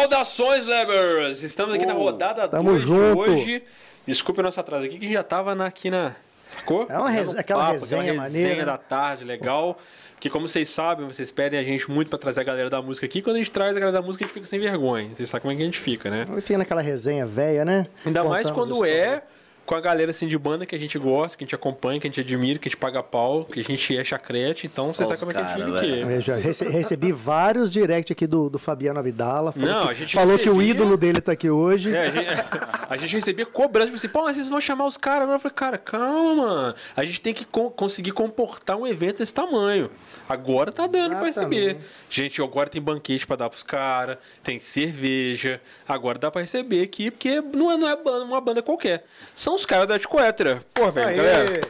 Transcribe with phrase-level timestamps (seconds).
[0.00, 1.42] Saudações, Lebers!
[1.42, 3.62] Estamos aqui na rodada tamo 2 de hoje.
[4.06, 6.14] Desculpe o nosso atraso aqui, que já tava na, aqui na.
[6.50, 6.86] Sacou?
[6.88, 8.72] É uma res- no aquela resenha aquela maneira, resenha né?
[8.72, 9.78] da tarde, legal.
[10.12, 13.06] Porque como vocês sabem, vocês pedem a gente muito pra trazer a galera da música
[13.06, 13.22] aqui.
[13.22, 15.10] Quando a gente traz a galera da música, a gente fica sem vergonha.
[15.14, 16.26] Vocês sabem como é que a gente fica, né?
[16.42, 17.86] Fica naquela resenha velha, né?
[18.04, 19.22] Ainda mais Contando quando histórias.
[19.66, 22.00] É com a galera assim de banda que a gente gosta, que a gente acompanha,
[22.00, 24.92] que a gente admira, que a gente paga pau, que a gente é chacrete, então
[24.92, 26.12] você sabe como é que a gente.
[26.14, 29.52] Eu já rece- recebi vários direct aqui do, do Fabiano Abdala.
[29.52, 31.94] Falou, Não, que, a gente falou que o recebia- ídolo dele tá aqui hoje.
[31.94, 32.26] É, a gente,
[32.90, 35.36] a gente recebia cobrança, tipo assim, pô, mas vocês vão chamar os caras agora?
[35.36, 36.74] Eu falei, cara, calma, mano.
[36.96, 39.90] A gente tem que co- conseguir comportar um evento desse tamanho.
[40.28, 41.60] Agora tá dando pra Exatamente.
[41.62, 41.84] receber.
[42.08, 45.60] Gente, agora tem banquete pra dar pros caras, tem cerveja.
[45.88, 49.04] Agora dá pra receber aqui, porque não é, não é banda, uma banda qualquer.
[49.34, 50.60] São os caras da Ticoétera.
[50.74, 51.60] Pô, velho, galera.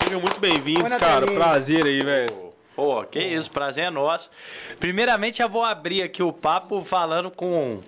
[0.00, 1.26] Sejam muito bem-vindos, cara.
[1.26, 2.52] Prazer aí, velho.
[2.76, 4.30] Pô, que isso, prazer é nosso.
[4.78, 7.80] Primeiramente, eu vou abrir aqui o papo falando com.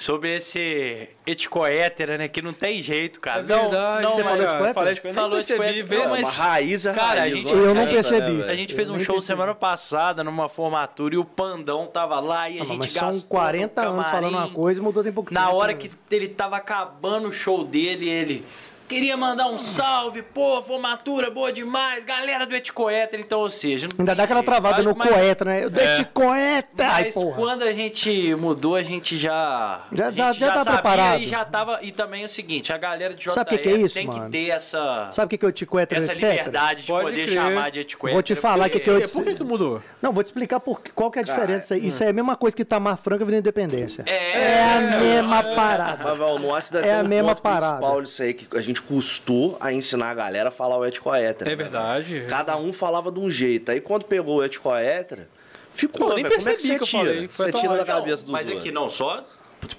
[0.00, 2.26] Sobre esse eticoétera, né?
[2.26, 3.40] Que não tem jeito, cara.
[3.40, 4.94] É verdade, não, você mas- falou Eticoétera?
[4.94, 5.86] de de nem Falou percebi, eticoétera.
[5.86, 7.34] vê Não, se- mas- Uma raiz é Cara, a raiz.
[7.36, 7.50] gente-.
[7.52, 8.30] Eu não percebi.
[8.32, 9.26] né, A gente fez Eu um show percebi.
[9.26, 13.12] semana passada numa formatura e o Pandão tava lá e a Ah, gente mas gastou
[13.12, 14.26] são 40 no anos camarim.
[14.26, 15.78] falando uma coisa e mudou tem pouco Na tempo, hora né?
[15.78, 18.44] que ele tava acabando o show dele, ele
[18.90, 23.86] queria mandar um salve, pô, formatura boa demais, galera do Eticoéter, então, ou seja...
[23.86, 25.62] não Ainda dá aquela travada no mas- coeta, né?
[25.64, 26.84] Eu dei coeta!
[26.86, 27.36] Ai, Mas porra.
[27.36, 29.82] quando a gente mudou, a gente já.
[29.92, 31.20] Já- gente já- já tá sabia preparado.
[31.22, 31.78] E já tava.
[31.82, 33.94] E também é o seguinte: a galera de JF Sabe o que que é isso,
[33.94, 34.24] tem mano?
[34.24, 35.08] que ter essa.
[35.12, 36.22] Sabe o que, que é o ticoeta, essa etc?
[36.30, 37.34] liberdade de Pode poder crer.
[37.34, 38.12] chamar de etiqueta.
[38.12, 39.80] Vou te falar que que eu- É, Por que, que mudou?
[40.02, 41.76] Não, vou te explicar por, qual que é a Cara, diferença.
[41.76, 44.02] Isso aí é a mesma coisa que Tamar Franca vindo Independência.
[44.06, 46.02] É, É a mesma parada.
[46.02, 47.76] Mas, velho, no ácido É a mesma parada.
[47.76, 51.50] principal nisso aí, que a gente custou a ensinar a galera a falar o eticoétera.
[51.50, 52.26] É verdade.
[52.28, 53.70] Cada um falava de um jeito.
[53.70, 55.28] Aí quando pegou o eticoétera,
[55.74, 56.36] ficou, Pô, nem velho.
[56.36, 57.04] Como é que percebi você que eu tira?
[57.12, 57.78] falei, foi Você tira lá.
[57.78, 58.64] da cabeça dos Mas outros.
[58.64, 59.24] aqui não, só.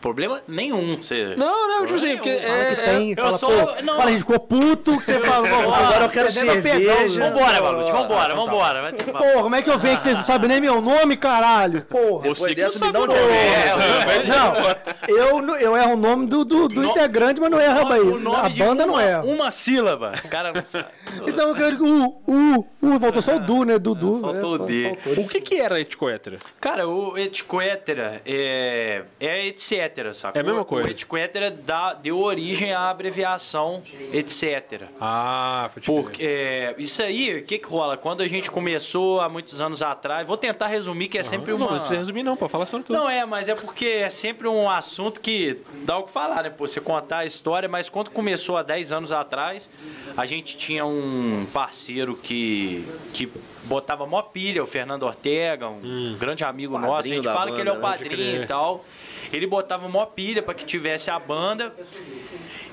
[0.01, 0.97] Problema nenhum.
[0.97, 1.35] Você...
[1.37, 3.95] Não, não, tipo assim, porque é, tem, eu fala, sou- pô, não.
[3.97, 5.73] fala, a gente ficou puto que você falou.
[5.73, 6.53] Agora eu quero Entendeu?
[6.53, 7.29] cerveja.
[7.29, 8.81] Vambora, Balute, vambora, vambora.
[8.81, 11.15] Vai ter- Porra, como é que eu venho que vocês não sabem nem meu nome,
[11.17, 11.83] caralho?
[11.83, 12.29] Porra.
[12.29, 13.33] Você que dessa, não me dá um sabe o nome.
[13.37, 14.27] dinheiro.
[14.27, 18.01] Não, eu, eu erro o nome do, do, do No- integrante, mas não erra aí.
[18.01, 19.23] O nome A banda uma, não erra.
[19.23, 20.13] Uma sílaba.
[20.23, 20.85] O cara não sabe.
[21.27, 23.77] Então eu quero que o, o, o, voltou só o Du, né?
[23.77, 24.19] Dudu.
[24.21, 24.63] Faltou né?
[24.63, 24.97] o D.
[25.21, 26.39] O que que era eticoétera?
[26.59, 30.37] Cara, o eticoétera é, é etc, saca?
[30.37, 30.87] É a mesma coisa.
[30.87, 33.81] O eticoétera dá, deu origem à abreviação
[34.13, 34.83] etc.
[34.99, 35.85] Ah, pode.
[35.85, 37.97] Porque é, isso aí, o que que rola?
[37.97, 41.57] Quando a gente começou há muitos anos atrás, vou tentar resumir que é sempre Não,
[41.57, 41.71] uma...
[41.71, 42.97] não precisa resumir não, pode falar sobre tudo.
[42.97, 46.49] Não é, mas é porque é sempre um assunto que dá o que falar, né?
[46.49, 49.69] Pô, você contar a história, mas quando começou há 10 anos atrás,
[50.17, 53.31] a gente tinha um parceiro que, que
[53.63, 56.93] botava mó pilha, o Fernando Ortega, um grande amigo nosso.
[56.93, 57.97] A Padrinho gente fala que ele é o banda, né?
[57.97, 58.85] Padrinho e tal.
[59.31, 61.73] Ele botava mó pilha para que tivesse a banda.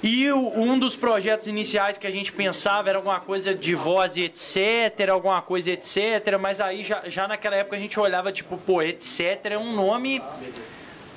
[0.02, 4.16] E o- um dos projetos iniciais que a gente pensava era alguma coisa de voz
[4.16, 8.56] e etc, alguma coisa etc, mas aí já, já naquela época a gente olhava tipo,
[8.58, 10.22] pô, etc é um nome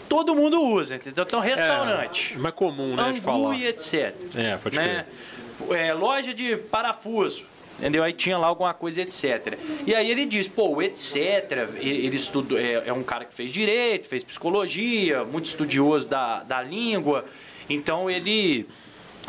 [0.10, 1.24] todo mundo usa, entendeu?
[1.24, 3.56] Então, restaurante, É mais comum, né, de falar.
[3.56, 4.14] e etc.
[4.36, 5.06] É, pode né?
[5.70, 7.46] É, loja de parafuso.
[7.82, 8.04] Entendeu?
[8.04, 9.58] Aí tinha lá alguma coisa, etc.
[9.88, 11.68] E aí ele diz, pô, o etc.
[11.78, 16.62] Ele, estudou, é, é um cara que fez direito, fez psicologia, muito estudioso da, da
[16.62, 17.26] língua.
[17.68, 18.68] Então ele.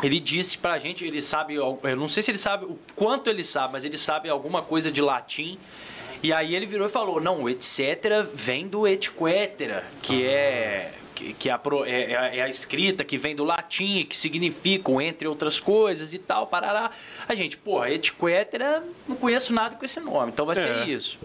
[0.01, 3.43] Ele disse pra gente, ele sabe, eu não sei se ele sabe o quanto ele
[3.43, 5.57] sabe, mas ele sabe alguma coisa de latim.
[6.21, 8.25] E aí ele virou e falou: não, o etc.
[8.33, 10.93] vem do etquetera, que é.
[11.23, 14.15] Que, que é, a, é- é a- é a escrita que vem do latim, que
[14.17, 16.91] significa, um entre outras coisas e tal, parará.
[17.27, 20.61] A gente, pô, etquetera, não conheço nada com esse nome, então vai É.
[20.61, 21.17] ser isso.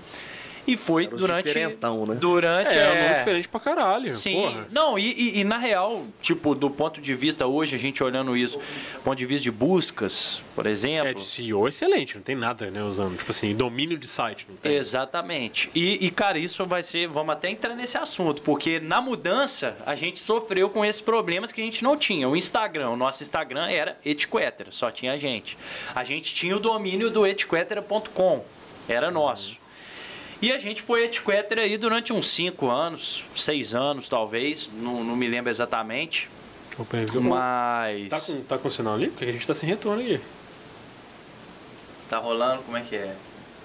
[0.68, 1.46] E foi Era durante.
[1.46, 2.14] diferentão, né?
[2.14, 2.70] Durante.
[2.70, 4.12] É, é um é, nome diferente pra caralho.
[4.12, 4.66] Sim, Porra.
[4.70, 8.36] não, e, e- e na real, tipo, do ponto de vista hoje, a gente olhando
[8.36, 8.60] isso,
[9.02, 11.08] ponto de vista de buscas, por exemplo.
[11.08, 13.16] É, de CEO excelente, não tem nada, né, usando.
[13.16, 14.74] Tipo assim, domínio de site, não tem.
[14.76, 15.70] Exatamente.
[15.74, 17.08] E, e, cara, isso vai ser.
[17.08, 21.60] Vamos até entrar nesse assunto, porque na mudança a gente sofreu com esses problemas que
[21.60, 22.28] a gente não tinha.
[22.28, 25.56] O Instagram, o nosso Instagram era etiquetera, só tinha a gente.
[25.94, 28.44] A gente tinha o domínio do etiquetera.com,
[28.88, 29.57] era nosso.
[30.40, 35.16] E a gente foi etiquetera aí durante uns 5 anos, 6 anos talvez, não, não
[35.16, 36.30] me lembro exatamente.
[36.78, 37.20] Opa, viu?
[37.20, 38.08] Mas.
[38.08, 39.08] Tá com, tá com sinal ali?
[39.08, 40.20] Porque a gente tá sem retorno aqui.
[42.08, 42.62] Tá rolando?
[42.62, 43.14] Como é que é?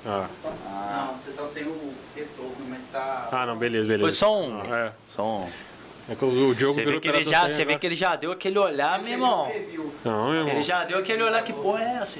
[0.05, 3.29] Ah, Não, vocês estão sem o retorno, mas tá.
[3.31, 4.03] ah não, beleza, beleza.
[4.03, 4.61] Foi só um.
[4.61, 4.91] Ah, é.
[5.09, 5.49] Só um.
[6.09, 8.15] É que o, Diogo Você virou vê, que ele já, você vê que ele já
[8.17, 9.49] deu aquele olhar, meu irmão.
[10.03, 10.53] Não, meu irmão.
[10.53, 12.19] Ele já deu aquele olhar que porra é essa?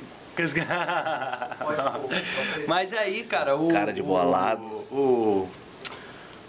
[2.67, 3.69] Mas aí, cara, o.
[3.69, 4.63] Cara de bolado.
[4.91, 4.95] O.
[4.95, 5.49] o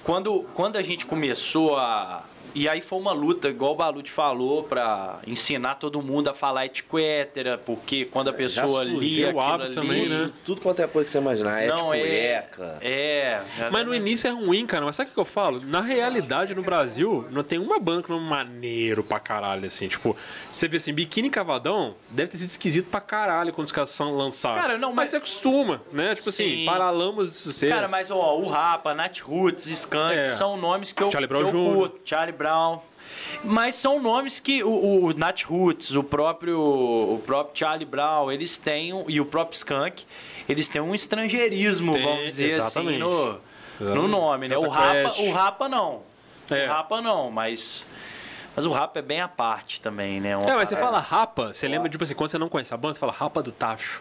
[0.05, 2.25] quando, quando a gente começou a.
[2.55, 6.67] E aí foi uma luta, igual o Balute falou, pra ensinar todo mundo a falar
[6.67, 10.31] etiquetera, porque quando a Já pessoa lia o aquilo hábito ali, também, né?
[10.45, 11.61] Tudo quanto é coisa que você imaginar.
[11.63, 12.47] É Não, tipo é.
[12.81, 13.43] É.
[13.73, 14.85] Mas no início é ruim, cara.
[14.85, 15.61] Mas sabe o que eu falo?
[15.65, 19.89] Na realidade, no Brasil, não tem uma banda que não é maneiro pra caralho, assim.
[19.89, 20.17] Tipo,
[20.53, 24.15] você vê assim, Biquíni Cavadão deve ter sido esquisito pra caralho quando os caras são
[24.17, 24.61] lançados.
[24.61, 24.97] Cara, não, mas...
[24.97, 26.15] mas- você acostuma, né?
[26.15, 26.65] Tipo assim, Sim.
[26.67, 27.75] Paralamas de sucesso.
[27.75, 30.29] Cara, mas ó, o Rapa, Nat Roots, Skunk, É.
[30.29, 31.75] são nomes que eu, Charlie que Brown eu Jr.
[31.75, 32.01] curto.
[32.05, 32.44] Charlie Brown.
[33.43, 38.57] Mas são nomes que o, o Nat Roots, o próprio, o próprio Charlie Brown, eles
[38.57, 40.05] têm, e o próprio Skunk,
[40.49, 43.03] eles têm um estrangeirismo, Tem, vamos dizer exatamente.
[43.03, 43.41] assim,
[43.81, 44.57] no, no nome, né?
[44.57, 46.03] O Rapa, o Rapa não.
[46.51, 46.67] É.
[46.67, 47.87] O Rapa não, mas...
[48.57, 50.37] Mas o Rapa é bem à parte também, né?
[50.37, 52.77] Uma É, mas você fala rapa, você lembra, tipo assim, quando você não conhece a
[52.77, 54.01] banda, você fala rapa do tacho.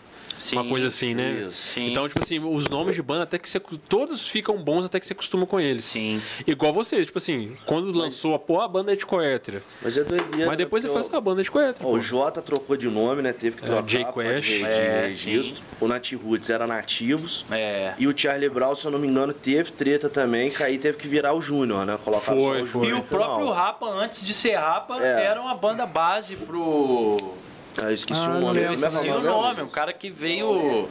[0.52, 1.48] Uma Sim, coisa assim, né?
[1.50, 1.58] isso.
[1.62, 1.88] Sim.
[1.88, 3.60] Então, tipo assim, os nomes de banda até que você.
[3.88, 5.86] Todos ficam bons até que você acostuma com eles.
[5.86, 6.22] Sim.
[6.46, 9.62] Igual você, tipo assim, quando lançou a pô, a banda é de coétera.
[9.82, 10.48] Mas é doideira.
[10.48, 11.90] Mas depois você faz a banda é de pô.
[11.90, 13.32] o Jota trocou de nome, né?
[13.32, 13.88] Teve que trocar.
[13.90, 14.48] Jay por causa Quest.
[14.48, 15.64] de- de É, registro.
[15.80, 17.46] O Nat Roots era nativos.
[17.52, 17.94] É.
[17.98, 20.98] E o Charlie Brown, se eu não me engano, teve treta também, que aí teve
[20.98, 21.98] que virar o Júnior, né?
[22.04, 22.66] Colocar Foi, só o foi.
[22.66, 22.98] Júnior.
[22.98, 25.26] E o próprio Rapa, antes de ser Rapa, É.
[25.26, 27.34] era uma banda base pro.
[27.82, 28.62] Ah, eu esqueci Ah, o não nome.
[28.62, 30.88] Eu esqueci é o nome, um cara que veio.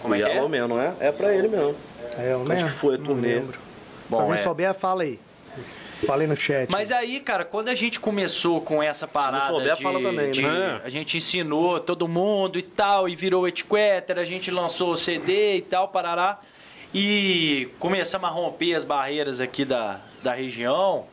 [0.00, 0.48] Como é que Yellow é?
[0.48, 0.92] mesmo, não é?
[1.00, 1.74] É pra ele mesmo.
[2.18, 2.64] É, eu Acho lembro.
[2.66, 3.34] que foi a Não turnê.
[3.34, 3.52] lembro.
[3.58, 4.42] Se Bom, alguém é.
[4.42, 5.18] souber, fala aí.
[6.06, 6.70] Falei no chat.
[6.70, 10.40] Mas aí, cara, quando a gente começou com essa parada souber, de, fala também, de-
[10.42, 10.80] né?
[10.82, 15.56] a gente ensinou todo mundo e tal, e virou etiqueta, a gente lançou o CD
[15.56, 16.38] e tal, parará,
[16.94, 21.04] e começamos a romper as barreiras aqui da, da região,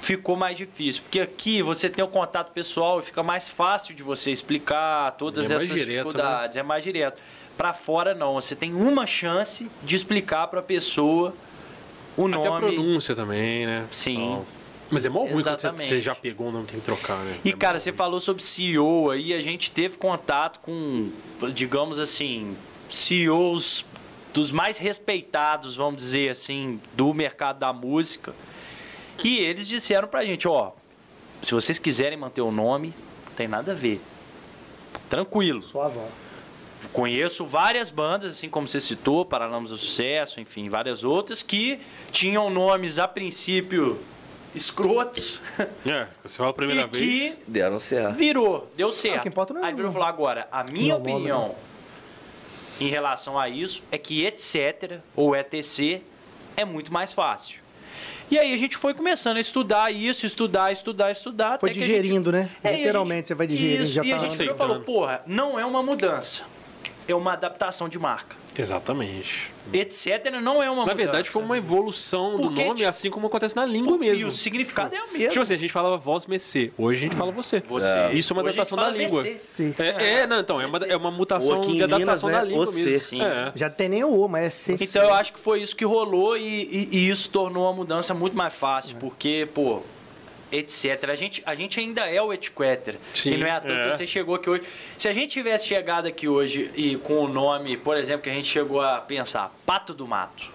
[0.00, 4.02] ficou mais difícil, porque aqui você tem o contato pessoal e fica mais fácil de
[4.02, 5.92] você explicar todas É essas direto, né?
[6.02, 7.20] dificuldades, é mais direto.
[7.56, 11.34] Pra fora não, você tem uma chance de explicar pra pessoa
[12.16, 12.60] o Até a nome.
[12.74, 13.86] pronúncia também, né?
[13.90, 14.16] Sim.
[14.16, 14.46] Tal.
[14.92, 16.00] Mas é mó ruim quando você, Exatamente.
[16.00, 17.36] já pegou o nome tem que trocar, né?
[17.44, 21.10] E É cara, você falou sobre CEO aí, a gente teve contato com,
[21.52, 22.56] digamos assim,
[22.88, 23.84] CEOs
[24.34, 28.32] dos mais respeitados, vamos dizer assim, do mercado da música.
[29.24, 30.72] E eles disseram pra gente, ó,
[31.42, 32.94] se vocês quiserem manter o nome,
[33.26, 34.00] não tem nada a ver.
[35.08, 35.62] Tranquilo.
[35.62, 36.08] Suavão.
[36.92, 41.78] Conheço várias bandas, assim como você citou, Paralamas do Sucesso, enfim, várias outras, que
[42.10, 43.98] tinham nomes a princípio
[44.54, 45.40] escrotos
[45.86, 47.04] É, você fala a primeira e vez.
[47.36, 48.14] que Deram certo.
[48.16, 49.18] Virou, deu certo.
[49.18, 51.54] o que importa não é Aí virou o- falou agora, a minha Não, nome, opinião
[52.80, 56.00] em relação a isso é que etc ou etc
[56.56, 57.59] é muito mais fácil.
[58.30, 61.58] E aí a gente foi começando a estudar isso, estudar, estudar, estudar.
[61.58, 62.48] Foi até que a gente- digerindo, né?
[62.62, 64.20] É, a Literalmente, gente- você vai digerindo, Isso, já e a tá...
[64.22, 64.58] gente virou e aceitando.
[64.58, 66.42] falou, porra, não é uma mudança,
[67.08, 68.36] é uma adaptação de marca.
[68.60, 69.50] Exatamente.
[69.72, 70.94] Etc não é uma Na mudança.
[70.96, 74.22] verdade, foi uma evolução do Porque, nome, tipo, assim como acontece na língua mesmo.
[74.22, 75.28] E o significado é o mesmo.
[75.28, 76.72] Tipo assim, a gente falava voz mercê.
[76.76, 77.62] Hoje a gente fala você.
[77.68, 78.08] Você.
[78.12, 79.22] Isso é uma Hoje adaptação da língua.
[79.22, 79.32] VC.
[79.54, 79.74] Sim.
[79.78, 82.66] É, é, não, então, é uma, é uma mutação de adaptação Minas, da né, língua
[82.66, 82.90] você.
[82.90, 83.08] mesmo.
[83.08, 83.22] Sim.
[83.22, 83.52] É.
[83.54, 84.76] Já tem nem o O, mas é C.
[84.84, 88.12] Então eu acho que foi isso que rolou e, e- e isso tornou a mudança
[88.14, 89.82] muito mais fácil, porque, pô,
[90.52, 91.10] etc.
[91.10, 92.96] A gente, a gente ainda é o etiquetter.
[93.14, 93.90] Sim, e não é à toa é.
[93.90, 94.62] que você chegou aqui hoje.
[94.96, 98.34] Se a gente tivesse chegado aqui hoje e com o nome, por exemplo, que a
[98.34, 100.46] gente chegou a pensar, Pato do Mato.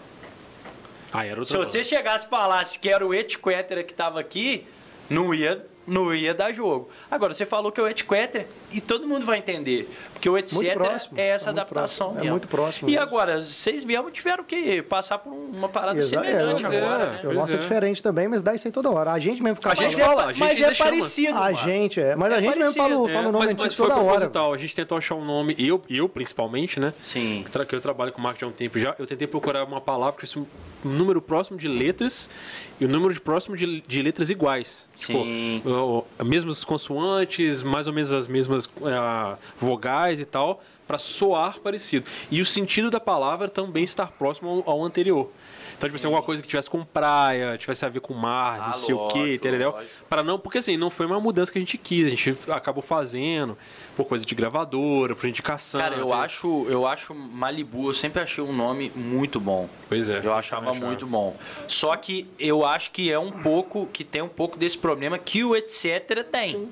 [1.14, 4.66] Ah, Se você chegasse e falasse que era o etiquetter que estava aqui,
[5.10, 6.90] não ia, não ia dar jogo.
[7.10, 9.90] Agora, você falou que é o etiquetter e todo mundo vai entender.
[10.14, 13.06] Porque o etc próximo, é essa é adaptação próximo, é muito próximo E mesmo.
[13.08, 17.28] agora, vocês mesmo tiveram que passar por uma parada Exa- semelhante pois agora, é.
[17.28, 17.34] né?
[17.34, 17.56] Nosso é.
[17.56, 17.60] é.
[17.60, 19.12] diferente também, mas dá isso aí toda hora.
[19.12, 20.90] A gente mesmo fica A gente Mas, fala, é, a gente mas ainda é chama.
[20.90, 22.16] parecido, A gente, é.
[22.16, 24.00] Mas a É gente mesmo fala, É, fala o nome mas, antigo mas foi toda
[24.00, 24.06] hora.
[24.08, 24.54] proposital.
[24.54, 26.94] A gente tentou achar um nome, eu, eu principalmente, né?
[27.02, 27.42] Sim.
[27.46, 29.82] que tra- que eu trabalho com marketing há um tempo já, eu tentei procurar uma
[29.82, 30.46] palavra que fosse um
[30.84, 32.30] número próximo de letras
[32.80, 34.88] e o número de próximo de, de letras iguais.
[34.96, 35.62] Sim.
[35.62, 40.98] Tipo, o- o- mesmas consoantes, mais ou menos as mesmas ah, vogais e tal, para
[40.98, 42.08] soar parecido.
[42.30, 45.32] E o sentido da palavra também estar próximo ao, ao anterior.
[45.78, 48.68] Então, tipo assim, alguma coisa que tivesse com praia, tivesse a ver com mar, Ah,
[48.68, 49.72] não sei o quê, lógico, entendeu?
[49.72, 49.92] lógico.
[50.10, 52.82] Para não, porque assim, não foi uma mudança que a gente quis, a gente acabou
[52.82, 53.58] fazendo
[53.96, 55.82] por coisa de gravadora, por indicação.
[55.82, 59.70] Cara, eu acho, eu acho Malibu, eu sempre achei um nome muito bom.
[59.90, 60.22] Pois é.
[60.24, 61.36] Eu achava muito bom.
[61.68, 65.44] Só que eu acho que é um pouco, que tem um pouco desse problema que
[65.44, 66.70] o etc tem.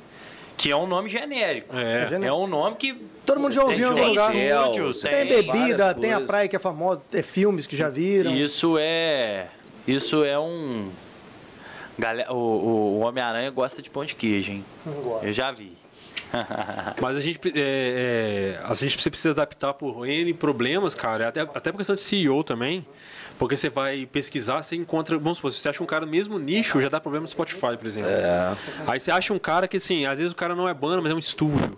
[0.58, 1.76] Que é um nome genérico.
[1.76, 2.26] É.
[2.26, 2.94] É um nome que
[3.26, 4.36] Todo mundo já tem ouviu em algum lugar.
[4.36, 8.34] estúdio, Tem Tem bebida, tem a praia que é famosa, tem filmes que já viram.
[8.36, 9.48] Isso é.
[9.88, 10.90] Isso é um.
[11.98, 14.66] Galera, o, o- Homem-Aranha gosta de pão de queijo, hein?
[15.22, 15.74] Eu já vi.
[17.00, 21.72] Mas a gente, é, é, a gente precisa adaptar por N problemas, cara, até, até
[21.72, 22.86] por questão de CEO também.
[23.38, 25.18] Porque você vai pesquisar, você encontra.
[25.18, 27.78] Vamos supor, se você acha um cara no mesmo nicho, já dá problema no Spotify,
[27.78, 28.10] por exemplo.
[28.88, 31.12] Aí você acha um cara que, assim, às vezes o cara não é banda, mas
[31.12, 31.76] é um estúdio.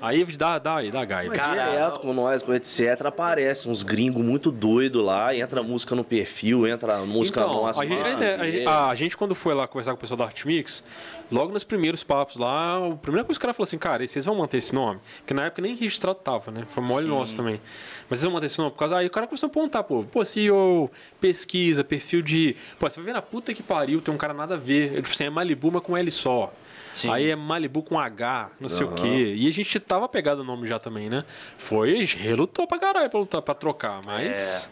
[0.00, 1.30] Aí dá, dá, dá gaia.
[1.30, 6.04] Cara, direto com nós, com etc, aparece uns gringos muito doidos lá, entra música no
[6.04, 7.82] perfil, entra música Então, nossa.
[7.82, 10.24] a gente, mano, a, gente, a gente, quando foi lá conversar com o pessoal da
[10.24, 10.84] Art Mix,
[11.30, 14.08] logo nos primeiros papos lá, a primeira coisa que o cara falou assim, cara, e
[14.08, 15.00] vocês vão manter esse nome?
[15.18, 16.64] Porque na época nem registrado tava, né?
[16.70, 17.10] Foi mole Sim.
[17.10, 17.60] nosso também.
[18.08, 18.70] Mas vocês vão manter esse nome?
[18.70, 20.90] Por causa aí o cara começou a apontar, pô, pô, CEO,
[21.20, 22.56] pesquisa, perfil de.
[22.78, 25.02] Pô, você vai ver na puta que pariu, tem um cara nada a ver.
[25.02, 26.52] Tipo assim, é Malibu, mas com L só.
[26.94, 27.10] Sim.
[27.10, 29.34] Aí é Malibu com H, não sei o quê.
[29.36, 31.22] E a gente tava pegado o nome já também, né?
[31.56, 34.70] Foi, relutou pra caralho pra, lutar, pra trocar, mas.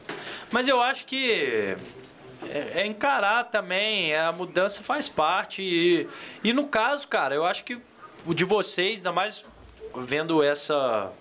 [0.50, 1.76] Mas eu acho que
[2.49, 5.62] é, é encarar também, a mudança faz parte.
[5.62, 6.08] E,
[6.42, 7.78] e no caso, cara, eu acho que
[8.26, 9.44] o de vocês, ainda mais
[9.94, 11.12] vendo essa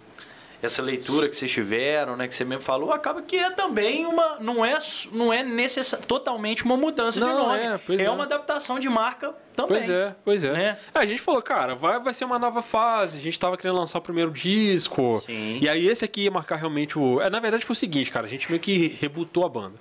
[0.66, 4.38] essa leitura que vocês tiveram, né, que você mesmo falou, acaba que é também uma
[4.40, 4.78] não é
[5.12, 8.10] não é necessa, totalmente uma mudança de Não, nome, é, pois é.
[8.10, 9.78] uma adaptação de marca também.
[9.78, 10.52] Pois é, pois é.
[10.52, 10.78] Né?
[10.94, 13.18] É, A gente falou, cara, vai, vai ser uma nova fase.
[13.18, 15.22] A gente tava querendo lançar o primeiro disco.
[15.26, 15.60] Sim.
[15.62, 17.22] E aí esse aqui ia marcar realmente o.
[17.22, 19.76] É, na verdade foi o seguinte, cara, a gente meio que rebutou a banda.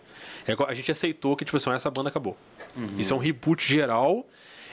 [0.46, 2.36] É, a gente aceitou que, tipo assim, essa banda acabou.
[2.76, 2.96] Uhum.
[2.98, 4.26] Isso é um reboot geral.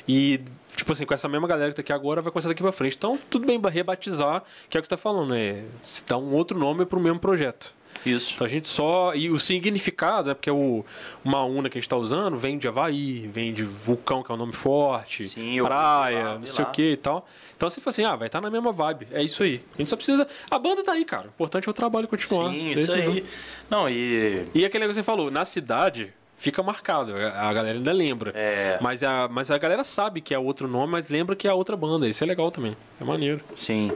[0.07, 0.41] E,
[0.75, 2.95] tipo assim, com essa mesma galera que tá aqui agora, vai começar daqui pra frente.
[2.97, 6.33] Então, tudo bem rebatizar, que é o que você tá falando, é se dar um
[6.33, 7.73] outro nome pro mesmo projeto.
[8.05, 8.31] Isso.
[8.33, 9.13] Então a gente só.
[9.13, 10.83] E o significado, é porque o
[11.23, 14.33] uma una que a gente tá usando vem de Havaí, vem de vulcão, que é
[14.33, 16.69] um nome forte, Sim, praia, lá, não sei lá.
[16.69, 17.27] o que e tal.
[17.55, 19.07] Então você fala assim, ah, vai estar na mesma vibe.
[19.11, 19.61] É isso aí.
[19.75, 20.27] A gente só precisa.
[20.49, 21.25] A banda tá aí, cara.
[21.27, 22.49] O importante é o trabalho continuar.
[22.49, 23.11] Sim, É isso mesmo.
[23.13, 23.25] aí.
[23.69, 26.11] Não, e E aquele negócio que você falou, na cidade.
[26.41, 28.31] Fica marcado, a galera ainda lembra.
[28.33, 28.79] É.
[28.81, 31.77] Mas, a, mas a galera sabe que é outro nome, mas lembra que é outra
[31.77, 32.09] banda.
[32.09, 32.75] Isso é legal também.
[32.99, 33.41] É maneiro.
[33.55, 33.91] sim.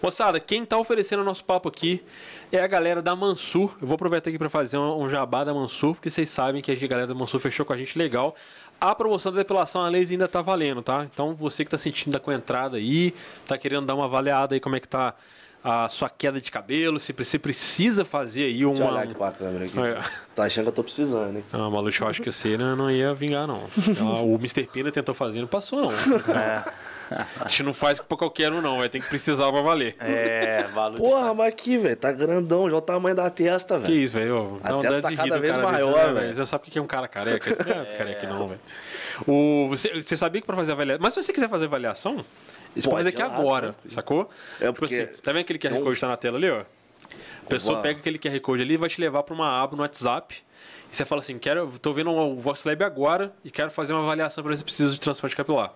[0.00, 2.02] Moçada, quem tá oferecendo o nosso papo aqui
[2.50, 3.76] é a galera da Mansur.
[3.78, 6.86] Eu vou aproveitar aqui para fazer um, jabá da Mansur, porque vocês sabem que a
[6.86, 8.34] galera da Mansur fechou com a gente legal.
[8.80, 11.06] A promoção da depilação a laser ainda tá valendo, tá?
[11.12, 13.12] Então você que tá sentindo da com a entrada aí,
[13.46, 15.14] tá querendo dar uma avaliada aí como é que tá
[15.62, 19.02] a sua queda de cabelo, se você precisa fazer aí Deixa eu olhar uma.
[19.02, 19.78] aqui pra câmera aqui.
[19.80, 20.00] É.
[20.34, 21.44] Tá achando que eu tô precisando, hein?
[21.52, 23.64] Ah, Maluco, eu acho que você não, não ia vingar, não.
[24.24, 24.64] O Mr.
[24.66, 25.90] Pina tentou fazer, não passou, não.
[27.40, 28.78] A gente não faz pra qualquer um, não.
[28.78, 29.96] Vai ter que precisar pra valer.
[29.98, 30.98] É, valor.
[30.98, 33.94] Porra, mas aqui, velho, tá grandão, já é o tamanho da testa, Que velho.
[33.96, 34.60] isso, velho?
[34.62, 36.34] A Dá uma testa tá cada vez maior, né, velho.
[36.34, 37.50] Você sabe o que é um cara careca?
[37.50, 38.60] Isso não é careca, não, velho.
[39.26, 41.00] O- Você, você sabia que pra fazer avaliação.
[41.02, 42.24] Mas se você quiser fazer avaliação,
[42.76, 43.94] isso pode fazer aqui lá, agora, tranquilo.
[43.94, 44.30] sacou?
[44.60, 46.60] É Tipo porque assim, tá vendo aquele QR Code que tá na tela ali, ó?
[46.60, 47.82] A pessoa Uau.
[47.82, 50.36] pega aquele QR Code ali e vai te levar pra uma aba no WhatsApp.
[50.90, 54.02] E você fala assim, quero, tô vendo o Vox Lab agora e quero fazer uma
[54.02, 55.72] avaliação pra ver se precisa de transplante capilar.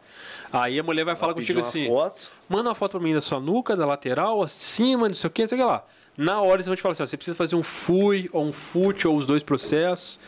[0.51, 2.31] Aí a mulher vai falar pedir contigo assim, foto.
[2.49, 5.43] manda uma foto pra mim da sua nuca, da lateral, acima, não sei o que,
[5.43, 5.85] não sei o que lá.
[6.17, 8.53] Na hora eles vão te falar assim, ó, você precisa fazer um FUI ou um
[8.53, 10.19] FUT ou os dois processos.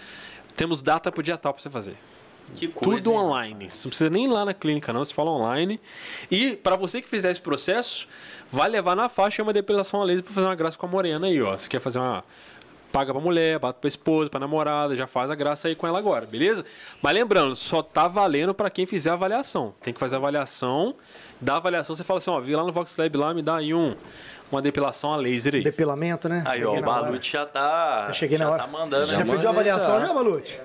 [0.56, 1.96] Temos data pro dia tal pra você fazer.
[2.54, 3.02] Que coisa.
[3.02, 3.18] Tudo hein?
[3.18, 3.70] online.
[3.70, 5.04] Você não precisa nem ir lá na clínica, não.
[5.04, 5.80] Você fala online.
[6.30, 8.06] E para você que fizer esse processo,
[8.50, 11.26] vai levar na faixa uma depilação a laser para fazer uma graça com a morena
[11.26, 11.56] aí, ó.
[11.56, 12.24] Você quer fazer uma.
[12.92, 15.98] Paga pra mulher, bate pra esposa, pra namorada, já faz a graça aí com ela
[15.98, 16.64] agora, beleza?
[17.02, 19.74] Mas lembrando, só tá valendo para quem fizer a avaliação.
[19.82, 20.94] Tem que fazer a avaliação.
[21.40, 23.74] Da avaliação, você fala assim: ó, vi lá no Vox Lab lá, me dá aí
[23.74, 23.96] um,
[24.54, 25.62] uma depilação a laser aí.
[25.62, 26.42] Depilamento, né?
[26.46, 26.82] Aí, ó, o na.
[26.86, 28.06] Balute já tá.
[28.08, 28.62] Já cheguei na já hora.
[28.62, 29.32] tá mandando, Já né?
[29.32, 30.06] pediu avaliação já.
[30.06, 30.60] já, Balute?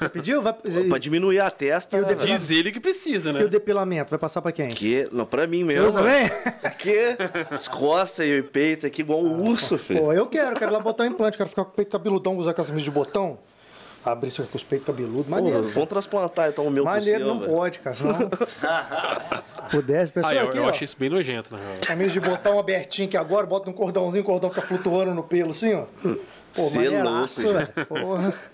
[0.00, 0.42] Já pediu?
[0.42, 0.52] Vai...
[0.88, 2.38] Pra diminuir a testa, E o né, depila- velho?
[2.38, 3.40] Diz ele que precisa, né?
[3.40, 4.10] E o depilamento?
[4.10, 4.70] Vai passar pra quem?
[4.70, 5.98] Que, não, pra mim Deus mesmo.
[5.98, 6.30] também?
[6.62, 6.94] Aqui,
[7.50, 10.00] as costas e o peito aqui igual um urso, filho.
[10.00, 12.50] Pô, eu quero, quero lá botar um implante, quero ficar com o peito cabeludão, usar
[12.50, 13.38] aquelas camisas de botão.
[14.04, 15.28] Abrir com os peitos cabeludos.
[15.28, 15.68] Maneiro.
[15.70, 17.52] vamos transplantar então o meu Maneiro seu, não velho.
[17.52, 17.96] pode, cara.
[18.00, 18.30] Não.
[19.70, 20.68] Pudesse, pessoal Ah, eu, aqui, eu ó.
[20.70, 21.74] achei isso bem nojento, na real.
[21.82, 25.50] Camisa de botão abertinho aqui agora, bota um cordãozinho, o cordão fica flutuando no pelo
[25.50, 25.84] assim, ó.
[26.54, 28.34] Pô, Cê é louco.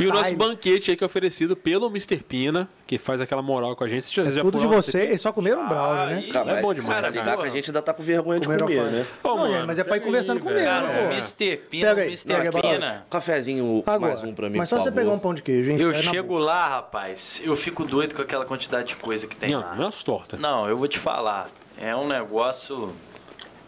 [0.00, 2.16] E o nosso banquete aí que é oferecido pelo Mr.
[2.16, 4.10] Pina, que faz aquela moral com a gente.
[4.12, 4.70] Já, já Tudo de lá?
[4.72, 6.28] vocês, só comeram um brownie, né?
[6.32, 7.10] Cara, É bom demais, cara.
[7.10, 9.06] lidar com a gente ainda tá com vergonha de comer, né?
[9.22, 10.40] Ô, Não, mano, mas é pra ir conversando.
[10.42, 11.12] Cara, né, o pô?
[11.12, 11.56] Mr.
[11.68, 12.50] Pina, Pega aí, Mr.
[12.62, 13.06] Pina.
[13.10, 14.12] Cafezinho, Agora.
[14.12, 15.02] mais um pra mim, Mas só por você favor.
[15.02, 15.76] pegar um pão de queijo, hein?
[15.78, 19.50] Eu É chego lá, rapaz, eu fico doido com aquela quantidade de coisa que tem
[19.50, 19.74] Não, lá.
[19.74, 20.40] não é as tortas.
[20.40, 21.50] Não, eu vou te falar.
[21.78, 22.90] É um negócio.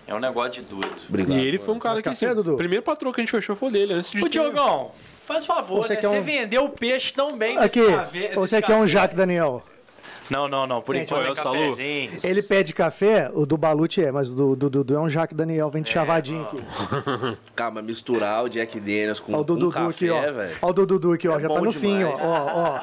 [0.07, 1.03] É um negócio de doido.
[1.09, 1.39] Obrigado.
[1.39, 2.55] E ele foi um cara que, assim, Dudu?
[2.55, 4.23] o primeiro patrão que a gente fechou foi dele, antes de...
[4.23, 4.91] Ô, Diogão,
[5.27, 6.01] faz favor, Você né?
[6.01, 8.35] quer Você um- vendeu o peixe tão bem desse Aqui, café.
[8.35, 8.87] você desse quer um.
[8.87, 9.63] Jaque Daniel?
[10.31, 10.81] Não, não, não.
[10.81, 11.57] Por enquanto é Salu.
[11.59, 12.11] cafezinho.
[12.25, 15.35] Ele pede café, o do Balute é, mas o do do Dudu é um Jaque
[15.35, 16.59] Daniel, vem de chavadinho aqui.
[17.55, 20.21] Calma, misturar o Jack Daniels com, Ó o do com Dudu café, aqui, ó.
[20.33, 20.57] velho.
[20.63, 21.39] Ó o do Dudu aqui, ó.
[21.39, 22.09] É já tá no fim, ó.
[22.15, 22.21] demais.
[22.25, 22.81] Ó, ó.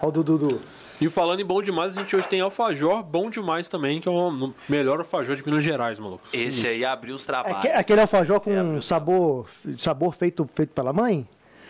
[0.00, 0.60] Ó o Dudu.
[1.00, 4.10] E falando em bom demais, a gente hoje tem alfajor bom demais também, que é
[4.10, 6.22] o melhor alfajor de Minas Gerais, maluco.
[6.32, 7.60] Esse aí abriu os É trabalhos.
[7.60, 9.46] que- aquele alfajor com sabor,
[9.78, 11.28] sabor feito, feito pela mãe?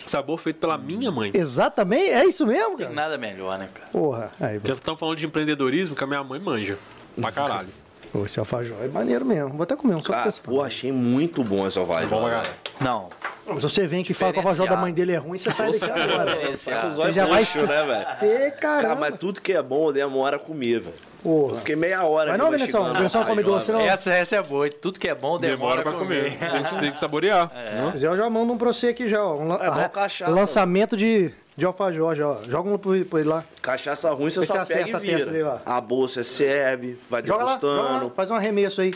[0.08, 1.30] Sabor feito pela minha mãe.
[1.34, 2.92] Exatamente, é isso mesmo, Tem cara?
[2.92, 3.88] nada melhor, né, cara?
[3.90, 6.78] Porra, aí, Porque estamos falando de empreendedorismo que a minha mãe manja.
[7.20, 7.68] Pra caralho.
[8.12, 9.50] pô, esse alfajor é maneiro mesmo.
[9.50, 10.42] Vou até comer um só pra Cara, vocês.
[10.44, 12.08] pô, achei muito bom esse alvajor.
[12.08, 12.48] Bom caralho.
[12.80, 13.08] Não.
[13.56, 15.50] Se você vem aqui e fala que o alfajor da mãe dele é ruim, você
[15.50, 16.38] sai daqui agora.
[16.38, 18.06] Olhos já vai roxos, né, velho?
[18.18, 20.94] Você, Cara, mas tudo que é bom demora a comer, velho.
[21.24, 21.58] Eu Porra.
[21.58, 23.80] fiquei meia hora Mas não, Veneção, Veneção come doce, não.
[23.80, 24.70] Essa, essa é boa.
[24.70, 26.38] Tudo que é bom demora, Demora pra comer.
[26.38, 27.50] Tem que- Tem que saborear.
[27.54, 27.90] né?
[27.92, 29.36] Mas eu já mando um pra você aqui já, ó.
[29.36, 32.38] Um É, ah, cachaça, lançamento de, de alfajor já, ó.
[32.44, 33.44] Joga um por, por ele lá.
[33.60, 35.44] Cachaça ruim você se só acerta pega a e dele vira.
[35.48, 35.60] lá.
[35.66, 38.12] A bolsa serve, vai Joga lá, joga lá, degustando.
[38.14, 38.94] faz um arremesso aí.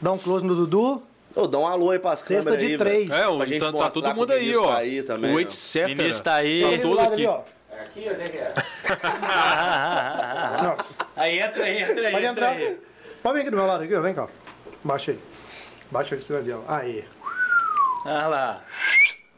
[0.00, 1.02] Dá um close no Dudu.
[1.34, 3.08] Ô, dá um alô aí pras Cesta câmeras de aí, três.
[3.08, 3.20] velho.
[3.20, 4.68] É, o, Pra gente tá, tá todo mundo aí, ó.
[4.68, 5.44] tá aí também, o
[6.22, 6.62] tá aí.
[6.62, 7.14] Tá todo lado aqui.
[7.14, 7.40] ali, ó.
[7.76, 8.52] É aqui, onde é que é?
[10.62, 10.76] Não,
[11.16, 12.48] Aí entra, entra, pode entra entrar.
[12.50, 12.78] aí.
[13.22, 14.00] Pode vir aqui do meu lado aqui, ó.
[14.00, 14.28] Vem cá.
[14.82, 15.18] Baixa aí.
[15.90, 16.62] Baixa aí que você vai ver, ó.
[16.68, 17.04] Aí.
[18.06, 18.64] Olha lá.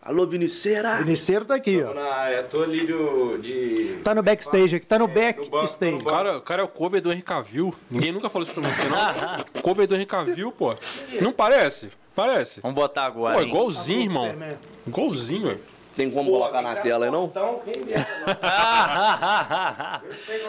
[0.03, 0.99] Alô, Viniceira!
[0.99, 1.93] Viniceiro tá aqui, ó.
[1.93, 3.99] Na, eu tô ali do, de...
[4.05, 5.97] Tá no backstage aqui, tá no banco, backstage.
[5.97, 7.75] O cara, o cara é o cover do Henry Cavill.
[7.91, 9.45] Ninguém nunca falou isso pra você, não.
[9.63, 10.77] cover do Henry Cavill, pô.
[11.21, 11.91] Não parece?
[12.15, 12.61] Parece.
[12.61, 13.35] Vamos botar agora.
[13.35, 13.49] Pô, hein?
[13.49, 14.27] igualzinho, irmão.
[14.27, 14.57] Superman.
[14.87, 15.61] Igualzinho, velho.
[15.97, 17.25] Tem como colocar na tela aí, não?
[17.25, 18.07] Então, quem vier,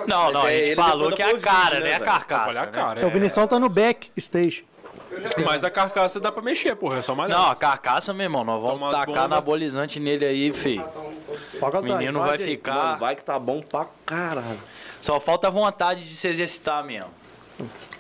[0.08, 1.96] não, não, a É, gente ele falou que é a cara, né, né?
[1.96, 2.50] A carcaça.
[2.50, 2.72] Olha a né?
[2.72, 3.01] cara.
[3.01, 3.12] É, o É.
[3.12, 4.66] Vinição tá no backstage.
[5.46, 7.00] Mas a carcaça dá pra mexer, porra.
[7.00, 7.39] É só malhar.
[7.39, 9.24] Não, a carcaça, meu irmão, nós vamos tacar bombas.
[9.24, 10.86] anabolizante nele aí, filho.
[11.62, 12.74] O menino vai ficar.
[12.75, 14.60] Mano, vai que tá bom pra caralho.
[15.01, 17.10] Só falta a vontade de se exercitar mesmo.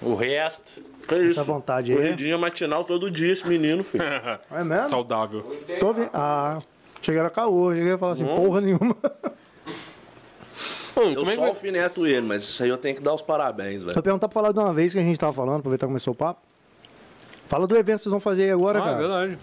[0.01, 0.79] O resto.
[1.07, 1.39] Que isso?
[1.39, 1.97] Essa vontade aí.
[1.97, 4.03] Corridinha matinal todo dia, esse menino, filho.
[4.51, 4.89] É mesmo?
[4.91, 5.57] Saudável.
[5.79, 6.09] Tô vendo.
[6.13, 6.57] Ah,
[7.01, 7.73] chegaram a caô.
[7.73, 8.95] Cheguei a falar assim, porra nenhuma.
[10.95, 11.49] Pô, Eu como é que só vai...
[11.49, 13.93] alfineto ele, mas isso aí eu tenho que dar os parabéns, velho.
[13.93, 16.13] Vou perguntar pra falar de uma vez que a gente tava falando, aproveitar que começou
[16.13, 16.41] o papo.
[17.47, 18.97] Fala do evento que vocês vão fazer aí agora, Ah, é cara.
[18.97, 19.39] verdade.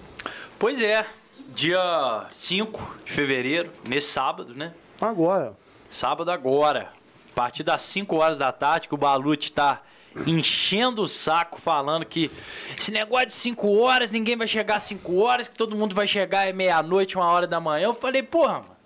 [0.59, 1.07] Pois é,
[1.55, 4.73] dia 5 de fevereiro, nesse sábado, né?
[5.01, 5.53] Agora.
[5.89, 6.89] Sábado agora.
[7.31, 9.81] A partir das 5 horas da tarde, que o Balute tá
[10.27, 12.31] enchendo o saco falando que
[12.79, 16.07] esse negócio de 5 horas, ninguém vai chegar às 5 horas, que todo mundo vai
[16.07, 17.87] chegar é meia-noite, uma hora da manhã.
[17.87, 18.77] Eu falei, porra, mano,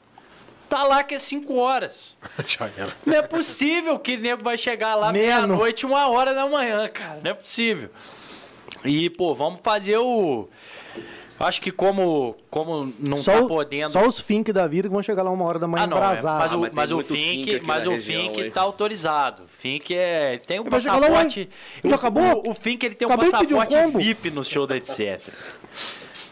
[0.68, 2.16] tá lá que é 5 horas.
[2.46, 2.92] Já era.
[3.04, 6.88] Não é possível que o nego vai chegar lá Meia meia-noite, uma hora da manhã,
[6.88, 7.20] cara.
[7.22, 7.90] Não é possível.
[8.84, 10.48] E, pô, vamos fazer o.
[11.40, 13.92] Acho que como, como não Só, tá o- podendo.
[13.92, 15.96] só os fink da vida que vão chegar lá uma hora da manhã Ah, não,
[15.98, 19.42] é, mas, o, mas tem mas o Fink, Fink mas o região, Fink tá autorizado.
[19.58, 21.48] Fink é tem um Vai lá, passaporte.
[21.84, 21.88] ué?
[21.90, 22.42] Já acabou?
[22.44, 23.98] O, o Fink ele tem um Acabei um passaporte combo.
[24.00, 25.20] VIP no show da etc.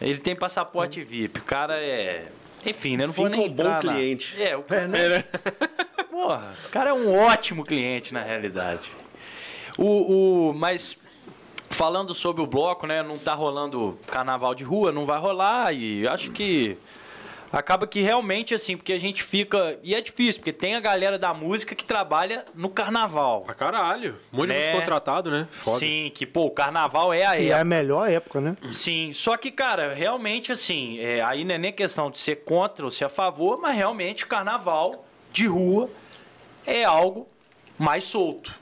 [0.00, 1.38] Ele tem passaporte VIP.
[1.38, 2.26] O cara é,
[2.66, 3.06] enfim, né?
[3.06, 4.42] Não vou nem é um bom na- cliente.
[4.42, 5.24] É, o cara, É, né?
[6.10, 8.88] porra, o cara é um ótimo cliente na realidade.
[9.78, 10.96] O, o mas
[11.76, 13.02] falando sobre o bloco, né?
[13.02, 16.78] Não tá rolando carnaval de rua, não vai rolar e acho que
[17.52, 21.18] acaba que realmente assim, porque a gente fica e é difícil, porque tem a galera
[21.18, 23.42] da música que trabalha no carnaval.
[23.42, 24.18] Pra caralho.
[24.32, 24.58] Um monte de Né?
[24.60, 25.46] músico contratado, né?
[25.50, 25.78] Foda.
[25.78, 27.60] Sim, que pô, o carnaval é a E é época.
[27.60, 28.56] a melhor época, né?
[28.72, 32.86] Sim, só que, cara, realmente assim, é, aí não é nem questão de ser contra
[32.86, 35.90] ou ser a favor, mas realmente o carnaval de rua
[36.66, 37.28] é algo
[37.78, 38.52] mais solto,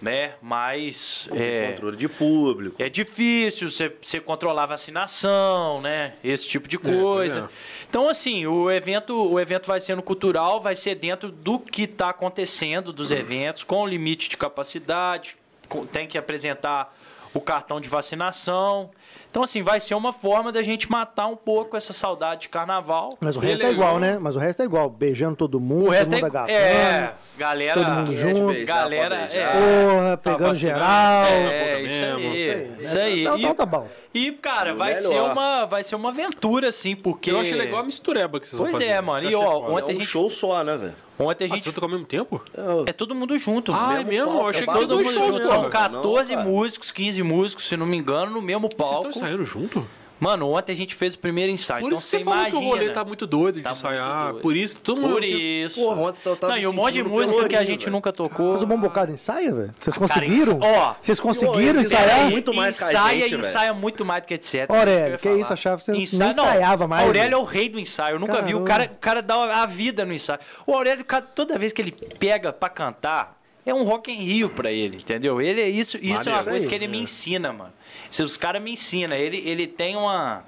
[0.00, 0.32] né?
[0.40, 1.28] Mais.
[1.32, 2.76] É, Controle de público.
[2.82, 6.14] é difícil você, você controlar a vacinação, né?
[6.24, 7.50] Esse tipo de pois coisa.
[7.50, 7.84] é.
[7.88, 11.82] Então, assim, o evento, o evento vai ser no cultural, vai ser dentro do que
[11.82, 15.36] está acontecendo dos eventos, com limite de capacidade,
[15.68, 16.96] com- tem que apresentar
[17.34, 18.90] o cartão de vacinação.
[19.30, 23.16] Então, assim, vai ser uma forma da gente matar um pouco essa saudade de carnaval.
[23.20, 24.18] Mas o é resto é igual, né?
[24.20, 24.90] Mas o resto é igual.
[24.90, 26.52] Beijando todo mundo, O resto todo mundo é, agarrando.
[26.52, 28.46] é, galera, todo mundo é de junto.
[28.52, 30.58] beijar, galera, é, Porra, Tá pegando vacinando.
[30.58, 31.24] geral.
[31.26, 32.76] é, boca isso mesmo, aí, Isso aí.
[32.80, 33.20] isso aí.
[33.22, 33.88] Então, E- então tá bom.
[34.12, 35.08] E, cara, vai melhor.
[35.08, 37.30] ser, uma, vai ser uma aventura, assim, porque...
[37.30, 38.92] Eu achei legal a mistureba que vocês Pois vão fazer.
[38.92, 39.30] é, mano.
[39.30, 40.94] E, ó, ontem- É a um gente- show só, né, velho?
[41.16, 41.62] Ontem a Ah, gente...
[41.62, 42.42] vocês estão ao mesmo tempo?
[42.86, 43.72] É todo mundo junto.
[43.72, 44.26] Ah, é mesmo mesmo?
[44.26, 45.44] palco, Eu achei é que são todo mundo junto.
[45.44, 46.48] São Não, 14 cara.
[46.48, 49.08] músicos, 15 músicos, se não me engano, no mesmo Vocês palco.
[49.10, 49.86] estão ensaiando junto?
[50.22, 52.38] Mano, ontem a gente fez o primeiro ensaio, Por então isso que você você falou
[52.40, 52.60] imagina.
[52.60, 54.24] que o rolê tá muito doido de Tá muito ensaiar.
[54.32, 54.42] doido.
[54.42, 55.12] Por isso, todo mundo...
[55.14, 55.80] Por isso.
[55.80, 57.92] Porra, ontem eu tava Não, e um monte de música que a gente velho.
[57.92, 58.52] nunca tocou.
[58.52, 59.74] Mas o Bom Bocado ensaia, velho?
[59.80, 60.58] Vocês conseguiram?
[60.60, 62.04] Ó, Vocês conseguiram ensaiar?
[62.04, 63.40] ensaiam muito mais que ensaia gente, e velho.
[63.40, 64.66] ensaia muito mais do que etc.
[64.68, 65.40] Aurélio, que falar.
[65.40, 68.16] isso, achava que você Ensaia- não, ensaiava mais, Aurélio é o rei do ensaio.
[68.16, 68.54] Eu nunca vi.
[68.54, 68.66] O Caramba.
[68.88, 70.38] cara, o cara dá a vida no ensaio.
[70.66, 71.02] O Aurélio,
[71.34, 75.40] toda vez que ele pega pra cantar, é um Rock in Rio pra ele, entendeu?
[75.40, 77.72] Ele é isso, isso é uma coisa que ele me ensina, mano.
[78.10, 80.44] Se os caras me ensinam, ele, ele tem uma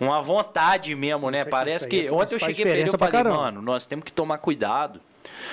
[0.00, 1.40] uma vontade mesmo, né?
[1.42, 3.36] Aí- Parece que faz- ontem eu cheguei pra ele e falei, caramba.
[3.36, 5.00] mano, nós temos que tomar cuidado.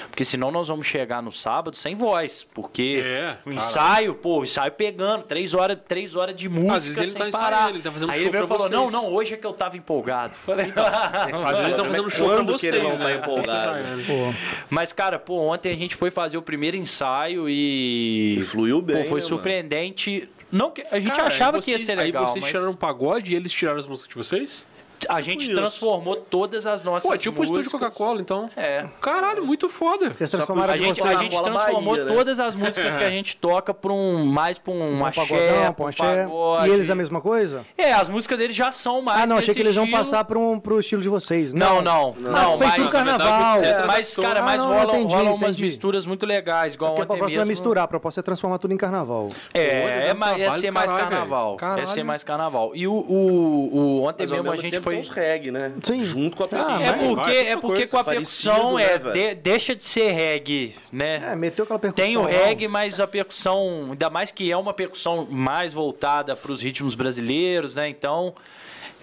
[0.09, 2.45] Porque senão nós vamos chegar no sábado sem voz.
[2.53, 6.85] Porque É, o ensaio, pô, o ensaio pegando, três horas, três horas de música Às
[6.85, 7.69] vezes ele sem tá ensaiando, parar.
[7.69, 8.71] ele tá fazendo Aí show ele falou, vocês.
[8.71, 10.35] não, não, hoje é que eu tava empolgado.
[10.37, 13.15] Falei, Às vezes estão fazendo show pra Quando que vocês, ele não tá né?
[13.15, 13.79] empolgado?
[14.05, 14.33] Pô,
[14.69, 18.37] Mas, cara, pô, ontem a gente foi fazer o primeiro ensaio e...
[18.39, 19.21] E fluiu bem, Pô, foi né, mano?
[19.27, 20.29] surpreendente.
[20.51, 22.75] Não que a gente Cara, achava que ia ser legal, Aí vocês mas tiraram um
[22.75, 24.65] pagode e eles tiraram as músicas de vocês?
[25.09, 25.55] A gente isso.
[25.55, 27.79] transformou todas as nossas Pô, é tipo o estúdio músicas.
[27.81, 28.49] Coca-Cola, então.
[28.55, 28.85] É.
[29.01, 30.09] Caralho, muito foda.
[30.11, 32.13] Vocês transformaram A gente, a gente transformou Bahia, né?
[32.15, 35.63] todas as músicas que a gente toca pra um mais pra um um axé, pagodão,
[35.63, 36.23] pra pra um axé.
[36.23, 36.69] pagode.
[36.69, 37.65] E eles a mesma coisa?
[37.77, 40.03] É, as músicas deles já são mais ah, não, achei que eles iam estilo.
[40.03, 41.53] passar pro, um, pro estilo de vocês.
[41.53, 43.63] Não, não, não, Ah, fez mas, pro carnaval.
[43.63, 45.63] É, mas, cara, Ah, mas não, rolam, entendi, rolam umas entendi.
[45.63, 47.51] misturas muito legais, igual Porque a ontem proposta não é mesmo.
[47.51, 49.27] misturar, a proposta é transformar tudo em carnaval.
[49.53, 51.57] É, é, é ser mais carnaval.
[51.77, 52.71] É ser mais carnaval.
[52.73, 54.97] E o, ontem Mas mesmo a mesmo gente foi.
[54.97, 55.73] uns reggae, né?
[55.83, 56.03] Sim.
[56.03, 56.85] Junto com a Ah, piscina.
[56.85, 59.13] É porque, é porque com a percussão né, é, velho?
[59.13, 61.31] de- deixa de ser reggae, né?
[61.31, 62.05] É, meteu aquela percussão.
[62.05, 66.51] Tem o reggae, mas a percussão, ainda mais que é uma percussão mais voltada para
[66.51, 67.89] os ritmos brasileiros, né?
[67.89, 68.33] Então,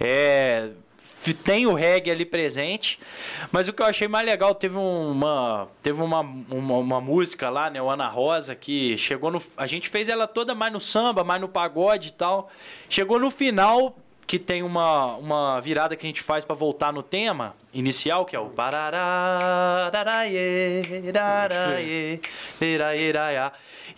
[0.00, 0.68] é,
[1.44, 2.98] tem o reggae ali presente.
[3.52, 7.70] Mas o que eu achei mais legal, teve uma, teve uma, uma, uma música lá,
[7.70, 7.80] né?
[7.80, 9.40] O Ana Rosa, que chegou no.
[9.56, 12.50] A gente fez ela toda mais no samba, mais no pagode e tal.
[12.88, 13.96] Chegou no final.
[14.26, 18.34] Que tem uma, uma virada que a gente faz para voltar no tema inicial, que
[18.34, 18.48] é o.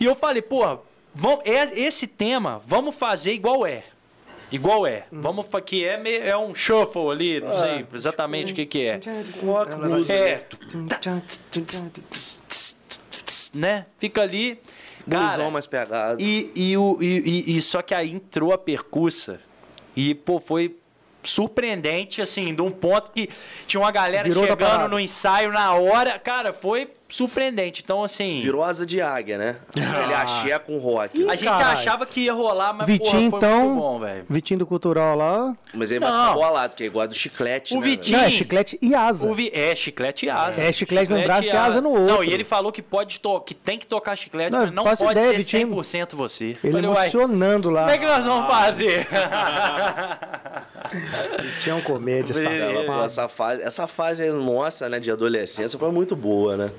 [0.00, 0.78] E eu falei, pô,
[1.14, 3.84] vamos, é- esse tema, vamos fazer igual é.
[4.50, 5.04] Igual é.
[5.12, 8.98] Vamos que é, meio- é um shuffle ali, não sei exatamente o que que é.
[10.10, 10.46] É,
[13.54, 13.86] né?
[13.98, 14.60] Fica ali.
[15.08, 16.20] Cara, mais pegado.
[16.56, 19.38] e, e, e- e só que aí entrou a percussa.
[19.96, 20.76] E, pô, foi
[21.22, 23.28] surpreendente, assim, de um ponto que
[23.66, 26.18] tinha uma galera Virou chegando no ensaio na hora.
[26.18, 27.82] Cara, foi surpreendente.
[27.84, 28.40] Então, assim.
[28.42, 29.56] Virou asa de águia, né?
[29.76, 31.28] Ele axé com rock.
[31.28, 31.78] A gente Caralho.
[31.78, 33.66] achava que ia rolar, mas Vitinho, porra, foi então.
[33.68, 34.26] muito bom, velho.
[34.28, 35.54] Vitinho do Cultural lá.
[35.72, 36.20] Mas aí vai Não.
[36.20, 38.94] ficar bolado, porque é igual a do chiclete, O né, Vitinho- Não, é chiclete e
[38.94, 39.28] asa.
[39.28, 40.60] O vi- É, chiclete e asa.
[40.60, 42.24] É, chiclete num braço e asa no Não, outro.
[42.24, 43.40] e ele falou que pode to...
[43.40, 45.68] que tem que tocar chiclete, Não, mas não pode ideia, ser Vitinho.
[45.76, 46.44] 100% você.
[46.62, 47.80] Ele Falei, uai, emocionando lá.
[47.82, 49.06] como é que nós vamos fazer?
[51.60, 56.56] Tinha um comédia, essa Ela, fase, essa fase nossa, né, de adolescência foi muito boa,
[56.56, 56.70] né?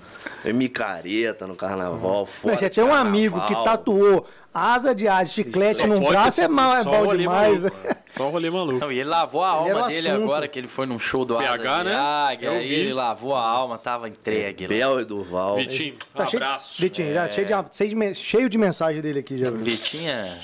[0.54, 5.88] Micareta no carnaval, Mas você tem um amigo que tatuou asa de asa, chiclete Só
[5.88, 7.64] num braço, é mal, é só bom rolê demais.
[7.64, 7.96] maluco.
[8.16, 8.80] Só um rolê maluco.
[8.80, 10.24] Não, e ele lavou a Ele alma dele assunto.
[10.24, 11.96] agora, que ele foi num show do PH, Asa de né?
[11.98, 12.74] Águia, Eu aí vi.
[12.76, 14.68] ele lavou a alma, tava entregue.
[14.68, 15.58] Bel e Durval.
[15.58, 16.82] Vitinho, um Tá cheio de- abraço.
[16.82, 19.52] Vitinho, já cheio, de, cheio, de, men- cheio de mensagem dele aqui já.
[19.52, 20.38] Vitinha.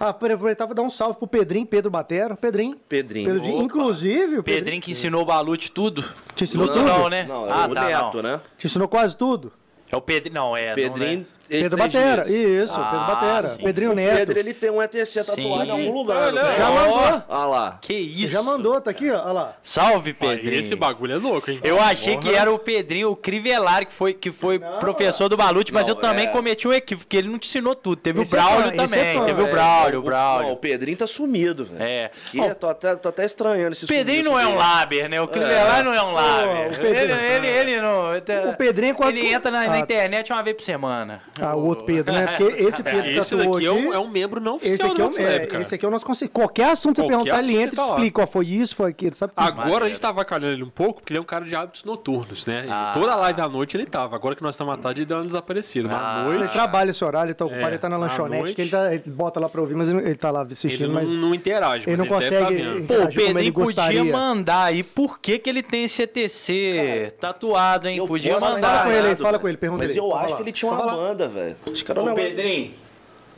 [0.00, 2.36] Ah, por aproveitava dar um salve pro Pedrinho, Pedro Batero.
[2.36, 2.76] Pedrinho.
[2.88, 3.32] Pedrinho.
[3.32, 3.54] Pedrinho.
[3.54, 3.64] Opa.
[3.66, 6.04] Inclusive, o Pedrinho que ensinou o Balute tudo.
[6.34, 6.86] Te ensinou Não, tudo?
[6.86, 7.22] não, né?
[7.22, 8.22] Não, é ah, o tá, Neto, não.
[8.32, 8.40] né?
[8.58, 9.52] Te ensinou quase tudo?
[9.92, 10.74] É o Pedrinho, não, é.
[10.74, 11.10] Pedrinho.
[11.12, 11.26] Não, né?
[11.48, 12.22] Pedro Batera.
[12.28, 13.48] Isso, Ah, Pedro Batera.
[13.48, 13.62] sim.
[13.62, 14.16] Pedrinho O Neto.
[14.16, 16.22] Pedro, ele tem um ETC tatuado em algum lugar.
[16.28, 16.56] Olha, né?
[16.56, 16.74] Já Ó.
[16.74, 17.22] mandou.
[17.28, 17.78] Olha lá.
[17.82, 18.32] Que isso?
[18.32, 19.20] Já mandou, tá aqui, ó.
[19.22, 19.56] Olha lá.
[19.62, 20.60] Salve, Ah, Pedrinho.
[20.60, 21.60] esse bagulho é louco, hein?
[21.62, 22.28] Eu achei Porra.
[22.30, 25.94] que era o Pedrinho, o Crivellari, que foi, que foi professor do Balute, mas Não,
[25.94, 26.30] eu também é.
[26.30, 27.96] cometi um equívoco, porque ele não te ensinou tudo.
[27.96, 29.50] Teve Esse o é Braulio fã, esse também, é fã, teve o é.
[29.50, 30.52] Braulio, o Não, Braulio.
[30.52, 31.82] o Pedrinho tá sumido, velho.
[31.82, 32.10] É.
[32.30, 35.20] Que tô até, tô até estranhando esse Pedrinho sumiço não é um laber, né?
[35.20, 36.72] O Crivellari não é um laber.
[36.72, 38.50] o Pedrinho- Ele, não.
[38.50, 39.78] O Pedrinho é quase Ele entra na, Ah.
[39.78, 41.20] internet uma vez por semana.
[41.40, 42.26] Ah, o outro Pedro, né?
[42.26, 43.68] Porque esse Pedro É, esse daqui é aqui.
[43.70, 45.62] um, é um membro não Esse oficial aqui, do é, um- é, cara.
[45.62, 46.30] esse aqui é o nosso conselho.
[46.30, 48.22] Qualquer assunto que você perguntar, ele assunto entra tá e explica.
[48.22, 49.32] Ó, foi isso, foi aquilo, sabe?
[49.36, 49.84] Agora Maneiro.
[49.84, 52.44] a gente tá avacalhando ele um pouco, porque ele é um cara de hábitos noturnos,
[52.46, 52.64] né?
[52.66, 52.90] E Ah.
[52.94, 54.14] toda live à noite ele tava.
[54.16, 55.88] Agora que nós estamos à tarde, ele deu uma desaparecida.
[55.88, 56.24] Mas à Ah.
[56.28, 58.54] Ele noite, trabalha esse horário, ele tá ocupado, É, ele tá na à lanchonete, noite.
[58.54, 60.86] que ele, tá- ele bota lá pra ouvir, mas ele, ele tá lá assistindo, ele
[60.86, 61.84] não, mas não interage.
[61.88, 62.86] ele mas não tá consegue- vendo.
[62.86, 67.88] Pô, o ele Pedrinho podia mandar aí por que, que ele tem esse ETC tatuado,
[67.88, 67.96] hein?
[67.98, 68.84] eu Podia posso Fala mandar.
[68.84, 70.00] com ele fala com ele, pergunta Mas ele.
[70.00, 71.56] eu Fala acho que ele tinha uma banda, velho.
[71.88, 72.30] Era um Ô, negócio...
[72.36, 72.70] Pedrinho,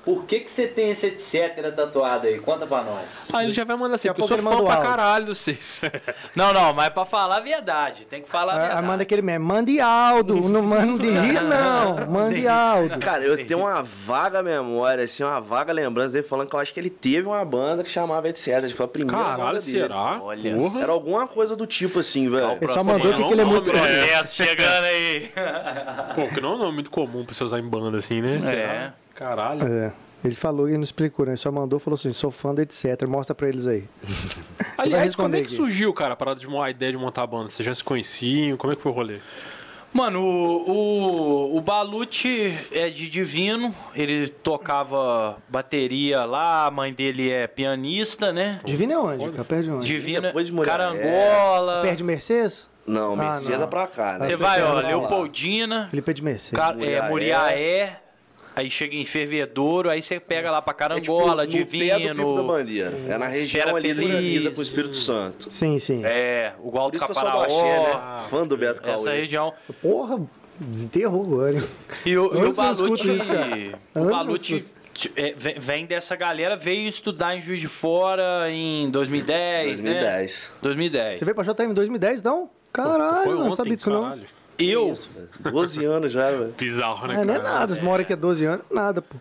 [0.05, 2.39] por que, que você tem esse etc tatuado aí?
[2.41, 3.29] Conta pra nós.
[3.33, 5.81] Ah, ele já vai mandar assim, porque eu sou fã pra caralho de vocês.
[6.35, 8.07] Não, não, mas pra falar a verdade.
[8.11, 8.87] Tem que falar a Ah, verdade.
[8.87, 12.99] manda aquele meme, mande Aldo, não mande rir não, mande Aldo.
[12.99, 16.73] Cara, eu tenho uma vaga memória, assim, uma vaga lembrança dele falando que eu acho
[16.75, 18.67] que ele teve uma banda que chamava etc.
[18.67, 19.81] Tipo, a primeira banda Caralho, dele.
[19.81, 20.21] será?
[20.23, 20.83] Olha Porra.
[20.83, 22.59] Era alguma coisa do tipo assim, velho.
[22.61, 23.71] Ele só mandou que ele é muito...
[23.71, 25.31] Processo chegando aí.
[26.15, 28.41] Pô, que não é um nome muito comum pra você usar em banda assim, né?
[28.41, 28.95] Será?
[29.15, 29.67] Caralho.
[29.67, 29.93] É,
[30.25, 31.33] ele falou e não explicou, né?
[31.33, 33.85] Ele só mandou, falou assim, sou fã da etc, mostra pra eles aí.
[34.79, 35.55] Aliás, como é que aqui.
[35.55, 37.49] surgiu, cara, a parada de mo- a ideia de montar a banda?
[37.49, 38.57] Vocês já se conheciam?
[38.57, 39.19] Como é que foi o rolê?
[39.93, 40.71] Mano, o,
[41.53, 48.33] o, o Balute é de Divino, ele tocava bateria lá, a mãe dele é pianista,
[48.33, 48.59] né?
[48.65, 49.31] Divino é onde?
[49.31, 49.45] Cara?
[49.45, 49.87] Perto de onde?
[49.87, 50.77] Divina, Depois de Muriaé.
[50.77, 51.83] Carangola.
[51.83, 52.69] Perto de Mercedes?
[52.85, 53.67] Não, Ah, Mercedes não.
[53.69, 54.27] é pra cá, né?
[54.27, 54.81] Você vai, ó, lá.
[54.81, 56.59] Leopoldina, Felipe é de Mercedes.
[56.59, 58.01] Ca- é, Muriaé.
[58.57, 61.67] Aí chega em Fervedouro, aí você pega lá pra É tipo Carangola, no pé do
[61.67, 62.45] Pico da Divino.
[62.47, 62.93] Bandeira.
[63.09, 64.17] É na região ali da Feliz.
[64.17, 65.51] divisa com o Espírito Santo.
[65.53, 66.03] Sim, sim.
[66.05, 68.25] É, o Alto Caparaó, né?
[68.31, 69.21] Fã do Beto essa Cauê.
[69.21, 69.53] região.
[69.83, 70.21] Porra,
[70.61, 71.63] desenterrou agora.
[72.07, 73.11] E o, e o Balute,
[73.97, 74.65] o Balute
[75.17, 79.95] é, vem- dessa galera, veio estudar em Juiz de Fora em 2010, né?
[79.95, 80.51] 2010.
[80.63, 81.19] 2010.
[81.19, 82.49] Você veio pra JM em 2010, não?
[82.73, 84.17] Caralho, não sabia disso não.
[84.59, 85.29] Eu, Isso, velho.
[85.53, 86.55] 12 anos já, velho.
[86.57, 87.53] Bizarro, né, É, não é cara?
[87.53, 89.17] nada, você mora aqui há 12 anos, nada, pô.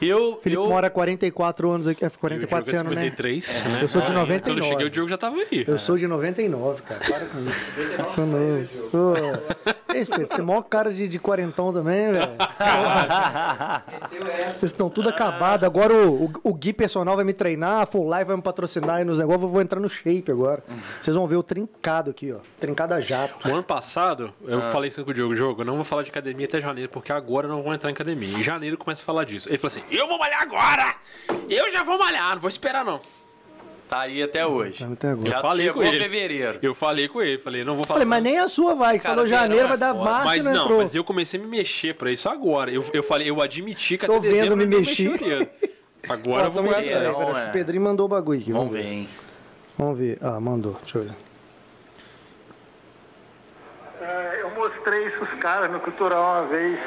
[0.00, 2.94] Eu, Felipe eu, mora há 44 anos aqui, é E o 44 Diogo é anos,
[2.94, 3.02] né?
[3.04, 3.78] 53, né?
[3.82, 4.40] Eu sou de Ah, 99.
[4.40, 5.64] Quando eu cheguei, o Diogo já tava aí.
[5.66, 7.00] Eu sou de 99, cara.
[7.00, 8.14] Para com isso.
[8.14, 8.68] Sou novo.
[9.94, 12.32] Ei, Pedro, você tem maior cara de, de quarentão também, velho.
[14.48, 15.64] Vocês estão tudo acabado.
[15.64, 18.96] Agora o, o, o Gui personal vai me treinar, a Full Life vai me patrocinar
[18.96, 19.42] aí nos negócios.
[19.44, 20.62] Eu vou entrar no shape agora.
[21.00, 22.38] Vocês vão ver o trincado aqui, ó.
[22.60, 23.48] Trincado a jato.
[23.48, 24.70] O ano passado, eu Ah.
[24.70, 27.12] falei isso com o Diogo, Diogo, eu não vou falar de academia até janeiro, porque
[27.12, 28.36] agora eu não vou entrar em academia.
[28.38, 29.48] Em janeiro começa a falar disso.
[29.48, 30.94] Ele falou assim, eu vou malhar agora!
[31.48, 33.00] Eu já vou malhar, não vou esperar não.
[33.88, 34.84] tá aí até hoje.
[34.84, 35.30] Tá até agora.
[35.30, 35.98] Já falei chegou com ele.
[36.00, 36.58] fevereiro.
[36.62, 39.02] Eu falei com ele, falei, não vou falar Falei, mas nem a sua vai, que
[39.04, 40.10] Cara, falou janeiro, verão vai é dar foda.
[40.10, 40.78] março Mas e não entrou.
[40.78, 42.70] mas eu comecei a me mexer pra isso agora.
[42.70, 45.08] Eu, eu falei, eu admiti que Tô até dezembro vendo, me eu não mexi.
[45.08, 45.50] mexeria.
[46.08, 47.48] Agora eu Ó, vou tamo- correr ver, peraí, que é.
[47.48, 48.52] o Pedrinho mandou o bagulho aqui.
[48.52, 49.08] Vamos ver, hein?
[49.78, 50.18] Vamos ver.
[50.22, 50.76] Ah, mandou.
[50.82, 51.14] Deixa eu ver.
[54.00, 56.78] É, eu mostrei isso os caras no Cultural uma vez.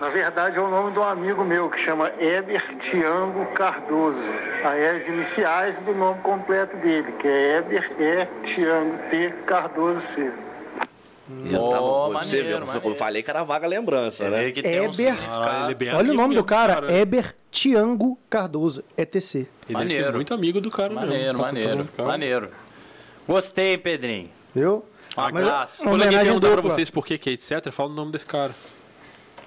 [0.00, 4.18] Na verdade é o nome de um amigo meu que chama Eber Tiango Cardoso.
[4.64, 10.00] Aí é as iniciais do nome completo dele, que é Eber E Tiango T Cardoso
[10.14, 10.32] C.
[11.44, 14.44] E eu tava, pra você maneiro, eu falei que era vaga lembrança, né?
[14.44, 15.14] vê que tem um Eber.
[15.30, 19.38] Ah, bem Olha o nome do mesmo, cara, Eber Tiango Cardoso, ETC.
[19.38, 20.12] Ele deve ser Maneiro.
[20.14, 21.38] muito amigo do cara Maneiro, mesmo.
[21.38, 22.50] Tá maneiro, ficar- maneiro.
[23.28, 24.30] Gostei, Pedrinho.
[24.54, 24.82] Viu?
[25.16, 25.76] Um abraço.
[25.76, 26.70] Quando alguém perguntar pra dupla.
[26.72, 28.54] vocês por que que é etc, fala o nome desse cara.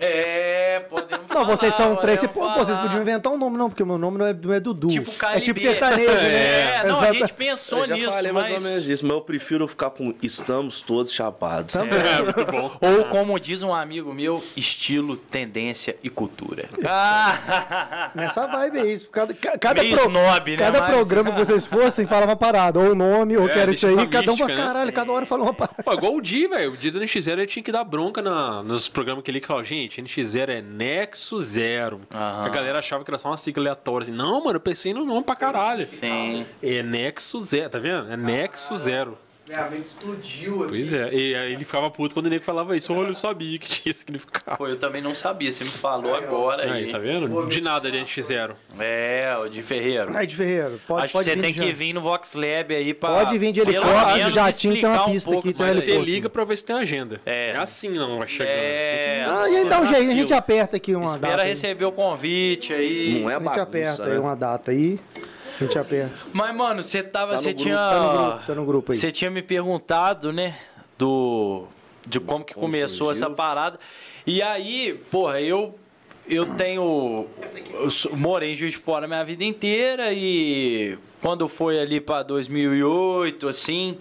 [0.06, 2.20] É, podemos Não, vocês são três.
[2.20, 4.54] Você, pô, vocês podiam inventar um nome, não, porque o meu nome não é, não
[4.54, 4.88] é Dudu.
[4.90, 6.64] Tipo é tipo sertanejo, né?
[6.84, 8.64] É, não, a gente pensou Eu já nisso, falei mais ou mas...
[8.64, 11.76] menos isso, mas eu prefiro ficar com estamos todos chapados.
[11.76, 11.84] É,
[12.24, 12.72] muito bom.
[12.82, 16.66] Ou como diz um amigo meu, estilo, tendência e cultura.
[16.86, 19.10] Ah, Nessa vibe é isso.
[19.10, 20.58] Cada, ca- cada, Meio pro- snob, né?
[20.58, 22.80] cada Mas- programa que vocês fossem falava uma parada.
[22.80, 23.94] Ou o nome, ou É, quero isso aí.
[23.96, 24.68] essa Cada um pra mística, né?
[24.74, 25.84] caralho, cada hora fala uma parada.
[25.84, 26.74] Pô, igual o Di, velho.
[26.74, 29.66] O Di do NX0 ele tinha que dar bronca na, nos programas que ele falava,
[29.66, 32.02] gente, NX0 é Nexo Zero.
[32.12, 32.46] Aham.
[32.46, 34.04] A galera achava que era só uma sigla aleatória.
[34.04, 35.86] Assim, não, mano, eu pensei no nome pra caralho.
[35.86, 36.46] Sim.
[36.62, 38.12] É Nexo Zero, tá vendo?
[38.12, 39.18] É Nexo Zero.
[39.48, 40.70] Minha mente explodiu aqui.
[40.70, 41.14] Pois é.
[41.14, 42.94] E aí ele ficava puto quando o nego falava isso.
[42.94, 44.58] Olha, eu sabia que tinha significado.
[44.58, 46.86] Pô, eu também não sabia, você me falou agora aí.
[46.86, 47.46] Aí, tá vendo?
[47.48, 48.56] De nada de NX0.
[48.80, 50.16] É, o de Ferreiro.
[50.16, 52.74] Aí de Ferreiro, pode, Acho que pode você vir tem que vir no Vox Lab
[52.74, 53.10] aí pra.
[53.10, 55.60] Pode vir de helicóptero, jatinho, tem uma um pista pouco aqui.
[55.60, 56.04] Mas você helicóptero.
[56.16, 57.22] liga pra ver se tem agenda.
[57.26, 57.50] É.
[57.52, 58.54] É assim não, vai chegando.
[58.54, 59.26] É.
[59.28, 61.44] Ah, e aí dá um jeito, a gente aperta aqui uma Espera data.
[61.44, 61.50] aí.
[61.50, 63.20] receber o convite aí.
[63.22, 64.20] Não é A gente bagunça, aperta aí né?
[64.20, 65.00] uma data aí.
[65.64, 66.14] A gente aperta.
[66.32, 67.32] Mas, mano, você tava.
[67.34, 67.76] Tá você tinha.
[67.76, 68.98] tá no grupo, tá no grupo aí.
[68.98, 70.58] Você tinha me perguntado, né?
[70.98, 71.66] Do.
[72.06, 73.26] De como que Como começou surgiu.
[73.28, 73.80] essa parada.
[74.28, 75.78] E aí, porra, eu.
[76.28, 77.28] Eu tenho.
[77.74, 83.48] Eu morei em Juiz de Fora minha vida inteira e quando foi ali pra 2008,
[83.48, 83.98] assim,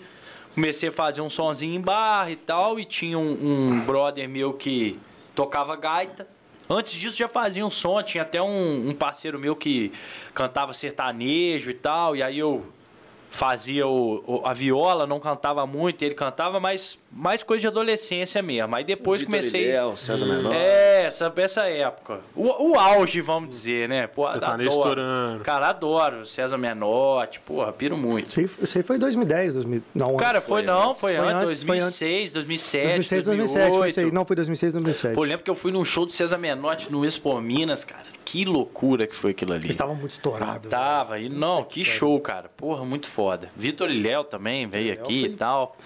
[0.55, 2.79] comecei a fazer um sonzinho em bar e tal.
[2.79, 3.33] E tinha um,
[3.72, 4.98] um brother meu que
[5.35, 6.27] tocava gaita.
[6.73, 9.93] Antes disso já fazia um som, tinha até um, um parceiro meu que
[10.35, 12.17] cantava sertanejo e tal.
[12.17, 12.65] E aí eu
[13.31, 18.40] fazia o, o- a viola, não cantava muito, ele cantava, mas mais coisa de adolescência
[18.42, 18.75] mesmo.
[18.75, 19.64] Aí depois comecei.
[19.68, 20.55] Ilhéu, César Menor.
[20.55, 22.20] É, essa, essa época.
[22.35, 24.07] O, o auge, vamos dizer, né?
[24.07, 24.68] Pô, Você tá adoro.
[24.68, 25.40] estourando.
[25.40, 26.25] Cara, adoro.
[26.25, 28.27] César Menotti, porra, piro muito.
[28.29, 29.83] Isso aí, isso aí foi 2010, 2000.
[29.94, 30.48] Não, Cara, antes.
[30.48, 31.98] foi, não, foi, Foi antes, antes, foi antes.
[32.01, 33.59] 2006, 2007, 2006, 2007.
[33.59, 33.79] 2008.
[33.79, 34.11] Foi isso aí.
[34.12, 35.14] Não, foi 2006, 2007.
[35.14, 38.12] Pô, lembro que eu fui num show do César Menotti no Expo Minas, cara.
[38.25, 39.64] Que loucura que foi aquilo ali.
[39.64, 40.70] Eles estavam muito estourados.
[40.70, 42.48] Tava, e não, que show, cara.
[42.57, 43.51] Porra, muito foda.
[43.57, 45.77] Vitor e Léo também veio Léo aqui foi- e tal.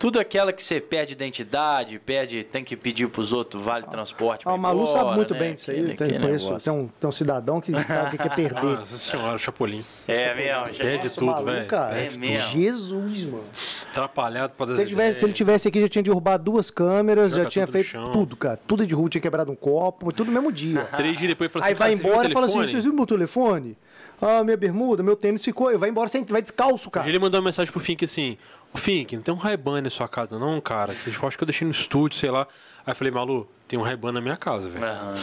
[0.00, 4.48] Tudo aquela que você perde identidade, perde, tem que pedir pros outros vale transporte.
[4.48, 5.40] Ah, o Malu embora, sabe muito né?
[5.40, 5.76] bem disso aí.
[5.78, 8.78] Aquele- Tem, aquele conheço, tem, um, tem um cidadão que sabe o que é perder.
[8.78, 9.84] Nossa senhora, Chapolin.
[10.08, 11.68] É mesmo, já Perde Nossa, tudo, velho.
[11.94, 12.18] É tudo.
[12.18, 12.48] mesmo.
[12.50, 13.44] Jesus, mano.
[13.90, 17.32] Atrapalhado pra dar Se ele, tivesse, se ele tivesse aqui, já tinha derrubado duas câmeras,
[17.32, 18.58] Joga já tinha feito tudo, cara.
[18.66, 20.82] Tudo de rua, tinha quebrado um copo, tudo no mesmo dia.
[20.96, 22.54] Três dias depois falou Aí assim, vai "Cara, você viu o embora e fala assim:
[22.54, 23.76] telefone?" vocês viram meu telefone?
[24.22, 25.78] Ah, minha bermuda, meu tênis ficou.
[25.78, 26.22] Vai embora sem.
[26.24, 27.08] Vai descalço, cara.
[27.08, 28.36] Ele mandou uma mensagem pro Fink assim:
[28.74, 30.94] Fink, não tem um Ray-Ban na sua casa não, cara?
[30.94, 32.46] Que eu acho que eu deixei no estúdio, sei lá.
[32.86, 34.84] Aí eu falei, Malu, tem um Ray-Ban na minha casa, velho.
[34.84, 35.14] Aham.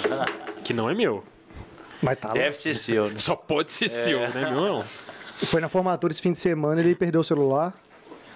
[0.63, 1.23] Que não é meu.
[2.01, 2.33] Mas tá lá.
[2.35, 3.17] Deve ser seu, né?
[3.17, 4.51] Só pode ser seu, né?
[4.51, 4.83] Meu não.
[5.45, 7.73] Foi na formatura esse fim de semana, ele perdeu o celular.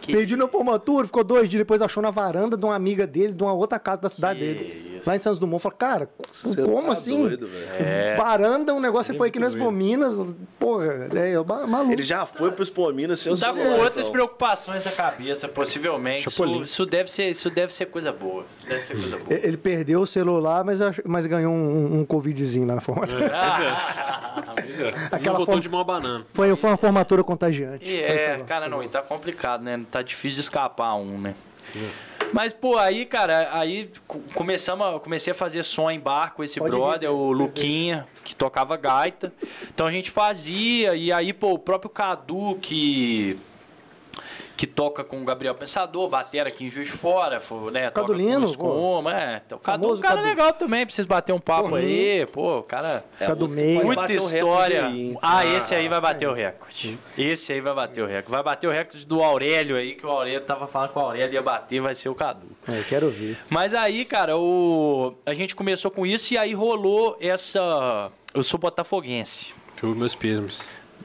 [0.01, 3.31] Que- Perdi na formatura, ficou dois dias, depois achou na varanda de uma amiga dele,
[3.33, 4.97] de uma outra casa da cidade Que dele.
[4.97, 5.07] isso.
[5.09, 5.61] Lá em Santos Dumont.
[5.61, 6.09] Falei, cara,
[6.43, 7.21] Você como tá assim?
[7.21, 7.67] doido, velho.
[7.79, 8.15] É.
[8.15, 9.71] Varanda, um negócio, você foi aqui nas doido.
[9.71, 10.13] Minas,
[10.59, 11.37] porra, é
[11.67, 11.93] maluco.
[11.93, 14.11] Ele já foi pros Pominas sem o Tá com outras então.
[14.11, 16.27] preocupações na cabeça, possivelmente.
[16.27, 18.43] Isso, isso deve ser, isso deve ser coisa boa.
[18.49, 19.39] Isso deve ser coisa boa.
[19.39, 23.31] Ele perdeu o celular, mas, mas ganhou um, um covidzinho lá na formatura.
[24.55, 24.89] Pois é.
[25.11, 26.25] Aquela não botou forma- de mão banana.
[26.33, 27.89] Foi, foi uma formatura contagiante.
[27.89, 29.81] E é, foi, cara, não, e tá complicado, né?
[29.91, 31.35] Tá difícil de escapar um, né?
[32.33, 36.43] Mas, pô, aí, cara, aí co- começamos, a- comecei a fazer som em bar com
[36.43, 37.15] esse Pode brother, vir.
[37.15, 39.33] o Luquinha, que tocava gaita.
[39.73, 43.37] Então a gente fazia, e aí, pô, o próprio Cadu, que
[44.61, 47.89] que toca com o Gabriel Pensador, batera aqui em Juiz Fora, fo- né?
[47.89, 49.41] toca Cadulino, com o Escoma, é.
[49.43, 50.27] Então, o Cadu é um cara Cadu.
[50.27, 51.79] legal também, pra vocês baterem um papo Porra.
[51.81, 53.03] aí, pô, o cara...
[53.19, 53.83] Do outro que meio.
[53.83, 54.85] Muita bater história.
[54.85, 55.17] aí?
[55.19, 56.99] Ah, esse aí vai bater o recorde.
[57.17, 58.31] Esse aí vai bater o recorde.
[58.31, 61.33] Vai bater o recorde do Aurélio aí, que o Aurélio tava falando que o Aurélio
[61.33, 62.45] ia bater, vai ser o Cadu.
[62.67, 63.39] É, quero ver.
[63.49, 65.15] Mas aí, cara, o...
[65.25, 68.11] a gente começou com isso e aí rolou essa.
[68.31, 69.55] Eu sou botafoguense.
[69.79, 70.61] Pelos meus pismos.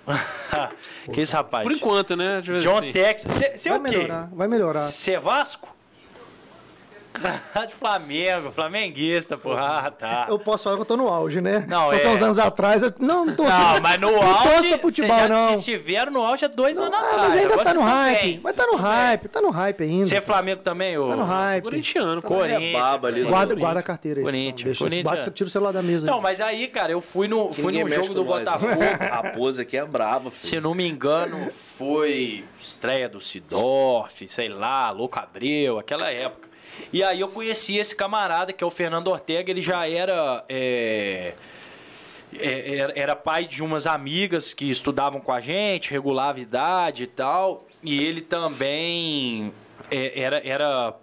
[1.12, 1.64] que esse rapaz?
[1.64, 2.40] Por enquanto, né?
[2.40, 2.92] John assim.
[2.92, 3.34] Texas.
[3.34, 3.96] Você é Vai o quê?
[3.98, 4.82] melhorar, vai melhorar.
[4.82, 5.75] Você é Vasco?
[7.66, 9.82] de Flamengo, flamenguista, porra.
[9.86, 10.26] Ah, tá.
[10.28, 11.64] Eu posso falar que eu tô no auge, né?
[11.68, 12.08] Não, Fosse é.
[12.08, 14.68] uns anos atrás, eu não, não tô Não, mas no Não auge.
[14.68, 15.54] pra futebol, já não.
[15.54, 17.22] estiveram no auge há dois anos Ah, atrás.
[17.28, 18.22] mas ainda tá no hype.
[18.22, 18.86] bem, Mas tá no tão bem.
[18.86, 20.04] hype, tá no hype ainda.
[20.06, 21.08] Você é Flamengo também, ô?
[21.08, 21.62] Tá no hype.
[21.64, 22.28] Corintiano, pô.
[22.28, 22.70] Corinthians.
[22.70, 24.24] É baba ali Guarda, guarda a carteira aí.
[24.24, 25.04] Corinthians, Deixa, Corinthians.
[25.16, 26.06] bate, tira o celular da mesa.
[26.06, 26.22] Não, aí.
[26.22, 28.72] mas aí, cara, eu fui no, fui mexe jogo do nós, Botafogo.
[28.74, 29.06] não.
[29.16, 30.42] A pose aqui é braba, filho.
[30.46, 36.48] Se não me engano, foi estreia do Sidorf, sei lá, Louco Abreu, aquela época.
[36.92, 40.44] E aí eu conheci esse camarada, que é o Fernando Ortega, ele já era.
[40.48, 41.34] é,
[42.38, 47.66] é, era, pai de umas amigas que estudavam com a gente, regulava idade e tal.
[47.82, 49.52] E ele também
[49.90, 50.94] é, era, era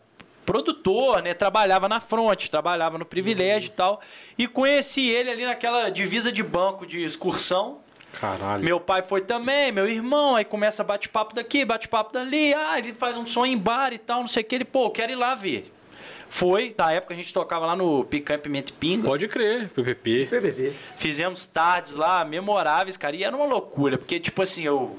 [0.46, 1.34] produtor, né?
[1.34, 4.02] Trabalhava na fronte, trabalhava no privilégio e tal.
[4.38, 7.83] E conheci ele ali naquela divisa de banco de excursão.
[8.20, 8.64] Caralho.
[8.64, 13.18] Meu pai foi também, meu irmão, aí começa bate-papo daqui, bate-papo dali, ah, ele faz
[13.18, 15.16] um som em bar e tal, não sei o que, ele, pô, eu quero ir
[15.16, 15.72] lá ver.
[16.30, 20.28] Foi, na época a gente tocava lá no Picanha Pimenta e Pinga, Pode crer, PPP.
[20.30, 20.74] PVV.
[20.98, 24.98] fizemos tardes lá, memoráveis, cara, e era uma loucura, porque, tipo assim, eu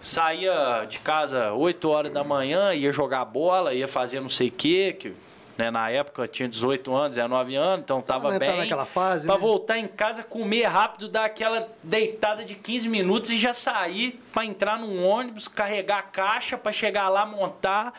[0.00, 4.52] saía de casa 8 horas da manhã, ia jogar bola, ia fazer não sei o
[4.52, 5.12] que, que
[5.58, 8.56] né, na época eu tinha 18 anos, 19 anos, então tava né, bem.
[8.58, 9.40] naquela fase, Pra né?
[9.40, 14.44] voltar em casa, comer rápido, dar aquela deitada de 15 minutos e já sair pra
[14.44, 17.92] entrar num ônibus, carregar a caixa pra chegar lá, montar.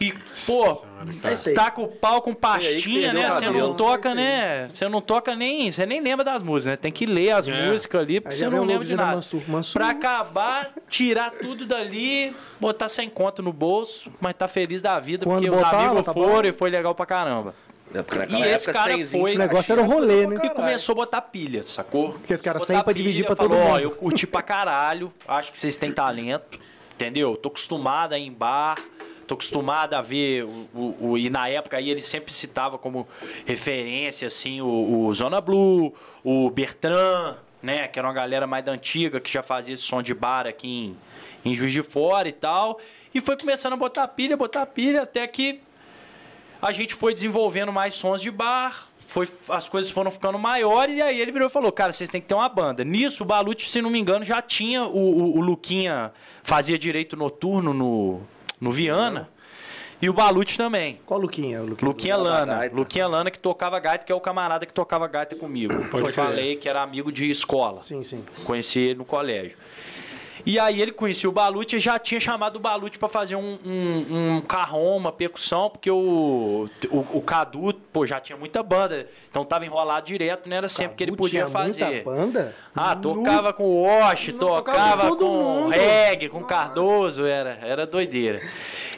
[0.00, 0.12] E,
[0.46, 0.84] pô,
[1.24, 1.54] É aí.
[1.54, 3.30] taca o pau com pastinha, né?
[3.30, 4.68] Você não toca, É né?
[4.68, 5.70] Você não toca nem.
[5.70, 6.76] Você nem lembra das músicas, né?
[6.76, 7.70] Tem que ler as É.
[7.70, 9.14] músicas ali, porque você não lembra de nada.
[9.16, 9.42] Mansur.
[9.48, 9.80] Mansur.
[9.80, 15.24] Pra acabar, tirar tudo dali, botar sem conta no bolso, mas tá feliz da vida,
[15.26, 16.48] Quando porque os botava, amigos tá foram bom?
[16.48, 17.54] e foi legal pra caramba.
[17.98, 20.40] É, porque naquela E esse época, cara cenzinho foi- O negócio era o rolê, né?
[20.44, 22.12] E começou a botar pilha, sacou?
[22.12, 23.80] Porque os caras Botar saem pra dividir pra todo falou, Ó, mundo.
[23.80, 26.58] eu curti pra caralho, acho que vocês têm talento,
[26.94, 27.36] entendeu?
[27.36, 28.76] Tô acostumado a ir em bar,
[29.26, 33.08] tô acostumado a ver o, o- o- e na época aí ele sempre citava como
[33.44, 38.72] referência assim o, o Zona Blue, o Bertrand, né, que era uma galera mais da
[38.72, 40.96] antiga que já fazia esse som de bar aqui em,
[41.52, 42.78] em Juiz de Fora e tal,
[43.14, 45.60] e foi começando a botar pilha, botar pilha até que
[46.66, 51.02] a gente foi desenvolvendo mais sons de bar, foi, as coisas foram ficando maiores, e
[51.02, 52.84] aí ele virou e falou, cara, vocês têm que ter uma banda.
[52.84, 57.16] Nisso, o Balute, se não me engano, já tinha, o, o, o Luquinha fazia direito
[57.16, 58.20] noturno no,
[58.60, 59.30] no Viana,
[60.02, 61.00] e o Balute também.
[61.06, 61.62] Qual Luquinha?
[61.62, 61.88] O Luquinha.
[61.88, 62.70] Luquinha Lana.
[62.70, 65.86] Luquinha Lana que tocava gaita, que é o camarada que tocava gaita comigo.
[65.86, 67.82] Pode eu falei que era amigo de escola.
[67.82, 68.22] Sim, sim.
[68.44, 69.56] Conheci ele no colégio.
[70.46, 73.58] E aí ele conhecia o Balute e já tinha chamado o Balute pra fazer um,
[73.66, 79.08] um, um carrom, uma percussão, porque o, o, o Cadu, pô, já tinha muita banda.
[79.28, 81.84] Então tava enrolado direto, não era sempre que ele Cadu podia tinha fazer.
[81.86, 82.54] Muita banda?
[82.76, 84.62] Ah, tocava com o Osh, Não, tocava
[85.02, 85.70] tocava com mundo.
[85.70, 88.40] reggae, com Cardoso, era, era doideira.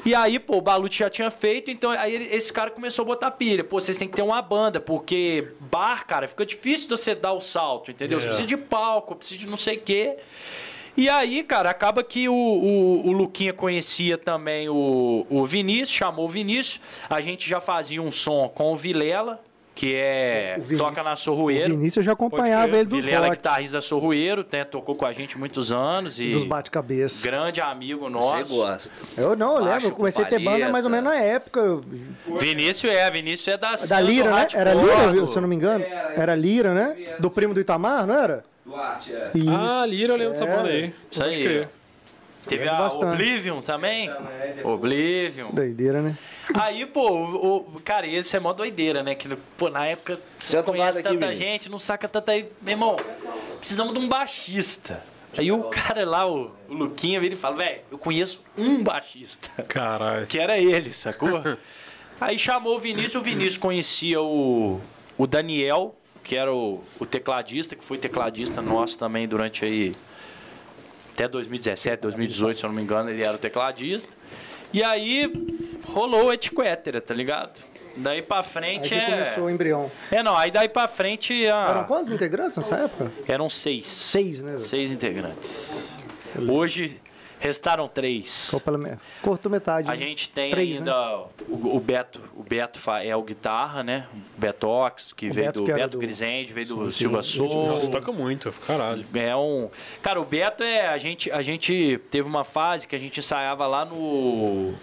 [0.04, 3.06] E aí, pô, o Balute já tinha feito, então aí ele- esse cara começou a
[3.06, 3.64] botar pilha.
[3.64, 7.32] Pô, vocês têm que ter uma banda, porque bar, cara, fica difícil de você dar
[7.32, 8.20] o salto, entendeu?
[8.20, 8.28] Você É.
[8.28, 10.16] precisa de palco, precisa de não sei o quê.
[10.98, 16.24] E aí, cara, acaba que o, o, o Luquinha conhecia também o, o Vinícius, chamou
[16.26, 16.80] o Vinícius.
[17.08, 19.40] A gente já fazia um som com o Vilela,
[19.76, 21.70] que é O Vinícius- toca na O Sorroeiro.
[21.74, 25.12] Vinícius eu já acompanhava ele dos Vilela, rock, guitarrista da Sorroeiro, né, tocou com a
[25.12, 27.22] gente muitos anos e dos bate-cabeça.
[27.24, 28.56] grande amigo Você nosso.
[28.56, 28.92] gosta.
[29.16, 31.80] Eu não, eu lembro, eu comecei a ter banda mais ou menos na época.
[32.40, 34.48] Vinícius é, Vinícius é da Da Lira, do né?
[34.52, 35.84] Era Lira, do- se eu não me engano?
[35.84, 36.96] Era Lira, né?
[37.20, 38.44] Do primo do Itamar, não era?
[38.68, 39.30] Duarte, é.
[39.34, 39.50] Isso.
[39.50, 40.56] Ah, Lira, eu lembro dessa É.
[40.56, 40.94] banda aí.
[41.10, 41.42] Isso aí.
[41.44, 41.68] crer.
[42.46, 43.04] Teve a bastante.
[43.06, 44.10] Oblivion também.
[44.64, 45.50] Oblivion.
[45.52, 46.16] Doideira, né?
[46.54, 49.14] Aí, pô, o, o- cara, esse é mó doideira, né?
[49.14, 51.38] Que, pô, na época você Já conhece aqui, tanta Vinícius?
[51.48, 52.32] gente, não saca tanta.
[52.32, 52.96] Meu irmão,
[53.58, 55.02] precisamos de um baixista.
[55.36, 59.50] Aí o cara lá, o, o Luquinha, vira e fala, velho, eu conheço um baixista.
[59.64, 60.26] Caralho.
[60.26, 61.28] Que era ele, sacou?
[62.20, 64.80] Aí chamou o Vinícius, o Vinícius conhecia o,
[65.18, 65.94] o Daniel,
[66.28, 69.92] que era o, o tecladista, que foi tecladista nosso também durante aí.
[71.14, 74.14] Até 2017, 2018, se eu não me engano, ele era o tecladista.
[74.72, 75.32] E aí
[75.86, 77.60] rolou o etiquetera, tá ligado?
[77.96, 79.10] Daí pra Aí frente que é.
[79.10, 79.90] começou o embrião.
[80.12, 81.32] É, não, aí daí pra frente.
[81.48, 83.10] ah, Eram quantos integrantes nessa época?
[83.26, 83.86] eram seis.
[83.86, 84.58] Seis, né?
[84.58, 85.98] Seis integrantes.
[86.46, 87.00] Hoje
[87.40, 88.50] restaram três.
[89.22, 89.88] Cortou metade.
[89.88, 89.98] A né?
[89.98, 91.18] gente tem Três, ainda
[91.48, 94.06] o, o Beto, o Beto é o guitarra, né?
[94.36, 97.22] O Betox, que O veio Beto do que Beto do- Grisende, veio do sim, Silva
[97.22, 99.04] gente, Nossa, toca muito, caralho.
[99.14, 99.70] É um.
[100.02, 100.88] Cara, o Beto é.
[100.88, 104.74] A gente, a gente teve uma fase que a gente ensaiava lá no.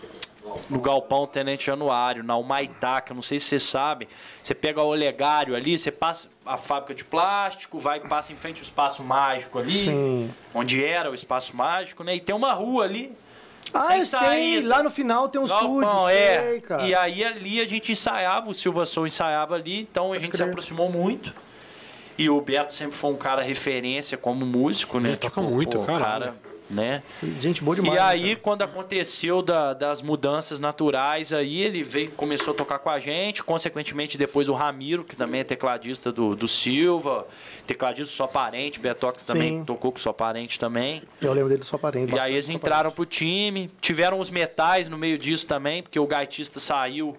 [0.69, 4.07] No Galpão Tenente Januário, na Humaitá, que eu não sei se você sabe.
[4.41, 8.57] Você pega o Olegário ali, você passa a fábrica de plástico, vai passa em frente
[8.59, 10.31] ao espaço mágico ali, Sim.
[10.53, 12.15] onde era o espaço mágico, né?
[12.15, 13.11] E tem uma rua ali.
[13.73, 14.61] Ah, sem eu sei.
[14.61, 16.09] Lá no final tem um Galpão, estúdio.
[16.09, 16.41] é.
[16.41, 16.83] Sei, cara.
[16.83, 20.41] E aí ali a gente ensaiava, o Silva Soul ensaiava ali, então a gente se
[20.41, 20.49] crer.
[20.49, 21.33] aproximou muito.
[22.17, 25.09] E o Beto sempre foi um cara referência como músico, né?
[25.09, 26.03] Ele toca muito, pô, caralho.
[26.03, 26.35] cara,
[26.69, 27.03] né?
[27.39, 27.93] Gente boa demais.
[27.93, 28.39] e né, aí, cara?
[28.41, 33.43] quando aconteceu da- das mudanças naturais, aí ele veio, começou a tocar com a gente.
[33.43, 37.27] Consequentemente, depois o Ramiro, que também é tecladista do, do Silva,
[37.67, 41.03] tecladista do Só Parente, Betox também tocou com o Só Parente também.
[41.21, 42.13] Eu lembro dele só parente.
[42.15, 46.07] E aí eles entraram pro time, tiveram os metais no meio disso também, porque o
[46.07, 47.15] gaitista saiu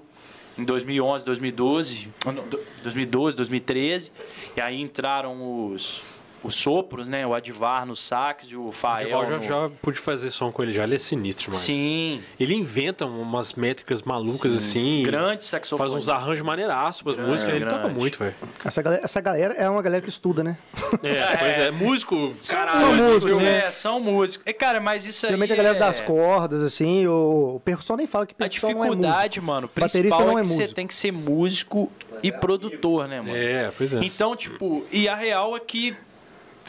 [0.59, 4.11] em 2011, 2012, ah, não, do- 2012, 2013,
[4.57, 6.03] e aí entraram os
[6.47, 7.27] os sopros, né?
[7.27, 9.43] O Advar no sax e o Fael Eu já, no...
[9.43, 11.59] já pude fazer som com ele já, ele é sinistro, mas.
[11.59, 15.03] Sim, Ele inventa umas métricas malucas assim.
[15.03, 15.97] grande Faz saxofonista.
[15.97, 17.99] uns arranjos maneiraços pras Grande, músicas, ele toca grande.
[17.99, 18.35] muito, velho.
[18.65, 20.57] Essa galera, essa galera é uma galera que estuda, né?
[21.03, 22.81] É, pois é, músico, caralho.
[22.81, 23.57] São músicos, né?
[23.67, 24.47] É, são músicos.
[24.47, 25.81] E, cara, mas isso aí Geralmente a galera é...
[25.81, 28.97] das cordas, assim, o, o percussão nem fala que A percussão não é músico.
[29.03, 31.91] dificuldade, mano, Baterista principal não é é que você tem que ser músico
[32.23, 33.37] e produtor, né, mano?
[33.37, 33.99] É, pois é.
[34.05, 35.97] Então, tipo, e a real é que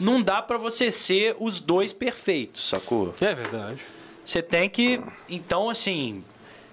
[0.00, 3.14] não dá pra você ser os dois perfeitos, sacou?
[3.20, 3.80] É verdade.
[4.24, 5.00] Você tem que.
[5.28, 6.24] Então, assim.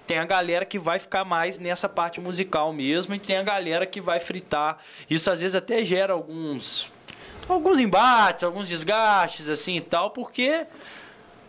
[0.06, 3.84] Tem a galera que vai ficar mais nessa parte musical mesmo e tem a galera
[3.84, 4.78] que vai fritar.
[5.10, 6.92] Isso às vezes até gera alguns.
[7.48, 10.64] Alguns embates, alguns desgastes, assim e tal, porque.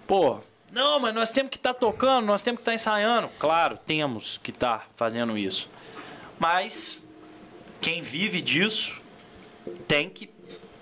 [0.08, 0.40] Pô,
[0.72, 3.30] não, mas nós temos que estar tocando, nós temos que estar ensaiando.
[3.40, 5.70] Claro, temos que estar fazendo isso.
[6.40, 7.02] Mas
[7.80, 9.00] quem vive disso
[9.88, 10.30] tem que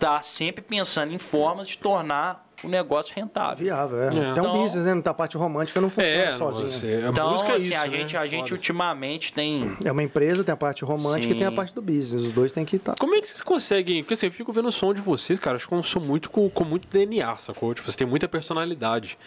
[0.06, 3.66] estar sempre pensando em formas de tornar o negócio rentável.
[3.66, 4.06] Viável, é.
[4.08, 4.30] É.
[4.32, 4.94] Então- um business, né?
[4.94, 6.70] Não tá a parte romântica, não funciona É, sozinha.
[6.72, 7.90] você, Então, música é assim, isso, a né?
[7.90, 8.54] gente, a gente Foda.
[8.56, 9.76] ultimamente tem.
[9.84, 11.56] É uma empresa, tem a parte romântica e tem a Sim.
[11.56, 12.24] parte do business.
[12.24, 12.96] Os dois têm que estar.
[13.00, 14.02] Como é que vocês conseguem?
[14.04, 15.58] Porque assim, eu fico vendo o som de vocês, cara.
[15.58, 17.74] Acho que é um som muito com, com muito DNA, sacou?
[17.74, 19.18] Tipo, vocês têm muita personalidade.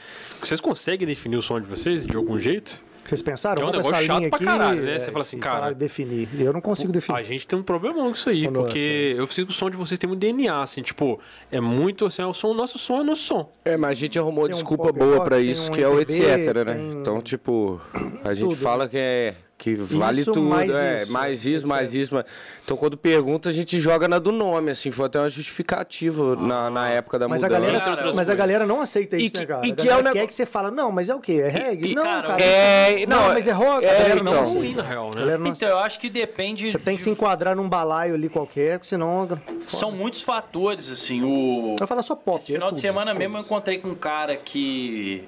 [0.43, 2.83] Vocês conseguem definir o som de vocês de algum jeito?
[3.09, 3.57] Vocês pensaram?
[3.57, 4.95] Que é um negócio chato pra aqui, caralho, né?
[4.95, 6.29] é, Você fala assim, e cara- definir.
[6.39, 7.25] Eu não consigo A definir.
[7.25, 8.67] gente tem um problemão com isso aí, Nossa.
[8.67, 11.19] porque eu sinto que o som de vocês tem muito DNA, assim, tipo,
[11.51, 13.51] é muito assim, é o som, o nosso som é nosso som.
[13.65, 15.89] É, mas a gente arrumou Tem um desculpa pop boa tem isso, um que é
[15.89, 16.75] o etc, né?
[16.75, 17.81] tem Então, tipo,
[18.25, 21.67] a gente tudo, fala que é que vale Isso, tudo, mais é, isso, mais isso,
[21.67, 22.25] mais isso, mas...
[22.65, 26.71] Então, quando pergunta, a gente joga na do nome, assim, foi até uma justificativa na,
[26.71, 27.61] na época da Mas a, mudança.
[27.61, 29.67] galera, Entre outras mas a galera não aceita E isso, que- né, cara?
[29.67, 31.19] e a que galera é o quer nego- que você fala, não, mas é o
[31.21, 31.41] quê?
[31.45, 31.91] É reggae?
[31.91, 32.41] e, não, cara, cara.
[32.43, 33.85] É, não, não, mas é rock.
[33.85, 34.43] a é, galera não então.
[34.43, 34.59] aceita.
[34.61, 35.21] ruim, na real, A né?
[35.21, 36.71] galera não Então, eu acho que depende.
[36.71, 39.29] Você tem que de- se enquadrar num balaio ali qualquer, senão.
[39.67, 41.25] São muitos fatores, assim.
[41.25, 41.75] O...
[41.81, 42.37] Eu falar só pop.
[42.41, 42.81] Esse final é de tudo.
[42.83, 45.25] semana mesmo eu encontrei com um cara que.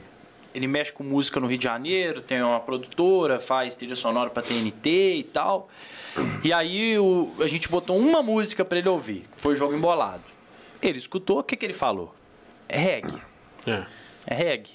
[0.54, 4.42] Ele mexe com música no Rio de Janeiro, tem uma produtora, faz trilha sonora pra
[4.42, 5.68] TNT e tal.
[6.42, 9.74] E aí o- a gente botou uma música pra ele ouvir, que foi o Jogo
[9.74, 10.24] Embolado.
[10.82, 12.14] Ele escutou, o que, que ele falou?
[12.68, 13.22] É reggae.
[13.66, 13.84] É.
[14.26, 14.72] É reggae.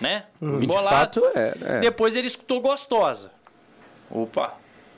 [0.00, 0.24] Né?
[0.40, 0.96] Hum, De Embolado.
[0.96, 1.80] fato, é, é.
[1.80, 3.30] Depois ele escutou Gostosa.
[4.10, 4.54] Opa,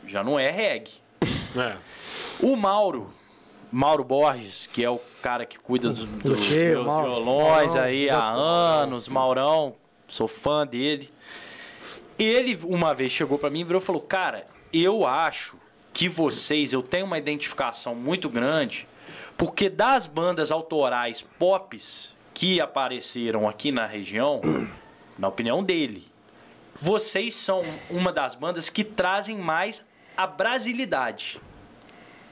[0.07, 0.93] já não é reggae.
[1.57, 1.77] É.
[2.41, 3.12] O Mauro,
[3.70, 7.05] Mauro Borges, que é o cara que cuida dos, meus Mauro.
[7.07, 9.75] violões aí há anos, Maurão,
[10.13, 11.11] sou fã dele.
[12.19, 15.57] Ele uma vez chegou pra mim e virou e falou: "Cara, eu acho
[15.93, 18.87] que vocês, eu tenho uma identificação muito grande,
[19.37, 24.41] porque das bandas autorais pops que apareceram aqui na região,
[25.19, 26.07] na opinião dele,
[26.81, 29.87] vocês são uma das bandas que trazem mais
[30.17, 31.41] a brasilidade.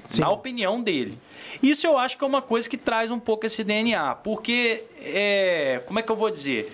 [0.09, 0.23] Sim.
[0.23, 1.21] Na opinião dele.
[1.63, 4.17] Isso eu acho que é uma coisa que traz um pouco esse DNA.
[4.17, 6.73] Porque, é, como é que eu vou dizer?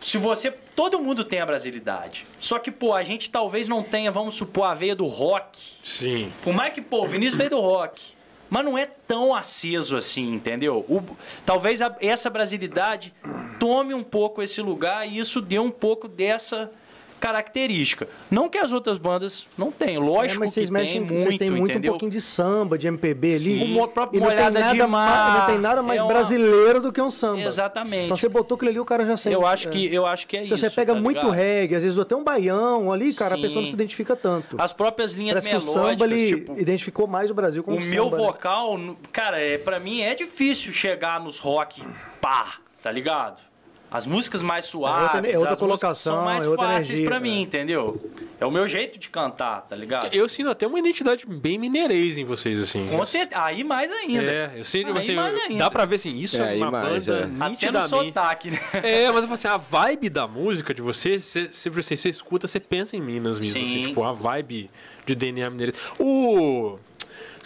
[0.00, 0.50] Se você.
[0.50, 2.24] Todo mundo tem a brasilidade.
[2.38, 5.58] Só que, pô, a gente talvez não tenha, vamos supor, a veia do rock.
[5.82, 6.32] Sim.
[6.44, 8.16] Por mais que, pô, o Vinícius veio do rock.
[8.48, 10.78] Mas não é tão aceso assim, entendeu?
[10.88, 11.02] O-
[11.44, 13.12] talvez a- essa brasilidade
[13.58, 16.70] tome um pouco esse lugar e isso dê um pouco dessa
[17.18, 18.08] característica.
[18.30, 21.38] Não que as outras bandas não tenham, lógico É, mas vocês que mexem, tem muito,
[21.38, 21.90] têm muito entendeu?
[21.90, 23.38] um pouquinho de samba, de MPB ali.
[23.38, 23.80] Sim.
[23.80, 26.08] O próprio não tem Molhada nada de ma- Mar Não tem nada mais é uma-
[26.12, 27.42] brasileiro do que um samba.
[27.42, 28.04] Exatamente.
[28.06, 29.34] Então você botou aquilo ali, o cara já sente.
[29.34, 29.70] eu acho é.
[29.70, 30.58] que eu acho que é Se isso.
[30.58, 31.32] você pega tá muito ligado?
[31.34, 33.42] reggae, às vezes até um baião ali, cara, a Sim.
[33.42, 34.56] pessoa não se identifica tanto.
[34.60, 37.76] As próprias linhas Parece que o melódicas, samba ele tipo, identificou mais o Brasil como
[37.78, 38.16] o samba, meu né?
[38.16, 41.82] vocal, no- cara, é, para mim é difícil chegar nos rock
[42.20, 43.47] pá, tá ligado?
[43.90, 47.00] As músicas mais suaves, outra- é outra as músicas são colocação, mais é outra fáceis
[47.00, 47.40] pra mim, é.
[47.40, 47.98] entendeu?
[48.38, 50.12] É o meu jeito de cantar, tá ligado?
[50.14, 52.86] Eu sinto até uma identidade bem mineirês em vocês, assim.
[52.86, 54.22] Com certeza, aí mais ainda.
[54.22, 55.56] É, eu sinto, Aí assim, mais eu- ainda.
[55.58, 57.44] dá pra ver assim, isso É, é, uma mais, banda é.
[57.46, 58.60] Até no sotaque, né?
[58.82, 62.10] É, mas eu falo assim, a vibe da música de vocês, você, sempre assim, você
[62.10, 63.82] escuta, você pensa em Minas mesmo, assim, Sim.
[63.88, 64.70] tipo, a vibe
[65.06, 65.72] de DNA mineiro.
[65.98, 66.78] O...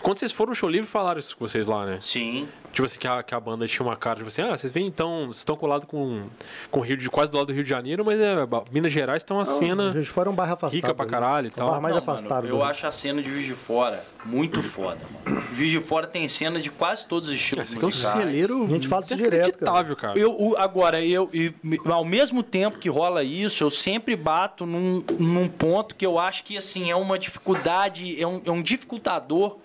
[0.03, 1.99] Quando vocês foram no show livre, falaram isso com vocês lá, né?
[2.01, 2.49] Sim.
[2.73, 4.87] Tipo assim, que a, que a banda tinha uma cara, tipo assim, ah, vocês vêm
[4.87, 6.25] então, vocês estão colados com,
[6.71, 8.35] com o Rio de quase do lado do Rio de Janeiro, mas é,
[8.71, 10.75] Minas Gerais tem uma cena Juiz de Fora é um bairro afastado.
[10.75, 11.11] rica pra ali.
[11.13, 11.67] caralho e É um tal.
[11.69, 12.31] bairro mais Não, afastado.
[12.45, 15.43] mano, eu do- acho a cena de Juiz de Fora muito foda, mano.
[15.53, 18.69] Juiz de Fora tem cena de quase todos os estilos aqui é um celeiro A
[18.69, 20.19] gente fala isso direto, inacreditável, cara.
[20.19, 21.53] Eu, o- agora, eu, e-
[21.85, 26.43] ao mesmo tempo que rola isso, eu sempre bato num, num ponto que eu acho
[26.43, 29.59] que assim é uma dificuldade, é um, é um dificultador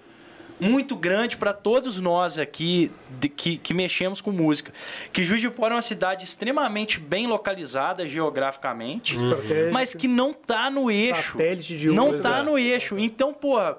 [0.59, 4.71] muito grande para todos nós aqui de- que, que mexemos com música.
[5.13, 9.69] Que Juiz de Fora é uma cidade extremamente bem localizada geograficamente, Estratégica.
[9.71, 11.33] mas que não tá no eixo.
[11.33, 12.43] Satélite de Não tá é.
[12.43, 12.97] no eixo.
[12.97, 13.77] Então, porra,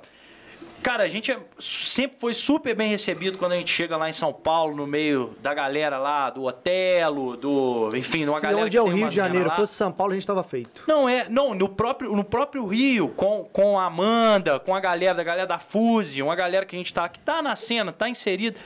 [0.88, 4.12] cara, a gente é- sempre foi super bem recebido quando a gente chega lá em
[4.14, 7.90] São Paulo, no meio da galera lá, do Otelo, do.
[7.94, 9.54] Enfim, de uma Se galera onde que é o Rio de Janeiro lá.
[9.54, 10.84] fosse São Paulo, a gente tava feito.
[10.88, 11.28] Não, é.
[11.28, 15.46] Não, no próprio, no próprio Rio, com, com a Amanda, com a galera, da galera
[15.46, 18.58] da Fuse, uma galera que a gente tá, que tá na cena, tá inserida.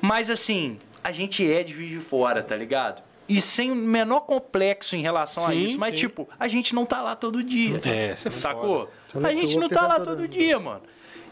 [0.00, 3.02] Mas assim, a gente é de de Fora, tá ligado?
[3.28, 5.78] E sem o menor complexo em relação a Sim, isso.
[5.78, 6.06] Mas, sim.
[6.06, 7.78] tipo, a gente não tá lá todo dia.
[7.84, 8.90] É, você é Sacou?
[9.12, 10.80] Você A não gente não a tá lá todo dia, mano.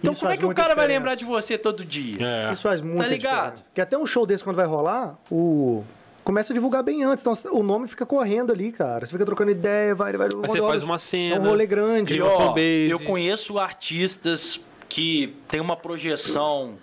[0.01, 0.99] Então Isso como é que o cara vai diferença.
[0.99, 2.19] lembrar de você todo dia?
[2.49, 2.53] É.
[2.53, 3.63] Isso faz muito ligado?
[3.65, 5.83] Porque até um show desse, quando vai rolar, o...
[6.23, 7.25] começa a divulgar bem antes.
[7.27, 9.05] Então o nome fica correndo ali, cara.
[9.07, 10.29] Você fica trocando ideia, vai, vai.
[10.29, 11.41] Aí você faz uma É cena.
[11.41, 12.15] um rolê grande.
[12.15, 16.75] E, ó, eu conheço artistas que têm uma projeção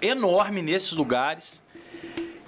[0.00, 1.60] enorme nesses lugares,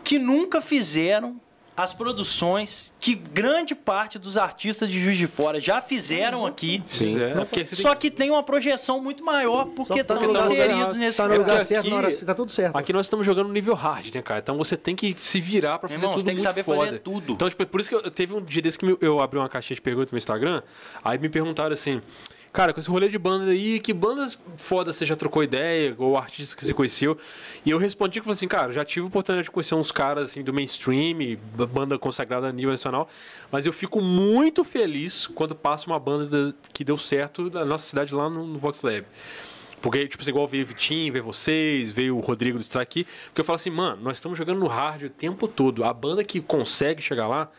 [0.05, 1.41] que nunca fizeram
[1.77, 6.83] as produções que grande parte dos artistas de Juiz de Fora já fizeram aqui.
[6.87, 7.17] Sim.
[7.21, 11.29] É, Só que tem uma projeção muito maior porque tá estão lugar inseridos nesse Tá
[11.29, 12.77] no lugar certo, aqui- na hora tá tudo certo.
[12.77, 14.41] Aqui nós estamos jogando no nível hard, né, cara?
[14.41, 16.63] Então você tem que se virar pra fazer Irmão, tudo você tem que muito saber
[16.63, 16.85] foda.
[16.87, 17.33] fazer tudo.
[17.33, 19.49] Então, tipo, por isso que eu, teve um dia desse que eu- eu abri uma
[19.49, 20.63] caixinha de perguntas no meu Instagram,
[21.05, 22.01] aí me perguntaram assim,
[22.57, 26.17] cara, com esse rolê de banda aí, que bandas fodas você já trocou ideia, ou
[26.17, 27.19] artistas que você conheceu?
[27.67, 30.31] E eu respondi que falei assim, cara, já tive a oportunidade de conhecer uns caras
[30.31, 31.37] assim do mainstream,
[31.71, 33.11] banda consagrada a nível nacional,
[33.53, 37.87] mas eu fico muito feliz quando passa uma banda da- que deu certo da nossa
[37.87, 39.05] cidade lá no, no Vox Lab.
[39.83, 43.07] Porque, tipo, assim, igual veio o Vitinho, veio vocês, veio o Rodrigo do Strike.
[43.27, 45.85] Porque eu falo assim, mano, nós estamos jogando no hard o tempo todo.
[45.85, 47.51] A banda que consegue chegar lá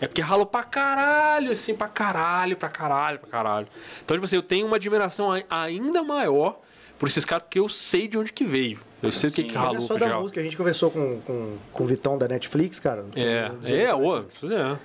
[0.00, 3.66] é porque ralou pra caralho, assim, pra caralho, pra caralho, pra caralho.
[4.04, 6.60] Então, tipo assim, eu tenho uma admiração ai- ainda maior
[6.98, 8.78] por esses caras, porque eu sei de onde que veio.
[9.02, 10.90] Eu sei o que, que Não é ralou só pra da música, a gente conversou
[10.90, 13.04] com, com, com o Vitão da Netflix, cara.
[13.14, 14.76] É, Com- é, ô, é.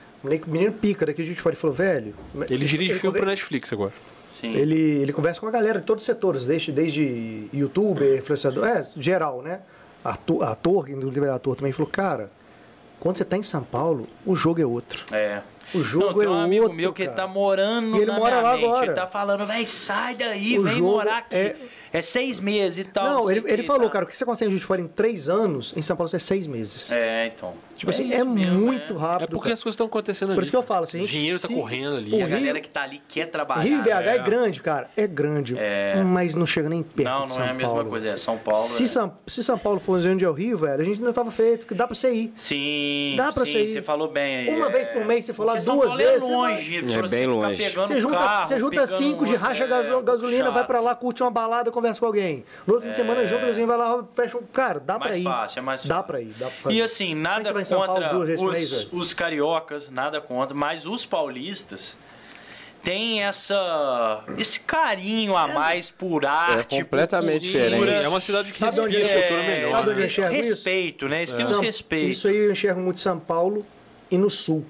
[0.47, 2.13] Menino pica daqui de gente fora, ele falou, velho.
[2.49, 3.91] Ele dirige filme pro Netflix agora.
[4.29, 4.53] Sim.
[4.55, 8.87] Ele, ele conversa com a galera de todos os setores, desde, desde youtuber, influenciador, é,
[8.95, 9.61] geral, né?
[10.03, 12.31] Ator, ator é ator também, falou, cara,
[13.03, 15.03] quando você tá em São Paulo, o jogo é outro.
[15.11, 15.41] É.
[15.75, 17.17] O jogo Não, tem é um amigo outro, meu que cara.
[17.17, 18.65] tá morando E ele na mora minha lá mente.
[18.65, 18.85] agora.
[18.85, 21.35] Ele tá falando, véi, sai daí, O vem morar aqui.
[21.35, 21.55] é-
[21.93, 22.01] É...
[22.01, 23.05] seis meses e tal.
[23.23, 23.89] Não, ele, o ele que, falou, tá?
[23.93, 26.47] cara, o que você consegue justificar em três anos, em São Paulo você é seis
[26.47, 26.91] meses.
[26.91, 27.53] É, então.
[27.77, 28.97] tipo assim, isso é mesmo, muito é.
[28.97, 29.23] rápido.
[29.23, 29.53] É porque cara.
[29.53, 30.35] as coisas estão acontecendo ali.
[30.35, 32.11] Por isso que eu falo, se a O gente dinheiro tá se- correndo ali.
[32.11, 33.61] o E a Rio- galera que tá ali quer trabalhar.
[33.61, 34.15] Rio e BH é.
[34.15, 34.17] É.
[34.19, 35.55] grande, cara, é grande,
[36.05, 37.89] mas não chega nem perto Não, de não São é a mesma Paulo.
[37.89, 38.09] coisa.
[38.09, 38.61] É São Paulo.
[38.67, 38.87] Se, é...
[38.87, 41.65] São, se São Paulo fosse onde é o Rio, velho, a gente ainda tava feito,
[41.67, 42.33] que dá pra você ir.
[42.35, 43.69] Sim, Dá pra sim, você ir.
[43.69, 44.49] você falou bem aí.
[44.55, 44.71] Uma é.
[44.71, 46.77] vez por mês você for lá duas é vezes, você longe.
[46.77, 47.57] É bem ficar longe.
[47.63, 51.69] pegando Você junta, cinco de racha é, gaso- gasolina, vai pra lá, curte uma balada,
[51.71, 52.43] conversa com alguém.
[52.65, 54.43] No outro fim de semana, junta, gasolina, vai lá, fecha um.
[54.43, 55.23] Cara, dá mais pra ir.
[55.23, 56.07] fácil, é mais Dá fácil.
[56.07, 56.75] pra ir, dá pra fazer.
[56.75, 58.13] E assim, é nada Paulo contra
[58.51, 61.97] mês, os, os cariocas, nada contra, mas os paulistas
[62.83, 67.69] têm essa esse carinho a mais por arte, É completamente por cultura.
[67.71, 68.05] diferente.
[68.05, 69.71] É uma cidade que Sabe onde é- cultura melhor.
[69.71, 70.01] sabe onde né?
[70.01, 70.49] eu enxergo isso?
[70.49, 71.17] respeito, né?
[71.19, 72.09] Eles têm São- um respeito.
[72.09, 73.65] Isso aí eu enxergo muito em São Paulo
[74.11, 74.65] e no Sul.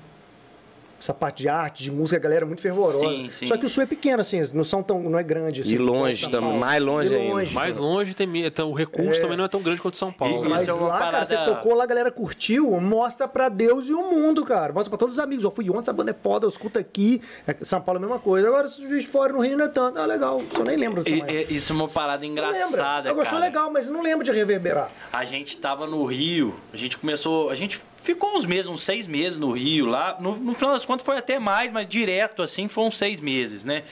[1.03, 3.13] Essa parte de arte, de música, a galera é muito fervorosa.
[3.13, 3.45] Sim, sim.
[3.45, 5.73] Só que o Sul é pequeno, assim, não são tão, não é grande assim.
[5.75, 7.51] E longe também, mais longe ainda.
[7.51, 10.45] Mais longe tem então, o recurso também não é tão grande quanto São Paulo.
[10.45, 13.49] E- Mas é uma lá, cara, você parada- tocou lá, a galera curtiu, mostra pra
[13.49, 14.71] Deus e o mundo, cara.
[14.71, 15.43] Mostra pra todos os amigos.
[15.43, 17.21] Eu fui ontem, essa banda é foda, eu escuto aqui.
[17.45, 18.47] É, São Paulo é a mesma coisa.
[18.47, 19.99] Agora, se o juiz fora no Rio não é tanto.
[19.99, 23.25] Ah, legal, só nem lembro disso E- e- isso é uma parada engraçada, Eu achou
[23.25, 23.39] cara.
[23.39, 24.89] legal, mas não lembro de reverberar.
[25.11, 29.07] A gente tava no Rio, a gente começou, a gente ficou uns meses, uns seis
[29.07, 30.17] meses no Rio lá.
[30.19, 33.83] No, no final das contas foi até mais, mas direto assim foram seis meses, né?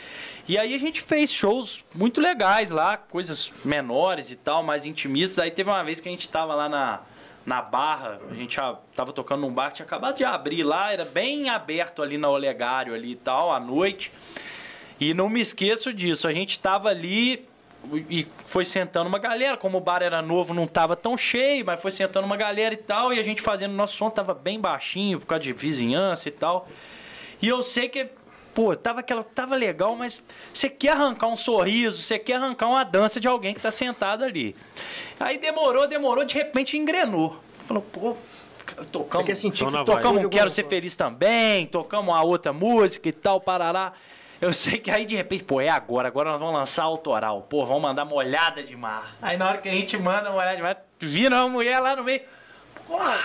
[0.48, 5.40] E aí a gente fez shows muito legais lá, coisas menores e tal, mais intimistas.
[5.40, 7.02] Aí teve uma vez que a gente tava lá na,
[7.46, 11.06] na Barra, a gente já tava tocando num bar, tinha acabado de abrir lá, era
[11.06, 14.12] bem aberto ali na Olegário ali e tal, à noite.
[15.00, 17.48] E não me esqueço disso, a gente tava ali
[18.10, 21.82] e foi sentando uma galera, como o bar era novo, não tava tão cheio, mas
[21.82, 25.20] foi sentando uma galera e tal, e a gente fazendo nosso som tava bem baixinho
[25.20, 26.68] por causa de vizinhança e tal.
[27.42, 28.10] E eu sei que
[28.54, 30.24] pô, tava aquela tava legal, mas
[30.54, 34.24] você quer arrancar um sorriso, você quer arrancar uma dança de alguém que tá sentado
[34.24, 34.56] ali.
[35.20, 37.40] Aí demorou, demorou, de repente engrenou.
[37.68, 38.18] Falou, pô,
[38.92, 40.68] tocamos, Então que tocamos Quero Ser.
[40.68, 43.94] Feliz também, tocamos a outra música e tal, parará.
[44.42, 47.44] Eu sei que aí de repente, pô, é agora, agora nós vamos lançar autoral.
[47.44, 49.16] Pô, vamos mandar molhada de mar.
[49.22, 52.04] Aí na hora que a gente manda molhada de mar, vira uma mulher lá no
[52.04, 52.22] meio.
[52.88, 53.20] Porra,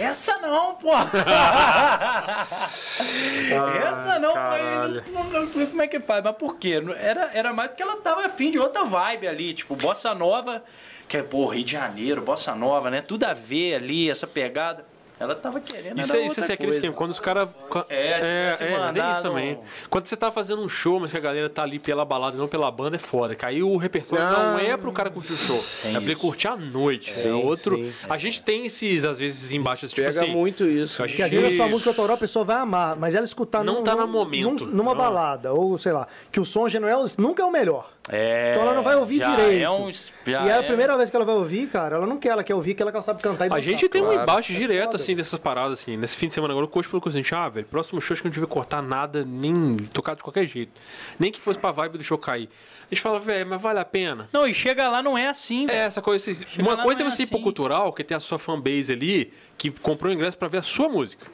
[0.00, 1.10] essa não, porra.
[3.86, 5.02] essa não, caralho.
[5.02, 5.66] pai.
[5.66, 6.24] Como é que faz?
[6.24, 6.82] Mas por quê?
[6.98, 10.64] Era, era mais porque ela tava afim de outra vibe ali, tipo, bossa nova,
[11.06, 13.02] que é, pô, Rio de Janeiro, bossa nova, né?
[13.02, 14.86] Tudo a ver ali, essa pegada.
[15.18, 15.98] Ela tava querendo.
[15.98, 16.92] Isso era é, isso é aquele esquema.
[16.92, 17.48] Quando os caras.
[17.88, 19.58] É, é, se é, tem isso também.
[19.88, 22.38] Quando você tá fazendo um show, mas que a galera tá ali pela balada e
[22.38, 23.34] não pela banda, é foda.
[23.42, 25.58] Aí o repertório não é pro cara curtir o show.
[25.86, 27.14] é pra ele curtir a noite.
[27.14, 27.76] Sim, é outro.
[27.76, 27.92] sim.
[28.10, 30.30] A gente tem esses, às vezes, embaixos, tipo Pega assim.
[30.30, 31.02] muito isso.
[31.02, 33.24] a Porque às vezes a sua gente- música autoral a pessoa vai amar, mas ela
[33.24, 34.66] escutar Não num- tá no num- momento.
[34.66, 34.98] num- numa Não.
[34.98, 37.90] balada, ou sei lá, que o som já não é, nunca é o melhor.
[38.08, 39.64] É, Então ela não vai ouvir já direito.
[39.64, 42.18] É já e é a é- primeira vez que ela vai ouvir, cara, ela não
[42.18, 43.62] quer, ela quer ouvir que ela sabe cantar e A dançar.
[43.64, 44.22] gente tem um claro.
[44.22, 44.96] embaixo direto, foda.
[44.96, 45.96] assim, dessas paradas, assim.
[45.96, 48.14] Nesse fim de semana agora, o coach falou com a gente, ah, velho, próximo show
[48.14, 50.70] acho que não devia cortar nada, nem tocar de qualquer jeito.
[51.18, 52.48] Nem que fosse pra vibe do show cair.
[52.90, 54.28] A gente fala, velho, mas vale a pena?
[54.32, 56.30] Não, e chega lá não é assim, É, essa coisa.
[56.30, 57.42] assim, uma coisa é é você ir pro assim.
[57.42, 60.88] cultural, que tem a sua fanbase ali, que comprou o ingresso pra ver a sua
[60.88, 61.26] música.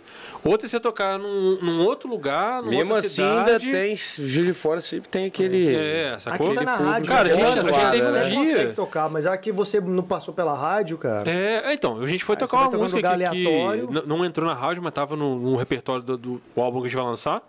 [0.44, 3.66] Outra é você tocar num, num outro lugar, numa Mesmo outra assim, cidade.
[3.66, 3.94] ainda tem.
[3.96, 5.74] Juiz de Fora sempre tem aquele.
[5.74, 6.48] É, sacou?
[6.52, 7.34] Aqui tá na público rádio, Cara, né?
[7.34, 10.02] a gente- Você a gente teve um não dia- consegue tocar, mas aqui você não
[10.02, 11.30] passou pela rádio, cara.
[11.30, 13.12] É, então, a gente foi Aí tocar uma música que, que
[13.46, 13.90] aleatório.
[13.90, 16.88] n- não entrou na rádio, mas tava no, no repertório do, do álbum que a
[16.90, 17.42] gente vai lançar.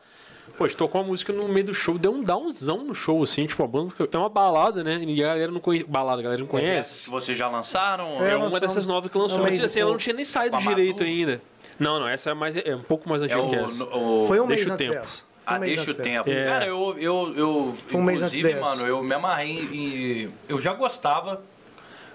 [0.58, 3.24] Pô, a gente tocou uma música no meio do show, deu um downzão no show,
[3.24, 3.92] assim, tipo, a banda.
[4.12, 5.00] É uma balada, né?
[5.04, 5.86] E a galera não conhece.
[5.90, 7.10] Balada, a galera não conhece.
[7.10, 8.24] Vocês já lançaram?
[8.24, 11.02] É, É, uma dessas novas que lançou, mas assim, ela não tinha nem saído direito
[11.02, 11.42] ainda.
[11.80, 13.84] Não, não, essa é, mais, é um pouco mais É antiga o, que essa.
[13.86, 15.02] o- Foi um Deixa mês o antes tempo.
[15.02, 15.24] dessa.
[15.46, 16.30] Ah, Um mês deixa o tempo.
[16.30, 16.46] É.
[16.46, 21.42] Cara, eu, eu, eu um inclusive, mano, eu me amarrei e eu já gostava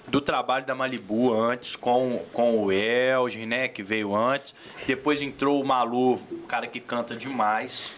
[0.06, 4.54] do trabalho da Malibu antes com, com o Elgin, né, que veio antes.
[4.86, 7.90] Depois entrou o Malu, cara que canta demais.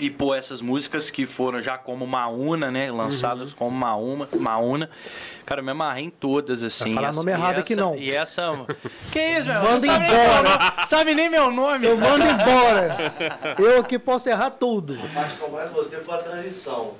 [0.00, 4.88] E pô, essas músicas que foram já como Maúna, né, lançadas como Maúna, Maúna.
[5.44, 6.94] Cara, eu me amarrei em todas assim.
[6.94, 7.94] falar Essa- nome errado essa, aqui, não.
[7.96, 8.66] E essa,
[9.12, 9.60] que isso, meu?
[9.62, 10.42] Manda Você sabe nem, embora.
[10.42, 11.86] meu nome, sabe nem meu nome.
[11.86, 12.96] Eu mando embora.
[13.58, 14.98] Eu que posso errar tudo.
[15.04, 16.92] A parte que eu mais gostei foi a transição.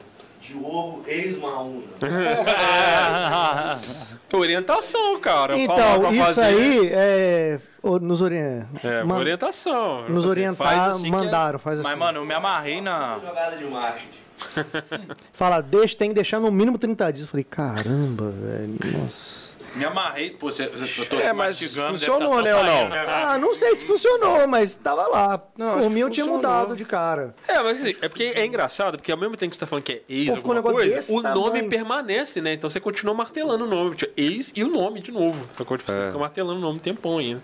[0.43, 1.83] Diogo, ex-Maúna.
[4.33, 5.57] Orientação, cara.
[5.59, 6.43] Então, isso fazer.
[6.43, 7.59] aí é.
[7.83, 8.67] Nos, orien...
[8.83, 10.09] É, man- orientação.
[10.09, 11.89] nos orientar, faz assim que é- mandaram, faz assim.
[11.89, 13.19] Mas, mano, eu me amarrei na.
[13.19, 14.21] Jogada de marketing.
[15.35, 17.25] Fala, deixa, tem que deixar no mínimo 30 dias.
[17.25, 19.50] Eu falei, caramba, velho, nossa.
[19.75, 22.89] Me amarrei, pô, você, eu tô É, mas funcionou, tá né, ou não?
[22.89, 23.05] né?
[23.07, 25.41] Ah, não sei se funcionou, mas tava lá.
[25.57, 27.35] Não, Por mim que eu tinha mudado de cara.
[27.47, 29.85] É, mas assim, é porque é engraçado, porque ao mesmo tempo que você tá falando
[29.85, 31.69] que é ex Pô, um alguma negócio coisa, desse o nome tamanho.
[31.71, 32.55] permanece, né?
[32.55, 33.95] Então você continua martelando o nome.
[33.95, 35.47] Tipo, ex e o nome de novo.
[35.57, 35.79] Sacou?
[35.79, 37.43] Tipo, você fica martelando o nome um tempão ainda.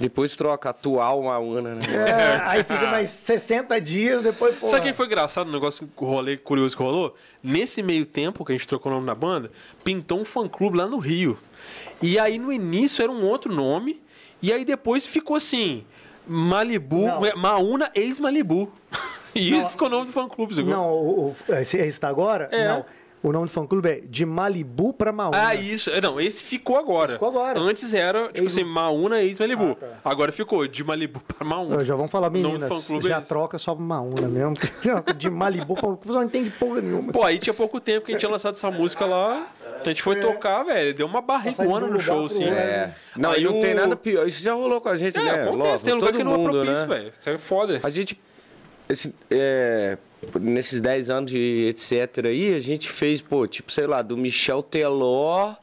[0.00, 1.82] Depois troca atual Maúna, né?
[1.90, 4.66] É, aí fica mais 60 dias, depois, pô.
[4.66, 7.14] Sabe quem foi engraçado no negócio, o rolê curioso que rolou?
[7.42, 9.50] Nesse meio tempo que a gente trocou o nome da banda,
[9.84, 11.38] pintou um fã-clube lá no Rio.
[12.02, 14.00] E aí no início era um outro nome,
[14.42, 15.84] e aí depois ficou assim,
[16.26, 17.26] Malibu, Não.
[17.26, 18.72] é, Maúna ex-Malibu.
[19.32, 20.76] E isso ficou o nome do fã-clube, agora.
[20.76, 22.48] Não, o, o, esse, esse tá agora?
[22.50, 22.66] É.
[22.66, 22.84] Não.
[23.22, 25.48] O nome do fã-clube é De Malibu pra Maúna.
[25.48, 25.90] Ah, isso.
[25.90, 27.12] É, Não, esse ficou agora.
[27.12, 27.60] Ficou agora.
[27.60, 29.72] Antes era, tipo Ex- assim, Maúna ex-Malibu.
[29.72, 29.86] Ah, tá.
[30.10, 31.76] Agora ficou de Malibu pra Maúna.
[31.76, 33.28] Eu já vamos falar, nome do meninas, é já esse.
[33.28, 34.54] troca só pra Maúna mesmo.
[35.18, 37.12] De Malibu pra Você não entende porra nenhuma.
[37.12, 39.46] Pô, aí tinha pouco tempo que a gente tinha lançado essa música lá.
[39.84, 40.94] A gente foi tocar, velho.
[40.94, 42.44] Deu uma barrigona no show, assim.
[42.44, 42.94] É.
[43.16, 44.26] Não, Aí e não tem o- nada pior.
[44.26, 45.30] Isso já rolou com a gente, É, né?
[45.42, 46.96] acontece, Lógico, tem lugar todo que não é mundo, propício, né?
[46.96, 47.12] velho.
[47.18, 47.80] Isso é foda.
[47.82, 48.18] A gente,
[48.88, 49.96] esse, é,
[50.40, 54.62] nesses 10 anos de etc aí, a gente fez, pô, tipo, sei lá, do Michel
[54.62, 55.54] Teló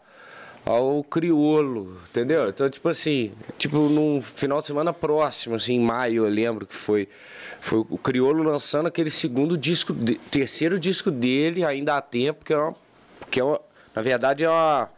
[0.65, 2.49] ao Criolo, entendeu?
[2.49, 6.75] Então, tipo assim, tipo, num final de semana próximo, assim, em maio, eu lembro que
[6.75, 7.07] foi,
[7.61, 9.95] foi o Criolo lançando aquele segundo disco,
[10.29, 12.75] terceiro disco dele, ainda há tempo, que é uma,
[13.31, 13.61] que é uma,
[13.95, 14.89] na verdade é uma,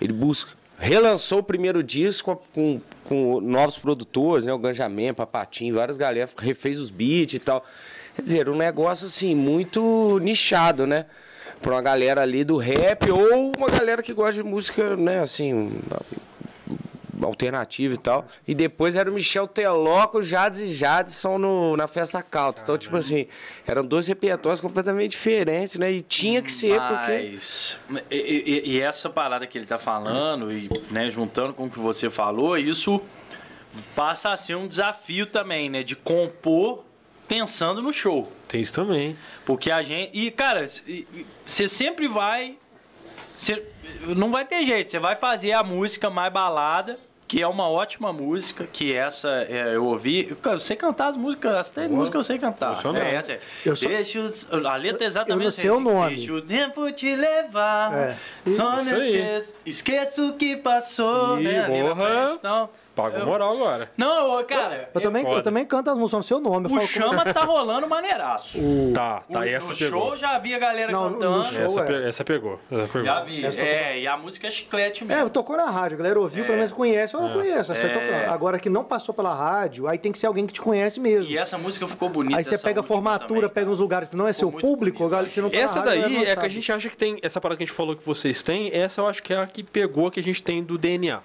[0.00, 5.96] ele busca, relançou o primeiro disco com, com novos produtores, né, o Ganjamin, Papatinho, várias
[5.96, 7.64] galera, refez os beats e tal.
[8.16, 11.06] Quer dizer, um negócio assim, muito nichado, né?
[11.60, 15.80] Pra uma galera ali do rap ou uma galera que gosta de música, né, assim,
[17.22, 18.26] alternativa e tal.
[18.46, 22.60] E depois era o Michel Teló com o Jades e Jadson no, na festa Calto.
[22.62, 23.26] Então, tipo assim,
[23.66, 25.90] eram dois repertórios completamente diferentes, né?
[25.92, 27.12] E tinha que ser, porque.
[27.88, 31.70] Mas, e, e- e essa parada que ele tá falando, e né, juntando com o
[31.70, 33.00] que você falou, isso
[33.94, 35.82] passa a ser um desafio também, né?
[35.82, 36.84] De compor
[37.28, 38.30] pensando no show.
[38.48, 39.16] Tem isso também.
[39.44, 40.10] Porque a gente.
[40.16, 40.64] E, cara,
[41.44, 42.56] você sempre vai.
[43.38, 43.62] Você
[44.16, 46.98] não vai ter jeito, você vai fazer a música mais balada,
[47.28, 50.34] que é uma ótima música, que essa é, eu ouvi.
[50.42, 52.74] Eu sei cantar as músicas, as três músicas eu sei cantar.
[52.76, 53.02] Funcionou.
[53.02, 53.40] É, essa é.
[53.64, 56.16] Eu só- Deixa os, a letra é exatamente Eu não assim, sei o nome.
[56.16, 57.92] Deixa o tempo te levar.
[57.94, 58.16] É.
[58.54, 59.16] Só Isso aí.
[59.16, 61.38] esqueça- Esqueça o que passou.
[61.38, 62.08] Ih, né, ali na porra.
[62.08, 62.34] frente.
[62.38, 63.90] Então, Pagou eu- moral agora.
[63.96, 64.88] Não, cara.
[64.94, 65.42] Eu também, eu foda.
[65.42, 66.68] também canto as músicas no seu nome.
[66.68, 68.58] Eu O chama tá rolando maneiraço.
[68.92, 69.40] Tá, tá.
[69.40, 70.00] O- essa no pegou.
[70.08, 71.44] show já vi a galera Não, no cantando.
[71.44, 71.84] show- Essa, é.
[71.84, 72.58] pe- essa pegou.
[72.72, 73.04] Essa pegou.
[73.04, 73.44] Já vi.
[73.44, 75.26] Essa É, e a música é chiclete mesmo.
[75.26, 77.72] É, tocou na rádio, a galera ouviu, pelo menos conhece, mas não conhece.
[77.72, 78.26] É.
[78.26, 81.30] Agora que não passou pela rádio, aí tem que ser alguém que te conhece mesmo.
[81.30, 82.38] E essa música ficou bonita.
[82.38, 85.10] Aí você pega a formatura, também, pega uns lugares que não é seu público, bonito,
[85.10, 87.18] galera, você não tá Essa rádio, daí é que a gente acha que tem.
[87.22, 89.46] Essa parada que a gente falou que vocês têm, essa eu acho que é a
[89.46, 91.20] que pegou que a gente tem do DNA.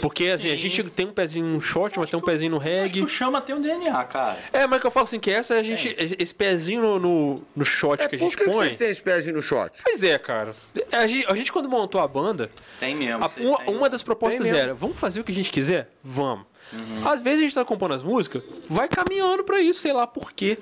[0.00, 2.66] Porque assim, a gente tem um pezinho no short, mas tem um pezinho no Acho
[2.66, 3.02] que reggae.
[3.02, 4.38] o chama tem um DNA, cara.
[4.52, 5.94] É, mas que eu falo assim, que essa a gente.
[5.98, 8.66] Esse pezinho no, no, no shot É, que a gente que que põe.
[8.66, 9.72] vocês têm esse pezinho no shot?
[9.82, 10.54] Pois é, cara.
[10.92, 12.50] A gente, a gente, quando montou a banda,
[12.80, 13.24] Tem mesmo.
[13.24, 13.74] a- vocês uma, têm.
[13.76, 14.62] uma das propostas Tem mesmo.
[14.64, 15.90] era: vamos fazer o que a gente quiser?
[16.02, 16.46] Vamos.
[16.72, 17.08] Uhum.
[17.08, 20.32] Às vezes a gente tá compondo as músicas, vai caminhando pra isso, sei lá por
[20.32, 20.58] quê.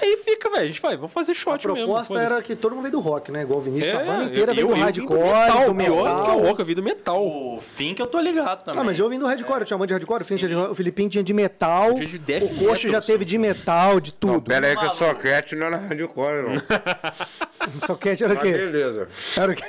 [0.00, 1.84] Aí fica, velho, a gente vai, vamos fazer A shot mesmo.
[1.84, 2.32] proposta foda-se.
[2.32, 3.42] era que todo mundo veio do rock, né?
[3.42, 5.74] Igual o Vinícius, É, a banda inteira eu- veio do eu- vim hardcore, metal, do
[5.74, 5.94] metal.
[5.94, 7.26] Pior que é o rock, eu vim do metal.
[7.26, 8.80] O fim que eu tô ligado também.
[8.80, 10.48] Ah, mas eu vim do hardcore, eu tinha uma banda de hardcore, o Felipe tinha
[10.48, 14.12] de- o Filipinho tinha de metal, de death o Coxa já teve de metal, de
[14.22, 14.48] Não, tudo.
[14.48, 15.04] pera aí que a Maluco.
[15.04, 16.52] soquete não é na hardcore, não.
[17.86, 18.52] Só que era o Mas quê?
[18.52, 19.08] beleza.
[19.36, 19.62] Era o quê?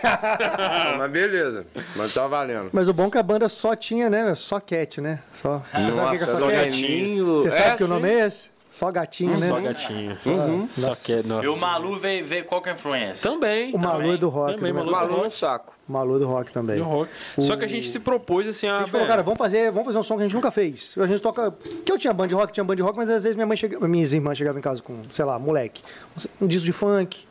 [0.98, 1.66] Mas beleza.
[1.96, 2.70] Mas tá valendo.
[2.74, 4.34] Mas o bom é que a banda só tinha, né?
[4.36, 5.20] Só cat, né?
[5.34, 5.60] Só.
[5.60, 6.64] Você sabe o que que é Nossa, só cat?
[6.66, 7.26] gatinho.
[7.42, 7.94] Você sabe É, que o sim.
[7.94, 8.53] nome é esse?
[8.74, 9.48] Só gatinho, né?
[9.50, 10.18] Só gatinho.
[10.26, 10.68] Uhum.
[10.68, 11.06] Só Nossa.
[11.06, 11.46] que, nossa.
[11.46, 13.30] E o Malu veio, veio qual que é a influência?
[13.30, 13.72] Também.
[13.72, 14.56] O Malu é do rock.
[14.56, 15.36] Também, do Malu do Malu no rock.
[15.36, 15.74] saco.
[15.88, 16.78] Malu do rock também.
[16.80, 17.12] Do rock.
[17.38, 18.78] Só que a gente se propôs assim, a.
[18.78, 20.96] A gente falou, cara, vamos fazer, vamos fazer um som que a gente nunca fez.
[20.98, 21.54] A gente toca.
[21.86, 23.56] Que eu tinha band de rock, tinha band de rock, mas às vezes minha mãe
[23.56, 25.84] chega, minhas irmãs chegavam em casa com, sei lá, moleque.
[26.18, 27.28] Um, um disco de funk,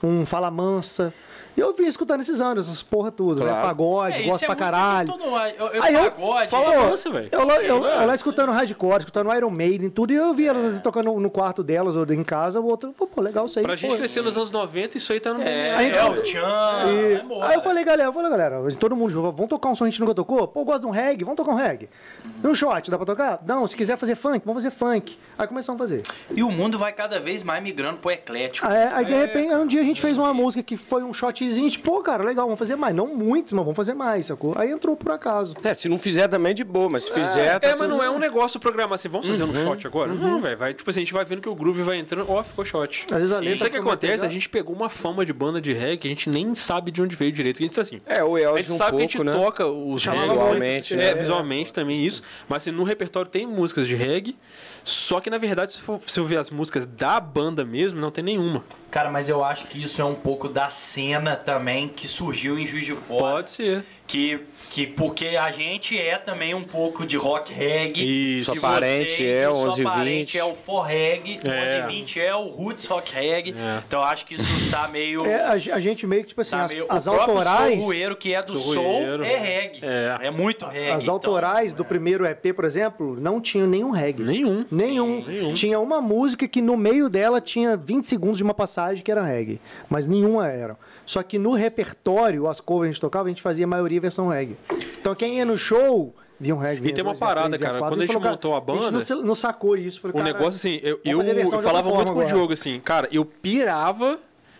[0.00, 1.12] um fala mansa.
[1.56, 3.48] E eu vim escutando esses anos, essas porra tudo, né?
[3.50, 3.66] Claro.
[3.66, 5.06] Pagode, É, gosto é pra caralho.
[5.08, 5.36] de todo mundo.
[5.58, 7.28] Eu, eu, Aí eu pagode, falou, é- velho.
[7.32, 10.60] eu, lá- eu, eu lá escutando hardcore, escutando Iron Maiden, tudo, e eu vi elas
[10.62, 13.58] às vezes tocando no, quarto delas ou em casa, o outro, pô, pô, legal isso
[13.58, 13.64] aí.
[13.64, 13.78] Pra pô.
[13.78, 15.74] gente crescer nos anos 90, isso aí tá no É.
[15.74, 16.40] A gente- é o Tchan.
[16.86, 19.84] E- é aí eu falei, galera, eu falei, galera, todo mundo, vamos tocar um som
[19.84, 20.46] que a gente nunca tocou?
[20.48, 21.88] Pô, eu gosto de um reggae, vamos tocar um reggae.
[22.42, 23.40] E um shot, dá pra tocar?
[23.46, 25.16] Não, se quiser fazer funk, vamos fazer funk.
[25.38, 26.02] Aí começamos a fazer.
[26.34, 28.66] E o mundo vai cada vez mais migrando pro eclético.
[28.68, 31.14] Aí, aí de repente, aí um dia a gente fez uma música que foi um
[31.46, 32.94] shotzinho, tipo, pô, cara, legal, vamos fazer mais.
[32.94, 34.52] Não muitos, mas vamos fazer mais, sacou?
[34.56, 35.54] Aí entrou por acaso.
[35.62, 37.58] É, se não fizer também de boa, mas se fizer.
[37.58, 40.12] tá É, mas não é um negócio programar assim, vamos fazer um shot agora?
[40.14, 40.56] Não, velho.
[40.56, 43.06] Vai, tipo assim, a gente vai vendo que o groove vai entrando, ó, ficou shot.
[43.10, 45.60] Às vezes a letra Isso é que acontece, a gente pegou uma fama de banda
[45.60, 47.58] de reggae que a gente nem sabe de onde veio direito.
[47.58, 48.00] A gente tá assim.
[48.06, 49.32] É, o A Elge gente um sabe pouco, que a gente né?
[49.44, 50.28] toca os reggae.
[50.28, 51.14] visualmente, É, né?
[51.14, 52.22] visualmente também isso.
[52.48, 54.36] Mas assim, no repertório tem músicas de reggae.
[54.86, 58.64] Só que na verdade, se, eu ver as músicas da banda mesmo, não tem nenhuma.
[58.88, 62.64] Cara, mas eu acho que isso é um pouco da cena também que surgiu em
[62.64, 63.34] Juiz de Fora.
[63.34, 63.84] Pode ser.
[64.06, 64.38] Que,
[64.70, 68.38] que porque a gente é também um pouco de rock reggae.
[68.40, 68.52] Isso.
[68.52, 70.38] que Sua parente vocês, é o sua 11 e parente 20.
[70.38, 71.80] é o for reggae, É.
[71.82, 73.50] 11 e 20 é o roots rock reggae.
[73.52, 73.82] É.
[73.86, 76.52] Então eu acho que isso tá meio É, a, a gente meio que, tipo assim,
[76.52, 77.82] tá as, meio- as o autorais.
[77.82, 79.24] Soul que é do Soul soul, Rueiro.
[79.24, 79.80] é reggae.
[79.82, 80.18] É.
[80.26, 80.90] É, muito reggae.
[80.92, 81.14] As então.
[81.14, 84.22] autorais do primeiro EP, por exemplo, não tinham nenhum reggae.
[84.22, 84.64] Nenhum.
[84.70, 85.24] Nenhum.
[85.26, 85.52] Nenhum.
[85.52, 89.22] Tinha uma música que no meio dela tinha 20 segundos de uma passagem que era
[89.22, 89.60] reggae.
[89.90, 90.76] Mas nenhuma era.
[91.06, 94.00] Só que no repertório, as covers que a gente tocava, a gente fazia a maioria
[94.00, 94.56] versão reggae.
[95.00, 96.88] Então quem ia no show, via um reggae.
[96.88, 97.94] E tem uma dois, parada, três, cara, quatro.
[97.94, 100.00] quando a gente falou, montou a A gente não, banda- não sacou isso.
[100.00, 102.26] Falei, O negócio assim, eu, eu de falava muito com forma o agora.
[102.26, 104.18] Diogo assim, cara, eu pirava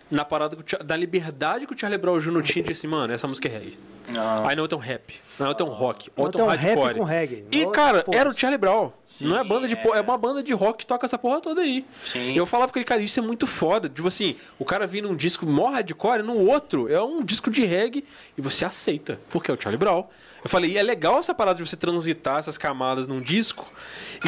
[0.09, 2.41] na parada que da liberdade que o Charlie Brown Jr.
[2.43, 3.77] tinha de assim, mano, essa música é reggae.
[4.07, 4.47] Não.
[4.47, 6.95] Aí não é tão rap, não é tão rock, Não ou é tão rap hardcore.
[6.95, 7.45] com reggae.
[7.51, 8.17] E, cara, porra.
[8.17, 8.91] era o Charlie Brown.
[9.21, 9.81] não é banda de é.
[9.95, 11.85] é uma banda de rock que toca essa porra toda aí.
[12.05, 12.33] Sim.
[12.33, 13.89] Eu falava com ele, cara, isso é muito foda.
[13.89, 17.65] Tipo assim, o cara vir num disco mó hardcore, no outro é um disco de
[17.65, 18.05] reggae
[18.37, 20.05] e você aceita, porque é o Charlie Brown.
[20.41, 23.69] Eu falei, e é legal essa parada de você transitar essas camadas num disco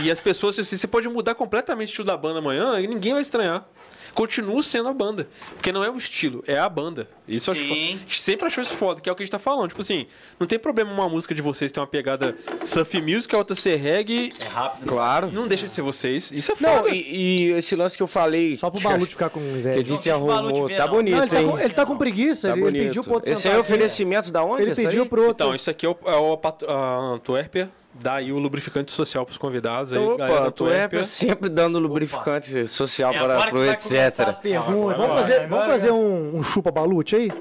[0.03, 3.13] e as pessoas, assim, você pode mudar completamente o estilo da banda amanhã e ninguém
[3.13, 3.65] vai estranhar.
[4.20, 5.30] Continua sendo a banda.
[5.53, 7.07] Porque não é o estilo, é a banda.
[7.26, 7.70] Isso eu acho Sim.
[7.70, 7.80] foda.
[7.80, 9.70] A gente sempre achou isso foda, que é o que a gente tá falando.
[9.70, 10.07] Tipo assim,
[10.38, 13.78] não tem problema uma música de vocês ter uma pegada surf music, a outra ser
[13.78, 14.34] reggae.
[14.38, 14.88] É rápido.
[14.88, 15.32] Claro.
[15.32, 16.32] Não deixa de ser vocês.
[16.34, 16.82] Isso é foda.
[16.82, 18.57] Não, e, e esse lance que eu falei.
[18.57, 20.67] Só pro Balut ficar com Que a gente Não, o arrumou.
[20.67, 20.93] ver, Tá não.
[20.95, 21.47] bonito, Não, ele, tá hein?
[21.47, 23.59] com, ele tá com preguiça, Tá ele, ele pediu pro outro Esse é aqui.
[23.61, 24.63] oferecimento da onde?
[24.63, 25.07] Ele pediu aí?
[25.07, 25.45] pro outro.
[25.45, 29.37] Então, isso aqui é o, é o a Antuérpia, dá aí o lubrificante social pros
[29.37, 29.93] convidados.
[29.93, 34.19] Aí, Opa, tu é sempre dando lubrificante social É para vai etc.
[34.27, 34.97] as perguntas.
[34.97, 37.31] Vamos fazer, vamos fazer um, um chupa balute aí?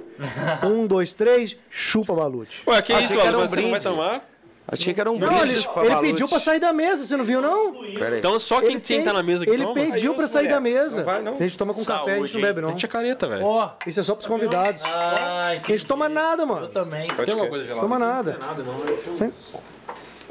[0.65, 2.63] um, dois, três, chupa balute.
[2.67, 3.45] Ué, que Achei isso, que era mano?
[3.45, 3.85] um Você não vai brinde.
[3.97, 4.29] tomar?
[4.71, 7.25] Achei que era um Não, brinde ele, ele pediu pra sair da mesa, você não
[7.25, 7.83] viu, não?
[8.19, 9.75] Então só quem ele tem tá na mesa que Ele toma?
[9.75, 10.99] pediu pra sair da mesa.
[10.99, 11.37] não vai, não?
[11.37, 12.71] A gente toma com café, a gente Saúde, não bebe, A não.
[12.73, 13.47] gente é careta, velho.
[13.47, 14.83] Ó, Isso é só pros convidados.
[14.85, 16.69] ai, A gente toma nada, eu mano.
[16.69, 17.09] também.
[17.09, 17.81] Tem alguma coisa gelada?
[17.81, 18.33] Toma nada.
[18.33, 19.61] Não tem nada, não.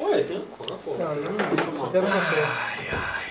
[0.09, 0.93] Ué, tem pô.
[1.91, 2.45] Quero café.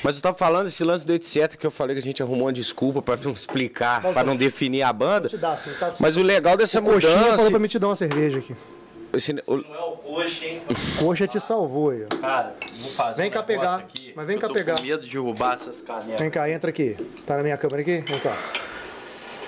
[0.03, 2.47] Mas eu tava falando esse lance do etc que eu falei que a gente arrumou
[2.47, 5.29] uma desculpa pra não explicar, pra não definir a banda.
[5.29, 5.95] Te dá, assim, tá?
[5.99, 7.37] Mas o legal dessa Coxinha mudança.
[7.37, 8.55] falou pra me te dar uma cerveja aqui.
[9.14, 10.61] esse- o- Não é o coxa, hein?
[10.99, 12.16] Coxa te salvou aí, ó.
[12.20, 14.12] Cara, vou fazer Vem um cá pegar, aqui.
[14.14, 14.74] mas vem Eu cá tô pegar.
[14.77, 16.20] com medo de derrubar essas canecas.
[16.20, 16.97] Vem cá, entra aqui.
[17.27, 18.05] Tá na minha câmera aqui?
[18.07, 18.37] Vem cá.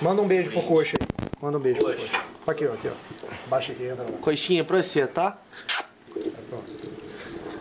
[0.01, 1.07] Manda um beijo pro coxa aí.
[1.41, 2.07] Manda um beijo pro coxa.
[2.47, 3.27] Aqui, ó, aqui, ó.
[3.47, 4.09] Baixa aqui, entra lá.
[4.19, 5.37] Coxinha pra você, tá?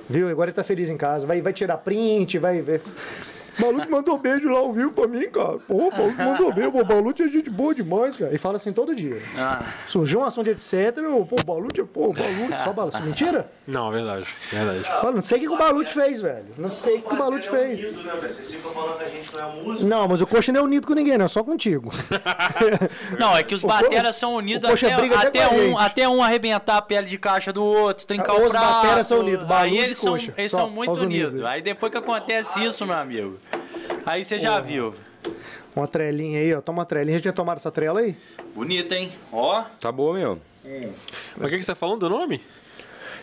[0.09, 0.29] Viu?
[0.29, 1.27] Agora ele tá feliz em casa.
[1.27, 2.81] Vai, vai tirar print, vai ver.
[3.61, 5.59] Balute mandou beijo lá ao vivo pra mim, cara.
[5.67, 6.73] Pô, Balute mandou beijo.
[6.73, 8.35] Pô, Balute é gente boa demais, cara.
[8.35, 9.21] E fala assim todo dia.
[9.37, 10.97] Ah, Surgiu um assunto de etc.
[10.99, 13.03] eu, Pô, Balute é, pô, Balute, só Balute.
[13.03, 13.51] Mentira?
[13.67, 14.27] Não, verdade.
[14.51, 14.83] Verdade.
[14.85, 16.47] Fala, não sei o que, que o Balute fez, velho.
[16.57, 17.95] Não sei o que, que o Balute fez.
[17.95, 19.87] né, Vocês ficam falando que a gente não é músico.
[19.89, 21.27] Não, mas o coxa não é unido com ninguém, não.
[21.27, 21.91] É só contigo.
[23.19, 26.23] Não, é que os O bateras são unidos o até, até até um, até um
[26.23, 28.65] arrebentar a pele de caixa do outro, trincar Os o prato.
[28.87, 31.33] bateras são unidos, Aí e eles são, eles Só, são muito os unidos.
[31.35, 31.47] unidos.
[31.49, 33.37] Aí depois que acontece isso, meu amigo,
[34.09, 34.95] aí você já viu.
[35.75, 36.61] Uma trelinha aí, ó.
[36.61, 37.17] Toma uma trelinha.
[37.17, 38.17] A gente já tomaram essa trela aí?
[38.55, 39.13] Bonita, hein?
[39.33, 39.63] Ó.
[39.81, 40.41] Tá boa mesmo.
[41.37, 42.41] Mas o que, que você tá falando do nome?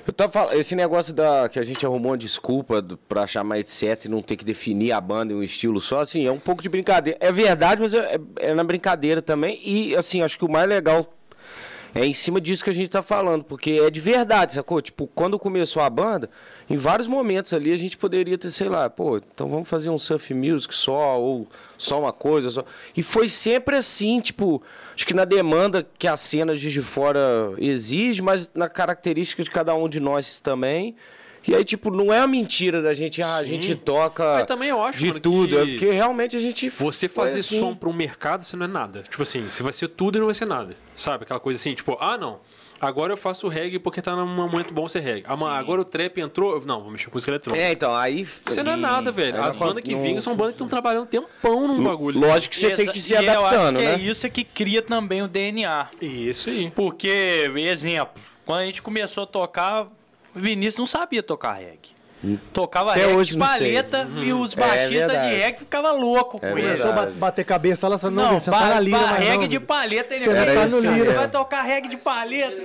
[0.07, 3.57] Eu tava falando, esse negócio da que a gente arrumou uma desculpa do- pra chamar
[3.59, 6.39] etc e não ter que definir a banda em um estilo só, assim, é um
[6.39, 7.17] pouco de brincadeira.
[7.19, 9.59] É verdade, mas é, é- é na brincadeira também.
[9.63, 11.11] E, assim, acho que o mais legal
[11.93, 14.79] é em cima disso que a gente tá falando, porque é de verdade, sacou?
[14.79, 16.29] Tipo, quando começou a banda,
[16.69, 19.99] em vários momentos ali a gente poderia ter, sei lá, pô, então vamos fazer um
[19.99, 21.47] surf music só, ou
[21.77, 22.65] só uma coisa só.
[22.95, 24.61] E foi sempre assim, tipo,
[24.95, 29.75] acho que na demanda que a cena de fora exige, mas na característica de cada
[29.75, 30.95] um de nós também.
[31.47, 34.69] E aí, tipo, não é a mentira da gente, ah, a gente toca Mas também
[34.69, 37.59] eu acho, de mano, tudo, que é porque realmente a gente Você fazer assim.
[37.59, 39.03] som pra um mercado, você não é nada.
[39.03, 40.75] Tipo assim, você vai ser tudo e não vai ser nada.
[40.95, 41.23] Sabe?
[41.23, 42.39] Aquela coisa assim, tipo, ah, não.
[42.79, 45.25] Agora eu faço reggae porque tá num momento bom ser reggae.
[45.27, 46.61] Ah, agora o trap entrou.
[46.65, 47.63] Não, vou mexer com música eletrônica.
[47.63, 48.27] É, então, aí.
[48.45, 49.41] Você não é nada, velho.
[49.41, 52.19] As bandas que vingam são bandas que estão trabalhando um tempão num bagulho.
[52.19, 53.93] Lógico que você tem que se E eu acho adaptando, que né?
[53.93, 55.87] É isso que cria também o DNA.
[56.01, 56.69] Isso aí.
[56.71, 59.89] Porque, exemplo, quando a gente começou a tocar, o
[60.35, 61.94] Vinícius não sabia tocar reggae.
[62.53, 63.73] Tocava Até reggae hoje de sei.
[63.73, 65.35] paleta e os É baixistas de verdade.
[65.35, 66.61] reggae ficavam loucos com É ele.
[66.63, 69.19] Começou a bater cabeça lá, falando, não, Não, você ba tá na lira, ba- mas
[69.25, 71.13] reggae não, de paleta, ele Você vai, vai tá no você lira.
[71.13, 72.63] vai tocar reggae de paleta.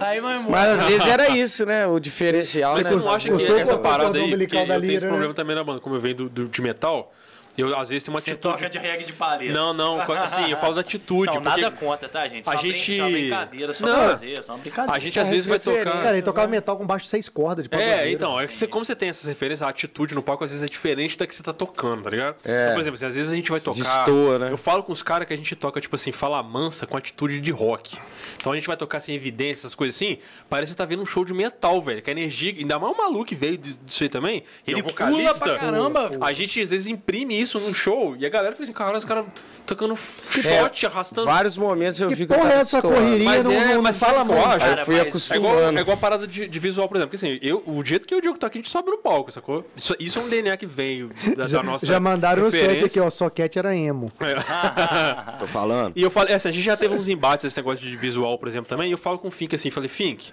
[0.00, 0.50] Aí, meu irmão.
[0.50, 1.86] Mas às vezes era isso, né?
[1.86, 2.92] O diferencial, Mas né?
[2.96, 5.08] você não acha que Gostou essa parada aí, porque eu tenho esse né?
[5.10, 7.12] problema também na banda, como eu venho de metal,
[7.60, 8.54] Eu, às vezes, tem uma Você atitude.
[8.54, 9.52] toca de reggae de paleta.
[9.52, 11.34] Não, não, assim, eu falo da atitude.
[11.34, 12.44] Não, nada contra, tá, gente?
[12.44, 13.94] Só a gente- Só uma brincadeira, só Não.
[13.96, 14.96] pra fazer, só uma brincadeira.
[14.96, 15.84] a gente às É, vezes vai tocar.
[16.02, 18.84] Cara, ele tocava metal com baixo seis cordas de É, então, é que você, como
[18.84, 21.42] você tem essas referências, a atitude no palco às vezes é diferente da que você
[21.42, 22.36] tá tocando, tá ligado?
[22.44, 22.62] É.
[22.64, 23.80] Então, por exemplo, assim, às vezes a gente vai tocar.
[24.06, 24.50] Destoa, né?
[24.52, 27.40] Eu falo com os caras que a gente toca, tipo assim, fala mansa com atitude
[27.40, 27.98] de rock.
[28.36, 31.02] Então a gente vai tocar sem evidência, essas coisas assim, parece que você tá vendo
[31.02, 32.00] um show de metal, velho.
[32.02, 32.52] Que a energia.
[32.56, 34.36] Ainda mais o maluco que veio disso aí também.
[34.66, 35.34] Ele Ele é um vocalista.
[35.34, 36.10] pula pra caramba.
[36.20, 39.04] A gente às vezes imprime isso no show e a galera fica assim, cara, os
[39.04, 39.26] caras
[39.74, 41.26] tocando chicote, arrastando.
[41.26, 42.34] Vários momentos eu Que fico.
[42.34, 43.24] porra é essa correria?
[43.24, 44.80] Mas não, é, não, mas não fala o que eu muito.
[44.80, 45.46] eu fui É acostumando.
[45.56, 47.10] igual, é igual a parada de, de visual, por exemplo.
[47.16, 49.30] Porque assim, eu, o jeito que o Diogo tá aqui, a gente sobe no palco,
[49.32, 49.64] sacou?
[49.76, 51.86] Isso, isso é um DNA que veio da, Já, da nossa.
[51.86, 52.86] já mandaram chat referência.
[52.86, 53.10] aqui, ó.
[53.10, 54.10] Soquete era emo.
[55.38, 55.92] Tô falando.
[55.96, 58.48] E eu falei, assim, a gente já teve uns embates esse negócio de visual, por
[58.48, 58.88] exemplo, também.
[58.88, 60.30] E eu falo com o Fink assim, falei, Fink,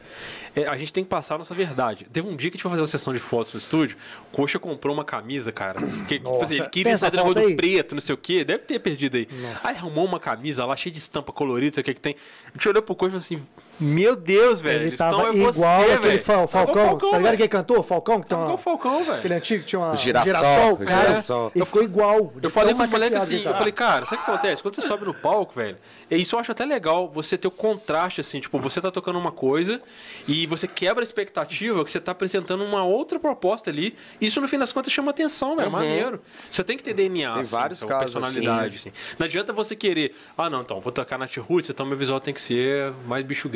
[0.55, 2.07] é, a gente tem que passar a nossa verdade.
[2.11, 3.97] Teve um dia que a gente foi fazer uma sessão de fotos no estúdio,
[4.31, 5.79] Coxa comprou uma camisa, cara.
[6.07, 6.45] Que, tipo Nossa.
[6.45, 8.43] assim, ele queria essa sair do negócio do preto, não sei o quê.
[8.43, 9.26] Deve ter perdido aí.
[9.63, 12.15] Aí arrumou uma camisa lá, cheia de estampa colorida, sei o que que tem.
[12.47, 13.47] A gente olhou pro Coxa e falou assim,
[13.79, 14.79] meu Deus, velho.
[14.79, 15.51] Ele eles tava tão igual
[15.83, 16.19] você, aquele.
[16.19, 16.73] Fal- Falcão.
[16.73, 17.83] igual o tá ligado quem cantou?
[17.83, 18.45] Falcão, que tem Tava uma...
[18.45, 19.19] igual o Falcão, velho.
[19.19, 19.93] Aquele antigo que tinha uma...
[19.93, 21.07] O girassol, o cara.
[21.07, 21.51] girassol.
[21.53, 22.33] E ficou igual.
[22.41, 24.61] Eu falei com os moleques assim, eu falei, cara, sabe o que acontece?
[24.61, 25.77] Quando você sobe no palco, velho,
[26.09, 29.31] isso eu acho até legal, você ter o contraste, assim, tipo, você tá tocando uma
[29.31, 29.81] coisa
[30.27, 33.95] e você quebra a expectativa que você tá apresentando uma outra proposta ali.
[34.19, 36.21] Isso, no fim das contas, chama atenção, velho, é maneiro.
[36.49, 38.91] Você tem que ter DNA, Tem assim, vários então, casos personalidade, assim.
[39.19, 42.33] Não adianta você querer, ah, não, então, vou tocar na T-Roots, então meu visual tem
[42.33, 43.49] que ser mais bicho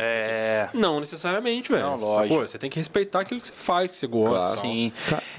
[0.00, 0.68] É.
[0.74, 1.82] Não necessariamente, velho.
[1.84, 2.34] Não, lógico.
[2.34, 2.46] Sacou?
[2.46, 4.34] Você tem que respeitar aquilo que você faz, que você gosta.
[4.34, 4.60] Claro.
[4.60, 4.92] Sim.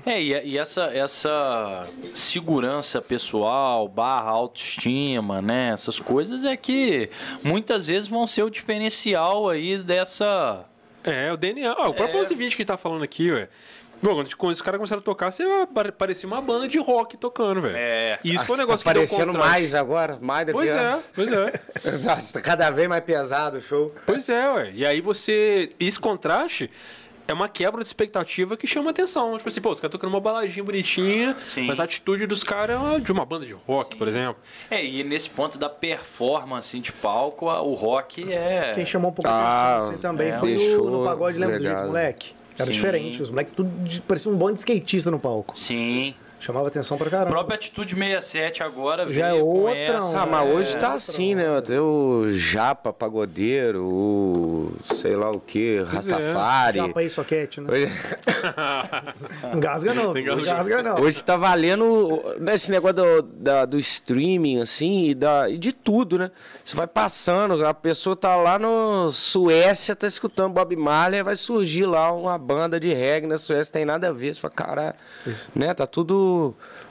[0.05, 5.69] É, e, e essa, essa segurança pessoal, barra autoestima, né?
[5.73, 7.09] Essas coisas é que
[7.43, 10.65] muitas vezes vão ser o diferencial aí dessa.
[11.03, 11.71] É, o DNA.
[11.71, 12.13] O próprio É.
[12.19, 13.49] 1120 que tá falando aqui, ué.
[14.01, 15.43] Bom, quando, quando os caras começaram a tocar, você
[15.73, 17.75] pare- parecia uma banda de rock tocando, velho.
[17.77, 18.19] É.
[18.23, 20.71] E isso Ah, foi um tá negócio que deu parecendo mais agora, mais do Pois
[20.71, 21.53] que é, pois é.
[22.03, 23.93] Nossa, tá cada vez mais pesado o show.
[24.05, 24.71] Pois é, ué.
[24.73, 25.69] E aí você.
[25.79, 26.69] Esse contraste
[27.27, 29.37] é uma quebra de expectativa que chama atenção.
[29.37, 31.67] Tipo assim, pô, os caras tocando uma baladinha bonitinha, Sim.
[31.67, 34.37] mas a atitude dos caras é de uma banda de rock, por exemplo.
[34.69, 38.71] É, e nesse ponto da performance de palco, o rock é.
[38.73, 41.37] Quem chamou um pouco Ah, a atenção assim, também é, foi no, deixou no pagode,
[41.37, 42.40] lembra do jeito moleque?
[42.61, 42.77] Era Sim.
[42.77, 43.69] diferente, os moleques tudo
[44.07, 45.57] parecia um bando de skatista no palco.
[45.57, 46.13] Sim.
[46.41, 47.29] Chamava atenção pra A caramba.
[47.31, 50.21] própria Atitude 67 agora Já veio é outrão, essa.
[50.21, 51.61] Ah, mas É, hoje tá assim, né?
[51.61, 56.79] Tem o Japa Pagodeiro, o sei lá o que, Rastafari.
[56.79, 57.67] Japa aí, soquete, né?
[57.71, 57.91] Hoje,
[59.55, 60.81] Engasga não, engasga.
[60.83, 60.99] não.
[61.01, 66.17] hoje tá valendo nesse negócio do, da- do streaming, assim, e, da, e de tudo,
[66.17, 66.31] né?
[66.65, 71.85] Você vai passando, a pessoa tá lá no Suécia, tá escutando Bob Marley, vai surgir
[71.85, 74.33] lá uma banda de reggae na Suécia, tem nada a ver.
[74.33, 74.95] Você fala, cara,
[75.55, 75.73] né?
[75.73, 76.30] Tá tudo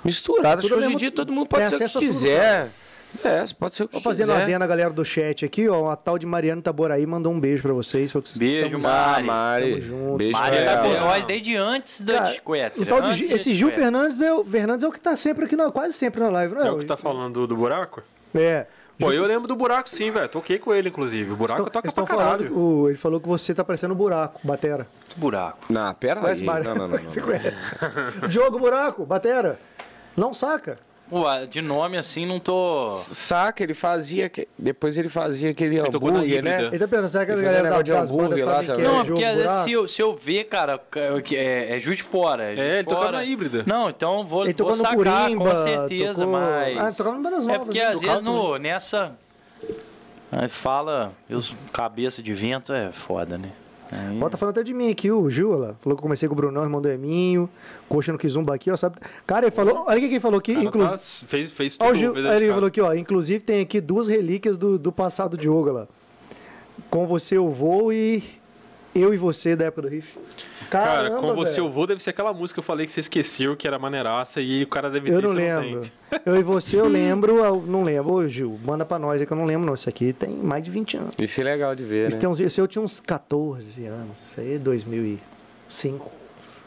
[0.04, 0.60] misturado.
[0.60, 2.70] Acho que hoje em dia todo mundo pode ser o que a tudo, quiser.
[3.24, 4.42] É, você pode ser o que Tô fazendo quiser.
[4.44, 5.82] adendo a galera do chat aqui, ó.
[5.82, 8.12] Uma tal de Mariana Taboraí mandou um beijo pra vocês.
[8.12, 9.26] falou que vocês Beijo, Mari.
[9.26, 9.70] Mari.
[9.72, 10.16] Tamo junto.
[10.16, 12.80] Beijo Mari tá com nós desde antes da discueta.
[13.34, 13.70] esse Gil.
[13.72, 16.54] Fernandes é, o, Fernandes é o que tá sempre aqui, na, quase sempre na live,
[16.54, 16.68] não é?
[16.68, 18.02] É o que tá falando do, do buraco?
[18.34, 18.66] É.
[19.00, 20.28] Pô, eu lembro do buraco sim, velho.
[20.28, 21.32] Toquei com ele, inclusive.
[21.32, 22.48] O buraco Estão- toca estão pra caralho.
[22.48, 24.86] falando, o- ele falou que você tá parecendo um buraco, batera.
[25.16, 25.58] Buraco.
[25.68, 26.46] Não, pera Conhece aí.
[26.64, 26.98] Não, não, não.
[26.98, 27.56] não, Você conhece?
[28.28, 29.58] Diogo Buraco, batera.
[30.16, 30.78] Não saca.
[31.12, 32.88] Ué, de nome assim não tô.
[33.02, 34.28] Saca, ele fazia.
[34.28, 36.66] que- Depois ele fazia aquele tocou na hambúrguer, né?
[36.66, 38.84] Ele tá pensando, será que a Ele galera da, de hambúrguer lá também.
[38.84, 40.80] é Não, é porque às vezes se eu, se eu ver, cara,
[41.24, 42.44] que é, é Juiz de Fora.
[42.44, 43.64] É, É, de ele na híbrida.
[43.66, 44.96] Não, então vou, Ele vou tocou no sacar
[45.26, 46.78] Curimba, com certeza, tocou- mas.
[46.78, 49.12] Ah, tocava em bandas É novas, porque né, às vezes no, nessa.
[50.32, 53.50] Aí fala, os cabeça de vento é foda, né?
[53.92, 55.24] Aí- Ó, tá falando até de mim aqui, o
[55.58, 55.74] lá.
[55.80, 57.48] Falou que eu comecei com o Brunão, irmão do Eminho.
[57.88, 58.76] Coxa no Kizumba aqui, ó.
[58.76, 58.96] Sabe?
[59.26, 59.84] Cara, ele falou.
[59.86, 60.92] Olha o que que ele falou aqui, Cara, inclusive.
[60.96, 61.94] tá- fez, fez Ó, tudo.
[61.94, 62.94] o Gil, fez ele falou aqui, ó.
[62.94, 65.88] Inclusive tem aqui duas relíquias do, do passado de Yoga lá.
[66.88, 68.22] Com você eu vou e
[68.94, 70.16] eu e você da época do riff.
[70.70, 73.00] Cara, Caramba, com você eu vou deve ser aquela música que eu falei que você
[73.00, 75.82] esqueceu, que era maneiraça, e o cara deve Eu ter não você lembro.
[76.24, 78.12] Eu e você eu lembro, eu não lembro.
[78.12, 79.74] Ô, Gil, manda pra nós aí que eu não lembro, não.
[79.74, 81.14] Isso aqui tem mais de 20 anos.
[81.18, 82.20] Isso é legal de ver, Isso, né?
[82.20, 84.18] tem uns, isso eu tinha uns 14 anos.
[84.20, 86.10] Isso aí é 2005.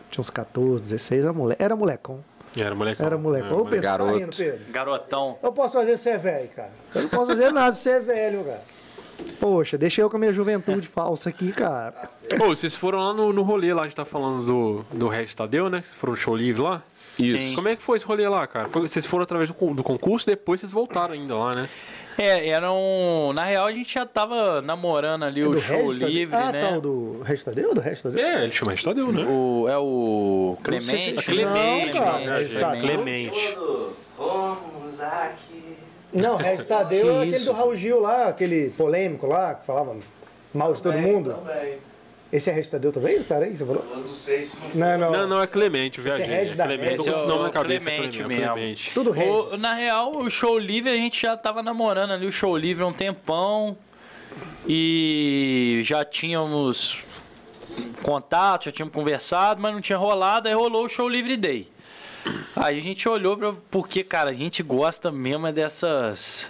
[0.10, 1.56] Tinha uns 14, 16, era, mole...
[1.60, 2.24] era molecão.
[2.58, 3.06] Era molecão.
[3.06, 3.48] Era molecão.
[3.48, 4.18] Era Ô, Pedro, tá garoto.
[4.18, 4.60] rindo, Pedro?
[4.72, 5.38] Garotão.
[5.42, 6.72] Eu posso fazer você é velho, cara.
[6.94, 8.62] Eu não posso fazer nada se você é velho, cara.
[9.40, 12.10] Poxa, deixa eu com a minha juventude falsa aqui, cara.
[12.38, 15.36] Pô, vocês foram lá no, no rolê lá, a gente tá falando do, do Regis
[15.36, 15.82] Tadeu, né?
[15.82, 16.82] Vocês foram no show livre lá.
[17.20, 17.38] Isso.
[17.38, 17.54] Sim.
[17.56, 18.68] Como é que foi esse rolê lá, cara?
[18.70, 21.70] Foi- vocês foram através do, con- do concurso, depois vocês voltaram ainda lá, né?
[22.18, 23.32] É, eram.
[23.34, 26.08] Na real, a gente já tava namorando ali o do show Regis Tadeu?
[26.10, 26.70] livre, ah, né?
[26.70, 27.72] tá, o do Regis Tadeu?
[27.72, 28.24] O do Regis Tadeu?
[28.26, 29.26] É, ele chama Regis Tadeu, né?
[29.28, 31.12] O, é o Clemente.
[31.12, 32.82] Não, cara, Clemente, Regis Tadeu.
[32.82, 33.58] Clemente.
[34.18, 35.78] Vamos aqui.
[36.14, 37.46] Não, Regis Tadeu é aquele isso?
[37.46, 39.96] do Raul Gil lá, aquele polêmico lá, que falava
[40.54, 41.34] mal de todo mundo.
[41.34, 41.78] Também.
[42.32, 43.16] Esse é Regis Tadeu também?
[43.18, 43.86] Espera aí, você falou?
[43.92, 45.12] Eu não sei se não Não, não.
[45.12, 46.24] Não, não, é Clemente, eu viajei.
[46.26, 47.90] Esse é Regis da Clemente, Esse é nome o na cabeça.
[47.92, 48.44] Clemente é mesmo.
[48.54, 48.92] Clemente.
[48.94, 49.54] Tudo Regis.
[49.54, 52.84] O- na real, o show livre a gente já tava namorando ali o show livre
[52.84, 53.78] há um tempão.
[54.68, 56.98] E já tínhamos
[58.02, 61.68] contato, já tínhamos conversado, mas não tinha rolado, aí rolou o show livre day.
[62.56, 63.54] Aí a gente olhou pra.
[63.70, 66.50] Porque, cara, a gente gosta mesmo é dessas.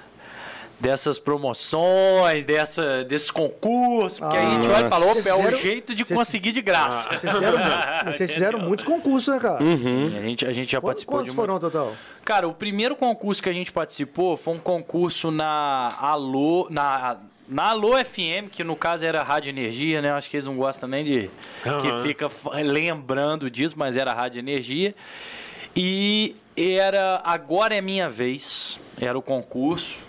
[0.80, 5.96] Dessas promoções, dessa, desses concursos, porque a gente olha e fala, opa, é o jeito
[5.96, 7.08] de vocês- conseguir de graça.
[7.08, 9.60] Vocês fizeram, vocês fizeram muitos concursos, né, cara?
[9.78, 11.94] Sim, a gente, a gente já Quantos, participou quantos de foram no total?
[12.26, 17.16] Cara, o primeiro concurso que a gente participou foi um concurso na Alô, na,
[17.48, 20.12] na Alô FM, que no caso era Rádio Energia, né?
[20.12, 21.30] Acho que eles não gostam nem de
[21.66, 21.80] Aham.
[21.80, 22.30] que fica
[22.62, 24.94] lembrando disso, mas era Rádio Energia.
[25.76, 30.04] E era Agora é Minha Vez, era o concurso.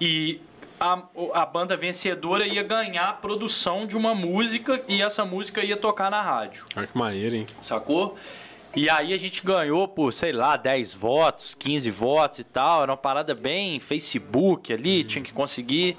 [0.00, 0.40] E
[0.78, 5.76] a, a banda vencedora ia ganhar a produção de uma música e essa música ia
[5.76, 7.46] tocar na rádio Olha que maneiro, hein?
[7.62, 8.16] sacou?
[8.76, 12.82] E aí a gente ganhou por, sei lá, 10 votos, 15 votos e tal.
[12.82, 15.96] Era uma parada bem Facebook ali, tinha que conseguir.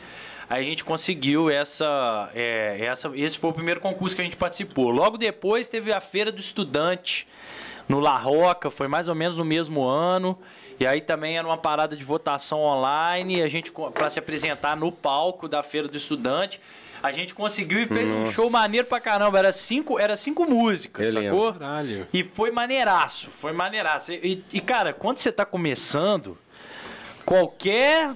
[0.49, 3.09] Aí a gente conseguiu essa, é, essa.
[3.15, 4.89] Esse foi o primeiro concurso que a gente participou.
[4.89, 7.25] Logo depois teve a Feira do Estudante
[7.87, 10.37] no La Roca, foi mais ou menos no mesmo ano.
[10.79, 14.91] E aí também era uma parada de votação online, a gente para se apresentar no
[14.91, 16.59] palco da Feira do Estudante.
[17.01, 19.37] A gente conseguiu e fez um show maneiro pra caramba.
[19.37, 21.37] Era cinco, era cinco músicas, lembro.
[21.37, 21.53] sacou?
[21.53, 22.07] Caralho.
[22.11, 24.11] E foi maneiraço, foi maneiraço.
[24.11, 26.35] E, e, cara, quando você tá começando,
[27.23, 28.11] qualquer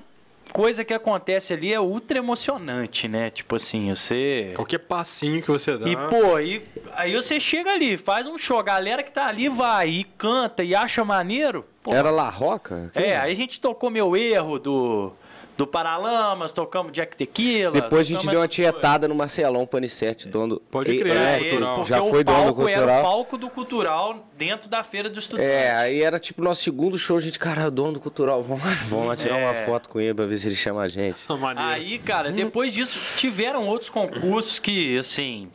[0.52, 3.30] coisa que acontece ali é ultra emocionante, né?
[3.30, 4.52] Tipo assim, você.
[4.56, 5.88] Qualquer passinho que você dá.
[5.88, 9.50] E, pô, aí, aí você chega ali, faz um show, a galera que tá ali
[9.50, 11.66] vai e canta e acha maneiro.
[11.82, 12.92] Pô, Era La Roca?
[12.94, 15.14] é, aí a gente tocou meu erro do,
[15.60, 17.72] do Paralamas, tocamos Jack Tequila.
[17.74, 18.56] Depois a gente deu uma coisas.
[18.56, 20.62] tietada no Marcelão Panicete, dono...
[20.72, 21.86] Pode crer, é, É, cultural.
[21.86, 23.04] já foi o dono do palco era o cultural.
[23.04, 25.46] palco do cultural dentro da feira do estudante.
[25.52, 28.42] É, aí era tipo nosso segundo show, a gente, cara, é o dono do cultural,
[28.42, 29.66] vamos lá, vamos lá tirar uma É.
[29.66, 31.20] foto com ele pra ver se ele chama a gente.
[31.28, 31.70] maneiro.
[31.70, 35.50] Aí, cara, depois disso, tiveram outros concursos que, assim.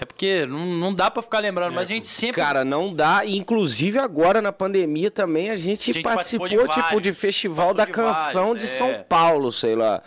[0.00, 2.40] É porque não, não dá pra ficar lembrando, mas a gente sempre.
[2.40, 6.66] Cara, não dá, e inclusive agora na pandemia também a gente, A gente participou, participou
[6.66, 8.66] de tipo, vários, de festival da de canção vários, de é.
[8.68, 10.02] São Paulo, sei lá.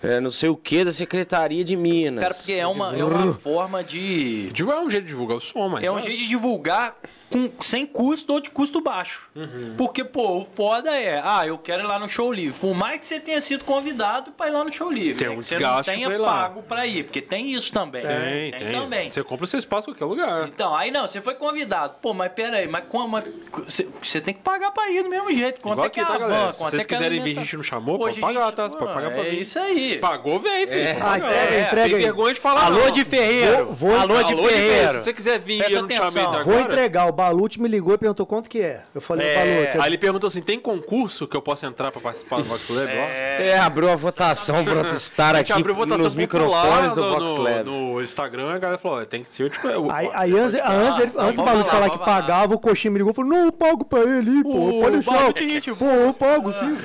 [0.00, 2.22] É, não sei o que, da Secretaria de Minas.
[2.22, 4.48] cara, porque é uma, é uma forma de.
[4.56, 5.82] É um jeito de divulgar o som, mas.
[5.82, 6.96] É um jeito de divulgar
[7.32, 9.22] com, sem custo ou de custo baixo.
[9.34, 9.74] Uhum.
[9.76, 12.58] Porque, pô, o foda é, ah, eu quero ir lá no show livre.
[12.60, 15.14] Por mais que você tenha sido convidado pra ir lá no show livre.
[15.18, 15.34] Tem né?
[15.34, 16.32] um que você não desgaste tenha pra ir lá.
[16.32, 18.02] pago pra ir, porque tem isso também.
[18.02, 18.72] Tem, tem.
[18.72, 19.10] também.
[19.10, 20.48] Você compra o seu espaço em qualquer lugar.
[20.48, 21.94] Então, aí não, você foi convidado.
[22.02, 23.20] Pô, mas pera aí, mas como.
[23.64, 25.60] Você, você tem que pagar pra ir do mesmo jeito.
[25.60, 26.28] Quanto Igual é que é aqui, a tá, van?
[26.30, 26.52] galera?
[26.52, 28.56] Se Quanto vocês é é quiserem vir, a gente não chamou, Hoje pode pagar, gente-
[28.56, 28.68] tá?
[28.68, 29.40] Você pode pagar pra É vir.
[29.40, 29.98] isso aí.
[29.98, 30.80] Pagou, vem, filho.
[30.80, 30.98] É.
[31.00, 32.02] Ah, entrega, É, entrega Tem aí.
[32.02, 32.64] vergonha de falar.
[32.66, 32.90] Alô não.
[32.90, 33.64] de Ferreiro.
[33.66, 34.92] Vou- vou- Alô de Alô de Ferreiro.
[34.98, 36.32] Se você quiser vir Presta eu não te chamei atenção.
[36.34, 37.06] até Vou entregar.
[37.06, 38.82] O Balute me ligou e perguntou quanto que é.
[38.94, 39.34] Eu falei, É.
[39.64, 42.68] Balute, Aí ele perguntou assim: tem concurso que eu posso entrar pra participar do Vox
[42.68, 42.86] Lab?
[42.88, 42.90] Ó.
[42.92, 47.22] É, abriu a votação pra estar A gente aqui abriu votação nos microfones do Vox
[47.30, 47.64] no, Lab.
[47.64, 49.68] no Instagram, a galera falou: tem que ser tipo.
[49.68, 52.98] o- Aí, ó, aí antes, antes, dele, antes do falar que pagava, o Coxinha me
[52.98, 55.12] ligou e falou, não, eu pago pra ele, pô, O pode deixar.
[55.12, 56.78] Balute, gente, Pô, eu pago, sim.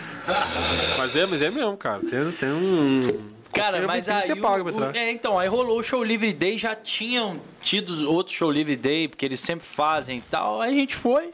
[0.98, 2.00] Mas é, mas é mesmo, cara.
[2.00, 3.37] Tem, tem um.
[3.58, 4.32] Cara, qualquer mas aí.
[4.32, 8.34] o- pra o- é, então, aí rolou o show Livre Day, já tinham tido outro
[8.34, 10.62] show Livre Day, porque eles sempre fazem e tal.
[10.62, 11.32] Aí a gente foi.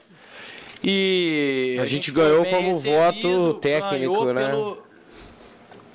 [0.83, 1.77] E.
[1.81, 4.47] A gente foi ganhou como recebido, voto técnico, né?
[4.49, 4.83] pelo-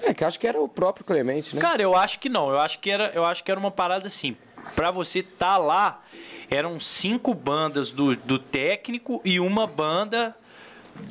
[0.01, 1.61] É, que acho que era o próprio Clemente, né?
[1.61, 2.51] Cara, eu acho que não.
[2.51, 4.37] Eu acho que era, eu acho que era uma parada assim.
[4.77, 6.03] Pra você tá lá,
[6.49, 10.37] eram cinco bandas do, do técnico e uma banda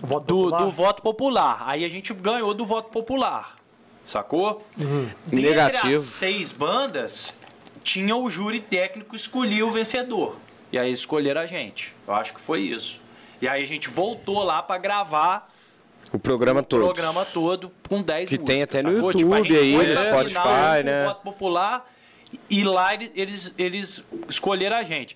[0.01, 1.63] Voto do, do voto popular.
[1.65, 3.57] Aí a gente ganhou do voto popular.
[4.07, 4.65] Sacou?
[4.75, 5.95] Dentre Negativo.
[5.97, 7.37] as seis bandas,
[7.83, 10.37] tinha o júri técnico escolher o vencedor.
[10.71, 11.93] E aí escolheram a gente.
[12.07, 12.99] Eu acho que foi isso.
[13.41, 15.49] E aí a gente voltou lá pra gravar
[16.11, 16.83] O programa o todo.
[16.85, 19.11] programa todo com 10 Que tem até no sacou?
[19.11, 21.05] YouTube gente aí, no Spotify, final, né?
[21.05, 21.93] voto popular
[22.49, 25.15] e lá ele- eles, eles escolheram a gente.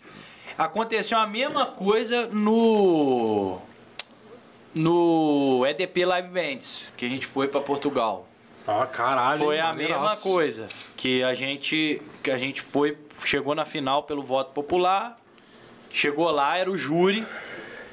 [0.58, 3.58] Aconteceu a mesma coisa no
[4.74, 8.28] no EDP Live Bands, que a gente foi pra Portugal.
[8.72, 9.44] Ah, caralho.
[9.44, 14.24] Foi a mesma coisa, que a gente que a gente foi, chegou na final pelo
[14.24, 15.20] voto popular,
[15.92, 17.26] chegou lá, era o júri.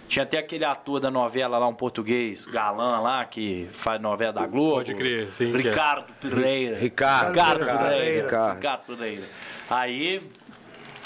[0.08, 4.46] Tinha até aquele ator da novela lá, um português, galã lá, que faz novela da
[4.46, 4.76] Globo.
[4.76, 5.56] Pode crer, sim, é.
[5.58, 6.78] Ricardo Pereira.
[6.78, 8.22] Ricardo, Ricardo Ricardo, Pereira.
[8.22, 8.56] Ricardo.
[8.56, 9.22] Ricardo Pereira.
[9.68, 10.22] Aí,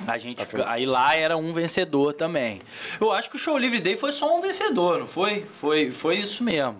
[0.07, 2.61] A gente, aí lá era um vencedor também.
[3.01, 5.47] Eu acho que o Show Livre Day foi só um vencedor, não foi?
[5.61, 6.77] Foi, foi isso mesmo.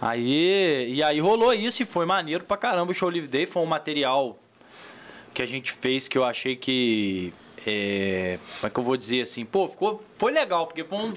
[0.00, 2.90] Aí, e aí rolou isso e foi maneiro pra caramba.
[2.90, 4.38] O Show Livre Day foi um material
[5.34, 7.32] que a gente fez que eu achei que.
[7.66, 9.44] É, como é que eu vou dizer assim?
[9.44, 11.12] Pô, ficou, foi legal, porque foi um,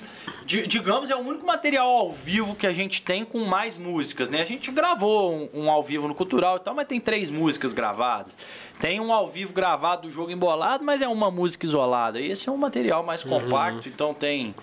[0.46, 4.30] di- digamos, é o único material ao vivo que a gente tem com mais músicas,
[4.30, 4.42] né?
[4.42, 7.72] A gente gravou um, um ao vivo no Cultural e tal, mas tem três músicas
[7.74, 8.34] gravadas.
[8.80, 12.20] Tem um ao vivo gravado do jogo embolado, mas é uma música isolada.
[12.20, 14.54] Esse é um material mais compacto, então tem,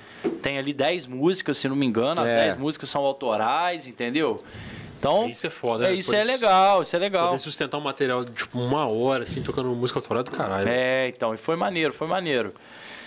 [0.42, 2.20] tem ali 10 músicas, se não me engano.
[2.20, 2.44] As É.
[2.48, 4.42] 10 músicas são autorais, entendeu?
[5.00, 5.94] Então, Isso é foda, é, né?
[5.94, 7.28] isso Poder é legal, isso é legal.
[7.30, 10.68] Poder sustentar um material de tipo uma hora, assim, tocando música autoral do caralho.
[10.68, 12.52] É, então, e foi maneiro, foi maneiro.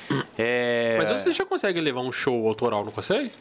[0.38, 0.95] É...
[0.98, 3.32] Mas você já consegue levar um show autoral, não consegue?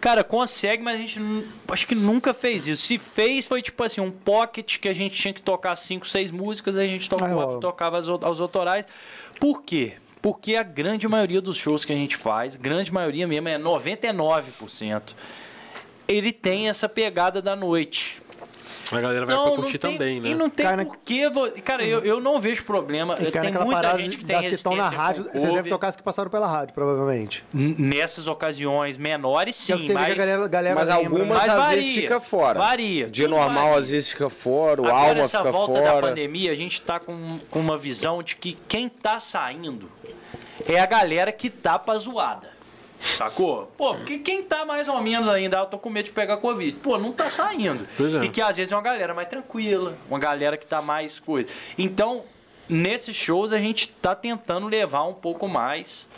[0.00, 1.20] Cara, consegue, mas a gente
[1.68, 2.82] acho que nunca fez isso.
[2.82, 6.30] Se fez, foi tipo assim, um pocket que a gente tinha que tocar cinco, seis
[6.30, 7.60] músicas, aí a gente Ah, tocava, rola.
[7.60, 8.84] tocava as, aos autorais.
[9.40, 9.94] Por quê?
[10.20, 15.02] Porque a grande maioria dos shows que a gente faz, grande maioria mesmo, é 99%,
[16.12, 18.20] ele tem essa pegada da noite.
[18.92, 20.30] A galera vai Então, pra curtir tem, também, né?
[20.30, 21.30] E não tem Cai na- porquê.
[21.64, 23.14] Cara, eu, eu não vejo problema.
[23.20, 25.30] E cai tem muita gente que tem das que estão na rádio.
[25.32, 27.44] Você deve tocar as que passaram pela rádio, provavelmente.
[27.54, 31.28] N- Nessas ocasiões menores, é sim, mas, a galera, galera Mas algumas?
[31.28, 32.58] Mas às varia, vezes fica fora.
[32.58, 33.78] varia, De normal varia.
[33.78, 36.06] às vezes fica fora, o Agora, alma essa fica volta da fora.
[36.08, 39.88] pandemia, a gente tá com, com uma visão de que quem tá saindo
[40.66, 42.58] é a galera que tá pra zoada.
[43.00, 43.70] Sacou?
[43.76, 46.36] Pô, porque quem tá mais ou menos ainda, ah, eu tô com medo de pegar
[46.36, 46.78] Covid.
[46.78, 47.86] Pô, não tá saindo.
[48.20, 48.24] É.
[48.24, 51.48] E que às vezes é uma galera mais tranquila, uma galera que tá mais coisa.
[51.78, 52.24] Então,
[52.68, 56.08] nesses shows a gente tá tentando levar um pouco mais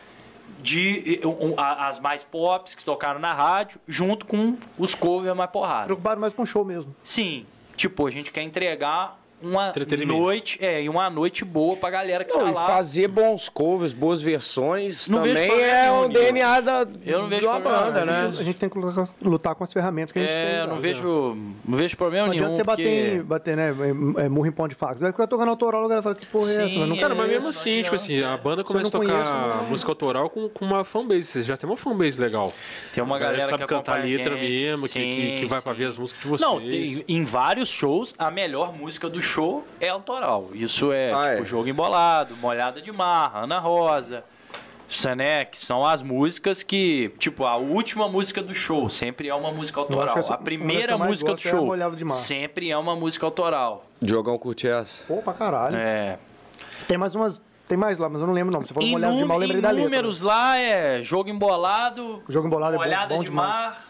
[0.60, 5.86] de um, as mais pops que tocaram na rádio, junto com os covers mais porrada.
[5.86, 6.94] Preocupado mais com o show mesmo.
[7.02, 7.46] Sim.
[7.76, 9.72] Tipo, a gente quer entregar uma
[10.06, 12.66] noite, é, e uma noite boa pra galera que Não, tá e lá.
[12.66, 15.32] fazer bons covers, boas versões, Não também
[15.62, 16.08] é nenhum o.
[16.08, 18.20] DNA da, Eu não vejo de uma problema banda, né?
[18.26, 18.78] A gente tem que
[19.22, 20.38] lutar, com as ferramentas que a gente tem.
[20.38, 22.46] É, eu não vejo, não vejo problema Não nenhum.
[22.46, 23.68] adianta você bater, porque- em- bater né,
[24.18, 24.94] é, é, murro em pão de faca.
[24.94, 26.68] Você vai ficar tocando autoral, a galera fala, que porra é essa?
[26.68, 28.88] Sim, Mas não Cara, mas mesmo Isso, assim, não tipo assim, a banda eu começa
[28.88, 31.24] a não tocar conheço, não- música autoral com, com uma fanbase.
[31.24, 32.52] Você já tem uma fanbase legal.
[32.94, 35.78] Tem uma galera galera sabe que cantar letra mesmo, que, que, que vai pra Sim,
[35.78, 35.88] ver sim.
[35.88, 36.50] as músicas de vocês.
[36.50, 39.31] Não, tem- em vários shows, a melhor música do show
[39.80, 40.48] é autoral.
[40.52, 41.46] Isso é, Ah, tipo, é.
[41.46, 44.24] Jogo Embolado, Molhada de Mar, Ana Rosa,
[44.88, 49.50] Sané, que são as músicas que, tipo, a última música do show sempre é uma
[49.50, 50.18] música autoral.
[50.18, 52.10] essa- A primeira música do é show Molhada de Mar.
[52.14, 53.86] sempre é uma música autoral.
[54.00, 55.02] Diogão curte essa.
[55.04, 55.76] Pô, pra caralho.
[55.76, 56.18] É.
[56.86, 57.40] Tem mais umas.
[57.68, 58.66] Tem mais lá, mas eu não lembro o nome.
[58.66, 59.84] Você falou Em, molhado de num- mal, eu lembrei em da letra.
[59.84, 63.48] números lá é Jogo Embolado, O jogo embolado é bom, Molhada bom de demais.
[63.48, 63.84] Mar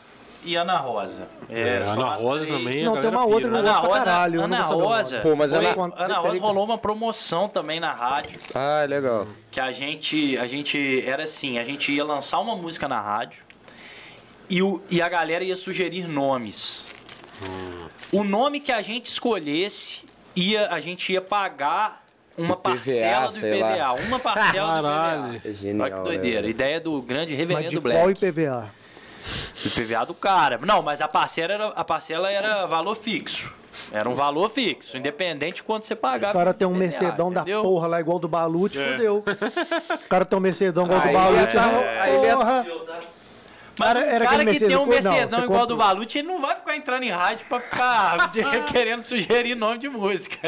[0.44, 1.28] e Ana Rosa.
[1.48, 3.70] É, são Ana Rosa também, Não, tem uma outra pira, que eu né?
[3.70, 4.62] Ana Rosa, caralho, Ana.
[4.62, 5.20] Rosa.
[5.20, 9.26] Pô, mas foi- Ana- Ana Rosa rolou uma promoção também na rádio Ah, legal.
[9.50, 13.42] que a gente, a gente era assim, a gente ia lançar uma música na rádio
[14.50, 16.86] e, o, e a galera ia sugerir nomes.
[18.12, 20.02] O nome que a gente escolhesse,
[20.36, 22.02] ia, a gente ia pagar
[22.38, 23.46] uma PVA, parcela do lá.
[23.76, 23.92] IPVA.
[24.06, 25.34] Uma parcela do Caralho.
[25.36, 25.50] IPVA.
[25.50, 26.42] É genial, Olha que doideira.
[26.42, 26.48] né?
[26.48, 27.98] Ideia do grande Mas reverendo de Black.
[27.98, 28.70] qual IPVA?
[29.62, 30.58] Do IPVA do cara.
[30.62, 33.52] Não, mas a parcela era, a parcela era valor fixo.
[33.90, 36.30] Era um valor fixo, independente de quanto você pagar.
[36.30, 38.92] O cara tem um Mercedão da porra lá igual do Balute, É.
[38.92, 39.24] fudeu.
[39.24, 42.66] O cara tem um Mercedão igual do Aí Balute, é- ele é- Porra.
[43.78, 46.76] Mas Era- cara aquele que tem um Mercedão igual do Balute, ele não vai ficar
[46.76, 48.30] entrando em rádio pra ficar
[48.70, 50.38] querendo sugerir nome de música.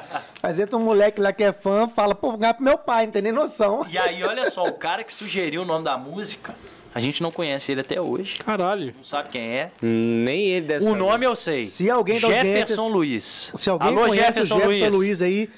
[0.42, 3.04] Mas entra um moleque lá que é fã, fala, pô, vou ganhar pro meu pai,
[3.04, 3.86] não tem nem noção.
[3.90, 6.54] E aí, olha só, o cara que sugeriu o nome da música,
[6.94, 8.36] a gente não conhece ele até hoje.
[8.38, 8.92] Caralho.
[8.96, 9.70] Não sabe quem é.
[9.80, 10.98] Nem ele deve O saber.
[10.98, 11.66] nome eu sei.
[11.66, 13.52] Se alguém da Jefferson Luiz.
[13.54, 15.20] Se alguém Alô, conhece Jefferson, o Jefferson Luiz.
[15.20, 15.48] Luiz, aí,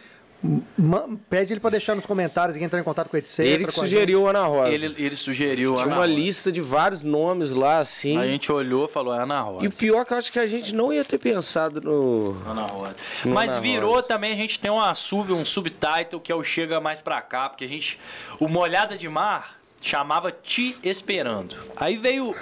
[1.30, 3.24] pede ele pra deixar nos comentários, quem entrar em contato com ele.
[3.38, 4.70] Ele que com a sugeriu Ana Rosa.
[4.74, 6.14] Ele, ele sugeriu Tinha Ana uma Rosa.
[6.14, 8.18] lista de vários nomes lá, assim.
[8.18, 9.64] A gente olhou e falou, é Ana Rosa.
[9.64, 12.36] E o pior é que eu acho que a gente não ia ter pensado no.
[12.46, 12.96] Ana Rosa.
[13.24, 14.02] No Mas Ana virou Rosa.
[14.02, 17.48] também, a gente tem uma sub, um subtitle que é o Chega Mais Pra Cá,
[17.48, 17.98] porque a gente.
[18.40, 21.56] O Molhada de Mar chamava Te Esperando.
[21.76, 22.34] Aí veio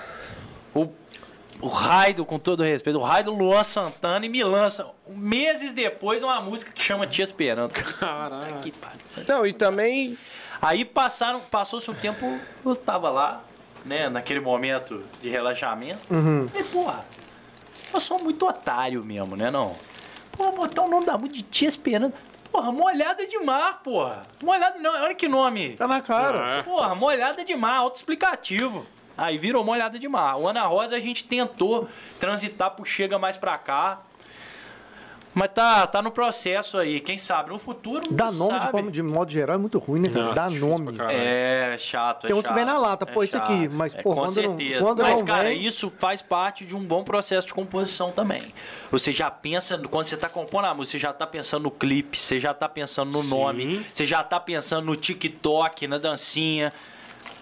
[0.74, 0.88] o,
[1.60, 6.40] o Raido, com todo respeito, o Raido Luan Santana e me lança, meses depois, uma
[6.40, 7.72] música que chama Te Esperando.
[7.72, 8.60] Caralho.
[8.60, 9.00] Que pariu.
[9.26, 10.16] Não, e também.
[10.62, 13.42] Aí passaram, passou-se um tempo, eu tava lá,
[13.84, 16.02] né, naquele momento de relaxamento.
[16.54, 17.04] E, porra,
[17.94, 19.74] eu sou muito otário mesmo, né, não?
[20.32, 22.12] Pô, botar o nome da música de Tia Esperando.
[22.50, 24.22] Porra, molhada de mar, porra.
[24.42, 25.76] Molhada, não, olha que nome.
[25.76, 26.58] Tá na cara.
[26.58, 26.62] É.
[26.62, 28.86] Porra, molhada de mar, autoexplicativo.
[29.16, 30.36] Aí virou molhada de mar.
[30.36, 34.00] O Ana Rosa a gente tentou transitar pro Chega Mais Pra Cá.
[35.32, 37.50] Mas tá, tá no processo aí, quem sabe?
[37.50, 38.02] No futuro.
[38.10, 38.70] não Dar nome de, sabe.
[38.72, 40.08] forma, de modo geral é muito ruim, né?
[40.10, 40.92] Nossa, difícil nome.
[40.96, 41.16] caralho.
[41.16, 44.02] É chato, é Tem uns que vem na lata, pô, é esse aqui, mas, É,
[44.02, 44.80] pô, com quando não- certeza.
[44.80, 48.40] quando mas, não cara, vem- isso faz parte de um bom processo de composição também.
[48.90, 52.18] Você já pensa, quando você tá compondo a música, você já tá pensando no clipe,
[52.18, 53.28] você já tá pensando no Sim.
[53.30, 56.72] nome, você já tá pensando no TikTok, na dancinha.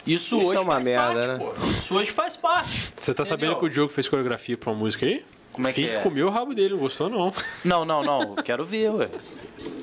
[0.06, 1.38] Isso, Isso hoje é uma faz merda, parte, né?
[1.38, 1.66] pô.
[1.70, 2.92] Isso hoje faz parte.
[3.00, 3.60] Você tá sabendo Entendeu?
[3.60, 5.24] que o Diogo fez coreografia pra uma música aí?
[5.58, 6.00] Como é que é?
[6.02, 7.32] comeu o rabo dele, não gostou não.
[7.64, 8.36] Não, não, não.
[8.36, 9.08] Quero ver, ué.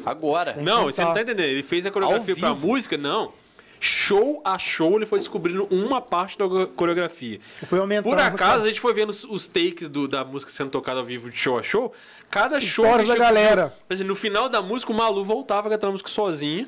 [0.06, 0.56] Agora.
[0.58, 1.46] Não, você não tá entendendo.
[1.48, 3.34] Ele fez a coreografia pra música, não.
[3.78, 6.46] Show a show, ele foi descobrindo uma parte da
[6.76, 7.40] coreografia.
[7.68, 8.10] Foi aumentando.
[8.10, 11.06] Por acaso, a gente foi vendo os, os takes do- da música sendo tocada ao
[11.06, 11.94] vivo de show a show.
[12.36, 12.86] Cada show.
[12.86, 13.74] Que da chegou- galera.
[13.90, 16.68] Assim, no final da música, o Malu voltava cantando a música sozinho.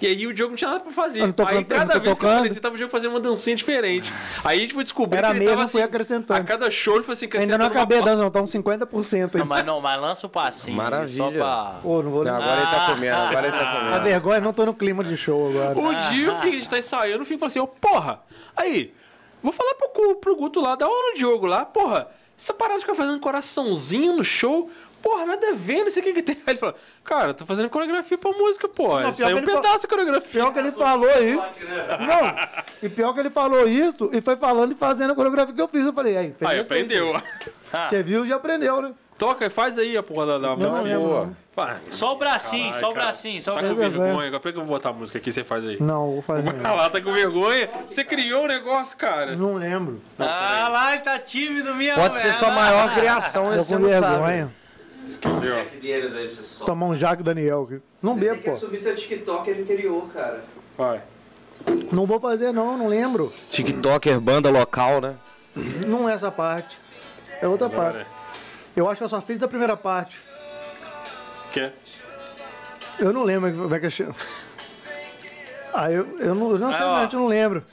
[0.00, 1.18] E aí o Diogo não tinha nada pra fazer.
[1.18, 2.34] Eu aí cantando, cada vez que tocando.
[2.36, 4.12] aparecia, tava o Diogo fazendo uma dancinha diferente.
[4.44, 5.80] Aí a gente foi descobrir Era que ele mesmo, tava assim.
[5.82, 6.40] acrescentando.
[6.40, 9.34] A cada show ele foi assim, Ainda não acabei a dança, não, tá uns 50%
[9.34, 9.40] aí.
[9.40, 10.76] Não, mas, não, mas lança o passinho.
[10.76, 11.08] Maravilha.
[11.24, 11.80] Só pra...
[11.82, 14.02] Pô, não vou Não, agora ele tá comendo, agora ele tá A comendo.
[14.04, 15.76] vergonha, não tô no clima de show agora.
[15.76, 18.20] Um dia o Fink, a gente tá ensaiando, o Fink falou assim, ô, porra,
[18.56, 18.94] aí,
[19.42, 22.06] vou falar pro, pro Guto lá, dá uma no Diogo lá, porra,
[22.38, 24.70] essa parada de ficar fazendo coraçãozinho no show,
[25.02, 26.36] porra, nada a ver, não sei o que que tem.
[26.46, 29.42] Aí ele falou, cara, tô fazendo coreografia pra música, porra, Não, isso aí é um
[29.44, 30.40] pedaço da coreografia.
[30.42, 31.42] Pior que ele falou isso.
[32.00, 35.60] Não, e pior que ele falou isso e foi falando e fazendo a coreografia que
[35.60, 35.84] eu fiz.
[35.84, 37.12] Eu falei, aí, fez Aí, aprendeu.
[37.88, 38.92] Você viu e já aprendeu, né?
[39.18, 40.98] Toca, faz aí a porra da, da Não, música.
[40.98, 41.26] boa.
[41.26, 41.36] não.
[41.56, 41.76] Vai.
[41.90, 43.90] Só o bracinho, Caralho, só o bracinho, só o Tá com bracinho.
[43.90, 45.76] vergonha, agora pra que eu vou botar a música aqui, você faz aí.
[45.82, 46.48] Não, vou fazer.
[46.64, 47.68] Ah lá, tá com vergonha?
[47.90, 49.34] Você criou o negócio, cara.
[49.34, 50.00] Não lembro.
[50.20, 51.96] Ah, lá, ele tá tímido mesmo.
[52.00, 54.46] Pode ser sua maior criação, Tô você com não sabe.
[55.20, 55.64] Vergonha.
[55.80, 56.64] deles aí pra você só.
[56.64, 57.62] Tomar um Jaque Daniel.
[57.64, 57.80] aqui.
[58.02, 58.56] Não Você bebo, tem que pô.
[58.56, 60.44] subir seu TikToker interior, cara.
[60.76, 61.02] Vai.
[61.92, 63.32] Não vou fazer, não, não lembro.
[63.50, 65.16] TikToker, banda local, né?
[65.86, 66.78] Não é essa parte.
[67.40, 67.96] É outra parte.
[67.96, 68.06] Agora.
[68.76, 70.16] Eu acho que eu só fiz da primeira parte.
[71.52, 71.72] Quer?
[72.98, 74.14] Eu não lembro como é que eu chamo.
[75.74, 76.84] Aí eu, eu não, eu não sei, ó.
[76.94, 77.64] realmente eu não lembro.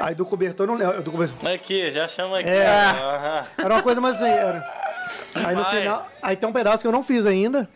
[0.00, 1.02] Aí do cobertor eu não lembro.
[1.02, 1.50] Do cobertor.
[1.50, 2.48] Aqui, já chama aqui.
[2.50, 2.66] É.
[2.68, 3.46] Aham.
[3.58, 4.26] Era uma coisa mais assim.
[4.30, 4.87] Era.
[5.34, 5.78] Aí no Vai.
[5.80, 6.08] final.
[6.22, 7.68] Aí tem um pedaço que eu não fiz ainda.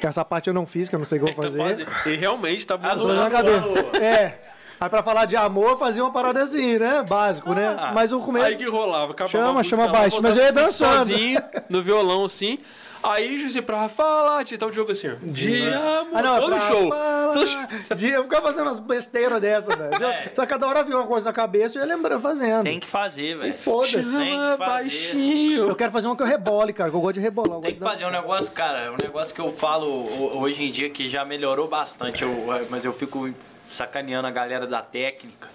[0.00, 1.58] Que essa parte eu não fiz, que eu não sei o que eu vou Então
[1.66, 1.86] fazer.
[1.86, 2.86] faz- E realmente tá bom.
[2.86, 3.60] na do- cabeça.
[3.60, 4.38] do- É.
[4.78, 7.02] Aí pra falar de amor, eu fazia uma parada assim, né?
[7.02, 7.74] Básico, né?
[7.78, 7.92] Ah.
[7.94, 8.44] Mas o começo.
[8.44, 10.98] Aí que rolava, acabava Chama, a música chama lá, baixo, mas eu ia dançando.
[10.98, 12.58] sozinho, no violão, assim.
[13.08, 15.14] Aí, assim, pra falar, tinha tal jogo assim, ó.
[15.22, 16.88] De amor, Ah, não, todo show.
[16.88, 17.96] falar Todo show.
[17.96, 20.04] de- Eu ficava fazendo umas besteiras dessas, velho.
[20.04, 20.30] É.
[20.34, 22.64] Só que cada hora vinha uma coisa na cabeça e eu ia lembrando, fazendo.
[22.64, 23.54] Tem que fazer, velho.
[23.54, 24.02] Foda-se.
[24.02, 24.56] Fazer.
[24.56, 25.68] baixinho.
[25.68, 27.60] Eu quero fazer uma que eu rebole, cara, que eu gosto de rebolar.
[27.60, 30.90] Tem que fazer um negócio, cara, um negócio que eu falo ho- hoje em dia
[30.90, 33.30] que já melhorou bastante, eu- mas eu fico
[33.70, 35.48] sacaneando a galera da técnica.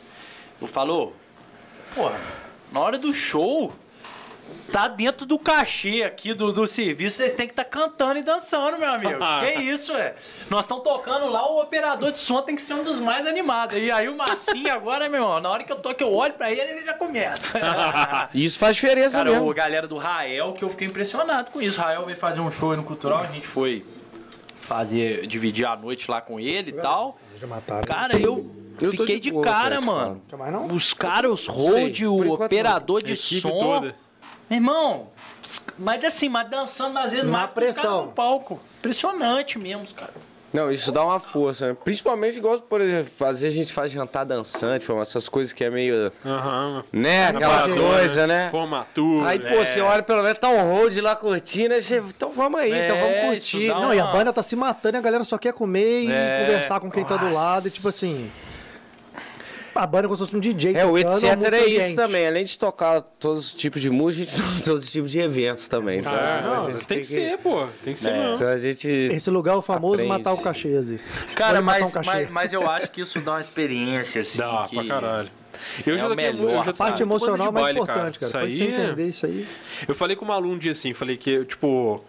[0.61, 1.13] Eu falo,
[1.95, 2.15] porra,
[2.71, 3.73] na hora do show,
[4.71, 8.77] tá dentro do cachê aqui do, do serviço, vocês têm que estar cantando e dançando,
[8.77, 9.19] meu amigo.
[9.45, 10.15] que isso, é?
[10.49, 13.77] Nós estamos tocando lá, o operador de som tem que ser um dos mais animados.
[13.77, 16.51] E aí o Marcinho agora, meu irmão, na hora que eu toco, eu olho pra
[16.51, 17.59] ele, ele já começa.
[18.33, 19.49] Isso faz diferença Cara, mesmo.
[19.49, 21.79] o galera do Rael, que eu fiquei impressionado com isso.
[21.79, 23.85] O Rael veio fazer um show aí no Cultural, a gente foi
[24.61, 27.17] fazer, dividir a noite lá com ele e tal.
[27.39, 27.81] Já mataram.
[27.81, 28.49] Cara, eu,
[28.79, 30.21] Eu fiquei de de, boa, cara, cara, mano.
[30.27, 30.67] Quer mais não?
[30.67, 33.49] Os caras, os road, o operador A de som.
[33.57, 33.95] toda.
[34.51, 35.07] Meu irmão,
[35.79, 38.07] mas assim, mas dançando às vezes Na pressão.
[38.07, 38.59] no palco.
[38.79, 40.13] Impressionante mesmo, os caras.
[40.51, 41.77] Não, isso dá uma força, né?
[41.81, 46.11] Principalmente igual, por exemplo, fazer a gente faz jantar dançante, essas coisas que é meio.
[46.25, 46.83] Aham.
[46.91, 47.27] Né?
[47.27, 48.49] Aquela Formatura, coisa, né?
[48.51, 49.27] Formatura.
[49.29, 51.99] Aí, pô, você olha pelo menos, tá um road lá curtindo, aí você.
[51.99, 53.67] Então vamos aí, então vamos É, curtir.
[53.69, 56.11] dá Não, e a banda tá se matando e a galera só quer comer e
[56.11, 56.39] É.
[56.41, 57.69] conversar com quem tá do lado.
[57.69, 58.29] E tipo assim.
[59.73, 60.75] A banda como se fosse um DJ.
[60.75, 61.95] É, o etc é isso ambiente.
[61.95, 62.27] também.
[62.27, 65.19] Além de tocar todos os tipos de música, a gente toca todos os tipos de
[65.19, 66.01] eventos também.
[66.05, 67.67] Ah, não, a gente tem que ser, pô.
[67.83, 68.17] Tem que ser É.
[68.17, 68.35] mesmo.
[68.35, 68.87] Então a gente.
[68.89, 70.09] Esse lugar é o famoso Aprende.
[70.09, 70.99] matar o cachê, assim.
[71.35, 72.05] Cara, mas, um cachê.
[72.09, 74.37] mas, mas eu acho que isso dá uma experiência, assim.
[74.39, 74.75] Dá, que...
[74.75, 75.29] pra caralho.
[75.85, 76.71] Eu É já melhor, já?
[76.71, 78.29] A parte emocional é mais baile, importante, cara.
[78.29, 79.47] Isso Pode você aí é- entender isso aí.
[79.87, 82.03] Eu falei com o Malu um dia assim, falei que, tipo,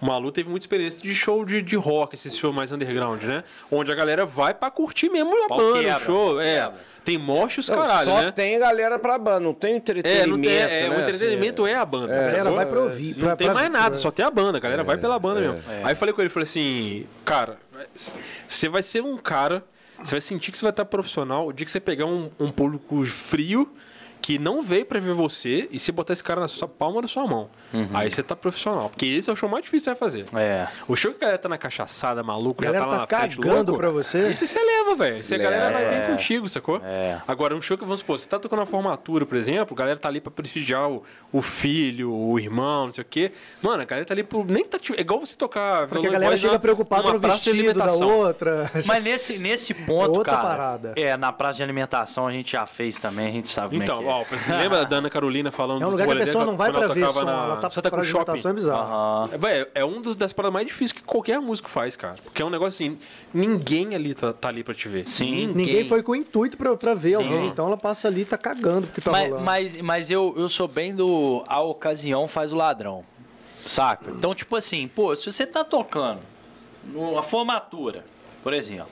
[0.00, 3.44] o Malu teve muita experiência de show de, de rock, esse show mais underground, né?
[3.70, 6.40] Onde a galera vai pra curtir mesmo a Pau banda, quebra, o show.
[6.40, 6.70] É.
[7.04, 8.32] Tem morte os caralho, só né?
[8.32, 10.26] tem galera pra banda, não tem É, entretenimento.
[10.28, 10.96] não tem, é, né?
[10.96, 12.12] o entretenimento Assim, é a banda.
[12.20, 13.16] A galera vai pra ouvir.
[13.16, 15.16] Não pra- tem pra- mais nada, pra- só tem a banda, a galera vai pela
[15.18, 15.62] banda mesmo.
[15.70, 15.82] É.
[15.84, 17.58] Aí eu falei com ele, falei assim, cara,
[18.48, 19.62] você vai ser um cara,
[20.02, 22.50] você vai sentir que você vai estar profissional o dia que você pegar um, um
[22.50, 23.72] público frio
[24.20, 27.08] que não veio pra ver você e você botar esse cara na sua palma da
[27.08, 27.48] sua mão.
[27.94, 28.88] Aí você tá profissional.
[28.88, 30.36] Porque esse é o show mais difícil que você vai fazer.
[30.40, 30.66] É.
[30.88, 33.16] O show que a galera tá na cachaçada, maluco, A já galera tá lá tá
[33.16, 34.28] na frente cagando louco, pra você.
[34.28, 35.18] Esse você leva, velho.
[35.18, 36.00] Esse a galera vai É.
[36.00, 36.80] vir contigo, sacou?
[36.84, 37.20] É.
[37.28, 39.98] Agora, um show que, vamos supor, você tá tocando na formatura, por exemplo, a galera
[39.98, 41.02] tá ali pra prestigiar o,
[41.32, 43.32] o filho, o irmão, não sei o quê.
[43.62, 44.44] Mano, a galera tá ali por.
[44.50, 44.78] Nem tá.
[44.96, 45.86] É igual você tocar.
[45.86, 48.18] Porque violão a galera chega preocupada no de vestido da alimentação.
[48.18, 48.70] outra.
[48.86, 50.48] Mas nesse, nesse ponto, Outra cara.
[50.48, 50.92] parada.
[50.96, 54.05] É, na praça de alimentação a gente já fez também, a gente sabe Então, como
[54.05, 54.56] é ó, é.
[54.58, 56.72] lembra da Ana Carolina falando É um dos lugar que a pessoa dela não vai
[56.72, 58.30] pra ver som, na ela tá pra Cruz Shopping?
[58.30, 58.92] alimentação é bizarro.
[58.92, 59.30] Aham.
[59.48, 62.16] É, é um dos, das paradas mais difíceis que qualquer músico faz, cara.
[62.24, 62.98] Porque é um negócio assim,
[63.32, 65.08] ninguém ali tá, tá ali pra te ver.
[65.08, 65.48] Sim.
[65.48, 67.14] Ninguém foi com o intuito pra, pra ver Sim.
[67.16, 69.44] alguém, então ela passa ali e tá cagando porque tá Mas, rolando.
[69.44, 71.42] mas, mas eu, eu sou bem do.
[71.46, 73.04] A ocasião faz o ladrão.
[73.66, 74.10] Saca?
[74.10, 76.20] Então, tipo assim, pô, se você tá tocando
[76.84, 78.04] numa formatura,
[78.42, 78.88] por exemplo.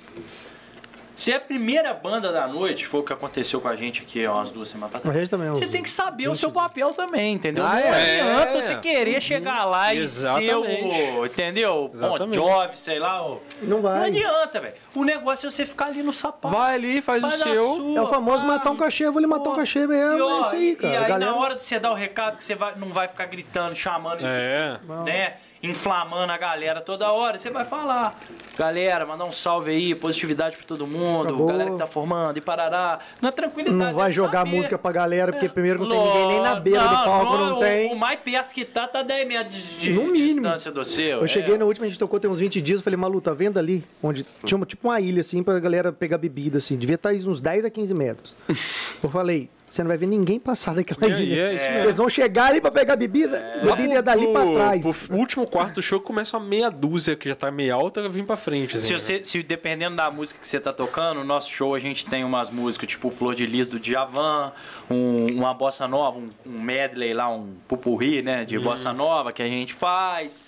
[1.16, 4.27] Se é a primeira banda da noite, foi o que aconteceu com a gente aqui
[4.27, 5.16] há umas duas semanas atrás.
[5.16, 7.65] é Você tem que saber o seu papel também, entendeu?
[7.65, 8.20] Ah, não é?
[8.20, 8.61] adianta É.
[8.61, 11.19] você querer chegar lá e ser Exatamente.
[11.19, 11.27] o.
[11.27, 11.91] Entendeu?
[11.95, 12.35] Exatamente.
[12.35, 13.24] Jovi, sei lá.
[13.27, 13.41] O...
[13.62, 13.99] Não vai.
[13.99, 14.74] Não adianta, velho.
[14.95, 16.55] O negócio é você ficar ali no sapato.
[16.55, 17.74] Vai ali, faz, Faz o seu.
[17.77, 18.49] sua, É o famoso cara.
[18.59, 20.55] matar um cachê, eu vou lhe matar um Ó, cachê mesmo, E, ó, é isso
[20.57, 20.93] aí, cara.
[20.93, 21.32] E aí, galera...
[21.32, 24.24] na hora de você dar o recado, que você vai, não vai ficar gritando, chamando,
[24.24, 24.78] É.
[25.05, 25.35] né?
[25.69, 28.19] Inflamando a galera toda hora, você vai falar.
[28.59, 31.47] Galera, mandar um salve aí, positividade pra todo mundo, Acabou.
[31.47, 32.99] galera que tá formando, e parará.
[33.20, 33.77] Na tranquilidade.
[33.78, 34.51] Não vai é jogar saber.
[34.57, 37.57] música pra galera, porque primeiro não tem ninguém nem na beira do Não, palco, não
[37.57, 37.93] o- tem.
[37.93, 40.43] O mais perto que tá, tá 10 metros de, de No mínimo.
[40.43, 41.19] distância do seu.
[41.19, 41.28] Eu é.
[41.28, 43.59] cheguei no último, a gente tocou tem uns 20 dias, eu falei, Malu, tá vendo
[43.59, 43.85] ali?
[44.03, 46.77] Onde tinha tipo uma ilha, assim, pra galera pegar bebida, assim.
[46.77, 48.36] Devia estar uns 10 a 15 metros.
[49.03, 51.41] Eu falei, você não vai ver ninguém passar daquela E aí, ilha.
[51.49, 51.79] é isso mesmo.
[51.85, 54.81] Eles vão chegar ali pra pegar bebida, bebida é dali pra trás.
[54.83, 58.25] Pro último quarto do show começa uma meia dúzia, que já tá meia alta, vir
[58.25, 58.77] pra frente.
[58.77, 58.99] Assim, Se, né?
[58.99, 62.25] você, se dependendo da música que você tá tocando, no nosso show a gente tem
[62.25, 64.53] umas músicas tipo Flor de Lis do Djavan,
[64.91, 69.43] um- uma bossa nova, um, um medley lá, um pupurri, né, de bossa nova que
[69.43, 70.43] a gente faz.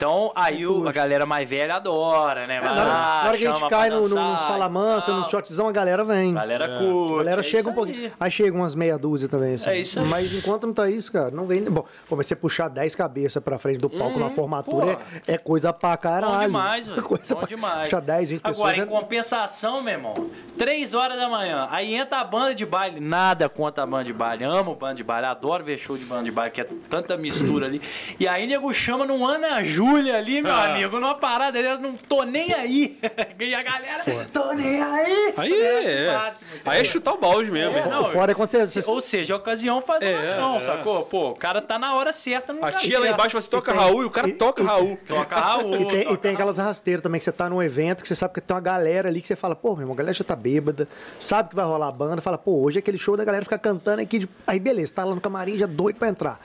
[0.00, 2.56] Então, aí o- a galera mais velha adora, né?
[2.56, 4.64] É, Vai na, hora, lá, na hora que a gente cai no, nos dançar fala
[4.64, 5.14] e mansa, tal.
[5.16, 6.30] nos shotzão, a galera vem.
[6.34, 7.16] A galera A curte.
[7.18, 8.04] galera é chega um pouquinho.
[8.06, 8.12] aí.
[8.18, 8.30] Aí.
[8.30, 9.68] chega umas meia dúzia também, assim.
[9.68, 10.06] É isso aí.
[10.08, 11.62] Mas enquanto não tá isso, cara, não vem.
[11.64, 14.96] Bom, comecei a puxar 10 cabeças pra frente do palco na formatura.
[15.28, 16.32] É, é coisa pra caralho.
[16.32, 16.40] Uhum.
[16.40, 17.02] Bom demais, velho.
[17.02, 17.84] Coisa Bom pra- demais.
[17.90, 18.88] Puxar 10, 20 Agora, em pessoas.
[18.96, 20.14] é- compensação, meu irmão,
[20.56, 23.00] 3 horas da manhã, aí entra a banda de baile.
[23.00, 24.44] Nada contra a banda de baile.
[24.44, 27.66] Amo banda de baile, adoro ver show de banda de baile, que é tanta mistura
[27.66, 27.82] ali.
[28.18, 30.64] E aí, nego chama num Ana Júlia ali, meu Ah.
[30.70, 32.98] amigo, numa parada deles, não tô nem aí.
[33.40, 35.34] E a galera, tô nem aí.
[35.36, 36.12] Aí é.
[36.12, 37.76] máximo, Aí é chutar o balde mesmo.
[37.76, 38.66] É, não, fora é quando você.
[38.66, 40.60] você- Ou seja, a ocasião faz É, ladrão, é.
[40.60, 41.02] sacou?
[41.06, 43.72] Pô, o cara tá na hora certa no A lugar tia lá embaixo você toca
[43.72, 44.98] tem- Raul e o cara e- toca e- Raul.
[45.06, 45.74] Toca Raul.
[45.74, 48.14] E tem, e toca tem aquelas rasteiras também, que você tá num evento, que você
[48.14, 50.22] sabe que tem uma galera ali, que você fala, pô, meu irmão, a galera já
[50.24, 50.86] tá bêbada,
[51.18, 53.58] sabe que vai rolar a banda, fala, pô, hoje é aquele show da galera ficar
[53.58, 54.20] cantando aqui.
[54.20, 56.38] de- Aí beleza, tá lá no camarim, já doido pra entrar.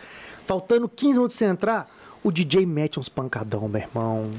[0.47, 1.89] Faltando 15 minutos pra você entrar,
[2.27, 4.31] o DJ mete uns pancadão, meu irmão.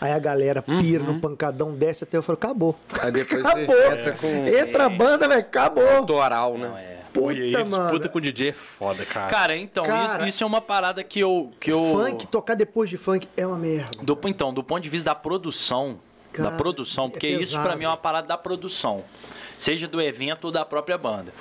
[0.00, 1.14] Aí a galera pira Uhum.
[1.14, 2.76] no pancadão, desce até eu falo, acabou.
[3.00, 3.66] Aí depois acabou.
[3.66, 6.04] você entra com Entra a banda, velho, acabou.
[6.06, 6.68] toral, né?
[6.68, 6.98] Não, é.
[7.12, 8.08] Pô, e aí, Puta, disputa mano.
[8.08, 9.28] com o DJ é foda, cara.
[9.30, 11.52] Cara, então, Cara, isso, isso é uma parada que eu.
[11.60, 13.90] Que eu Funk, tocar depois de funk é uma merda.
[14.02, 15.98] do, então, do ponto de vista da produção,
[16.32, 17.78] Cara, da produção, é porque isso pra pesado.
[17.78, 19.04] mim é uma parada da produção,
[19.58, 21.34] seja do evento ou da própria banda.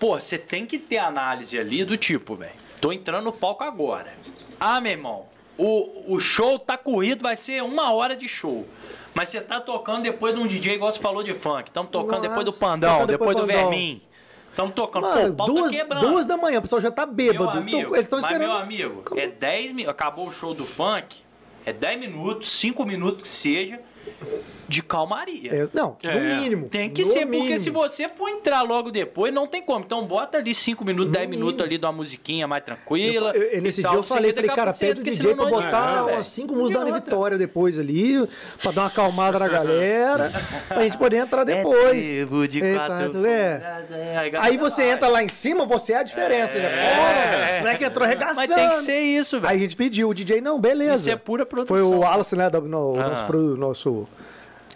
[0.00, 2.52] Pô, você tem que ter análise ali do tipo, velho,
[2.84, 4.12] tô entrando no palco agora.
[4.60, 5.24] Ah, meu irmão,
[5.56, 8.66] o, o show tá corrido, vai ser uma hora de show.
[9.14, 11.70] Mas você tá tocando depois de um DJ, igual você falou de funk.
[11.70, 13.70] Estamos tocando depois do Nossa, Pandão, depois, depois do Pandão.
[13.70, 14.02] Vermin.
[14.50, 15.04] Estamos tocando.
[15.04, 17.58] Mano, Pô, pau duas, tá duas da manhã, o pessoal já tá Meu bêbado.
[17.58, 18.50] amigo, Tô- eles estão mas esperando.
[18.50, 19.90] meu amigo, é 10 minutos.
[19.90, 21.22] Acabou o show do funk,
[21.64, 23.80] é 10 minutos, 5 minutos que seja,
[24.68, 25.52] de calmaria.
[25.54, 26.14] É, não, É.
[26.14, 26.68] no mínimo.
[26.68, 27.44] Tem que ser, mínimo.
[27.44, 29.84] porque se você for entrar logo depois, não tem como.
[29.84, 33.32] Então bota ali 5 minutos, 10 minutos ali de uma musiquinha mais tranquila.
[33.34, 36.02] Eu- eu- nesse dia tal, eu falei, falei, cara, pede o DJ pra não botar
[36.02, 36.24] umas velho.
[36.24, 36.94] cinco músicas da.
[36.94, 38.26] Vitória depois ali,
[38.62, 40.32] pra dar uma acalmada na galera,
[40.68, 41.90] pra gente poder entrar depois.
[41.90, 43.84] trevo de É, quatro quatro, é.
[43.90, 46.70] é, Aí você entra lá em cima, você é a diferença, né?
[46.70, 48.36] Pô, o moleque entrou arregaçando.
[48.36, 49.50] Mas tem que ser isso, velho.
[49.52, 50.94] Aí a gente pediu, o DJ, não, beleza.
[50.94, 51.76] Isso é pura produção.
[51.76, 53.08] Foi o Wallace, né, do, no, o Ah.
[53.58, 54.06] nosso,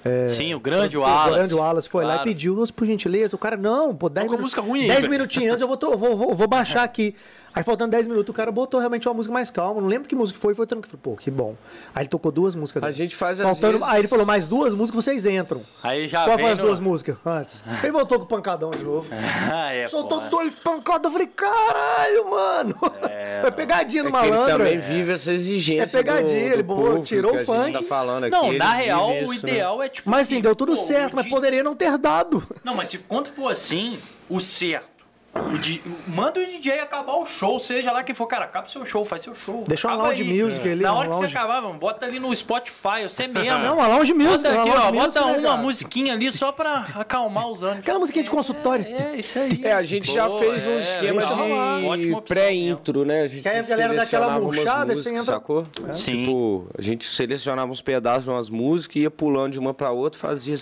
[0.04, 1.30] nosso Sim, o grande o Wallace.
[1.34, 2.28] grande Wallace foi lá e Claro.
[2.30, 3.34] pediu, "Moço, por gentileza.
[3.34, 4.42] O cara, não, pô, 10 Toca minutos.
[4.54, 5.10] música ruim aí, 10 velho.
[5.10, 7.14] minutinhos antes eu vou, to- vou, vou, vou baixar aqui.
[7.58, 9.80] Aí faltando 10 minutos, o cara botou realmente uma música mais calma.
[9.80, 10.96] Não lembro que música foi, foi tranquilo.
[11.02, 11.56] Falei, pô, que bom.
[11.92, 12.84] Aí ele tocou duas músicas.
[12.84, 15.60] A gente faz Faltando, vezes- Aí ele falou, mais duas músicas vocês entram.
[15.82, 17.64] Aí já Qual foi as duas músicas antes?
[17.82, 19.08] Ele voltou com o pancadão de novo.
[19.52, 20.30] Ah, é, Soltou foda.
[20.30, 21.04] dois pancadas.
[21.06, 22.76] Eu falei, caralho, mano.
[23.42, 24.58] Foi pegadinha no É que ele malandro.
[24.58, 24.78] também é.
[24.78, 25.82] vive essa exigência.
[25.82, 27.72] É pegadinha, do, ele do botou- público tirou que o gente funk.
[27.72, 28.30] tá falando aqui.
[28.36, 29.36] Não, na real, isso, o né?
[29.36, 30.08] ideal é tipo.
[30.08, 32.46] Mas assim, deu tudo pô, certo, mas poderia não ter dado.
[32.62, 33.98] Não, mas se quando for assim,
[34.28, 34.97] o certo
[35.34, 38.26] O di- manda o DJ acabar o show, seja lá quem for.
[38.26, 39.62] Cara, acaba o seu show, faz seu show.
[39.68, 40.42] Deixa uma lounge aí.
[40.42, 43.58] music ali, Na hora que lounge- você acabar, mano, bota ali no Spotify, você mesmo.
[43.58, 44.38] Não, uma lounge music.
[44.42, 47.80] Bota uma aqui, ó, music, bota uma musiquinha ali só pra acalmar os ânimos.
[47.80, 48.84] Aquela musiquinha de consultório.
[48.86, 49.60] É, isso aí.
[49.62, 51.98] É, a gente já Pô, fez um é, esquema rolar.
[51.98, 53.22] de pré-intro, né?
[53.22, 55.34] A gente Que aí a galera dá aquela selecionava umas murchada, aí você músicas, entra-
[55.34, 55.66] sacou?
[55.92, 56.20] Sim.
[56.22, 60.18] Tipo, a gente selecionava uns pedaços de umas músicas, ia pulando de uma pra outra,
[60.18, 60.54] fazia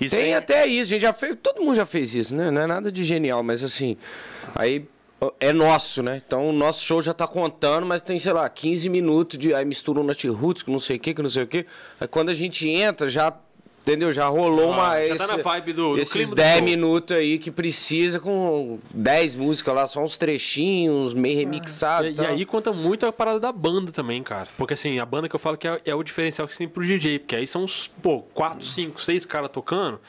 [0.00, 2.50] Isso Tem é- até isso, a gente já fez, todo mundo já fez isso, né?
[2.50, 3.96] Não é nada de genial, mas assim,
[4.54, 4.86] aí
[5.40, 6.20] é nosso, né?
[6.26, 9.64] Então o nosso show já tá contando, mas tem, sei lá, 15 minutos de aí
[9.64, 11.66] mistura um Roots com não sei o que, com não sei o que.
[12.00, 13.32] Aí quando a gente entra, já
[13.86, 14.10] Entendeu?
[14.12, 15.06] Já rolou Ah, uma.
[15.08, 16.64] já tá na vibe do- do Esses clima do 10 show.
[16.64, 22.18] minutos aí que precisa com 10 músicas lá, só uns trechinhos, meio remixados.
[22.18, 24.48] E, e aí conta muito a parada da banda também, cara.
[24.56, 26.82] Porque assim, a banda que eu falo que é, é o diferencial que tem pro
[26.82, 27.18] DJ.
[27.18, 30.00] Porque aí são uns, pô, 4, 5, 6 caras tocando.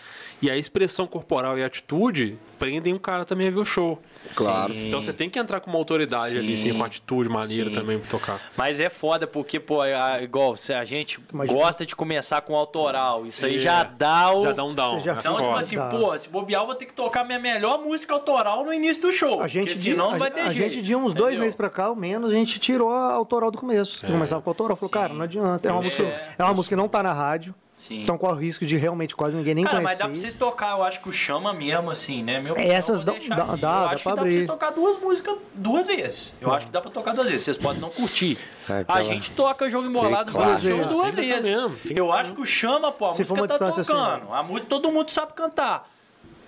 [0.46, 4.00] E a expressão corporal e a atitude prendem um cara também a ver o show.
[4.36, 4.72] Claro.
[4.76, 6.72] Então você tem que entrar com uma autoridade ali, Sim.
[6.72, 7.76] sim, com atitude maneira Sim.
[7.76, 8.40] também pra tocar.
[8.56, 11.58] Mas é foda porque, pô, a- igual, se a gente Imagina.
[11.58, 13.26] gosta de começar com autoral.
[13.26, 13.60] Isso aí É.
[13.60, 14.44] já dá o.
[14.44, 15.00] Já dá um down.
[15.00, 15.88] Já é Então, tipo assim, Dá.
[15.88, 19.12] pô, se bobear, eu vou ter que tocar minha melhor música autoral no início do
[19.12, 19.42] show.
[19.42, 20.74] A gente, porque de, senão a, não vai ter a jeito.
[20.74, 21.42] gente de uns dois entendeu?
[21.42, 24.06] meses pra cá, ao menos, a gente tirou a autoral do começo.
[24.06, 24.94] Começava com a autoral, falou, Sim.
[24.94, 25.68] cara, não adianta.
[25.68, 25.84] É uma, É.
[25.86, 28.04] música, é uma música que não tá na rádio, Sim.
[28.04, 30.04] então corre o risco de realmente quase ninguém nem Cara, mas conhecer.
[30.04, 32.42] dá pra vocês tocar, eu acho que o chama mesmo, assim, né?
[32.42, 34.70] Meu É, essas dá- dá- dá- eu dá acho pra que dá pra vocês tocar
[34.72, 36.34] duas músicas duas vezes.
[36.40, 37.44] Eu acho que dá pra tocar duas vezes.
[37.44, 38.38] Vocês podem não curtir.
[38.70, 40.86] É, A aquela- gente toca jogo embolado duas, clássico.
[40.88, 41.52] duas vezes.
[41.96, 44.34] Eu acho que o chama, pô, a Se música tá assim, tocando.
[44.34, 45.90] A música todo mundo sabe cantar.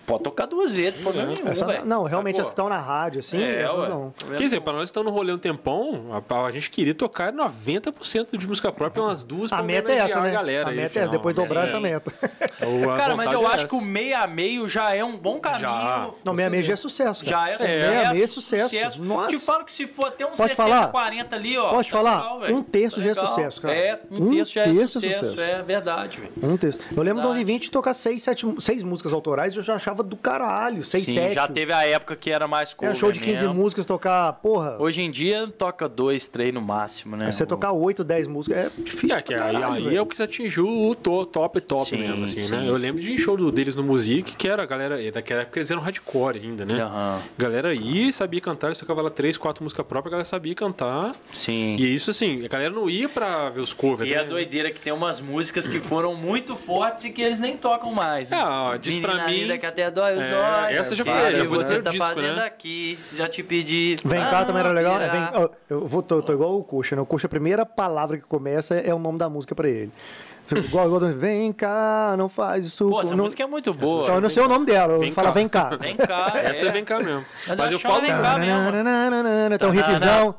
[0.08, 3.38] Pode tocar duas vezes, problema nenhum, Essa- não, realmente as que estão na rádio, assim,
[3.44, 3.90] É, essas ué.
[3.90, 4.14] não.
[4.30, 7.34] Quer dizer, pra nós que estamos no rolê um tempão, a, a gente queria tocar
[7.34, 10.30] 90% de música própria, umas duas A pra meta é essa, né?
[10.30, 11.04] a galera a aí, meta é final.
[11.10, 11.68] essa, depois dobrar Sim.
[11.68, 12.14] essa meta.
[12.66, 15.16] O- a Cara, mas eu é acho que o meio a meio já é um
[15.18, 15.62] bom caminho.
[15.62, 16.10] Já.
[16.24, 17.24] Não, meia meia já é sucesso.
[17.24, 17.38] cara.
[17.38, 17.88] Já é sucesso.
[17.92, 19.04] meia meia é sucesso.
[19.04, 19.30] Nossa.
[19.30, 20.88] Te falo que se for até uns Pode 60, falar?
[20.88, 21.70] 40 ali, ó.
[21.70, 22.34] Pode tá falar?
[22.50, 23.74] Um terço Tá já é sucesso, cara.
[23.76, 25.42] É, um, Um terço já é terço é sucesso, sucesso.
[25.42, 26.32] é verdade, velho.
[26.42, 26.82] Um texto.
[26.96, 27.46] Eu lembro do Verdade.
[27.46, 30.84] 1120 tocar seis, sete, seis músicas autorais, eu já achava do caralho.
[30.84, 31.36] Seis, Sim, sete.
[31.36, 33.53] já teve a época que era mais cover Era show de 15 mesmo.
[33.56, 34.78] músicas, tocar, porra.
[34.80, 37.32] Hoje em dia toca dois, três no máximo, né?
[37.32, 39.15] você O- tocar 8, 10 músicas é difícil.
[39.15, 39.98] É, que pra aí, caralho, aí velho.
[39.98, 42.56] é o que você atingiu o to- top, top Sim, mesmo, assim, sim.
[42.56, 42.68] né?
[42.68, 45.69] Eu lembro de show do- deles no Music, que era a galera, daquela época eles
[45.72, 46.82] eram hardcore ainda, né?
[46.82, 47.22] Aham.
[47.38, 51.15] Galera aí sabia cantar, eles tocavam lá três, quatro músicas próprias, a galera sabia cantar.
[51.34, 51.76] Sim.
[51.78, 54.22] E isso, assim, a galera não ia pra ver os covers, E né?
[54.22, 57.56] a doideira é que tem umas músicas que foram muito fortes e que eles nem
[57.57, 58.30] tocam mais.
[58.30, 58.38] Né?
[58.40, 60.80] Ah, diz pra Menina mim- linda que até dói os É, olhos.
[60.80, 62.46] essa já que foi- já foi você tá disco, fazendo né?
[62.46, 63.00] aqui?
[63.16, 63.96] Já te pedi.
[64.04, 65.00] Vem cá Ah, também era legal.
[65.00, 65.32] É, pirar.
[65.34, 67.02] vem- eu vou, tô, tô igual o Coxa, né?
[67.02, 69.92] O Coxa, a primeira palavra que começa é o nome da música pra ele.
[70.56, 72.88] Igual, igual do- vem cá, não faz isso.
[72.90, 73.24] Pô, essa não...
[73.24, 74.03] música é muito boa.
[74.03, 75.76] Então, eu não sei o nome dela, eu falo vem cá.
[75.76, 76.32] Vem cá.
[76.44, 77.26] Essa é vem cá mesmo.
[77.48, 78.02] Mas Mas, eu eu falo.
[78.02, 79.68] vem cá mesmo.
[79.68, 80.36] Um riffzão.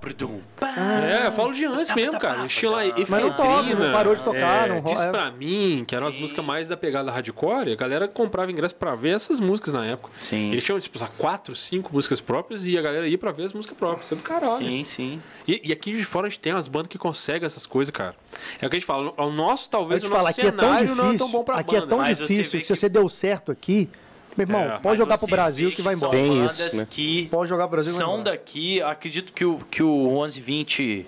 [0.77, 2.47] É, eu falo de antes mesmo, cara.
[2.47, 5.11] Tinham lá Mas não toca, não parou de tocar, é, não Diz é.
[5.11, 8.95] pra mim, que eram as músicas mais da pegada hardcore, a galera comprava ingresso pra
[8.95, 10.13] ver essas músicas na época.
[10.17, 10.51] Sim.
[10.51, 13.77] Eles tinham, tipo, quatro, cinco músicas próprias e a galera ia pra ver as músicas
[13.77, 14.07] próprias.
[14.07, 14.57] Isso é do caralho.
[14.59, 15.23] Sim, sim.
[15.47, 18.15] E, e aqui de fora a gente tem umas bandas que conseguem essas coisas, cara.
[18.61, 19.13] É o que a gente fala.
[19.17, 21.19] O nosso, talvez, Eu te falar, aqui é tão é difícil.
[21.31, 21.89] tão pra aqui é banda.
[21.91, 23.89] tão mas você difícil vê que se você deu certo aqui,
[24.37, 26.23] meu irmão, É, pode jogar pro Brasil que vai são embora.
[26.23, 26.87] Tem bandas isso, né?
[26.89, 31.07] que Pode jogar pro Brasil são daqui, acredito que o, que o 1120,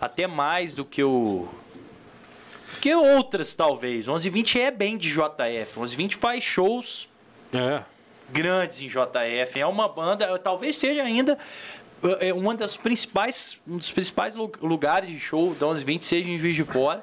[0.00, 1.48] até mais do que o.
[2.80, 4.06] Que outras, talvez.
[4.06, 5.78] 1120 é bem de JF.
[5.78, 7.08] 1120 faz shows
[7.52, 7.82] É.
[8.30, 9.58] grandes em JF.
[9.58, 11.36] É uma banda, talvez seja ainda
[12.20, 16.38] é, uma das principais, um dos principais lu- lugares de show da 1120 seja em
[16.38, 17.02] Juiz de Fora,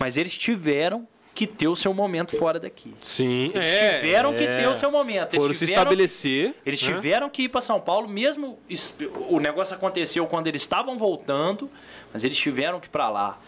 [0.00, 2.92] mas eles tiveram que ter o seu momento fora daqui.
[3.00, 3.98] Sim, Eles é.
[4.00, 4.56] tiveram que é.
[4.58, 5.34] ter o seu momento.
[5.34, 6.54] Eles Foram se estabelecer.
[6.66, 6.92] eles né?
[6.94, 8.96] tiveram que ir para São Paulo, mesmo es-
[9.28, 11.70] o negócio aconteceu quando eles estavam voltando,
[12.12, 13.38] mas eles tiveram que ir para lá.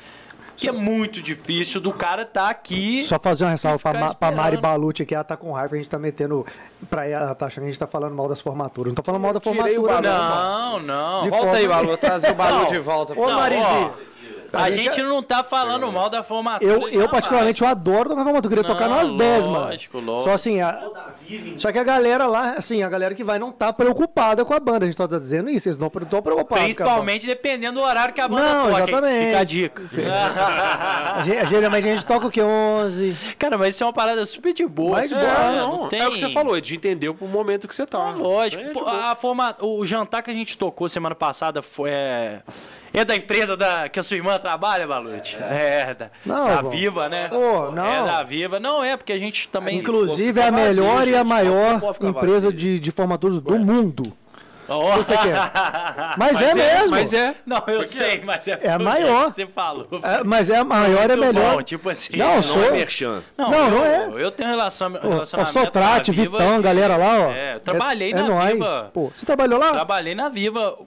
[0.56, 3.02] Que é muito difícil do cara estar aqui.
[3.04, 4.58] Só fazer uma ressalva pra, Ma- pra Mari.
[4.58, 6.46] Balute aqui, ela tá com raiva, a gente tá metendo.
[6.88, 8.90] Pra ela, ela tá achando que a gente tá falando mal das formaturas.
[8.90, 10.78] Não tô falando mal da formatura, não.
[10.80, 11.30] Não, não.
[11.30, 13.12] Volta aí, Balu, trazer o Balu de volta.
[13.18, 13.40] Ô, Não,
[14.52, 16.70] Ó, A gente não tá falando mal da formatura.
[16.70, 18.54] Eu, eu particularmente, eu adoro tocar formatura.
[18.54, 19.58] Eu queria tocar Não, nós 10, mano.
[19.66, 20.28] lógico, lógico.
[20.28, 20.80] Só assim, a-
[21.56, 24.60] só que a galera lá, assim, a galera que vai não tá preocupada com a
[24.60, 24.84] banda.
[24.84, 26.34] A gente tá dizendo isso, eles não estão preocupados.
[26.44, 26.64] com a banda.
[26.74, 28.82] Principalmente dependendo do horário que a banda Não, toca.
[28.82, 29.26] exatamente.
[29.26, 29.82] Fica a dica.
[31.16, 32.42] A gente- Geralmente a gente toca o que?
[32.42, 33.16] 11.
[33.38, 34.96] Cara, mas isso é uma parada super de boa.
[34.98, 35.56] Mas assim, é, né?
[35.56, 36.00] não, tem...
[36.00, 38.10] é o que você falou, é de entender o momento que você tá.
[38.10, 38.62] Lógico.
[38.62, 39.56] É, a forma...
[39.60, 41.90] O jantar que a gente tocou semana passada foi.
[41.90, 42.42] É,
[42.92, 43.88] é da empresa da...
[43.88, 45.36] que a sua irmã trabalha, Balute?
[45.36, 46.70] É, da, Não, da bom.
[46.70, 47.28] Viva, né?
[47.28, 47.86] Pô, não.
[47.86, 48.60] É da Viva.
[48.60, 49.78] Não, é, porque a gente também.
[49.78, 52.52] Inclusive é a vazio, melhor e a maior empresa vazio.
[52.52, 54.12] de, de formaturas do mundo.
[54.64, 55.36] Que você quer?
[56.16, 56.90] Mas, é, mesmo.
[56.90, 57.34] Mas é.
[57.44, 59.30] Não, eu sei, mas é, É a maior.
[59.30, 59.88] Você falou.
[60.02, 61.56] É, mas é a maior, é melhor.
[61.56, 62.16] bom, tipo assim.
[62.16, 63.22] Não, Não sou- é merchan.
[63.36, 63.84] Não, Não, eu, não
[64.18, 64.22] é.
[64.22, 65.58] Eu tenho relação, Pô, relacionamento.
[65.58, 67.32] Ó, Sotrate, na Vitão, galera lá, ó.
[67.32, 68.52] É, eu trabalhei é, na é nóis.
[68.52, 68.90] Viva.
[68.94, 69.72] Pô, você trabalhou lá?
[69.72, 70.78] Trabalhei na Viva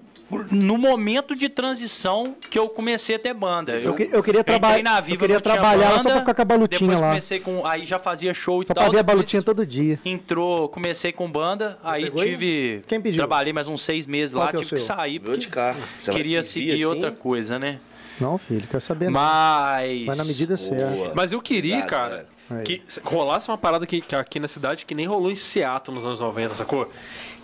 [0.52, 3.74] no momento de transição que eu comecei a ter banda.
[3.80, 6.10] Eu que- eu queria traba- na eu Viva, queria não tinha trabalhar lá só banda,
[6.10, 7.08] pra ficar com a balutinha Depois lá.
[7.10, 7.66] comecei com.
[7.66, 8.84] Aí já fazia show e Só tal.
[8.86, 10.00] pra ver a depois balutinha todo dia.
[10.04, 12.30] Entrou, comecei com banda, aí pegou aí?
[12.32, 12.84] tive.
[12.88, 13.18] Quem pediu?
[13.20, 14.96] Trabalhei mais uns seis meses Qual lá, que é tive que seu?
[14.96, 15.20] sair.
[15.20, 15.80] Vou porque de carro.
[15.96, 16.86] Você vai Queria seguir assim?
[16.86, 17.80] outra coisa, né?
[18.20, 19.06] Não, filho, quero saber.
[19.06, 19.12] não.
[19.14, 20.06] Mas.
[20.06, 21.12] Vai na medida certa.
[21.14, 22.64] Mas eu queria, Verdade, cara, velho.
[22.64, 26.06] que rolasse uma parada que, que aqui na cidade que nem rolou em Seattle nos
[26.06, 26.90] anos 90, sacou?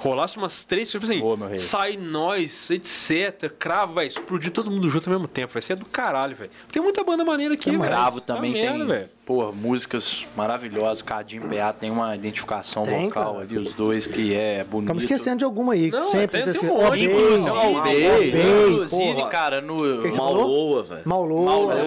[0.01, 5.07] Rolasse umas três, tipo assim, Boa, sai nós, etc, cravo, vai explodir todo mundo junto
[5.09, 6.49] ao mesmo tempo, vai ser do caralho, velho.
[6.71, 7.81] Tem muita banda maneira aqui, velho.
[7.83, 9.09] Cravo Tá também merda, tem, velho.
[9.25, 11.01] pô, músicas maravilhosas.
[11.03, 13.45] Cadinho e PA tem uma identificação Tem, vocal cara.
[13.45, 14.85] ali, os dois, que é bonito.
[14.87, 15.91] Estamos esquecendo de alguma aí.
[15.91, 19.29] que Não, sempre tem- tem um monte, Inclusive, inclusive porra.
[19.29, 19.77] cara, no.
[20.17, 21.01] Mauloa, velho.
[21.01, 21.07] É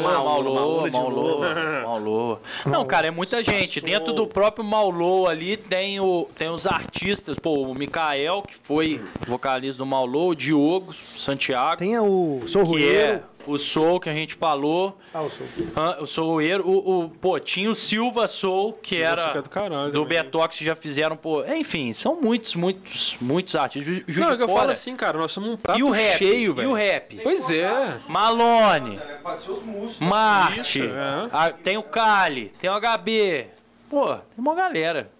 [0.02, 1.40] Maulô de Maulô,
[1.84, 2.38] Maulô.
[2.66, 3.80] Não, cara, é muita gente.
[3.80, 7.74] Dentro do próprio Maulô ali tem, o, tem os artistas, pô, o
[8.04, 13.58] Mikael, que foi vocalista do Maulô, o Diogo Santiago, Tem o Sou que é o
[13.58, 14.98] Soul que a gente falou.
[15.12, 15.46] Ah, o Sou.
[15.76, 19.50] Ah, o Soueiro, o, o, pô, tinha o Silva Soul, que Silva era é do
[19.50, 20.04] caralho, do?
[20.04, 24.02] Betox, que já fizeram, pô, enfim, são muitos, muitos, muitos artistas.
[24.06, 26.18] Ju, Não, é que eu falo assim, cara, nós somos um prato e o rap,
[26.18, 26.70] cheio, e velho.
[26.70, 27.20] o rap.
[27.22, 27.98] Pois é.
[28.08, 28.98] Malone.
[30.00, 31.28] Marte, Isso, é.
[31.32, 33.46] a- tem o Kali, tem o HB.
[33.90, 35.10] Pô, tem uma galera.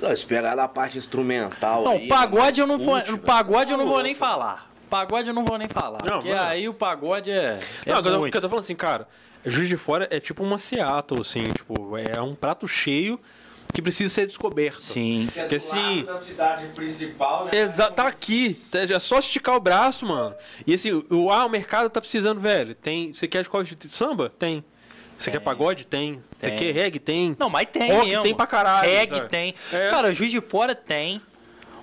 [0.00, 3.78] Não, se pegar da parte instrumental Não, aí, pagode eu não vou, velho, pagode eu
[3.78, 4.70] não vou nem falar.
[4.88, 5.98] Pagode eu não vou nem falar.
[6.04, 7.58] Não, porque aí o pagode é.
[7.86, 8.20] é Não, eu tô- muito.
[8.22, 9.06] porque eu tô falando assim, cara,
[9.46, 13.20] Juiz de Fora é tipo uma Seattle, assim, tipo, é um prato cheio
[13.72, 14.80] que precisa ser descoberto.
[14.80, 15.28] Sim.
[15.32, 16.04] Porque assim.
[16.04, 17.50] da cidade principal, né?
[17.54, 18.60] Exa tá aqui.
[18.68, 20.34] tá- É só esticar o braço, mano.
[20.66, 22.74] E assim, o, ah, o mercado tá precisando, velho.
[22.74, 23.12] Tem.
[23.12, 24.32] Você quer de qual de samba?
[24.38, 24.64] Tem.
[25.20, 25.86] Você quer pagode?
[25.86, 26.20] Tem.
[26.38, 26.98] Você quer reggae?
[26.98, 27.36] Tem.
[27.38, 28.22] Não, mas tem Rock mesmo.
[28.22, 29.28] tem pra caralho, Reggae sabe?
[29.28, 29.54] tem.
[29.70, 29.90] É.
[29.90, 31.20] Cara, Juiz de Fora tem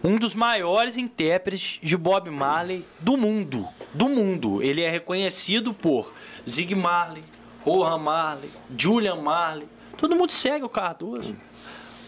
[0.04, 3.68] um dos maiores intérpretes de Bob Marley do mundo.
[3.94, 4.64] Do mundo.
[4.64, 6.14] Ele é reconhecido por
[6.50, 7.24] Zig Marley,
[7.64, 9.68] Rohan Marley, Julian Marley.
[9.98, 11.36] Todo mundo segue o Cardoso.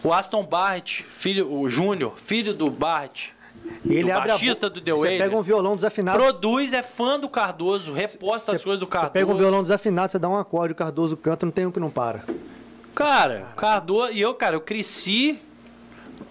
[0.02, 3.32] O Aston Barrett, filho, o Júnior, filho do Barrett,
[3.84, 6.18] ele o abre a baixista bo- do The Você Wailers, pega um violão desafinado.
[6.18, 9.12] produz, é fã do Cardoso, reposta as coisas do Você Cardoso.
[9.12, 11.80] pega um violão desafinado, você dá um acorde, o Cardoso canta, não tem um que
[11.80, 12.24] não para.
[12.94, 14.12] Cara, Cardoso.
[14.12, 15.40] E eu, cara, eu cresci.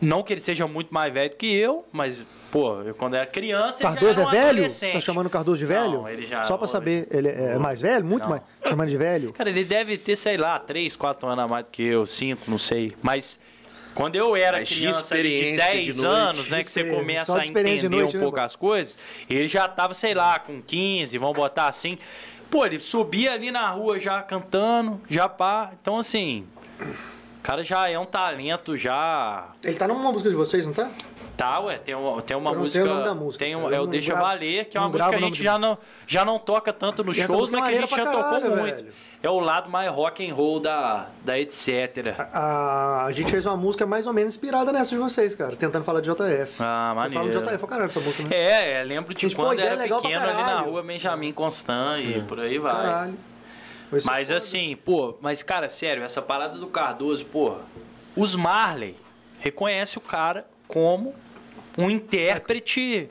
[0.01, 3.81] Não que ele seja muito mais velho que eu, mas, pô, eu quando era criança.
[3.84, 4.69] Cardoso é era um velho?
[4.69, 5.91] Você tá chamando o Cardoso de velho?
[5.93, 8.06] Não, ele já- Só pra saber, ele é mais velho?
[8.06, 8.30] Muito Não.
[8.30, 8.41] mais?
[8.65, 9.34] Chamando de velho?
[9.34, 12.43] Cara, ele deve ter, sei lá, 3, 4 anos a mais do que eu, 5,
[12.47, 12.93] não sei.
[13.01, 13.39] Mas
[13.94, 17.45] quando eu era Mas criança de experiência 10 de anos, né, que você começa a
[17.45, 18.45] entender noite, um né, pouco mano?
[18.45, 18.98] as coisas,
[19.30, 21.98] ele já tava, sei lá, com 15, vamos botar assim.
[22.49, 25.72] Pô, ele subia ali na rua já cantando, já pá.
[25.80, 26.48] Então, assim,
[26.82, 30.90] o cara já é um talento, já Ele tá numa música de vocês, não tá?
[31.40, 32.84] Tá, ué, tem uma, tem uma Eu música.
[32.84, 34.90] sei o nome da música, Tem um, é o Deixa gravo- Valer, que é uma
[34.90, 37.72] música que a gente já não, já não toca tanto nos shows, é mas que
[37.72, 38.76] a gente já pra tocou caralho, muito.
[38.84, 38.94] velho.
[39.24, 42.28] É o lado mais rock and roll da, da etc.
[42.34, 45.56] A, a gente fez uma música mais ou menos inspirada nessa de vocês, cara.
[45.56, 46.56] Tentando falar de JF.
[46.60, 47.40] Ah, Vocês falam de maneiro.
[47.57, 48.30] JF, é caralho essa música, né?
[48.36, 50.70] É, é, lembro de Gente, quando era pra pequeno ali na caralho.
[50.70, 52.74] rua Benjamin Constant e por aí vai.
[52.76, 53.18] Caralho.
[53.90, 57.56] Foi Mas assim, pô, mas cara, sério, essa parada do Cardoso, pô,
[58.16, 58.95] os Marley
[59.40, 61.14] reconhece o cara como
[61.77, 63.09] um intérprete,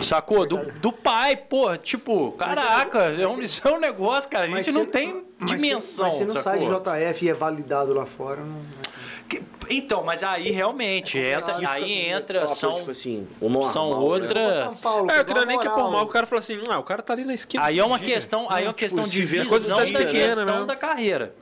[0.00, 0.46] sacou?
[0.46, 4.66] Do, do pai, pô, tipo, caraca, é um, isso é um negócio, cara, a Mas
[4.66, 6.80] gente se- não tem mas se- dimensão, Mas se não sai de sacou?
[6.94, 8.60] JF e é validado lá fora, não...
[9.28, 12.76] Que- Então, mas aí realmente, entra, aí entra, Aquela são...
[12.76, 13.96] tipo assim, normal, são né?
[13.96, 16.58] outras- São Paulo, É, eu queria uma nem que por mal o cara falou assim,
[16.70, 17.62] ah, o cara tá ali na esquina.
[17.64, 20.76] Aí é uma questão, aí é uma Tipo, questão de visão coisa da questão da
[20.76, 21.34] carreira.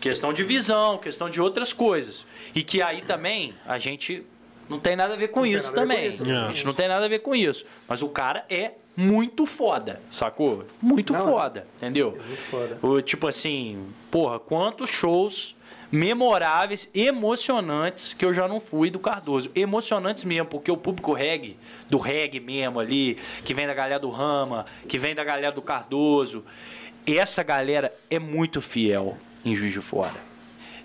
[0.00, 2.24] Questão de visão, questão de outras coisas.
[2.54, 4.24] E que aí também a gente
[4.68, 6.08] não tem nada a ver com tem isso ver com também.
[6.08, 6.22] isso?
[6.24, 7.64] A gente não tem nada a ver com isso.
[7.88, 10.64] Mas o cara é muito foda, sacou?
[10.80, 12.12] Muito Não, foda, entendeu?
[12.12, 12.78] Muito foda.
[12.82, 15.54] O, tipo assim, porra, quantos shows
[15.92, 19.50] memoráveis, emocionantes que eu já não fui do Cardoso.
[19.54, 21.56] Emocionantes mesmo, porque o público reggae,
[21.88, 25.62] do reggae mesmo ali, que vem da galera do Rama, que vem da galera do
[25.62, 26.44] Cardoso,
[27.06, 30.25] essa galera é muito fiel em Juiz de Fora.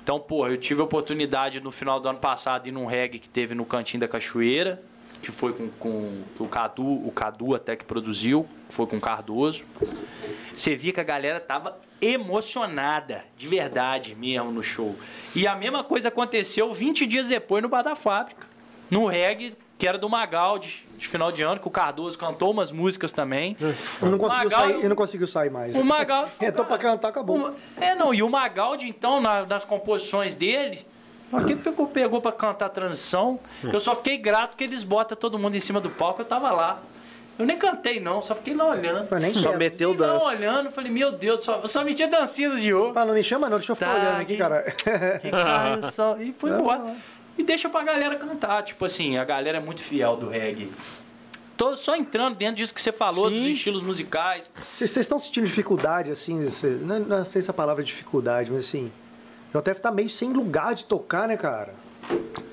[0.03, 3.29] Então, porra, eu tive a oportunidade no final do ano passado ir num reggae que
[3.29, 4.81] teve no Cantinho da Cachoeira,
[5.21, 9.65] que foi com, com o Cadu, o Cadu até que produziu, foi com o Cardoso.
[10.53, 14.95] Você via que a galera tava emocionada, de verdade mesmo, no show.
[15.35, 18.47] E a mesma coisa aconteceu 20 dias depois no Bar da Fábrica.
[18.89, 22.71] No reggae, que era do Magaldi, de final de ano, que o Cardoso cantou umas
[22.71, 23.57] músicas também.
[23.59, 25.75] Eu não conseguiu Magal- sair, não conseguiu sair mais.
[25.75, 26.29] O Magaldi.
[26.39, 27.35] Entrou pra cantar, acabou.
[27.35, 30.85] Uma- É, não, e o Magaldi, então, na- nas composições dele,
[31.33, 33.39] aquele pegou, pegou pra cantar a transição.
[33.63, 36.51] Eu só fiquei grato que eles botam todo mundo em cima do palco, eu tava
[36.51, 36.79] lá.
[37.39, 39.07] Eu nem cantei, não, só fiquei lá olhando.
[39.09, 39.57] Eu nem Só quero.
[39.57, 40.25] meteu Fiquei lá dança.
[40.27, 42.93] olhando, falei, meu Deus céu, só metia dancinha do Diogo.
[42.95, 44.61] Ah, não me chama não, deixa eu ficar Tá, olhando aqui, que- cara.
[44.61, 46.21] Que o sol.
[46.21, 46.93] E foi embora.
[47.37, 48.63] E deixa pra galera cantar.
[48.63, 50.71] Tipo assim, a galera é muito fiel do reggae.
[51.57, 53.35] Tô só entrando dentro disso que você falou, Sim.
[53.35, 54.51] dos estilos musicais.
[54.71, 58.65] Vocês estão sentindo dificuldade, assim, cê- não, não sei se a palavra é dificuldade, mas
[58.67, 58.91] assim,
[59.53, 61.75] já deve estar meio sem lugar de tocar, né, cara?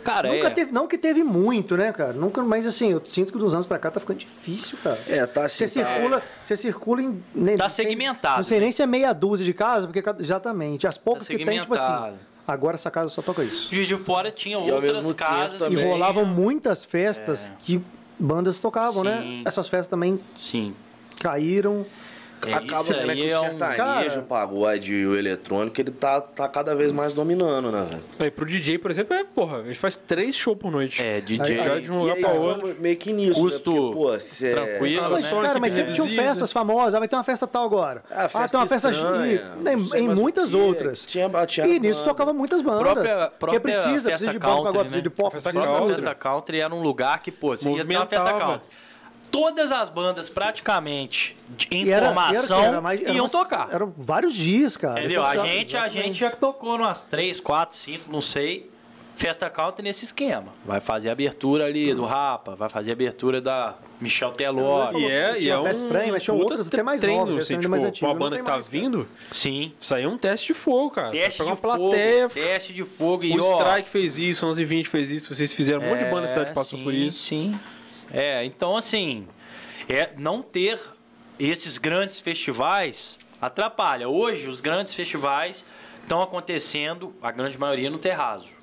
[0.05, 0.51] Cara, Nunca é.
[0.51, 2.13] teve, não que teve muito, né, cara?
[2.13, 4.99] Nunca, mas assim, eu sinto que dos anos pra cá tá ficando difícil, cara.
[5.09, 5.67] É, tá assim.
[5.67, 7.23] Você tá- circula, você circula em.
[7.35, 8.65] nem- Tá sei- segmentado, Não sei né?
[8.65, 10.87] nem se é meia dúzia de casa, porque exatamente.
[10.87, 12.15] As poucas Tá que tem, tipo assim.
[12.49, 13.69] Agora essa casa só toca isso.
[13.73, 15.59] Juiz de Fora tinha E outras casas.
[15.61, 17.79] também- E rolavam tinha- muitas festas que
[18.19, 19.21] bandas tocavam, né?
[19.21, 19.43] Sim.
[19.45, 20.75] Essas festas também Sim.
[21.21, 21.85] caíram.
[22.47, 23.43] É, Acaba isso né, que aí o é um...
[23.43, 23.77] sertanejo,
[24.11, 28.03] Cara- o pagode e o eletrônico, ele tá, tá cada vez mais dominando, né, velho?
[28.21, 31.03] Aí, pro DJ, por exemplo, é, porra, ele faz três shows por noite.
[31.03, 31.63] É, Aí- DJ.
[31.63, 32.77] Já de um lugar aí, pra outro.
[32.79, 33.77] meio que nisso, Custo né?
[33.81, 36.29] Porque, pô, cê- tranquilo, Ah, Mas, só cara, mas sempre tinham reduzida.
[36.29, 36.95] festas famosas.
[36.95, 38.03] Ah, vai ter uma festa tal agora.
[38.11, 41.05] Ah, Ah, festa tem uma festa estranha, e- em, em o muitas outras.
[41.07, 42.11] Tinha- tinha e nisso banda.
[42.13, 42.81] tocava muitas bandas.
[42.83, 45.03] Própria- porque própria precisa, festa precisa de banco, agora precisa né?
[45.03, 45.87] de pop, A festa precisa country.
[45.95, 45.95] tudo.
[46.03, 48.67] festa country era um lugar que, pô, você ia ter uma festa country.
[49.31, 53.69] Todas as bandas, praticamente, de E era- informação, era- era mais- iam umas- tocar.
[53.73, 55.01] Eram vários dias, cara.
[55.01, 55.25] Entendeu?
[55.25, 58.71] A gente, a gente já tocou umas 3, 4, 5, não sei.
[59.17, 60.47] Festa country nesse esquema.
[60.65, 64.93] Vai fazer a abertura ali do Rapa, vai fazer a abertura da Michel Teló.
[64.93, 67.45] E é, e é uma um festa estranha, mas tinha outras até mais treino, novas,
[67.45, 69.73] assim, tipo, mais com antigo, a banda que tá mais, vindo, Sim.
[69.81, 71.11] isso aí é um teste de fogo, cara.
[71.11, 71.89] Teste de uma fogo.
[71.91, 73.25] plateia, Teste de fogo.
[73.25, 75.99] E, o ó, Strike fez isso, 11 e 20 fez isso, vocês fizeram, um monte
[76.05, 77.19] de banda da cidade É, passou sim, por isso.
[77.21, 77.59] Sim.
[78.13, 79.27] É, então assim,
[79.89, 80.81] é não ter
[81.39, 84.09] esses grandes festivais atrapalha.
[84.09, 85.65] Hoje os grandes festivais
[86.03, 88.57] estão acontecendo, a grande maioria no terraço.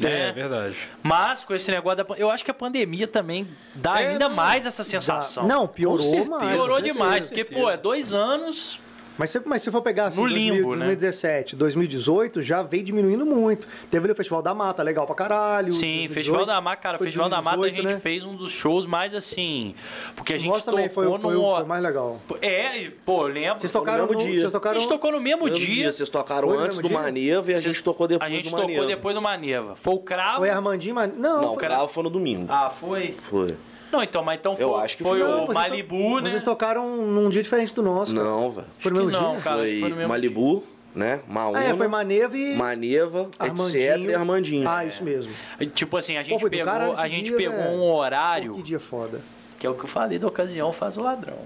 [0.00, 0.28] É, Né?
[0.28, 0.76] é verdade.
[1.02, 4.36] Mas com esse negócio da eu acho que a pandemia também dá É, ainda não.
[4.36, 5.46] mais essa sensação.
[5.46, 6.30] Não, piorou certeza.
[6.30, 6.52] mais.
[6.52, 7.44] Piorou demais, certeza.
[7.46, 8.78] porque pô, é dois anos
[9.18, 10.86] Mas se, mas se for pegar assim, No 2000, limbo, né?
[10.86, 13.66] 2017, 2018, já veio diminuindo muito.
[13.90, 15.72] Teve ali o Festival da Mata, legal pra caralho.
[15.72, 18.00] Sim, 2018, Festival da Mata, cara, foi Festival da Mata a 2018, gente né?
[18.00, 19.74] fez um dos shows mais assim,
[20.14, 21.18] porque a O gente foi, tocou foi, num...
[21.18, 22.20] foi o mais legal.
[22.42, 23.60] É, pô, eu lembro.
[23.60, 24.40] Vocês Foi no tocaram mesmo no, dia.
[24.40, 25.66] Vocês A tocaram gente tocou no mesmo Mesmo dia.
[25.74, 26.98] dia, vocês tocaram Foi no antes do dia?
[26.98, 28.86] Maneva e a Vocês- gente tocou depois A gente do tocou Maneva.
[28.86, 29.76] depois do Maneva.
[29.76, 30.38] Foi o Cravo?
[30.38, 31.10] Foi Armandinho, mas.
[31.16, 31.62] Não, Não, o foi...
[31.64, 32.46] cravo foi no domingo.
[32.52, 33.16] Ah, foi?
[33.22, 33.48] Foi.
[33.92, 35.28] Não, então, mas então foi, Eu acho que foi foi.
[35.28, 36.30] o Malibu, né?
[36.30, 38.14] Vocês tocaram num dia diferente do nosso.
[38.14, 38.26] cara.
[38.26, 38.66] Não, velho.
[38.78, 39.40] Foi no mesmo não, dia?
[39.42, 40.64] cara, Foi foi no mesmo Malibu,
[40.94, 41.20] né?
[41.28, 42.54] Maúna, Ah, é, foi Maneva e.
[42.56, 43.68] Maneva, Armandinho.
[43.82, 44.10] etc.
[44.10, 44.68] e Armandinho.
[44.68, 45.32] Ah, isso mesmo.
[45.58, 45.68] dia.
[45.70, 48.62] Tipo assim, a gente foi do pegou, a gente dia, pegou um Pô, horário, que
[48.62, 49.20] dia foda.
[49.58, 51.38] que é o que eu falei da ocasião faz o ladrão.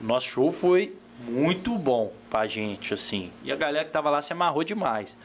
[0.00, 0.94] O nosso show foi
[1.28, 3.30] muito bom pra gente, assim.
[3.44, 5.16] E a galera que tava lá se amarrou demais.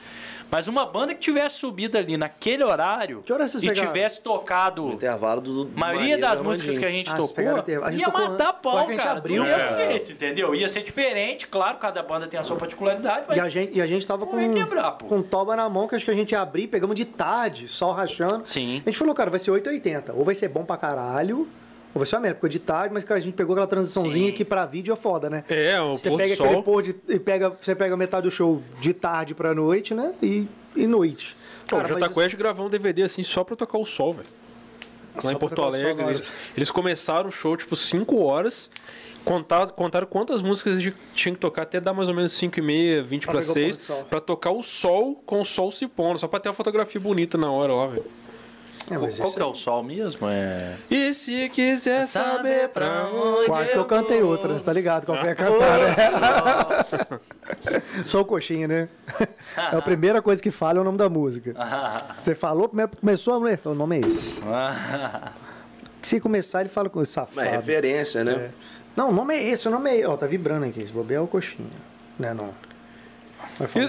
[0.51, 3.87] Mas uma banda que tivesse subido ali naquele horário Que hora vocês e pegaram?
[3.93, 5.65] tivesse tocado No intervalo do.
[5.65, 7.45] do A maioria das músicas que a gente Ah, tocou.
[7.83, 9.11] A gente ia tocou matar pau, a gente cara.
[9.19, 9.77] abriu, do mesmo cara.
[9.91, 10.55] jeito, entendeu?
[10.55, 13.81] Ia ser diferente, claro, cada banda tem a sua particularidade, mas E a gente, e
[13.81, 16.31] a gente tava com, ia quebrar, com toba na mão, que acho que a gente
[16.31, 18.41] ia abrir, pegamos de tarde, sol rachando.
[18.45, 18.81] Sim.
[18.85, 20.13] A gente falou, cara, vai ser 8,80.
[20.15, 21.47] Ou vai ser bom pra caralho,
[21.93, 24.29] ou vai ser uma merda, porque de tarde, mas cara, a gente pegou aquela transiçãozinha
[24.29, 24.33] Sim.
[24.35, 25.43] que pra vídeo é foda, né?
[25.49, 26.63] É, o Você pôr pega do sol.
[26.63, 26.95] pôr de.
[27.07, 30.13] E pega, você pega metade do show de tarde pra noite, né?
[30.21, 31.35] E, e noite.
[31.67, 34.13] Pô, o Cara, Jota mas Quest gravou um DVD assim só pra tocar o sol,
[34.13, 34.27] velho.
[35.15, 36.03] Lá Só em Porto o Alegre.
[36.05, 36.23] Eles,
[36.55, 38.69] eles começaram o show, tipo, 5 horas.
[39.25, 42.57] Contaram, contaram quantas músicas a gente tinha que tocar até dar mais ou menos 5
[42.57, 44.03] e meia, 20 Pra pra pegar o pôr 6, do sol.
[44.09, 47.37] pra tocar o sol com o sol se pondo, só pra ter uma fotografia bonita
[47.37, 48.05] na hora lá, velho.
[48.89, 50.27] É, Qual esse- que é o sol mesmo?
[50.27, 50.75] É...
[50.89, 53.45] E se quiser saber pra onde.
[53.47, 55.05] Quase que eu cantei outra, você tá ligado?
[55.05, 57.19] Qual que é cantar, né?
[58.05, 58.89] Só o coxinha, né?
[59.57, 61.53] É a primeira coisa que fala é o nome da música.
[62.19, 64.41] Você falou, primeiro começou a mulher, falou, o nome é esse.
[66.01, 67.41] Se começar, ele fala com esse safado.
[67.45, 68.33] É referência, né?
[68.33, 68.51] É.
[68.95, 70.05] Não, o nome é esse, o nome é esse.
[70.05, 71.67] Ó, tá vibrando aqui, esse bobear é o coxinha.
[72.17, 72.45] Né, não.
[72.45, 72.68] Vai falando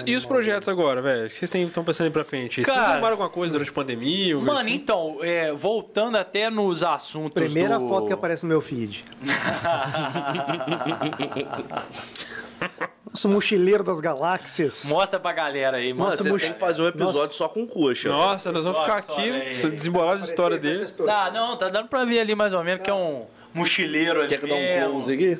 [0.05, 1.27] E, e os projetos agora, velho?
[1.27, 2.55] O que vocês estão pensando aí pra frente?
[2.55, 4.35] Vocês Cara- arrumaram alguma coisa durante a pandemia?
[4.37, 4.73] Mano, assim?
[4.73, 7.33] então, é, voltando até nos assuntos.
[7.33, 7.87] Primeira do...
[7.87, 9.05] foto que aparece no meu feed.
[13.11, 14.85] Nosso mochileiro das galáxias.
[14.85, 16.11] Mostra pra galera aí, Mano.
[16.11, 18.07] Nossa, vocês têm que fazer um episódio só com coxa.
[18.07, 19.31] Nossa, nós vamos ficar aqui,
[19.75, 20.85] desembolar as histórias dele.
[21.09, 24.29] Ah, não, tá dando pra ver ali mais ou menos que é um mochileiro ali
[24.29, 25.37] Quer que dá um close aqui?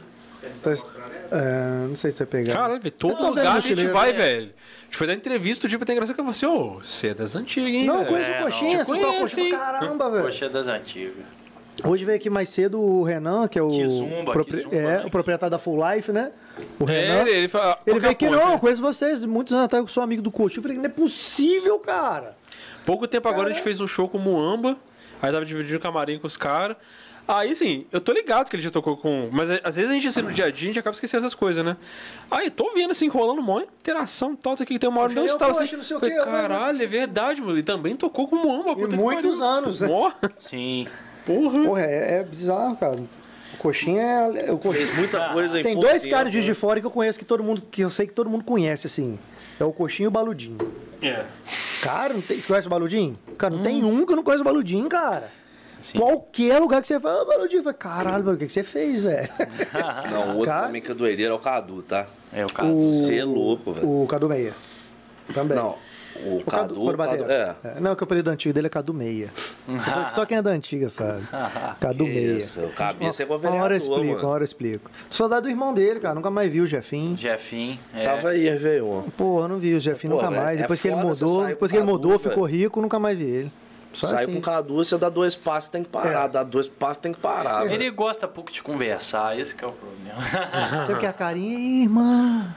[0.63, 0.71] Tá-
[1.31, 2.53] é, não sei se vai pegar.
[2.55, 4.17] Caralho, velho, todo lugar a gente vai, né?
[4.17, 4.45] velho.
[4.81, 7.07] A gente foi dar entrevista, o tipo tem graça que eu falei assim, ô, você
[7.09, 8.85] é das antigas, hein, não, conheço É, o coxinha, não.
[8.85, 9.79] vocês estão Conheço, coxinha pra hein?
[9.79, 10.23] caramba, velho.
[10.25, 11.13] Poxa, das antigas.
[11.85, 15.03] Hoje veio aqui mais cedo o Renan, que é o, Kizumba, propri- Kizumba, é, né?
[15.05, 16.31] o proprietário da Full Life, né?
[16.79, 17.21] O É, Renan.
[17.21, 19.87] ele, ele, fala, Ele veio aqui, pouco, não, eu conheço vocês, muitos anos atrás eu
[19.87, 20.59] sou amigo do Coxinho.
[20.59, 22.35] Eu falei, não é possível, cara.
[22.85, 24.75] Pouco tempo agora a gente fez um show com o Muamba,
[25.21, 26.75] aí tava dividindo o camarim com os caras.
[27.27, 29.29] Aí, assim, eu tô ligado que ele já tocou com.
[29.31, 31.25] Mas é, às vezes a gente, assim, no dia a dia, a gente acaba esquecendo
[31.25, 31.77] essas coisas, né?
[32.29, 34.89] Aí, tô vendo, assim, rolando um monte de interação e tal, isso aqui que tem
[34.89, 35.75] uma hora não eu, estava assim.
[35.77, 37.53] não sei o Falei, quê, eu- caralho, é verdade, mano.
[37.53, 39.45] Ele também tocou com o Muamba, puta que muitos pariu.
[39.45, 39.87] anos, né?
[40.39, 40.87] Sim.
[41.25, 41.63] porra.
[41.63, 42.99] Porra, é, é bizarro, cara.
[43.53, 44.51] O Coxinha é.
[44.51, 44.85] O Coxinha...
[44.87, 46.53] Fez muita coisa em Tem dois caras de Juiz né?
[46.53, 48.87] de fora que eu conheço que todo mundo, que eu sei que todo mundo conhece,
[48.87, 49.19] assim.
[49.59, 50.57] É o Coxinho e o Baludinho.
[51.01, 51.25] É.
[51.81, 52.41] Cara, não tem...
[52.41, 53.17] você conhece o Baludinho?
[53.37, 53.63] Cara, não Hum.
[53.63, 55.29] tem um que eu não conheço o Baludinho, cara.
[55.81, 55.97] Sim.
[55.99, 58.63] Qualquer lugar que você fala, ah, Baludinho, eu falo, caralho, Baludinho, o que que você
[58.63, 59.29] fez, velho?
[60.11, 62.07] Não, o outro Cara- também que é doideira é o Cadu, tá?
[62.31, 62.71] É o caso.
[62.73, 63.87] Você é louco, velho.
[64.03, 64.53] O Cadu Meia.
[65.33, 65.55] Também.
[65.57, 65.75] Não,
[66.25, 67.55] o, O Cadu, Cadu, Cadu Cadu, é.
[67.63, 69.29] É, Não, que o apelido antigo dele é Cadu Meia.
[69.89, 71.23] só, só quem é da antiga sabe.
[71.79, 72.37] Cadu Que Meia.
[72.37, 74.27] isso, cabeça é com Uma hora eu explico, uma mano.
[74.27, 74.91] hora eu explico.
[75.09, 76.13] Saudade do irmão dele, cara.
[76.15, 77.15] Nunca mais vi o Jefinho.
[77.15, 77.79] Jefinho.
[77.93, 78.03] É.
[78.03, 79.03] Tava aí, Réveillon.
[79.17, 80.59] Pô, eu não vi o Jefinho Pô, nunca velho, mais.
[80.59, 83.25] é Depois que ele mudou, depois que ele mudou, Cadu, ficou rico, nunca mais vi
[83.25, 83.51] ele.
[83.93, 84.33] Só Sai assim.
[84.33, 86.25] com o Cadu, você dá dois passos, tem que parar.
[86.25, 86.27] É.
[86.29, 87.73] Dá dois passos, tem que parar, velho.
[87.73, 90.01] Ele gosta pouco de conversar, esse que é o problema.
[90.85, 92.55] Você quer a carinha, irmã?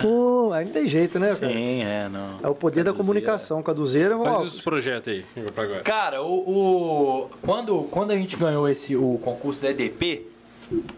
[0.00, 1.52] Pô, aí não tem jeito, né, cara?
[1.52, 2.38] Sim, é, não.
[2.42, 3.62] É o poder da comunicação.
[3.64, 5.80] Caduzeira, ó, Faz os projetos aí, pra agora.
[5.82, 10.26] Cara, o, o- quando, quando a gente ganhou esse, o concurso da EDP,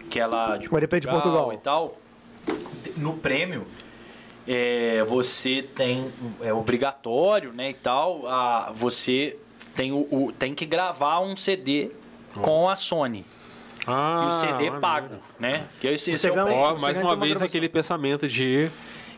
[0.09, 1.51] que é lá de O EDP de Portugal.
[1.53, 1.97] e tal,
[2.95, 3.65] no prêmio,
[4.47, 6.11] é, você tem,
[6.41, 9.35] é obrigatório, né, e tal, a, você
[9.79, 11.91] tem, o, o- tem que gravar um CD
[12.41, 13.25] com a Sony.
[13.87, 14.79] Ah, e o CD maravilha.
[14.79, 15.67] pago, né?
[15.79, 16.49] Que esse, esse Você é o.
[16.53, 17.39] Ó, mais uma uma vez gravação.
[17.41, 18.69] naquele pensamento de.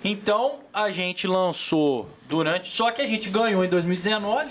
[0.04, 2.68] Então a gente lançou durante.
[2.70, 4.50] Só que a gente ganhou em 2019.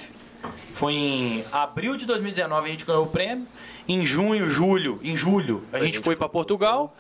[0.75, 3.47] Foi em abril de 2019 a gente ganhou o prêmio.
[3.89, 6.95] Em junho, julho, em julho, a gente foi para Portugal.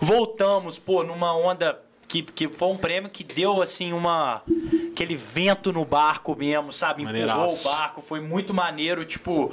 [0.00, 4.42] Voltamos, pô, numa onda que, que foi um prêmio que deu assim uma
[4.92, 7.02] aquele vento no barco mesmo, sabe?
[7.02, 7.68] Empurrou o Maneiraço.
[7.68, 9.52] barco, foi muito maneiro, tipo,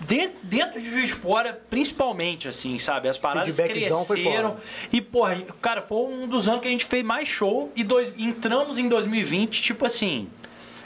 [0.00, 3.08] de- dentro de Juiz de Fora, principalmente assim, sabe?
[3.08, 4.56] As paradas cresceram.
[4.92, 8.12] E, porra, cara, foi um dos anos que a gente fez mais show e dois,
[8.16, 10.28] entramos em 2020, tipo assim,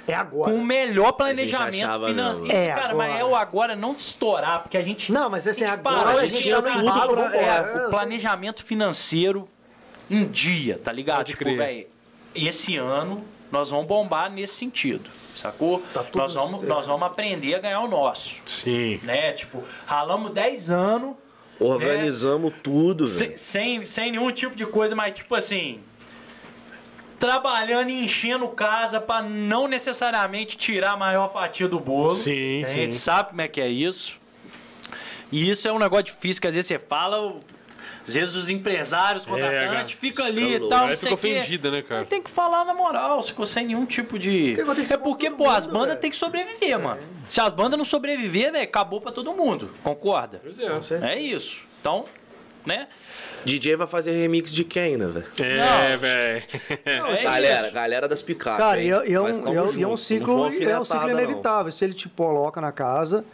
[0.09, 0.51] É agora.
[0.51, 2.51] com o melhor planejamento financeiro.
[2.53, 3.27] É cara, mas é agora.
[3.29, 5.13] o agora não de estourar, porque a gente.
[5.13, 7.31] Não, mas assim, a gente agora parou, a gente tinha tá no tudo, embalo, vambora.
[7.63, 7.87] vambora.
[7.87, 9.49] o planejamento financeiro
[10.11, 11.19] em dia, tá ligado?
[11.19, 11.87] Pode tipo, velho,
[12.35, 15.81] esse ano nós vamos bombar nesse sentido, sacou?
[15.93, 16.67] Tá tudo nós, vamos, certo.
[16.67, 18.41] nós vamos aprender a ganhar o nosso.
[18.47, 18.99] Sim.
[19.03, 19.33] Né?
[19.33, 21.17] Tipo, ralamos 10 anos
[21.61, 23.17] Organizamos tudo, velho.
[23.17, 25.81] sem, sem, sem nenhum tipo de coisa, mas tipo assim.
[27.19, 32.17] Trabalhando e enchendo casa pra não necessariamente tirar a maior fatia do bolo.
[32.17, 33.01] Sim, A gente sim.
[33.01, 34.15] sabe como é que é isso.
[35.31, 37.37] E isso é um negócio difícil que às vezes você fala,
[38.07, 40.01] às vezes os empresários, contratantes, cara.
[40.01, 42.05] ficam ali e tal, Aí sei fica ofendida, né, cara?
[42.05, 44.57] Tem que falar na moral, ficou sem nenhum tipo de.
[44.91, 47.01] É porque, pô, as bandas têm que sobreviver, mano.
[47.29, 49.71] Se as bandas não sobreviver, velho, acabou pra todo mundo.
[49.83, 50.41] Concorda?
[50.43, 51.13] Pois é.
[51.15, 51.63] É isso.
[51.81, 52.05] Então,
[52.67, 52.89] né?
[53.45, 55.27] DJ vai fazer remix de quem, né, velho?
[55.41, 56.43] É, velho.
[56.85, 57.75] É galera, isso.
[57.75, 58.59] galera das picapes.
[58.65, 60.51] Cara, e é, e é um, e é um- e é um ciclo, é um
[60.51, 61.19] ciclo alfinetada, não.
[61.21, 61.73] inevitável.
[61.73, 63.25] Se ele te coloca na casa,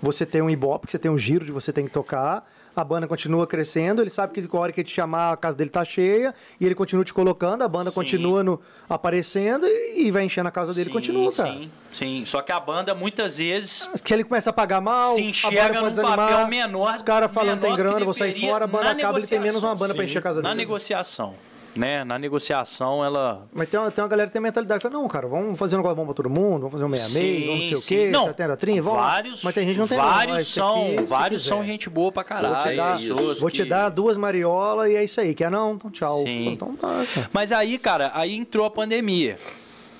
[0.00, 2.48] você tem um ibope, que você tem um giro de você tem que tocar,
[2.80, 5.56] a banda continua crescendo, ele sabe que a hora que ele te chamar, a casa
[5.56, 7.94] dele tá cheia, e ele continua te colocando, a banda Sim.
[7.94, 11.52] continua no, aparecendo e, vai enchendo a casa dele e Sim, continua, cara.
[11.54, 12.24] Sim, sim.
[12.24, 15.62] Só que a banda muitas vezes Que ele começa a pagar mal, se a enxerga
[15.74, 16.96] banda num desanimar, papel menor.
[16.96, 19.40] os caras tem menor que grana, vou sair fora, a banda na acaba, ele tem
[19.40, 20.04] menos uma banda pra negociação.
[20.04, 20.60] encher a casa Na dele.
[20.60, 21.34] negociação,
[21.78, 22.04] né?
[22.04, 23.46] Na negociação, ela...
[23.52, 25.76] Mas tem uma, tem uma galera que tem mentalidade que fala, não, cara, vamos fazer
[25.76, 27.88] um negócio bom pra todo mundo, vamos fazer um meia-meia, vamos não sei o sim.
[27.96, 29.00] quê, Não, 70 30, vamos.
[29.00, 31.88] vários, Mas tem gente que não tem não, vários esse são, aqui, vários são gente
[31.88, 32.54] boa pra caralho.
[32.54, 35.34] Vou te dar, vou te que- dar duas mariolas e é isso aí.
[35.34, 35.74] Quer não?
[35.74, 36.24] Então tchau.
[36.24, 36.48] Sim.
[36.48, 37.30] Então tá, cara.
[37.32, 39.38] Mas aí, cara, aí entrou a pandemia.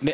[0.02, 0.12] Né,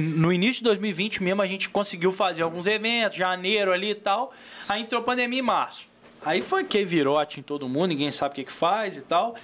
[0.00, 4.32] No início de 2020 mesmo, a gente conseguiu fazer alguns eventos, janeiro ali e tal.
[4.68, 5.86] Aí entrou a pandemia em março.
[6.24, 9.36] Aí foi que virote em todo mundo, ninguém sabe o que, que faz e tal.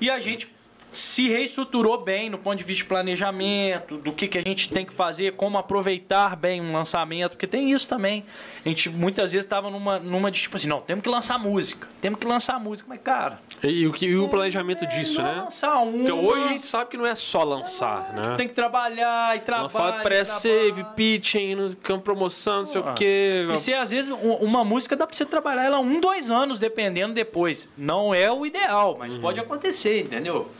[0.00, 0.52] E a gente
[0.98, 4.84] se reestruturou bem no ponto de vista de planejamento, do que, que a gente tem
[4.84, 8.24] que fazer, como aproveitar bem um lançamento, porque tem isso também.
[8.64, 11.88] A gente muitas vezes estava numa, numa de tipo assim, não, temos que lançar música,
[12.00, 15.40] temos que lançar música, mas cara, E, o que- e o planejamento disso, não né?
[15.42, 15.92] lançar um.
[16.04, 18.34] Porque hoje a gente sabe que não é só lançar, né?
[18.36, 19.68] Tem que trabalhar e trabalhar.
[19.68, 22.90] fala pré-save, pitching, no campo promoção, não sei Ah.
[22.90, 23.46] o quê.
[23.52, 26.60] E se às vezes um- uma música dá pra você trabalhar ela um, dois anos,
[26.60, 27.68] dependendo depois.
[27.76, 30.50] Não é o ideal, mas pode acontecer, entendeu?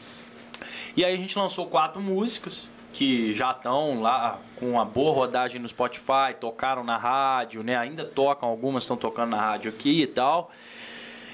[0.97, 5.61] E aí a gente lançou quatro músicas, que já estão lá com uma boa rodagem
[5.61, 7.77] no Spotify, tocaram na rádio, né?
[7.77, 10.53] Ainda tocam, algumas estão tocando na rádio aqui e tal.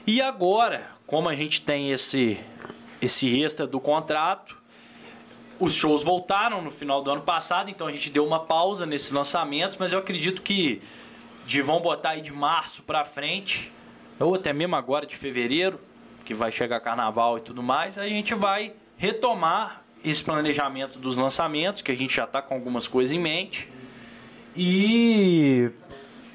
[0.06, 2.40] E agora, como a gente tem esse
[3.02, 4.56] esse extra do contrato,
[5.58, 9.10] os shows voltaram no final do ano passado, então a gente deu uma pausa nesses
[9.10, 10.82] lançamentos, mas eu acredito que
[11.46, 13.72] de vão botar aí de março pra frente,
[14.18, 15.80] ou até mesmo agora de fevereiro,
[16.24, 21.80] que vai chegar carnaval e tudo mais, a gente vai retomar esse planejamento dos lançamentos,
[21.80, 23.66] que a gente já está com algumas coisas em mente,
[24.54, 25.70] e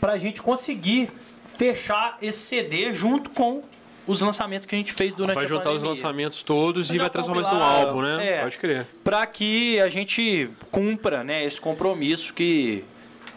[0.02, 1.12] para a gente conseguir
[1.46, 3.62] fechar esse CD junto com
[4.08, 7.00] os lançamentos que a gente fez durante Vai a juntar os lançamentos todos Mas e
[7.00, 8.28] é vai transformar isso num álbum, né?
[8.28, 8.42] é.
[8.42, 8.88] Pode crer.
[9.04, 12.84] para que a gente cumpra né, esse compromisso que,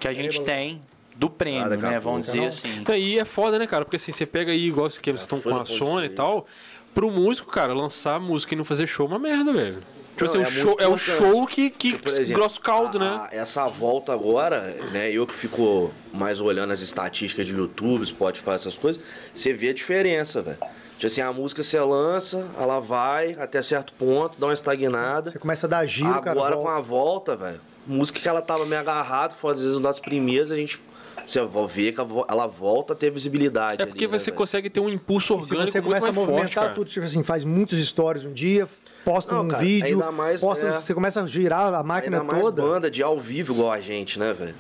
[0.01, 0.81] que a gente tem
[1.15, 2.01] do prêmio, Ah, né?
[2.01, 2.83] Vamos dizer assim.
[2.97, 3.85] E é foda, né, cara?
[3.85, 6.47] Porque assim, você pega aí, igual que eles estão foi com a Sony e tal,
[6.99, 9.79] pro músico, cara, lançar música e não fazer show é uma merda, velho.
[10.17, 11.01] Tipo Não, assim, é o muito show, é importante.
[11.33, 13.29] show que, que Porque, exemplo, grosso caldo, a- né?
[13.31, 14.63] a- essa volta agora,
[14.93, 15.09] né?
[15.13, 19.01] Eu que fico mais olhando as estatísticas de YouTube, Spotify, essas coisas,
[19.33, 20.59] você vê a diferença, velho.
[20.95, 25.31] Tipo assim, a música você lança, ela vai até certo ponto, dá uma estagnada.
[25.31, 26.33] Você começa a dar giro, cara.
[26.33, 29.85] Agora com a volta, velho, música que ela tava meio agarrada, foi às vezes uma
[29.87, 30.81] das primeiras, a gente.
[31.27, 33.83] Você vai ver que ela vo- ela volta a ter visibilidade.
[33.83, 34.37] É porque ali, né, você velho?
[34.39, 36.75] consegue ter um impulso orgânico você muito começa a mais forte, movimentar cara.
[36.75, 38.69] tudo, tipo assim, faz muitos stories um dia,
[39.05, 40.73] posta Não, um cara, vídeo, ainda mais, posta, é.
[40.81, 42.63] você começa a girar a máquina Ainda mais toda.
[42.63, 44.55] banda de ao vivo igual a gente, né, velho?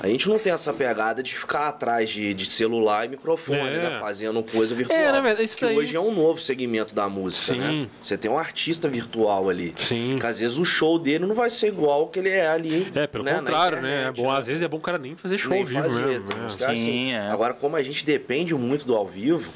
[0.00, 3.90] A gente não tem essa pegada de ficar atrás de, de celular e microfone, É.
[3.90, 3.98] né?
[4.00, 4.98] Fazendo coisa virtual.
[4.98, 5.42] É, né?
[5.42, 7.58] Isso que daí- hoje é um novo segmento da música, Sim.
[7.82, 7.88] né?
[8.00, 9.72] Você tem um artista virtual ali.
[9.78, 10.18] Sim.
[10.20, 12.90] Que às vezes o show dele não vai ser igual ao que ele é ali.
[12.94, 13.88] É, pelo né, contrário, né?
[13.88, 15.82] É internet, bom, às vezes é bom o cara nem fazer show Nem ao vivo
[15.82, 16.26] fazer, mesmo.
[16.28, 16.42] tem né?
[16.58, 17.12] caras Sim, assim.
[17.12, 17.30] é.
[17.30, 19.48] Agora, como a gente depende muito do ao vivo,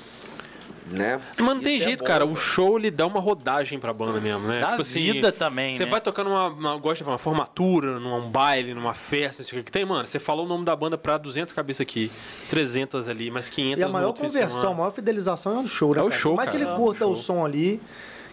[0.90, 1.20] né?
[1.36, 2.24] Mas não tem isso é jeito, bom, cara.
[2.26, 4.60] O show ele dá uma rodagem pra banda mesmo, né?
[4.60, 5.90] Da tipo assim, vida também, Você né?
[5.90, 9.64] vai tocar numa, numa, gosta de uma formatura, num baile, numa festa, não sei o
[9.64, 10.06] que tem, mano.
[10.06, 12.10] Você falou o nome da banda pra 200 cabeças aqui,
[12.50, 15.94] 300 ali, mais 500 E a no maior conversão, a maior fidelização é o show,
[15.94, 16.00] né?
[16.00, 16.20] É o cara?
[16.20, 17.80] show, Por mais que ele É o curta o som ali,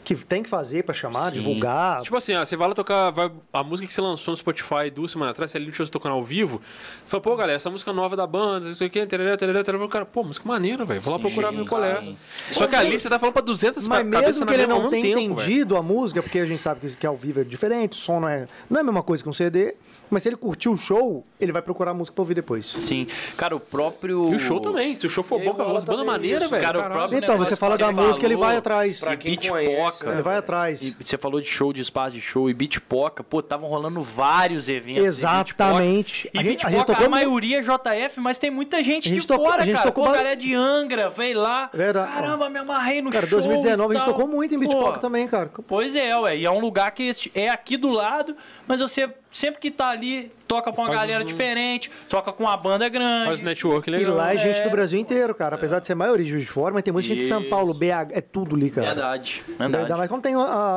[0.06, 2.02] que tem que fazer pra chamar, divulgar.
[2.04, 4.90] Tipo assim, ah, você vai lá tocar vai- a música que você lançou no Spotify
[4.94, 6.62] duas semanas atrás, você ali no show tocando ao vivo.
[7.04, 9.64] Você fala, pô, galera, essa música nova da banda, não sei o que, tereré, tereré,
[9.64, 9.88] tereré.
[9.88, 11.02] Cara, pô, música maneira, velho.
[11.02, 12.00] Vou lá procurar meu colega.
[12.00, 12.16] sim.
[12.52, 15.20] Só que ali você tá falando pra 200 Mas mesmo na que ele não tenha
[15.20, 18.20] entendido a música, porque a gente sabe que, que ao vivo é diferente, o som
[18.20, 19.76] não é, não é a mesma coisa que um CD,
[20.16, 22.66] mas se ele curtiu o show, ele vai procurar a música pra ouvir depois.
[22.66, 23.06] Sim.
[23.36, 24.32] Cara, o próprio.
[24.32, 24.96] E o show também.
[24.96, 26.52] Se o show for bom, cara, também maneiras, isso.
[26.52, 26.64] velho.
[26.64, 29.02] Cara, o próprio Então, negócio você fala da música, ele vai atrás.
[29.02, 30.10] Pra quem conhece, Poca.
[30.10, 30.82] né, Ele vai atrás.
[30.84, 33.24] E você falou de show, de espaço de show e Beatpoca.
[33.26, 35.04] Pô, estavam rolando vários eventos.
[35.04, 36.24] Exatamente.
[36.24, 36.38] Beatpoca.
[36.38, 39.28] E A gente- a a, maioria é JF, mas tem muita gente, A gente de
[39.28, 39.88] tocou- fora, a gente cara.
[39.92, 41.70] tocou Pô, galera de Angra, veio lá.
[41.74, 42.14] Verdade.
[42.14, 43.40] Caramba, me amarrei no Cara, show.
[43.40, 45.52] 2019 a gente tocou muito em Beatport também, cara.
[45.68, 46.38] Pois é, ué.
[46.38, 48.36] E é um lugar que é aqui do lado,
[48.68, 52.44] mas você sempre que tá ali, toca com uma Faz galera um- diferente, toca com
[52.46, 53.26] uma banda grande.
[53.28, 54.16] Faz network E legal.
[54.16, 54.64] lá é gente É.
[54.64, 55.56] do Brasil inteiro, cara.
[55.56, 57.44] Apesar de ser a maioria de Juiz de Fora, mas tem muita gente de São.
[57.44, 58.88] Paulo, BH, é tudo ali, cara.
[58.88, 59.98] Verdade, Ainda verdade.
[60.00, 60.36] mais quando tem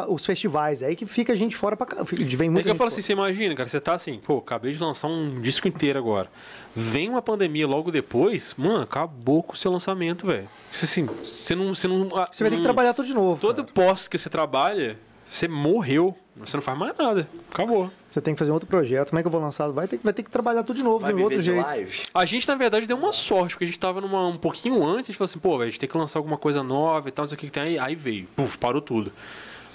[0.08, 2.02] os festivais, é aí que fica gente fora pra cá.
[2.02, 4.72] Vem É muita que eu falo assim, você imagina, cara, você tá assim, pô, acabei
[4.72, 6.28] de lançar um disco inteiro agora.
[6.74, 10.48] Vem uma pandemia logo depois, mano, acabou com o seu lançamento, velho.
[10.72, 11.74] Você assim, você não.
[11.74, 13.40] Você, não, ah, Você vai ter que não- trabalhar tudo de novo.
[13.40, 13.72] Todo cara.
[13.74, 16.16] pós que você trabalha, você morreu.
[16.40, 17.28] Você não faz mais nada.
[17.52, 17.90] Acabou.
[18.06, 19.10] Você tem que fazer um outro projeto.
[19.10, 19.68] Como é que eu vou lançar?
[19.68, 21.44] Vai ter, que- vai ter que trabalhar tudo de novo, Vai de um outro de
[21.44, 21.60] jeito.
[21.64, 22.02] live?
[22.14, 25.06] A gente, na verdade, deu uma sorte, porque a gente tava numa, um pouquinho antes,
[25.06, 27.12] a gente falou assim, pô, velho, a gente tem que lançar alguma coisa nova e
[27.12, 27.78] tal, não sei o que que tem aí.
[27.78, 29.12] Aí veio, puf, parou tudo.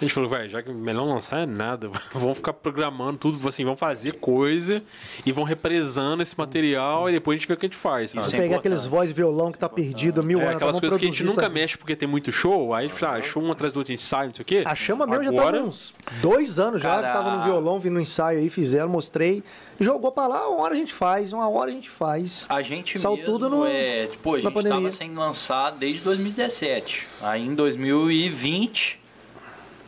[0.03, 3.47] A gente falou, velho, já que melhor não lançar é nada, vamos ficar programando tudo,
[3.47, 4.81] assim, vamos fazer coisa
[5.25, 8.11] e vão represando esse material e depois a gente vê o que a gente faz,
[8.11, 8.25] sabe?
[8.25, 10.55] Isso é Pegar aqueles voz e violão que tá perdido há mil É, anos.
[10.55, 13.41] aquelas vamos coisas que a gente nunca mexe porque tem muito show, aí, ah, show
[13.41, 14.63] um atrás do outro ensaio, não sei o quê.
[14.65, 17.79] A chama mesmo já Agora- tava uns dois anos já, Cara, que tava no violão,
[17.79, 19.43] vindo no ensaio aí, fizeram, mostrei.
[19.79, 22.45] Jogou pra lá, uma hora a gente faz, uma hora a gente faz.
[22.47, 24.77] A gente Saiu mesmo, tudo no- é, pô, a gente pandemia.
[24.77, 27.07] tava sem lançar desde 2017.
[27.21, 28.99] Aí em 2020,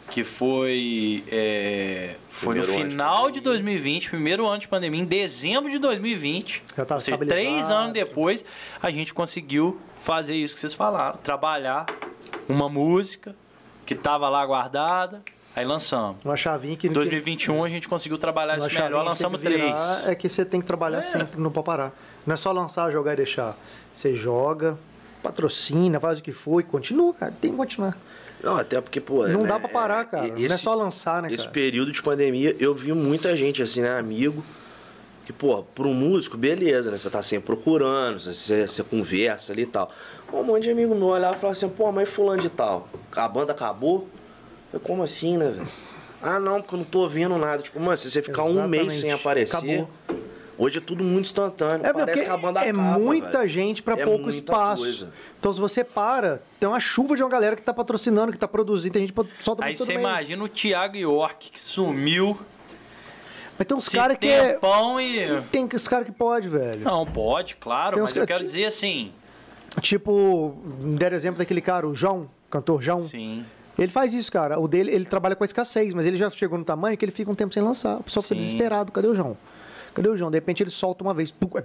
[0.09, 3.43] que foi é, foi no Primeiro final de pandemia.
[3.43, 7.93] 2020, primeiro ano de pandemia, em dezembro de 2020, Já tava ou seja, três anos
[7.93, 8.45] depois,
[8.81, 11.85] a gente conseguiu fazer isso que vocês falaram, trabalhar
[12.47, 13.35] uma música
[13.85, 15.21] que tava lá guardada,
[15.55, 16.23] aí lançamos.
[16.23, 16.87] Uma chavinha que...
[16.87, 20.07] Em 2021 a gente conseguiu trabalhar uma isso melhor, que lançamos que três.
[20.07, 21.93] É que você tem que trabalhar sempre, não pode parar.
[22.25, 23.57] Não é só lançar, jogar e deixar.
[23.91, 24.77] Você joga,
[25.29, 27.33] patrocina, faz o que for e continua, cara.
[27.41, 27.97] Tem que continuar.
[28.43, 29.25] Não, até porque, pô.
[29.27, 30.27] Não né, dá pra parar, cara.
[30.27, 31.51] Não é esse- só lançar, né, Esse cara?
[31.51, 34.43] período de pandemia, eu vi muita gente, assim, né, amigo,
[35.25, 36.97] que, pô, um músico, beleza, né?
[36.97, 39.91] Você tá sempre procurando, você, você conversa ali e tal.
[40.31, 43.27] Um monte de amigo meu olhava e falava assim, pô, mas fulano de tal, a
[43.27, 44.07] banda acabou?
[44.71, 45.67] Eu, como assim, né, velho?
[46.21, 47.61] Ah, não, porque eu não tô ouvindo nada.
[47.63, 49.21] Tipo, mano, se você ficar um mês sem Exatamente.
[49.21, 49.89] aparecer, Acabou.
[50.57, 51.85] Hoje é tudo muito instantâneo.
[51.85, 53.49] É Parece que a banda é acaba, muita velho.
[53.49, 54.81] gente pra É pouco espaço.
[54.83, 55.09] coisa.
[55.39, 58.47] Então se você para, tem uma chuva de uma galera que tá patrocinando, que tá
[58.47, 62.37] produzindo, tem gente solta Aí você imagina o Thiago York que sumiu.
[63.57, 64.53] Mas tem uns caras que é...
[64.53, 65.41] tempão e.
[65.51, 66.81] Tem os caras que pode, velho.
[66.81, 69.11] Não, pode, claro, mas eu que- quero dizer assim.
[69.81, 70.55] Tipo,
[70.97, 73.01] deram exemplo daquele cara, o João, cantor João.
[73.01, 73.45] Sim.
[73.77, 74.57] Ele faz isso, cara.
[74.57, 77.11] O dele, ele trabalha com a escassez, mas ele já chegou no tamanho que ele
[77.11, 77.97] fica um tempo sem lançar.
[77.99, 78.39] O pessoal fica Sim.
[78.41, 78.89] desesperado.
[78.91, 79.37] Cadê o João?
[79.95, 80.29] Cadê o João?
[80.29, 81.31] De repente ele solta uma vez.
[81.31, 81.63] Pum, é.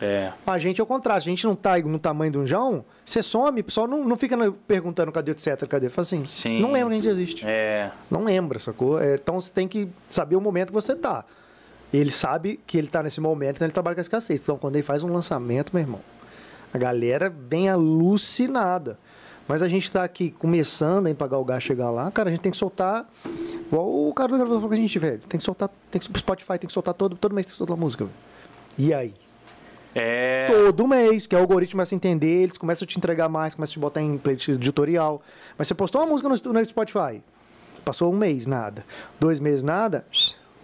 [0.00, 0.32] É.
[0.46, 1.22] A gente é o contrário.
[1.22, 4.04] Se a gente não tá no tamanho de um João, você some, o pessoal não,
[4.04, 4.36] não fica
[4.66, 5.90] perguntando cadê, etc, cadê.
[5.90, 6.60] Fala assim, Sim.
[6.60, 7.44] não lembra que a gente existe.
[7.46, 7.90] É.
[8.10, 9.00] Não lembra, sacou?
[9.00, 11.24] É, então você tem que saber o momento que você tá.
[11.92, 14.40] Ele sabe que ele tá nesse momento, então ele trabalha com a escassez.
[14.40, 16.00] Então quando ele faz um lançamento, meu irmão,
[16.72, 18.98] a galera vem alucinada.
[19.46, 22.42] Mas a gente tá aqui começando a pagar o gás chegar lá, cara, a gente
[22.42, 23.10] tem que soltar.
[23.68, 25.20] Igual o cara do gravador falou com a gente, velho.
[25.28, 25.70] Tem que soltar.
[25.90, 28.16] Tem que, Spotify tem que soltar todo, todo mês tem que soltar música, velho.
[28.78, 29.14] E aí?
[29.94, 30.46] É.
[30.46, 33.54] Todo mês, que é o algoritmo começa a entender, eles começam a te entregar mais,
[33.54, 35.22] começam a te botar em playlist editorial.
[35.56, 37.22] Mas você postou uma música no, no Spotify,
[37.84, 38.84] passou um mês, nada.
[39.18, 40.06] Dois meses, nada,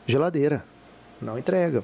[0.06, 0.64] geladeira.
[1.20, 1.82] Não entrega.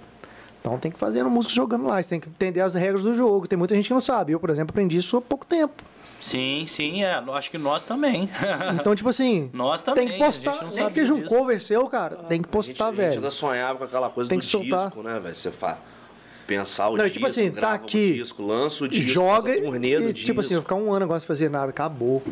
[0.61, 3.49] Então tem que fazer música jogando lá, você tem que entender as regras do jogo.
[3.49, 4.33] Tem muita gente que não sabe.
[4.33, 5.83] Eu, por exemplo, aprendi isso há pouco tempo.
[6.21, 7.15] Sim, sim, é.
[7.33, 8.29] Acho que nós também.
[8.79, 10.07] Então, tipo assim, Nós também.
[10.09, 10.69] tem que postar.
[10.75, 11.35] Nem que seja um disso.
[11.35, 13.15] cover seu, cara, tem que A gente, postar, a gente velho.
[13.15, 14.87] ainda sonhava com aquela coisa Tem do que soltar.
[14.89, 15.35] disco, né, velho?
[15.35, 15.79] Você fa...
[16.47, 19.51] pensar o Não, disco, tipo assim, tá aqui, o disco, lança o E disco, joga
[19.57, 22.23] e, tipo assim, eu ficar um ano agora sem fazer nada, acabou.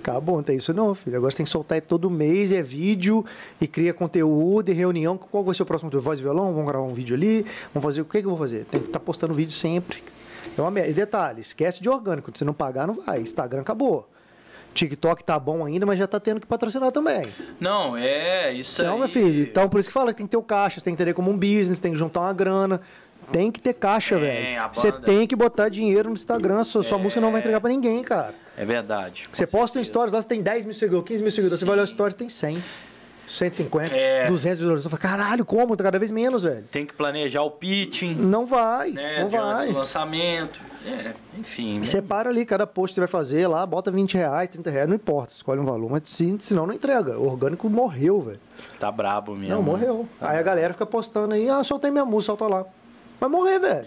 [0.00, 1.16] Acabou, não tem isso não, filho.
[1.16, 3.24] Agora você tem que soltar todo mês, é vídeo,
[3.60, 5.16] e cria conteúdo, e reunião.
[5.16, 5.90] Qual vai ser o próximo?
[6.00, 6.52] Voz e violão?
[6.52, 7.46] Vamos gravar um vídeo ali?
[7.72, 8.64] Vamos fazer o que, que eu vou fazer?
[8.64, 10.02] Tem que estar postando vídeo sempre.
[10.56, 10.90] É uma merda.
[10.90, 12.30] E detalhe, esquece de orgânico.
[12.36, 13.20] Se não pagar, não vai.
[13.20, 14.08] Instagram acabou.
[14.74, 17.30] TikTok tá bom ainda, mas já tá tendo que patrocinar também.
[17.60, 19.00] Não, é, isso Então, aí.
[19.00, 20.94] meu filho, então por isso que fala que tem que ter o caixa, você tem
[20.94, 22.80] que entender como um business, tem que juntar uma grana.
[23.30, 24.60] Tem que ter caixa, velho.
[24.74, 28.02] Você tem que botar dinheiro no Instagram, sua, sua música não vai entregar pra ninguém,
[28.02, 28.34] cara.
[28.56, 29.28] É verdade.
[29.32, 31.74] Você posta um stories lá, você tem 10 mil seguidores, 15 mil seguidores, você vai
[31.74, 32.62] olhar o stories, tem 100,
[33.26, 34.26] 150, É.
[34.26, 34.82] 200 seguidores.
[34.82, 35.76] Você fala, caralho, como?
[35.76, 36.64] Tá cada vez menos, velho.
[36.70, 39.20] Tem que planejar o pitching, Não vai, né?
[39.22, 39.68] não vai.
[39.68, 40.60] do lançamento.
[40.84, 41.78] É, enfim.
[41.78, 41.84] né?
[41.84, 44.96] Separa ali, cada post que você vai fazer lá, bota 20 reais, 30 reais, não
[44.96, 47.18] importa, escolhe um valor, mas se, senão não entrega.
[47.18, 48.40] O orgânico morreu, velho.
[48.80, 49.54] Tá brabo mesmo.
[49.54, 50.08] Não, morreu.
[50.18, 52.64] Tá Aí a galera fica postando aí, ah, soltei minha música, solta lá.
[53.20, 53.86] Vai morrer, velho.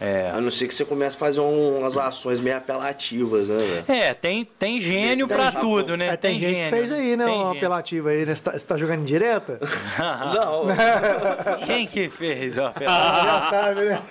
[0.00, 0.30] É.
[0.34, 3.84] A não ser que você comece a fazer um- umas ações meio apelativas, né, velho?
[3.88, 6.10] É, tem, tem gênio Tem- pra tem- tudo, né?
[6.10, 7.56] Aí tem, gente gênio, que fez aí, né, Tem um gênio.
[7.56, 8.34] apelativo aí, né?
[8.34, 9.60] Você tá, você tá jogando em direta?
[10.34, 10.64] Não,
[11.64, 13.24] Quem que fez o Ah, apelativo?
[13.24, 14.02] já sabe, né?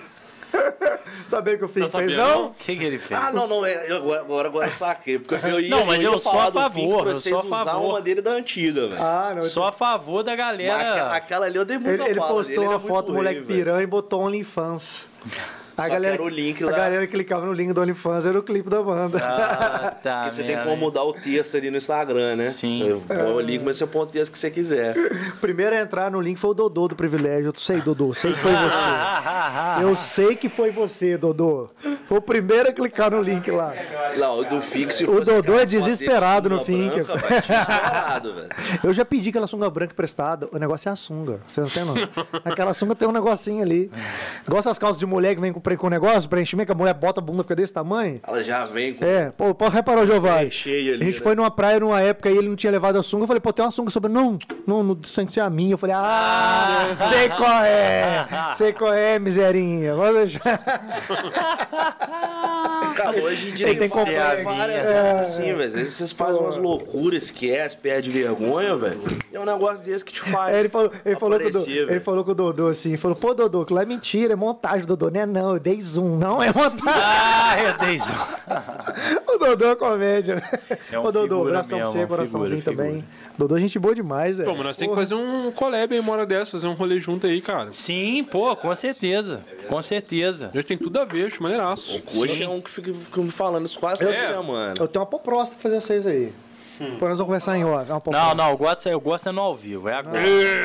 [1.28, 2.48] Saber que o Fink Tá fez, não?
[2.48, 3.20] O que, que ele fez?
[3.20, 5.18] Ah, não, não, é, eu- agora, agora, agora eu saquei.
[5.18, 7.66] Porque eu ia, Não, mas ia eu sou a do favor, eu sou a usar
[7.66, 7.90] favor.
[7.90, 9.02] uma dele da antiga, velho.
[9.02, 9.42] Ah, não.
[9.44, 11.12] Sou a favor da Mas aquela, galera.
[11.12, 13.26] aquela ali eu dei muita Ele, ele postou dele, uma ele é foto do muito
[13.26, 13.48] moleque velho.
[13.60, 15.08] piranha e botou OnlyFans.
[15.76, 16.78] A Só galera, o link a lá.
[16.78, 19.18] galera clicava no link do OnlyFans, era o clipe da banda.
[19.18, 20.22] Ah, tá.
[20.22, 22.50] Porque você tem como mudar o texto ali no Instagram, né?
[22.50, 23.02] Sim.
[23.08, 24.96] Você põe o link, mas você põe o texto que você quiser.
[25.42, 27.48] Primeiro a entrar no link foi o Dodô do Privilégio.
[27.48, 28.74] Eu sei, Dodô, sei que foi você.
[29.82, 31.70] Eu sei que foi você, Dodô.
[32.08, 33.74] Foi o primeiro a clicar no link lá.
[34.18, 34.58] Não, o do
[35.12, 37.06] O Dodô é desesperado de no velho.
[38.84, 40.48] Eu já pedi aquela sunga branca emprestada.
[40.52, 41.40] O negócio é a sunga.
[41.48, 41.96] Você não tem, não?
[42.46, 43.92] Aquela sunga tem um negocinho ali.
[44.46, 46.94] Igual essas calças de mulher que vem com, pre- com negócio, preenchimento, que a mulher
[46.94, 48.20] bota a bunda, fica desse tamanho.
[48.28, 50.48] Ela já vem com É, pô, pô reparou, Giovanni?
[50.48, 51.24] É, cheio ali, A gente né?
[51.24, 53.24] foi numa praia numa época e ele não tinha levado a sunga.
[53.24, 54.12] Eu falei, pô, tem uma sunga sobre.
[54.12, 54.38] Não,
[54.68, 55.74] não, não tem que ser a minha.
[55.74, 58.28] Eu falei, ah, sei qual é.
[58.58, 59.96] Sei qual é, miserinha.
[59.96, 60.42] Vou deixar.
[62.96, 64.68] Cara, hoje em dia Tem que tem comprar várias a minha.
[64.68, 65.64] merdas assim, velho.
[65.64, 69.02] Às vezes vocês fazem umas loucuras, esquece, perde vergonha, velho.
[69.32, 70.54] É um negócio desse que te faz.
[70.54, 72.98] Aí ele falou, ele falou, com o, Dodô, aparecer, ele falou com o Dodô assim,
[72.98, 75.10] falou, pô, Dodô, aquilo é mentira, é montagem, Dodô.
[75.10, 76.84] Não é não, eu dei zoom, não é montagem.
[77.46, 78.16] Ah, eu dei zoom.
[79.36, 80.42] o Dodô é comédia.
[80.92, 83.02] É um Ô, Dodô, abração pra você, é coraçãozinho figura, também.
[83.02, 83.34] figura.
[83.38, 84.50] Dodô, gente boa demais, velho.
[84.50, 87.00] Pô, mas nós temos que fazer um collab aí uma hora dessa, fazer um rolê
[87.00, 87.72] junto aí, cara.
[87.72, 89.44] Sim, pô, com certeza.
[89.68, 90.50] Com certeza.
[90.54, 92.00] Já tem tudo a ver, acho maneiraço.
[92.02, 94.22] Coxa é um que fica, fica me falando isso quase toda É.
[94.28, 94.74] semana.
[94.80, 96.34] Eu tenho uma proposta pra fazer vocês aí.
[96.80, 97.90] Depois nós vamos conversar em off.
[97.90, 98.12] é.
[98.12, 100.20] Não, não, eu gosto, eu gosto é no ao vivo, é agora.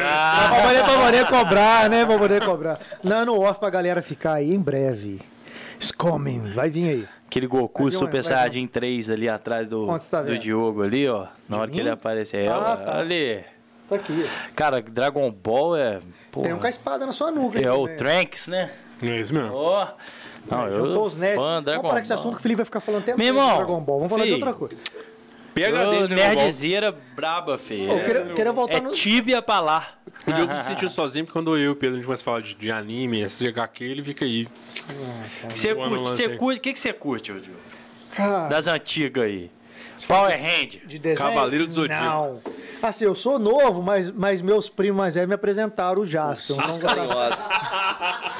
[0.05, 2.07] Ah, pra poder, pra poder cobrar, né?
[2.07, 2.81] Pra poder cobrar.
[3.03, 5.21] Não, no off pra galera ficar aí em breve.
[5.77, 6.53] It's coming.
[6.55, 7.09] Vai vir aí.
[7.27, 10.39] Aquele Goku Vai Super Saiyajin 3 ali atrás do, tá do?
[10.39, 11.27] Diogo ali, ó.
[11.49, 12.51] Na hora que ele aparecer.
[12.51, 12.99] Ah, ó, tá.
[12.99, 13.45] Ali.
[13.89, 14.29] Tá aqui.
[14.57, 16.01] Cara, Dragon Ball é.
[16.33, 17.61] Porra, Tem um com a espada na sua nuca.
[17.61, 17.97] é o também.
[17.97, 18.71] Trunks, né?
[19.03, 19.55] É isso mesmo.
[19.55, 19.89] Ó.
[20.51, 21.39] Não, eu Juntou os nerds.
[21.39, 23.81] Vamos parar com esse assunto que o Felipe vai ficar falando até Meu irmão, Dragon
[23.81, 23.99] Ball.
[23.99, 24.77] Vamos falar de outra coisa.
[25.55, 26.45] PHD Ô, de Dragon Ball.
[26.45, 27.91] Nerdzeira braba, feio.
[27.91, 28.93] Eu queria, queria voltar É no.
[28.93, 29.89] tíbia pra lá.
[30.27, 32.25] O Diogo se sentiu sozinho porque quando eu e o Pedro a gente começa a
[32.25, 34.47] falar de, de anime, SGHQ, ele fica aí.
[35.49, 37.59] Você curte, você curte, o que que você curte, ô Diogo?
[38.15, 39.51] Cara, Das antigas aí.
[40.07, 40.81] Power Hand.
[40.87, 41.29] de desenho?
[41.29, 42.05] Cavaleiro do Zodíaco.
[42.05, 42.41] Não.
[42.81, 46.57] Assim, eu sou novo, mas, mas meus primos mais velhos me apresentaram o Jasper.
[46.57, 47.39] Então eu gostava, Carinhosos.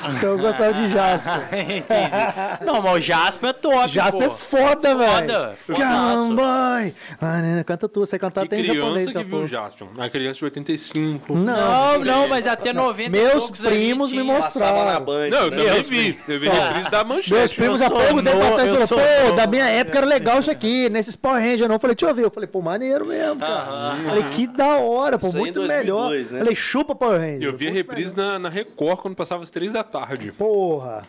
[0.17, 1.49] então eu gostava de Jasper.
[1.59, 2.65] Entendi.
[2.65, 4.35] Não, mas o Jasper é top, Jasper é pô.
[4.37, 5.57] foda, velho.
[5.67, 5.79] Foda.
[5.79, 6.95] Gambai.
[7.21, 8.85] Ah, né, canta tu, você cantar Que tem japonês.
[8.91, 9.47] criança daqui a que viu o.
[9.47, 9.89] Jaspion.
[9.99, 11.35] A criança de 85.
[11.35, 14.85] Não, Não, não, mas até 90 e Meus primos me mostraram.
[14.85, 15.01] Na.
[15.01, 15.57] Não, eu né?
[15.57, 16.19] também vi.
[16.29, 17.35] Eu vi reprise da manchete.
[17.35, 21.17] Meus primos há pouco tempo atrás pô, da minha época era legal isso aqui, nesses
[21.17, 21.77] Power Rangers não.
[21.77, 22.25] Eu falei, deixa eu ver.
[22.25, 23.97] Eu falei, pô, maneiro mesmo, cara.
[23.97, 26.11] Falei, que da hora, pô, muito 2002, melhor.
[26.33, 26.39] né?
[26.39, 27.43] Falei, chupa Power Rangers.
[27.43, 30.33] Eu vi a reprise na, na Record quando passava às 3 da tarde.
[30.33, 31.03] Porra.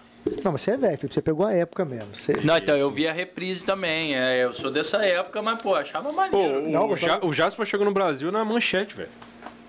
[0.43, 2.13] Não, mas você é velho, Felipe, você pegou a época mesmo.
[2.13, 2.33] Você...
[2.43, 4.15] Não, então eu vi a reprise também.
[4.15, 6.65] É, eu sou dessa época, mas, pô, achava Pô, maneiro.
[6.65, 9.09] o, Não, o, gostava- Ja- o Jasper chegou no Brasil na manchete, velho.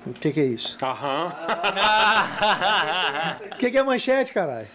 [0.07, 0.77] O que, que é isso?
[0.83, 1.33] Aham.
[3.53, 4.67] O que, que é manchete, caralho?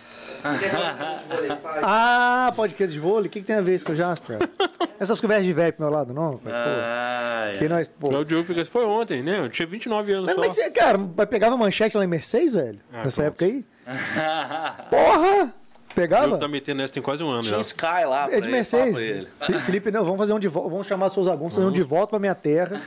[1.82, 3.28] Ah, pode crer de vôlei?
[3.28, 4.38] O que, que tem a ver isso com o Jasper?
[5.00, 6.38] Essas conversas de velho pro meu lado, não?
[6.38, 8.16] Pô, Ai, que nós, pô.
[8.16, 9.40] O Diogo fica assim, foi ontem, né?
[9.40, 10.42] Eu tinha 29 anos Mas, só.
[10.42, 10.98] mas você, cara,
[11.30, 12.80] pegava manchete lá em Mercedes, velho?
[12.94, 13.42] Ah, Nessa pronto.
[13.44, 13.66] época aí?
[14.90, 15.54] Porra!
[15.96, 16.26] O Pegava?
[16.26, 17.62] Diogo tá metendo essa tem quase um ano Tinha já.
[17.62, 18.28] Sky lá.
[18.30, 19.28] É de Mercedes.
[19.66, 20.70] Felipe, não, vamos fazer um de volta.
[20.70, 22.82] Vamos chamar a Souza Gomes, fazer um de volta pra minha terra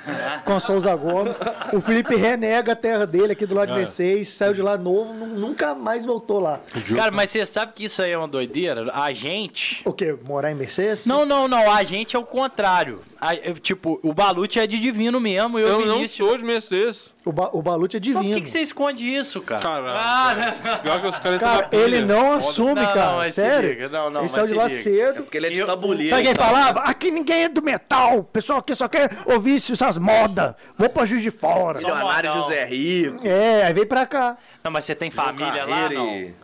[0.44, 1.34] com a Souza Gomes.
[1.72, 3.78] O Felipe renega a terra dele aqui do lado de É.
[3.78, 6.60] Mercedes, saiu de lá novo, nu- nunca mais voltou lá.
[6.94, 8.90] Cara, tá- mas você sabe que isso aí é uma doideira?
[8.92, 9.80] A gente.
[9.86, 10.14] O quê?
[10.24, 11.06] Morar em Mercedes?
[11.06, 11.72] Não, não, não.
[11.72, 13.00] A gente é o contrário.
[13.20, 15.58] A- tipo, o Balute é de divino mesmo.
[15.58, 17.12] Eu, Eu não sou de Mercedes.
[17.24, 18.24] O, ba o Balute é Mas divino.
[18.24, 19.60] por que, que você esconde isso, cara?
[19.60, 19.98] Caralho.
[19.98, 20.76] Ah, né?
[20.82, 22.50] Pior que os caras Cara, ele não Foda.
[22.50, 23.24] assume, Não, cara.
[23.24, 23.68] não, sério.
[23.70, 24.82] liga, não, não, ele mas saiu de lá liga.
[24.82, 25.22] cedo.
[25.24, 26.10] Porque ele é de tabuleiro.
[26.10, 26.48] Sabe quem cara.
[26.48, 26.80] falava?
[26.80, 28.18] Aqui ninguém é do metal.
[28.18, 30.54] O pessoal aqui só quer ouvir essas modas.
[30.78, 31.76] Vou pra Juiz de Fora.
[31.78, 32.32] Milionário.
[32.32, 33.26] José Rico.
[33.26, 34.36] É, aí veio pra cá.
[34.64, 36.08] Não, mas você tem família lá, não?
[36.16, 36.34] e-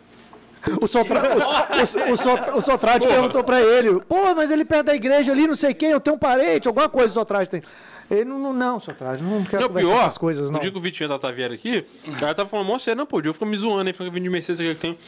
[0.81, 1.21] O, Sotra...
[1.37, 5.33] o, o, o, Sot- o Sotrate perguntou pra ele: pô, mas ele perto da igreja
[5.33, 7.63] ali, não sei quem, eu tenho um parente, alguma coisa o Sotrate tem.
[8.11, 10.55] Ele não, não, não Sotrate, não quero Não, conversar pior, essas coisas, não.
[10.57, 13.17] no dia que o Vitinho da Taviera aqui, o cara tava falando, moça, não, pô,
[13.17, 14.99] o Diogo fica me zoando aí, fica vindo de Mercedes que tem.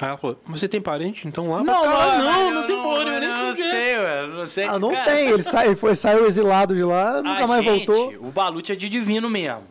[0.00, 1.26] Aí ela falou, mas você tem parente?
[1.26, 1.60] Então lá?
[1.60, 4.28] Eu falei, "Caralho, não, não, tem porra nenhuma, nem Não fudendo." sei, velho.
[4.34, 4.64] Não sei.
[4.66, 5.04] Ah, não cara.
[5.04, 8.14] tem, ele, sai, ele foi, saiu exilado de lá, nunca A mais gente, voltou.
[8.20, 9.62] O Balute é de divino mesmo.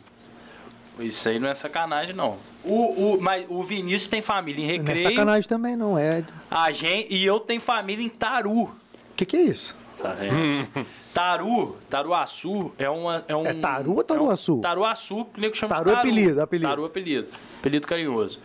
[1.00, 2.38] Isso aí não é sacanagem, não.
[2.64, 5.10] O, o, mas o Vinícius tem família em Não é Recreio.
[5.10, 6.24] sacanagem também, não, é.
[6.50, 8.62] A gente, e eu tenho família em Taru.
[8.64, 8.72] O
[9.18, 9.76] que, que é isso?
[10.02, 10.68] Tá vendo?
[11.14, 13.24] Taru, Taruaçu é uma.
[13.28, 14.52] É, um, É Taru ou Taruaçu?
[14.54, 16.08] É um, taruaçu, que o nego chama Taru de é Taru.
[16.08, 16.70] apelido, apelido.
[16.70, 17.28] Taru é apelido.
[17.60, 18.40] Apelido carinhoso.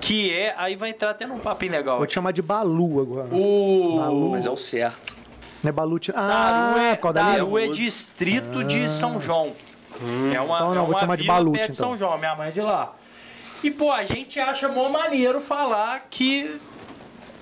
[0.00, 0.54] Que é.
[0.58, 1.98] Aí vai entrar até num papinho legal.
[1.98, 3.28] Vou te chamar de Balu agora.
[3.34, 3.96] O.
[3.98, 4.30] Balu.
[4.32, 5.14] Mas é o certo.
[5.62, 5.98] Não é Balu.
[5.98, 9.52] ti- Taru Ah, é, Taru é distrito de São João.
[10.34, 11.88] É uma, Então não, é vou uma te chamar de Balute, perto de então.
[11.90, 12.94] São João, minha mãe é de lá.
[13.62, 16.56] E, pô, a gente acha mó maneiro falar que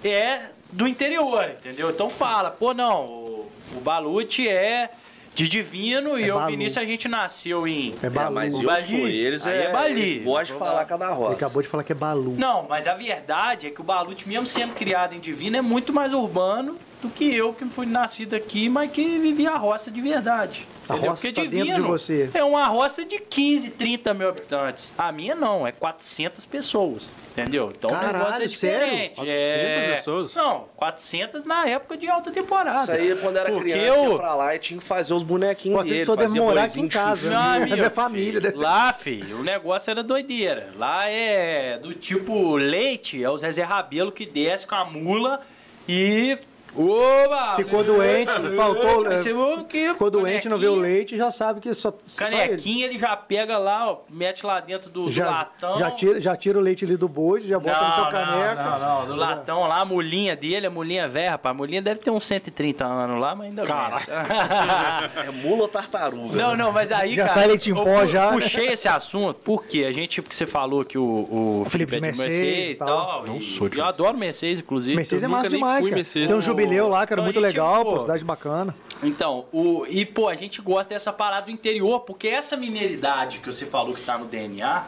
[0.05, 1.91] é do interior, entendeu?
[1.91, 4.91] Então fala, pô, não, o, o Balute é
[5.35, 6.51] de Divino e É eu, Balu.
[6.51, 7.95] Vinícius, a gente nasceu em...
[8.03, 8.35] É É, Balu.
[8.35, 8.83] mas eu Bali.
[8.87, 10.01] sou eles, Aí é, é Bali.
[10.03, 11.33] eles gostam de falar cada Ele roça.
[11.37, 12.35] acabou de falar que é Balu.
[12.37, 15.93] Não, mas a verdade é que o Balute, mesmo sendo criado em Divino, é muito
[15.93, 20.01] mais urbano do que eu, que fui nascido aqui, mas que vivi a roça de
[20.01, 20.67] verdade.
[20.89, 21.11] A entendeu?
[21.13, 22.31] roça tá dentro de você.
[22.35, 24.93] é uma roça de 15, 30 mil habitantes.
[24.99, 27.11] A minha não, é 400 pessoas.
[27.31, 27.73] Entendeu?
[27.75, 28.85] Então o Caralho, negócio é sério?
[28.87, 29.15] diferente.
[29.15, 29.97] 400 é...
[29.97, 30.35] pessoas?
[30.35, 32.83] Não, 400 na época de alta temporada.
[32.83, 35.23] Isso aí, quando era Porque criança, eu- ia pra lá e tinha que fazer os
[35.23, 36.05] bonequinhos Pô, você dele.
[36.05, 37.23] só deve fazia morar aqui em casa.
[37.23, 37.33] chuchu.
[37.33, 38.41] Não, É amigo, minha família, filho.
[38.43, 38.59] deve.
[38.59, 40.71] Lá, filho, o negócio era doideira.
[40.77, 45.41] Lá é do tipo leite, é o Zezé Rabelo que desce com a mula
[45.89, 46.37] e.
[46.77, 47.57] Oba!
[47.57, 51.73] Ficou doente, faltou, é, que Ficou doente, não vê o canequinha- leite, já sabe que
[51.75, 52.37] só, só ele.
[52.37, 55.77] Canequinha ele já pega lá, ó, mete lá dentro do, do Já, latão.
[55.79, 58.63] já, tira, já tira o leite ali do boi, já bota no seu caneca.
[58.63, 61.51] Não, não, do latão lá, a mulinha dele, a mulinha velha, rapaz.
[61.55, 64.05] A mulinha deve ter uns 130 anos lá, mas ainda Caralho.
[65.27, 66.37] É mula ou tartaruga?
[66.37, 67.35] Não, não, mas aí, Já cara.
[67.41, 68.41] sai leite em eu pó já, né?
[68.41, 72.11] Puxei esse assunto porque a gente, porque você falou que o, o Felipe Felipe é
[72.13, 73.07] de de Mercedes Mercedes e tal.
[73.07, 73.25] tal.
[73.27, 74.01] Não e- sou de Eu Mercedes.
[74.01, 74.97] adoro Mercedes, inclusive.
[74.97, 75.97] Mercedes é massa demais, cara.
[75.97, 76.29] Mercedes.
[76.29, 78.75] Tem um jubileu lá, que era Então muito gente, legal, pô, pô, cidade bacana.
[79.03, 83.47] Então, o, e pô, a gente gosta dessa parada do interior, porque essa mineridade que
[83.47, 84.85] você falou que tá no DNA,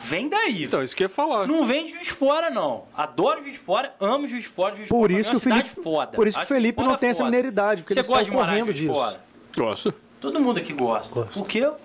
[0.00, 0.64] vem daí.
[0.64, 1.46] Então, isso que eu ia falar.
[1.46, 2.84] Não vem de Juiz Fora, não.
[2.96, 5.46] Adoro Juiz de Fora, amo Juiz de Fora, Juiz Por Fora isso é uma que
[5.46, 6.12] o Felipe, cidade foda.
[6.16, 7.30] por isso que o Felipe não tem essa foda.
[7.30, 8.92] mineridade, porque Você ele gosta de morar correndo disso.
[8.92, 9.20] Fora?
[9.56, 9.94] Gosto.
[10.20, 11.22] Todo mundo aqui gosta.
[11.32, 11.76] Porque o-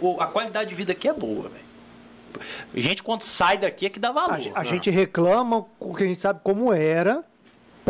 [0.00, 1.70] o- a qualidade de vida aqui é boa, velho.
[2.74, 4.38] A gente, quando sai daqui, é que dá valor.
[4.54, 7.24] A, a gente reclama porque a gente sabe como era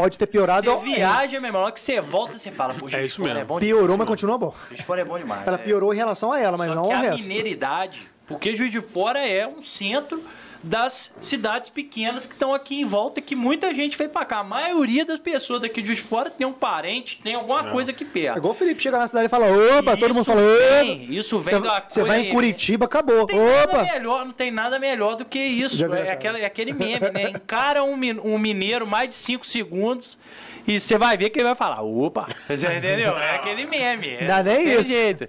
[0.01, 0.71] pode ter piorado.
[0.71, 3.17] Você viaja, meu irmão, na hora que você volta, você fala, pô, Juiz de isso
[3.17, 3.41] Fora mesmo.
[3.41, 4.55] é bom Piorou, demais, mas continua bom.
[4.69, 5.47] Juiz de Fora é bom demais.
[5.47, 5.59] Ela é.
[5.59, 7.23] piorou em relação a ela, mas Só não que ao a resto.
[7.27, 10.23] mineiridade, porque Juiz de Fora é um centro
[10.63, 14.41] das cidades pequenas que estão aqui em volta, que muita gente veio pra cá.
[14.41, 18.07] A maioria das pessoas daqui de Fora tem um parente, tem alguma coisa aqui É
[18.07, 18.37] perto.
[18.39, 19.47] igual o Felipe chega na cidade e fala,
[19.79, 20.85] opa, todo mundo Isso fala, opa.
[20.85, 23.17] vem- Isso vem Você, da você vai em Curitiba, acabou.
[23.21, 23.83] Não tem nada Opa!
[23.93, 25.85] melhor, não tem nada melhor do que isso.
[25.85, 26.13] É, cara.
[26.13, 27.31] aquela- é aquele meme, né?
[27.31, 30.19] Encara um, um mineiro mais de 5 segundos
[30.67, 32.29] e você vai ver que ele vai falar, opa.
[32.49, 33.17] Você entendeu?
[33.19, 34.15] É aquele meme.
[34.15, 34.85] É Dá nem isso.
[34.85, 35.29] jeito.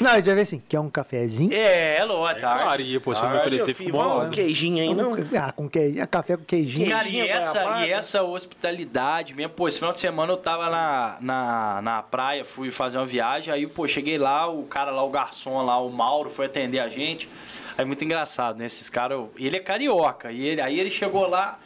[0.00, 1.52] Não, vai ver assim, quer um cafezinho?
[1.52, 2.40] É, é lógico.
[2.40, 4.26] Claro, e pô, você não me oferecer, fica bom.
[4.26, 5.14] um queijinho aí, não?
[5.38, 6.88] Ah, com queijinho, café com queijinho.
[6.88, 11.16] Cara, e essa, e essa hospitalidade mesmo, pô, esse final de semana eu tava na,
[11.20, 15.10] na, na praia, fui fazer uma viagem, aí, pô, cheguei lá, o cara lá, o
[15.10, 17.28] garçom lá, o Mauro, foi atender a gente.
[17.76, 18.66] Aí muito engraçado, né?
[18.66, 21.58] Esses caras, ele é carioca, e ele, aí ele chegou lá,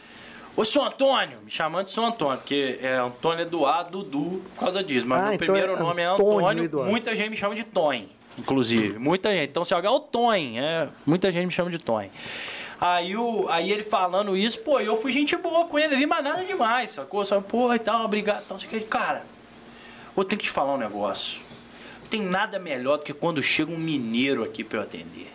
[0.57, 4.83] ô, seu Antônio, me chamando de seu Antônio, porque é Antônio Eduardo Dudu por causa
[4.83, 6.91] disso, mas Ah, meu então primeiro é nome é Antônio Eduardo.
[6.91, 8.09] muita gente me chama de Tonho,
[8.39, 9.51] inclusive, muita gente.
[9.51, 12.11] Então se alguém é o Tonho, é, muita gente me chama de Tonho.
[12.79, 16.23] Aí, o, aí ele falando isso, pô, eu fui gente boa com ele ali, mas
[16.23, 17.25] nada demais, sacou?
[17.25, 18.81] Só, pô, e tal, obrigado, tal, sei o que.
[18.81, 19.25] Cara,
[20.15, 21.41] eu tenho que te falar um negócio.
[22.03, 25.33] Não tem nada melhor do que quando chega um mineiro aqui pra eu atender.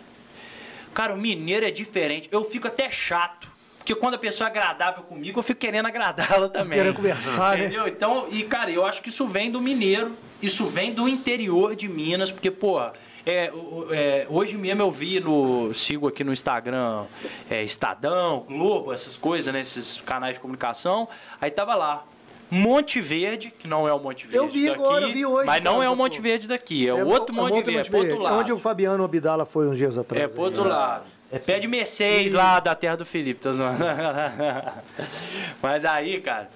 [0.94, 2.28] Cara, o mineiro é diferente.
[2.30, 3.48] Eu fico até chato.
[3.82, 6.78] Porque quando a pessoa é agradável comigo, eu fico querendo agradá-la também.
[6.78, 7.64] Querendo conversar, né?
[7.64, 7.88] Entendeu?
[7.88, 11.88] Então, e cara, eu acho que isso vem do mineiro, isso vem do interior de
[11.88, 13.52] Minas, porque, pô, é,
[13.90, 15.74] é, hoje mesmo eu vi no.
[15.74, 17.06] Sigo aqui no Instagram
[17.50, 19.60] é, Estadão, Globo, essas coisas, né?
[19.60, 21.08] Esses canais de comunicação.
[21.40, 22.04] Aí tava lá.
[22.48, 25.46] Monte Verde, que não é o Monte Verde Eu vi daqui, agora, eu vi hoje,
[25.46, 25.96] mas não é o.
[25.96, 28.38] Monte Verde daqui, é, É outro é Monte Verde, é pro outro lado.
[28.38, 30.22] Onde o Fabiano Abdala foi uns dias atrás.
[30.22, 30.68] É pro outro aí.
[30.68, 31.04] lado.
[31.32, 33.82] É pé de Mercedes lá da terra do Felipe, tô zoando.
[35.62, 36.50] Mas aí, cara,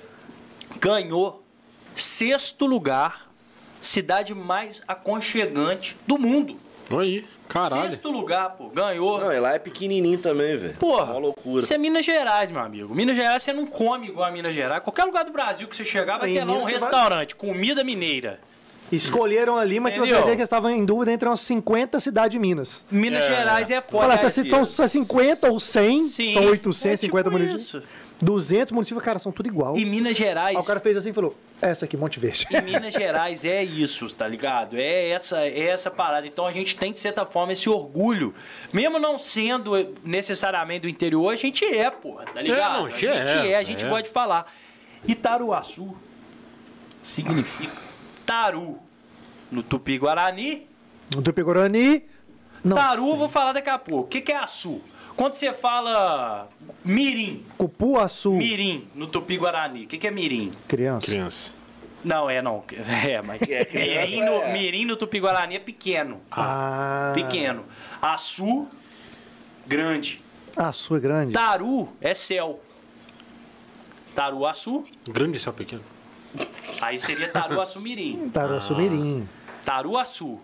[0.78, 1.42] ganhou
[1.94, 3.26] sexto lugar,
[3.80, 6.58] cidade mais aconchegante do mundo.
[6.90, 7.90] Aí, caralho.
[7.90, 9.18] Sexto lugar, pô, ganhou.
[9.18, 10.74] Não, e lá é pequenininho também, velho.
[10.74, 11.60] Porra, Uma loucura.
[11.62, 12.94] Isso é Minas Gerais, meu amigo.
[12.94, 14.82] Minas Gerais você não come igual a Minas Gerais.
[14.82, 17.82] Qualquer lugar do Brasil que você chegar vai ter lá um você vai- restaurante, comida
[17.82, 18.38] mineira.
[18.92, 20.22] Escolheram ali, mas Entendeu?
[20.22, 22.84] que eles estavam em dúvida entre umas 50 cidades de Minas.
[22.90, 24.16] Minas Gerais é foda.
[24.16, 27.84] Fala, se Aí, são, são 50 ou 100, Sim, são 850 é tipo municípios.
[27.84, 28.06] isso.
[28.22, 29.76] 200 municípios, cara, são tudo igual.
[29.76, 30.56] E Minas Gerais.
[30.56, 32.46] Aí o cara fez assim e falou, essa aqui, Monte Verde.
[32.50, 34.76] Em Minas Gerais é isso, tá ligado?
[34.76, 36.26] É essa, é essa parada.
[36.26, 38.34] Então a gente tem, de certa forma, esse orgulho.
[38.72, 42.78] Mesmo não sendo necessariamente do interior, a gente é, porra, tá ligado?
[42.78, 43.88] não, a que gente é, é, a gente é.
[43.88, 44.50] pode falar.
[45.06, 45.94] Itaruaçu
[47.02, 47.85] significa
[48.26, 48.78] taru
[49.50, 50.66] no Tupi-Guarani.
[51.14, 52.02] No Tupi-Guarani...
[52.64, 53.16] Não Taru eu sei.
[53.16, 54.06] vou falar daqui a pouco.
[54.06, 54.80] O que, que é açu?
[55.14, 56.48] Quando você fala
[56.84, 58.32] mirim, Cupuaçu.
[58.32, 60.50] mirim no Tupi-Guarani, o que, que é mirim?
[60.66, 61.06] Criança.
[61.06, 61.52] Criança.
[62.04, 62.64] Não, é não.
[63.06, 63.40] É, mas.
[63.42, 64.52] É, criança mirim, no, é.
[64.52, 66.20] mirim no Tupi-Guarani é pequeno.
[66.30, 67.12] Ah.
[67.14, 67.64] Pequeno.
[68.02, 68.66] Açu,
[69.64, 70.20] grande.
[70.56, 71.32] Açu é grande.
[71.32, 72.60] Taru é céu.
[74.14, 75.82] Taruaçu, Grande céu pequeno.
[76.80, 78.28] Aí seria Taruaçu Mirim.
[78.30, 78.78] Taruaçu Ah.
[78.78, 79.28] Mirim.
[79.64, 80.38] Taruaçu,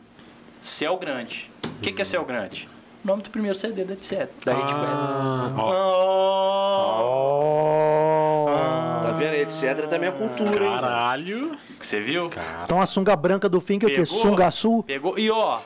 [0.60, 1.51] céu grande.
[1.64, 2.69] O que, que é céu grande?
[3.05, 4.31] O nome do primeiro CD da etc.
[4.44, 5.73] Da Rede Ah, ó.
[7.01, 8.06] Oh.
[8.06, 8.11] Tá
[9.31, 9.35] vendo?
[9.35, 9.86] Etc.
[9.89, 10.70] também é cultura, hein?
[10.73, 11.57] Caralho.
[11.81, 12.31] Você viu?
[12.65, 14.03] Então a sunga branca do fim, que é o quê?
[14.03, 14.20] Pegou?
[14.20, 14.82] Sungaçu?
[14.86, 15.19] Pegou.
[15.19, 15.59] E ó,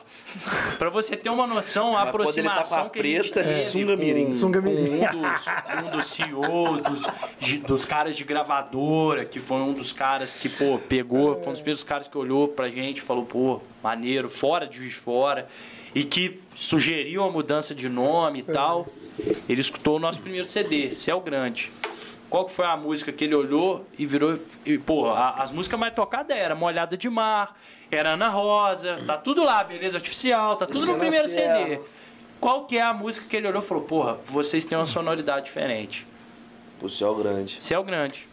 [0.77, 3.39] pra você ter uma noção, a Mas tá com a aproximação que a gente preta,
[3.41, 4.25] é teve sunga mirim.
[4.27, 5.01] com, Sunga mirim.
[5.01, 5.45] um dos,
[5.85, 7.07] um dos CEOs, dos,
[7.39, 11.51] de- dos caras de gravadora, que foi um dos caras que, pô, pegou, foi um
[11.53, 14.99] dos primeiros caras que olhou pra gente e falou, pô, maneiro, fora de Juiz de
[14.99, 15.47] Fora,
[15.95, 18.87] e que sugeriu a mudança de nome e tal.
[19.49, 21.71] Ele escutou o nosso primeiro CD, Céu Grande.
[22.29, 24.37] Qual que foi a música que ele olhou e virou.
[24.65, 27.55] E, pô, a- as músicas mais tocadas era Molhada de Mar,
[27.89, 31.79] era Ana Rosa, tá tudo lá, Beleza Artificial, tá tudo no Cena primeiro CD.
[32.39, 35.45] Qual que é a música que ele olhou e falou, porra, vocês têm uma sonoridade
[35.45, 36.05] diferente.
[36.81, 37.61] O céu grande.
[37.63, 38.27] Céu Grande.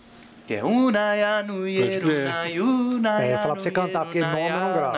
[0.46, 2.60] Que é Unaya Nuieru, crer.
[2.60, 4.92] Unaya É, falar pra você cantar, porque nome eu não gravo.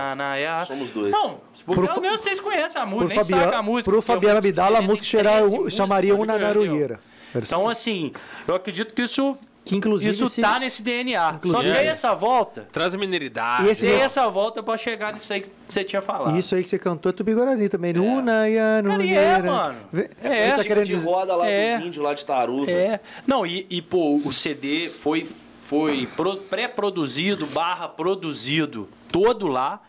[0.67, 1.13] Somos dois.
[1.13, 3.91] Não, Pro porque pelo menos vocês conhecem a música, Pro nem saca a Fabiano, música.
[3.93, 7.01] pro porque Fabiano Abdala, a música tem cheira- 13 músicas, chamaria pode Una crer, Naruieira.
[7.45, 8.13] Então, assim,
[8.47, 11.21] eu acredito que isso, Que inclusive isso esse- tá nesse DNA.
[11.21, 13.67] Só que Inclusive- aí essa volta, Traz a mineridade.
[13.67, 16.39] E esse- tem essa volta pra chegar nisso aí que você tinha falado.
[16.39, 17.99] Isso aí que você cantou é Tupi-Guarani também.
[17.99, 19.77] Una Cara, e é, mano.
[19.93, 21.77] É, Ele tá tipo querendo de roda lá É.
[21.79, 22.71] dos índios, lá de Taruva.
[22.71, 23.01] É.
[23.27, 25.27] Não, e, e, pô, o CD foi,
[25.63, 29.81] foi pro- pré-produzido, barra produzido, todo lá.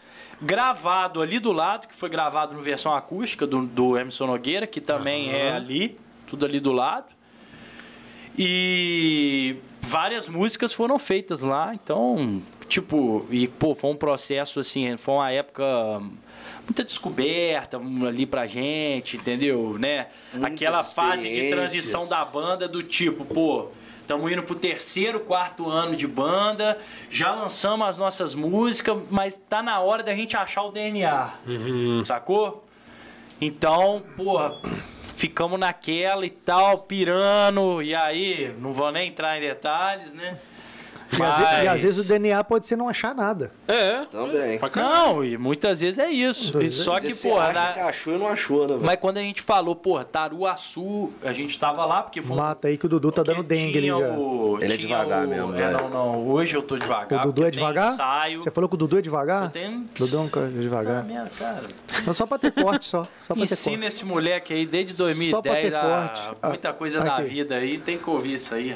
[0.41, 4.79] Gravado ali do lado, que foi gravado no versão acústica do, do Emerson Nogueira, que
[4.79, 5.97] também é ali,
[6.27, 7.07] tudo ali do lado.
[8.37, 15.15] E várias músicas foram feitas lá, então, tipo, e pô, foi um processo assim, foi
[15.15, 15.63] uma época
[16.65, 19.77] muita descoberta ali pra gente, entendeu?
[19.79, 20.07] Né?
[20.33, 23.69] Muita Aquela fase de transição da banda do tipo, pô,
[24.01, 26.77] estamos indo pro terceiro, quarto ano de banda,
[27.09, 31.33] já lançamos as nossas músicas, mas tá na hora da gente achar o DNA.
[32.05, 32.65] Sacou?
[33.39, 34.59] Então, porra,
[35.17, 40.37] ficamos naquela e tal, pirando, e aí, não vou nem entrar em detalhes, né?
[41.11, 43.51] E, às ve- e às vezes o DNA pode ser não achar nada.
[43.67, 44.05] É.
[44.05, 44.59] Também.
[44.75, 46.57] Não, e muitas vezes é isso.
[46.57, 49.17] E vezes só que, vezes acha na- que achou e não achou, né, mas quando
[49.17, 52.89] a gente falou, porra, Taruaçu, a gente tava lá porque foi Mata aí que o
[52.89, 55.71] Dudu tá dando dengue ali o- Ele é devagar o- mesmo, É, né?
[55.71, 56.27] não, não.
[56.27, 57.21] Hoje eu tô devagar.
[57.21, 57.93] O Dudu é devagar?
[57.93, 58.41] Ensaio.
[58.41, 59.45] Você falou que o Dudu é devagar?
[59.45, 59.85] Eu tenho...
[59.97, 61.03] Dudu é um cara Ah, devagar.
[61.03, 61.63] minha cara.
[62.05, 63.03] Não, só pra ter corte, só.
[63.25, 63.87] Só pra ter Ensina corte.
[63.87, 65.03] esse moleque aí desde Só
[65.41, 66.37] pra 2010 ter a corte.
[66.41, 67.23] Ah, muita coisa da aqui.
[67.29, 68.75] vida aí, tem que ouvir isso aí.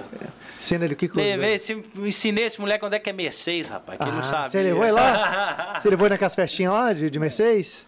[0.59, 1.83] Ensina ele o que que Vê, vê, se-
[2.27, 4.49] ensinei esse moleque onde é que é Mercedes, rapaz, que ele não Ah, sabe.
[4.49, 5.79] Você levou ele lá?
[5.81, 7.85] Você levou ele naquelas festinhas lá de, de Mercedes?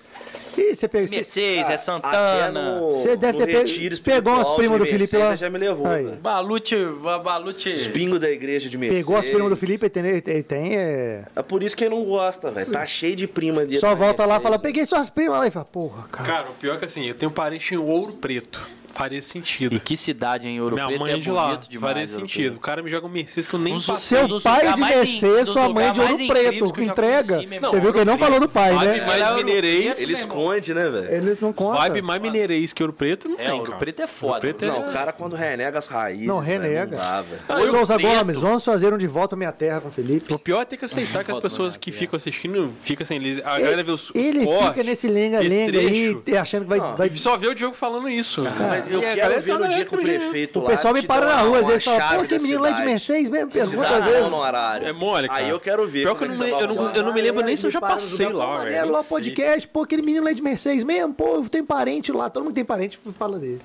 [0.57, 1.09] Ih, você pegou.
[1.09, 2.79] Mercedes, é Até Santana.
[2.81, 5.31] Você deve ter pe- retiro pegou as primas do Felipe Mercedes, lá?
[5.31, 6.03] você já me levou, Aí.
[6.05, 6.17] velho.
[6.17, 7.73] Balute, ba- Balute.
[7.73, 9.03] Os pingos da igreja de Mercedes.
[9.03, 11.23] Pegou as primas do Felipe, ele tem, ele tem é...
[11.35, 12.71] É por isso que ele não gosta, velho.
[12.71, 13.77] Tá cheio de prima dele.
[13.79, 16.25] Só volta lá e Mercedes, fala, peguei suas primas lá e fala, porra, cara.
[16.29, 18.65] Cara, o pior é que assim, eu tenho parente em Ouro Preto.
[18.93, 19.75] Faria sentido.
[19.75, 21.55] E que cidade em Ouro Minha Preto mãe é é de lá.
[21.55, 21.91] demais.
[21.93, 22.55] Faria sentido.
[22.55, 24.17] O cara me joga um Mercedes que eu nem passei.
[24.19, 27.35] Seu pai lugares de mais Mercedes, sua mãe de Ouro mais Preto, que entrega.
[27.35, 27.71] conheci, irmão.
[27.71, 29.05] Você viu que ele não falou do pai, Vibe né?
[29.05, 29.99] mais Ouro mineirês.
[30.01, 31.11] Ele esconde, né, velho?
[31.13, 31.81] Eles não contam.
[31.81, 33.73] Vibe mais mineirês que Ouro Preto não É, tem, Ouro.
[33.77, 34.39] Preto é foda.
[34.39, 36.27] Preto é- Não, o cara quando renega as raízes.
[36.27, 36.95] Não, renega.
[36.97, 37.03] Não.
[37.03, 37.97] Ah, Ô, Ouro Souza.
[37.97, 40.33] Gomes, vamos fazer um de volta à minha terra com o Felipe.
[40.33, 43.19] O pior é ter que aceitar que as pessoas que ficam assistindo ficam sem.
[43.43, 46.39] A galera vê os, Ele fica nesse lenga-lenga e aí, trecho.
[46.39, 46.79] achando que vai...
[46.79, 47.07] Não, vai...
[47.07, 48.43] E só vê o Diogo falando isso.
[48.89, 51.37] Eu a quero ver no dia que o prefeito O lá pessoal me para na
[51.37, 52.83] rua, às vezes fala, pô, aquele da menino lá de.
[52.83, 54.21] Mercedes mesmo, pergunta às vezes.
[54.21, 54.87] não no horário.
[54.87, 55.39] É mole, cara.
[55.41, 56.01] Aí eu quero ver.
[56.03, 57.65] Pior que eu não, é me- você eu não, eu não me lembro nem se
[57.65, 58.91] eu já passei lá, velho.
[58.91, 62.43] lá podcast, pô, aquele menino lá de Mercedes mesmo, pô, eu tenho parente lá, todo
[62.43, 63.61] mundo tem parente, fala dele.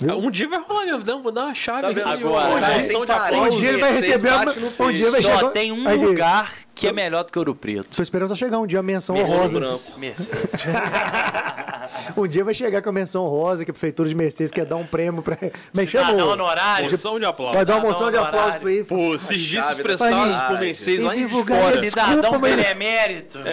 [0.00, 2.10] Um dia vai rolar, eu não, vou dar uma chave Tá?
[2.12, 3.36] Agora, cara.
[3.40, 5.50] Um dia ele vai receber, uma- um dia vai Só chegar...
[5.50, 7.94] tem um Aí lugar que é melhor do que Ouro Preto.
[7.96, 9.60] Tô esperando só chegar um dia a menção Mercedes honrosa.
[9.60, 10.00] branco.
[10.00, 10.52] Mercedes.
[12.16, 14.76] Um dia vai chegar com a menção rosa que a prefeitura de Mercedes quer dar
[14.76, 15.36] um prêmio pra.
[15.74, 16.32] Mas Cidadão chamou.
[16.32, 16.88] honorário.
[16.88, 17.54] Emoção de aplauso.
[17.54, 18.84] Vai dar uma Cidadão moção de aplauso pra ele.
[18.84, 21.74] Por serviços prestados por Mercedes lá em fora.
[21.74, 23.38] é- Cidadão benemérito.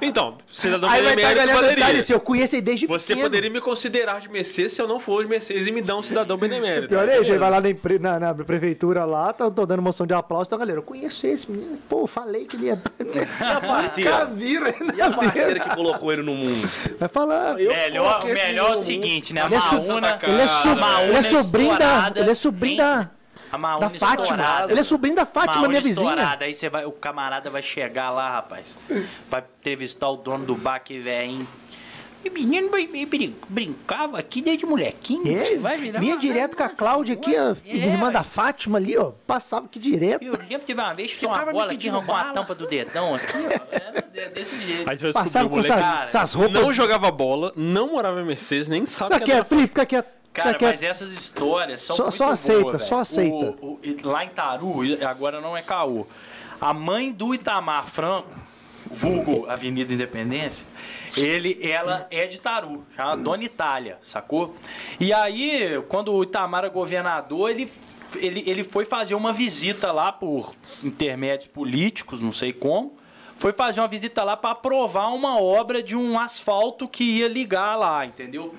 [0.00, 1.98] Então, cidadão benemérito poderia.
[1.98, 5.22] assim, eu conheço ele desde Você poderia me considerar de Mercedes se eu não for
[5.22, 6.88] de Mercedes e me dar um cidadão benemérito.
[6.88, 7.60] Pior é isso, ele vai lá
[8.00, 11.78] na, prefeitura lá, tá, tô dando moção de aplauso, então galera, eu conheço esse menino,
[11.88, 12.82] pô, falei que ele ia.
[13.42, 14.74] E a parteira?
[14.94, 15.10] E a
[15.60, 16.68] que colocou ele no mundo?
[16.98, 17.51] Vai falar.
[17.58, 19.42] Eu Melhor, melhor é o seguinte, né?
[19.42, 20.18] A Ele é su- Maúna.
[20.22, 22.12] Ele é, su- a Maúna ele é sobrinho da.
[22.14, 23.10] Ele é sobrinho da.
[23.50, 24.22] A Maúna Da Fátima.
[24.22, 24.72] estourada.
[24.72, 26.08] Ele é sobrinho da Fátima, Maúna minha vizinha.
[26.10, 26.44] estourada.
[26.46, 28.78] Aí você vai, o camarada vai chegar lá, rapaz.
[29.30, 31.46] Vai entrevistar o dono do bar que velho.
[32.24, 32.70] E menino
[33.48, 35.36] brincava aqui desde molequinho.
[35.38, 38.96] É, vai virar vinha direto com a Cláudia aqui, a é, irmã da Fátima ali,
[38.96, 39.12] ó.
[39.26, 40.22] Passava aqui direto.
[40.22, 42.66] Eu lembro que teve uma vez que uma bola aqui, pedindo arrancou a tampa do
[42.66, 43.74] dedão aqui, ó.
[43.74, 44.88] Era desse jeito.
[44.88, 45.72] Aí você Passava com moleque
[46.02, 46.62] essas, roupas.
[46.62, 49.86] não jogava bola, não morava em Mercedes, nem sabe Fica que era quieto, Felipe, fica
[49.86, 50.22] quieto.
[50.32, 53.34] Cara, mas essas histórias são Só- muito só aceita, boas, só aceita.
[53.60, 54.76] O- o- lá em Taru,
[55.06, 56.06] agora não é caô.
[56.58, 58.28] A mãe do Itamar Franco,
[58.90, 60.66] vulgo Avenida Independência,
[61.16, 64.56] ele, ela é de Taru, chama Dona Itália, sacou?
[64.98, 67.70] E aí, quando o Itamar era governador, ele,
[68.16, 72.96] ele, ele foi fazer uma visita lá por intermédios políticos, não sei como.
[73.36, 77.76] Foi fazer uma visita lá para aprovar uma obra de um asfalto que ia ligar
[77.76, 78.54] lá, entendeu?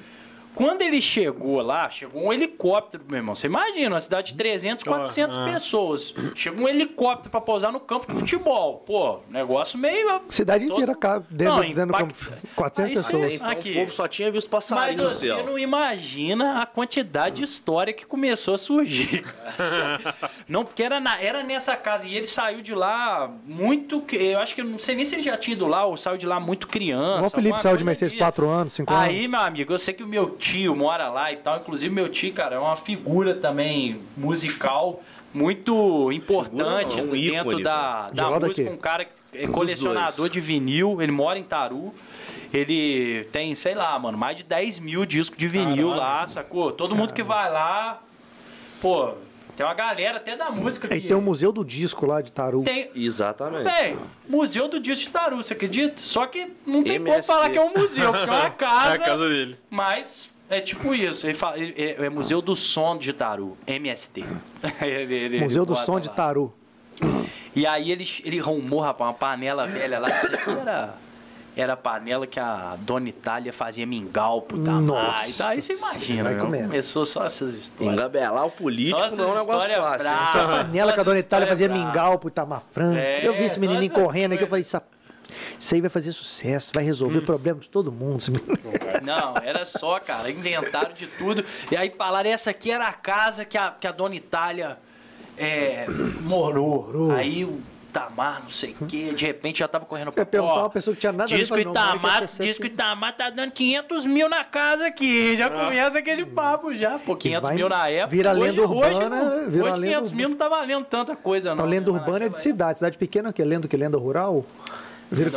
[0.56, 3.36] Quando ele chegou lá, chegou um helicóptero, meu irmão.
[3.36, 5.46] Você imagina, uma cidade de 300, 400 ah.
[5.46, 6.14] pessoas.
[6.36, 8.84] Chegou um helicóptero pra pousar no campo de futebol.
[8.86, 10.22] Pô, negócio meio.
[10.30, 12.16] Cidade todo- inteira, dentro, Não, dentro do campo.
[12.22, 13.34] impacta- 400 Aí pessoas.
[13.36, 13.72] Então Aqui.
[13.72, 17.94] o povo só tinha visto Mas passarinho no você não imagina a quantidade de história
[17.94, 19.24] que começou a surgir.
[20.48, 22.08] não, porque era, na- era nessa casa.
[22.08, 24.04] E ele saiu de lá muito.
[24.12, 26.18] Eu acho que eu não sei nem se ele já tinha ido lá ou saiu
[26.18, 27.28] de lá muito criança.
[27.28, 28.20] O Felipe saiu de Mercedes assim.
[28.20, 29.06] 4 anos, 5 anos.
[29.06, 31.58] Aí, meu amigo, eu sei que o meu tio mora lá e tal.
[31.58, 35.02] Inclusive, meu tio, cara, é uma figura também musical
[35.34, 37.18] muito importante não, um dentro
[37.50, 38.48] ícone, da, da música.
[38.64, 38.76] daqui.
[38.76, 41.94] Um cara que é colecionador de vinil, ele mora em Taru.
[42.54, 45.96] Ele tem, sei lá, mano, mais de 10 mil discos de vinil Caralho.
[45.96, 46.72] lá, sacou?
[46.72, 48.00] Todo mundo que vai lá,
[48.80, 49.14] pô,
[49.58, 51.08] tem uma galera até da música Aí que...
[51.08, 52.62] tem o Museu do Disco lá de Taru.
[52.64, 53.64] tem- Exatamente.
[53.64, 53.98] Bem,
[54.30, 55.96] Museu do Disco de Taru, você acredita?
[56.04, 57.26] Só que não tem como MST.
[57.26, 59.58] falar que é um museu, porque é uma É a casa, casa dele.
[59.70, 61.26] mas É tipo isso.
[61.26, 64.24] Ele fala, ele- é, é Museu do Som de Taru, MST.
[64.82, 66.14] Ele- ele- ele Museu do Som de lá.
[66.14, 66.54] Taru.
[67.56, 70.10] E aí ele, ele arrumou, rapaz, uma panela velha lá.
[70.10, 70.94] Isso aqui era,
[71.56, 74.82] era a panela que a Dona Itália fazia mingau pro Itamar.
[74.82, 76.64] Nossa Então aí você imagina, vai comer.
[76.64, 77.94] começou só essas histórias.
[77.96, 80.08] Engabelar o político Só essas não é um negócio histórias fácil.
[80.08, 80.14] hein?
[80.34, 80.56] bravas.
[80.60, 81.86] A panela que a dona Itália fazia bravas.
[81.88, 82.98] mingau pro Itamar Franco.
[82.98, 84.80] É, eu vi esse só menininho correndo aqui, eu falei, isso,
[85.60, 88.24] isso aí vai fazer sucesso, vai resolver o problema de todo mundo.
[89.04, 91.44] Não, era só, cara, inventaram de tudo.
[91.72, 94.78] E aí falaram, essa aqui era a casa que a, que a dona Itália
[95.38, 95.86] é,
[96.22, 97.12] morou.
[97.12, 97.62] Aí o
[97.94, 100.96] Itamar, não sei o quê, de repente já tava correndo Você ia perguntar uma pessoa
[100.96, 102.44] que tinha nada a ver, Diz que, Itamar, é 17?
[102.44, 105.36] diz que o Itamar tá dando 500 mil na casa aqui.
[105.36, 106.98] Já começa aquele papo já.
[106.98, 108.08] Pô, 500 vai- mil na época.
[108.08, 109.50] vira hoje, lenda hoje urbana, não.
[109.50, 111.64] vira hoje lenda 500 mil não tá valendo tanta coisa, não.
[111.64, 112.80] Não, lenda urbana é de cidade.
[112.80, 113.78] Cidade pequena que é lenda que?
[113.78, 114.44] Lenda rural?
[115.14, 115.32] Vira,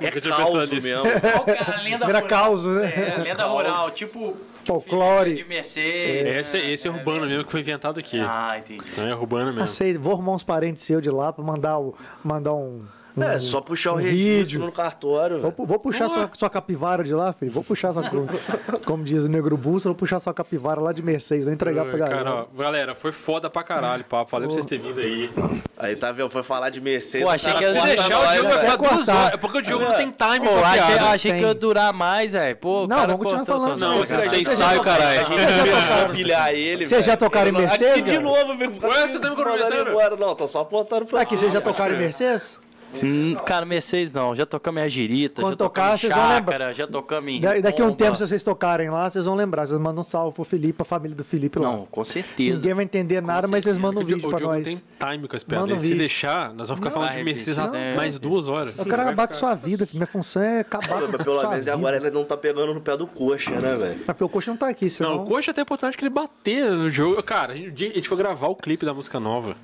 [0.00, 0.10] É
[0.74, 0.86] nisso.
[0.86, 1.04] mesmo.
[1.20, 2.92] Qual que é a lenda Vira caos, né?
[2.96, 4.36] É, lenda rural, tipo...
[4.64, 5.34] Folclore.
[5.34, 6.26] De Mercedes.
[6.28, 8.18] Esse, esse é urbano mesmo que foi inventado aqui.
[8.20, 8.82] Ah, entendi.
[8.96, 9.68] Não é urbano Ah, mesmo.
[9.68, 12.82] sei, vou arrumar uns parentes seus de lá pra mandar, o, mandar um,
[13.18, 14.60] É, só puxar o registro vídeo.
[14.60, 15.40] no cartório.
[15.40, 17.50] Vou, vou puxar sua, sua capivara de lá, filho.
[17.50, 18.02] Vou puxar sua.
[18.84, 21.94] como diz o Negro Bulsa, vou puxar sua capivara lá de Mercedes, vou entregar pra
[21.94, 22.24] Oi, galera.
[22.24, 24.30] Cara, ó, galera, foi foda pra caralho, papo.
[24.30, 25.30] Falei pra vocês terem vindo aí.
[25.78, 26.30] Aí tá vendo?
[26.30, 27.26] Foi falar de Mercedes.
[27.26, 29.32] Pô, achei cara que ia Se deixar, o Diogo vai ficar duas horas.
[29.32, 32.32] É porque o Diogo não tem time Pô, pra achei, achei que ia durar mais,
[32.32, 32.56] velho.
[32.56, 33.78] Pô, Não, cara vamos continuar falando.
[33.78, 35.18] Não, tem ensaio, caralho.
[35.18, 38.22] Já tocaram- Pilhar ele, Vocês já tocaram em Aqui Mercedes, de cara?
[38.22, 38.70] novo, meu.
[38.70, 40.16] Ué, você tá me embora.
[40.16, 42.60] Não, tô só apontando pra Aqui, vocês já tocaram em Mercedes?
[43.02, 44.34] Hum, cara, Mercedes não.
[44.34, 46.72] Já tocamos em Agirita, Quando já tocar, tocamos em vocês vão Chácara, lembrar.
[46.72, 49.66] já tocamos em Da- Daqui a um tempo, se vocês tocarem lá, vocês vão lembrar.
[49.66, 51.70] Vocês mandam um salve pro Felipe, pra família do Felipe lá.
[51.72, 52.56] Não, com certeza.
[52.56, 54.64] Ninguém vai entender nada, mas vocês mandam um O vídeo pra o Diogo não nós.
[54.66, 55.80] tem time com as Manda um piadas.
[55.82, 55.98] Se vídeo.
[55.98, 57.94] deixar, nós vamos ficar falando de vai Mercedes né?
[57.96, 58.78] mais duas horas.
[58.78, 61.76] Eu quero acabar com sua vida, minha função é acabar com pelo sua menos vida.
[61.76, 64.00] agora ele não tá pegando no pé do coxa, né, velho?
[64.02, 65.16] É porque o coxa não tá aqui, senão...
[65.16, 67.22] Não, o Coxa tem a oportunidade que ele bater no jogo.
[67.22, 69.56] Cara, a gente foi gravar o clipe da música nova.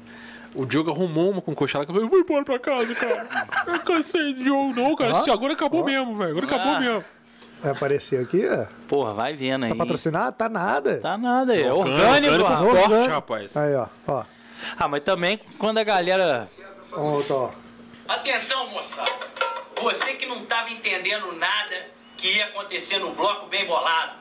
[0.54, 2.94] O Diogo arrumou uma com o Coxa lá que eu falei, vou embora pra casa,
[2.94, 3.26] cara.
[3.66, 5.14] Eu cansei de jogo, não, cara.
[5.14, 6.30] Ó, Agora acabou mesmo, velho.
[6.32, 6.80] Agora acabou Ah.
[6.80, 7.04] mesmo.
[7.62, 8.66] Vai aparecer aqui, é.
[8.88, 9.70] Porra, vai vendo aí.
[9.70, 10.36] Tá patrocinado?
[10.36, 10.98] Tá nada.
[10.98, 12.44] Tá nada, é Orgânico, orgânico.
[12.44, 12.60] rapaz.
[12.68, 13.12] forte, Orgânico.
[13.14, 13.56] rapaz.
[13.56, 13.86] Aí, ó.
[14.08, 14.24] ó.
[14.78, 16.48] Ah, mas também quando a galera...
[16.92, 17.50] Ó, ó.
[18.08, 19.10] Atenção, moçada.
[19.80, 21.74] Você que não tava entendendo nada
[22.16, 24.12] que ia acontecer no bloco bem bolado.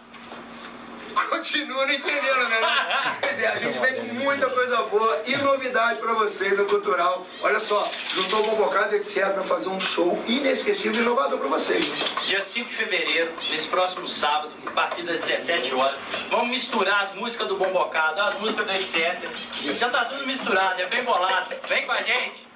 [1.29, 3.17] Continua não entendendo, né?
[3.21, 7.25] Quer dizer, a gente vem com muita coisa boa e novidade pra vocês no Cultural.
[7.41, 11.85] Olha só, juntou o Convocado, etc, pra fazer um show inesquecível e inovador pra vocês.
[12.25, 15.97] Dia 5 de fevereiro, nesse próximo sábado, a partir das 17 horas,
[16.29, 19.29] vamos misturar as músicas do Bombocado, as músicas do etc.
[19.73, 21.55] Já tá tudo misturado, é bem bolado.
[21.67, 22.47] Vem com a gente.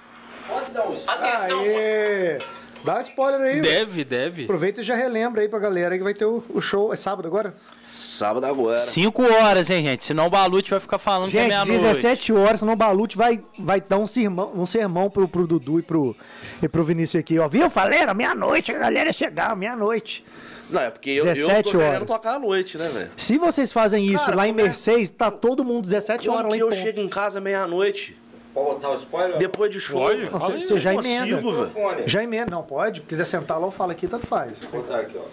[0.48, 1.60] Pode dar um Atenção.
[1.60, 2.40] Aê!
[2.86, 3.60] Dá spoiler aí.
[3.60, 3.64] velho.
[3.64, 4.44] Deve, deve.
[4.44, 6.94] Aproveita e já relembra aí pra galera que vai ter o, o show.
[6.94, 7.56] É sábado agora?
[7.88, 8.78] Sábado agora.
[8.78, 10.06] 5 horas, hein, gente?
[10.06, 11.82] Senão o Balute vai ficar falando que é Gente, meia-noite.
[12.02, 15.80] 17 horas, senão o Balute vai, vai dar um sermão, um sermão pro, pro Dudu
[15.80, 16.16] e pro,
[16.62, 17.48] e pro Vinícius aqui, ó.
[17.48, 17.70] Viu?
[17.70, 20.24] Falei, era meia-noite, a galera ia chegar, meia-noite.
[20.70, 22.08] Não, é porque eu, eu 17 tô querendo horas.
[22.08, 23.12] tocar à noite, né, velho?
[23.16, 26.50] Se vocês fazem isso Cara, lá em é- Mercedes, tá todo mundo 17 Como horas
[26.50, 26.82] lá em eu ponto.
[26.82, 28.18] chego em casa meia-noite?
[28.56, 29.38] Pode botar o spoiler?
[29.38, 30.00] Depois de show?
[30.00, 30.22] Pode?
[30.32, 31.42] Não, Você você já Não emenda.
[31.42, 31.72] consigo.
[32.08, 32.50] Já emenda.
[32.52, 33.02] Não, pode.
[33.02, 34.58] Se quiser sentar lá, eu falo aqui, tanto faz.
[34.72, 35.26] Vou botar aqui, ó.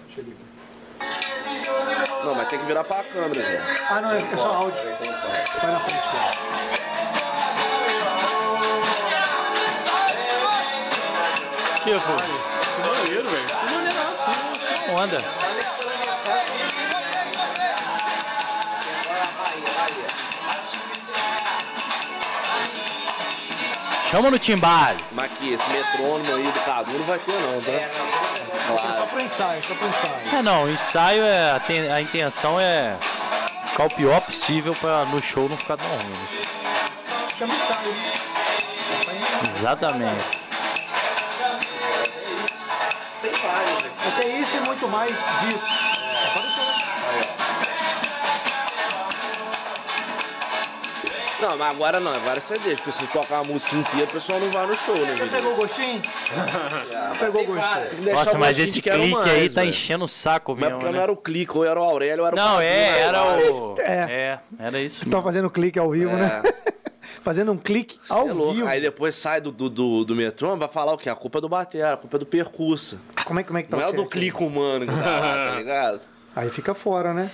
[2.24, 3.62] Não, mas tem que virar pra câmera, velho.
[3.88, 4.74] Ah, não, é, é só áudio.
[5.62, 6.02] Vai na frente.
[6.02, 6.32] cara.
[11.82, 11.90] Tipo, Que
[12.80, 13.46] maneiro, velho.
[13.46, 14.30] Que maneiraço.
[14.96, 15.41] onda.
[24.12, 25.02] Chama no timbale.
[25.12, 27.72] Mas que esse metrônomo aí do Cadu não vai ter, não, tá?
[27.72, 27.90] É
[28.68, 29.06] só Claro.
[29.06, 30.36] pro ensaio, só pro ensaio.
[30.38, 31.52] É, não, o ensaio é.
[31.52, 32.96] A, ten- a intenção é
[33.70, 36.10] ficar o pior possível pra no show não ficar tão ruim.
[36.10, 36.28] né?
[37.38, 37.96] Chama ensaio.
[39.58, 40.24] Exatamente.
[43.22, 45.10] Vai ter isso e muito mais
[45.40, 45.64] disso.
[51.42, 54.38] Não, mas agora não, agora você deixa, porque se tocar a música inteira, o pessoal
[54.38, 56.02] não vai no show, né, Já pegou o gostinho?
[56.92, 58.12] Já pegou o gostinho.
[58.14, 60.74] Nossa, o mas esse clique mais, aí tá enchendo o saco Mas mesmo.
[60.78, 60.96] porque né?
[60.96, 63.24] não era o clique, ou era o Aurélio, ou era o Não, é, né, era
[63.24, 63.74] o.
[63.78, 63.92] É.
[63.92, 65.22] É, era isso Estão mesmo.
[65.22, 66.42] fazendo clique ao vivo, né?
[67.24, 68.66] fazendo um clique ao É vivo.
[68.68, 71.10] Aí depois sai do, do, do, do metrô, vai falar o quê?
[71.10, 73.00] A culpa é do batera, a culpa é do percurso.
[73.24, 74.10] Como é, como é que tá Não o é do cheque?
[74.12, 76.00] clique humano que tá lá, tá ligado?
[76.36, 77.30] Aí fica fora, né?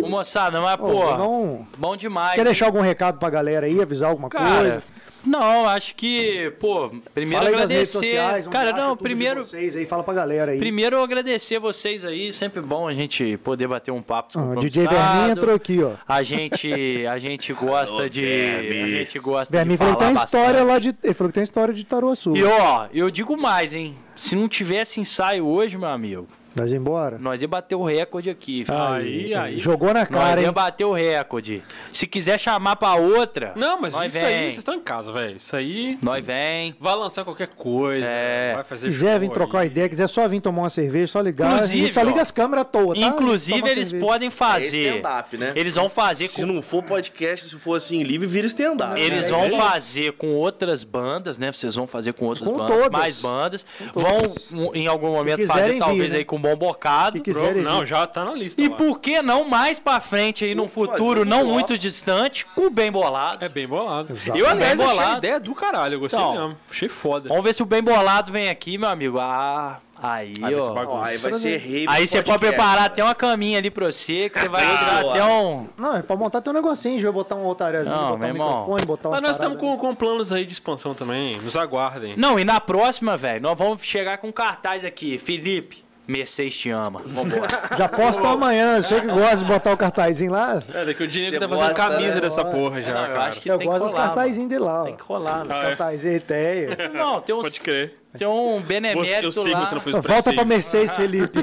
[0.00, 2.34] Ô, moçada, mas, Ô, pô, não- bom demais.
[2.34, 4.82] Quer deixar algum recado pra galera aí, avisar alguma Cara, coisa?
[5.24, 8.16] Não, acho que, pô, primeiro Fala aí nas redes agradecer.
[8.16, 10.58] sociais, onde Cara, acha não, primeiro, vocês aí, fala pra galera aí.
[10.58, 14.54] primeiro eu agradecer vocês aí, sempre bom a gente poder bater um papo Ah, com
[14.56, 15.92] DJ Verminha entrou aqui, ó.
[16.08, 20.24] A gente, a gente gosta Alô, de, a gente gosta de falou que tem uma
[20.24, 20.92] história lá de.
[21.04, 22.36] Ele falou que tem história de Taruaçu.
[22.36, 23.94] E ó, eu digo mais, hein?
[24.16, 27.18] Se não tivesse ensaio hoje, meu amigo, Nós ia embora.
[27.18, 28.64] nós ia bater o recorde aqui.
[28.64, 28.78] filho.
[28.78, 29.60] Aí, aí.
[29.60, 30.52] Jogou na Nós cara, ia hein?
[30.52, 31.62] bater o recorde.
[31.92, 34.42] Se quiser chamar pra outra, Não, mas nós isso aí, vem.
[34.44, 35.36] vocês estão em casa, velho.
[35.36, 36.74] Isso aí Nós vem.
[36.80, 38.06] vai lançar qualquer coisa.
[38.06, 38.52] É.
[38.54, 39.66] Vai fazer Se quiser vir trocar aí.
[39.68, 41.54] ideia, quiser só vir tomar uma cerveja, só ligar.
[41.54, 43.06] Inclusive, só liga ó, as câmeras à toa, tá?
[43.06, 44.06] Inclusive, eles cerveja.
[44.12, 44.78] podem É fazer.
[44.96, 45.52] stand-up, né?
[45.54, 49.00] Eles vão fazer Se com não for podcast, se for assim livre, vira stand-up.
[49.00, 49.56] Eles É vão isso.
[49.56, 51.50] fazer com outras bandas, né?
[51.52, 52.90] Vocês vão fazer com outras Com bandas, todas.
[52.90, 53.66] mais bandas.
[53.92, 54.48] todas.
[54.50, 56.18] Vão um, em algum momento fazer vir, talvez né?
[56.18, 57.18] aí com bom bocado.
[57.18, 58.76] Que quiserem Não, já tá na lista E lá.
[58.76, 62.70] por que não mais pra frente aí num futuro um não muito distante, com o
[62.70, 63.44] bem bolado.
[63.44, 64.12] É bem bolado.
[64.12, 64.36] Exato.
[64.38, 65.18] Eu, aliás, Bem achei a bolado.
[65.18, 65.94] ideia do caralho.
[65.94, 66.34] Eu gostei Então.
[66.48, 66.56] mesmo.
[66.70, 67.28] Achei foda.
[67.28, 69.18] Vamos ver se o bem bolado vem aqui, meu amigo.
[69.20, 71.02] Ah, aí, Aí vai ser ó.
[71.04, 74.38] aí vai ser rave Aí você pode preparar até uma caminha ali pra você, que
[74.40, 75.68] você vai Ah, até um.
[75.78, 78.48] Não, é pra montar teu negocinho, a gente vai botar um altarezinho, botar um irmão.
[78.48, 81.36] microfone, botar umas Mas nós estamos com, com planos aí de expansão também.
[81.36, 82.14] Nos aguardem.
[82.16, 85.18] Não, e na próxima, velho, nós vamos chegar com cartaz aqui.
[85.18, 87.00] Felipe, Mercedes te ama.
[87.06, 87.48] Vambora.
[87.76, 90.62] Já posto amanhã, você que gosta de botar o cartazinho lá.
[90.72, 92.20] É, daqui o Diego Você tá fazendo gosta, camisa né?
[92.20, 93.24] dessa porra já, Não, eu cara.
[93.30, 94.84] acho que Eu tem gosto que dos rolar, cartazinhos dele lá, ó.
[94.84, 95.52] Tem que rolar, velho.
[95.52, 95.76] Ah, é.
[95.76, 96.78] Cartazinho, ideia.
[96.92, 97.42] Não, tem uns.
[97.42, 97.94] Pode crer.
[98.16, 99.60] Tem um benemérito eu sei lá.
[99.60, 100.44] que você não fez o Volta pra.
[100.44, 101.38] Mercedes, Felipe.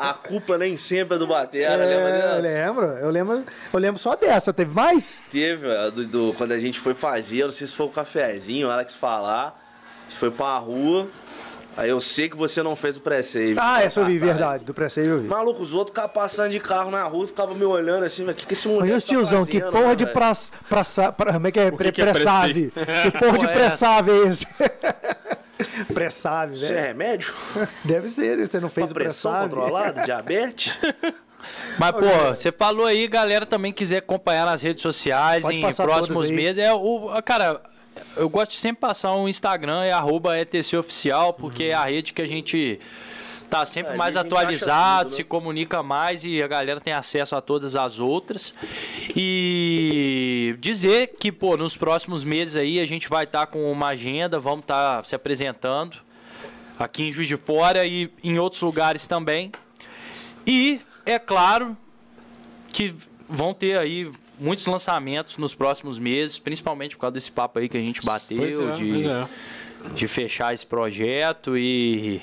[0.00, 2.36] A culpa nem sempre é do Batera, É, lembra eu dessa?
[2.40, 4.52] lembro, eu lembro, eu lembro só dessa.
[4.52, 5.22] Teve mais?
[5.30, 7.90] Teve, ó, do, do- quando a gente foi fazer, eu não sei se foi o
[7.90, 9.56] cafezinho, o Alex falar,
[10.06, 11.06] a gente foi pra rua,
[11.76, 13.56] aí eu sei que você não fez o pré-save.
[13.58, 14.64] Ah, essa eu vi, verdade.
[14.64, 15.28] Do pré-save eu vi.
[15.28, 18.38] Maluco, os outros ficavam passando de carro na rua, ficavam me olhando assim, mas o
[18.38, 20.52] que, que esse moleque Olha os tá tiozão, que fazendo, porra né, de praça.
[20.68, 21.70] praça pra, como é que é?
[21.70, 22.72] que que é Pressave.
[23.02, 24.46] Que porra de é pressave é esse?
[25.92, 27.34] Pressave, Isso é remédio?
[27.84, 28.46] Deve ser, né?
[28.46, 30.02] você não fez Pra o pressão controlada?
[30.04, 30.78] Diabetes?
[31.78, 36.30] Mas, pô, você falou aí, galera também quiser acompanhar nas redes sociais Pode em próximos
[36.30, 36.58] meses.
[36.58, 37.10] É o.
[37.24, 37.62] Cara,
[38.16, 42.22] eu gosto de sempre passar um Instagram, é arroba ETCOficial, porque é a rede que
[42.22, 42.80] a gente
[43.48, 45.16] tá sempre É, mais atualizado, tudo, né?
[45.16, 48.52] se comunica mais e a galera tem acesso a todas as outras.
[49.14, 54.38] E dizer que, pô, nos próximos meses aí a gente vai estar com uma agenda,
[54.38, 55.96] vamos estar se apresentando
[56.78, 59.52] aqui em Juiz de Fora e em outros lugares também.
[60.46, 61.76] E é claro
[62.68, 62.94] que
[63.28, 67.76] vão ter aí muitos lançamentos nos próximos meses, principalmente por causa desse papo aí que
[67.76, 69.26] a gente bateu, é, de, é.
[69.94, 72.20] de fechar esse projeto e.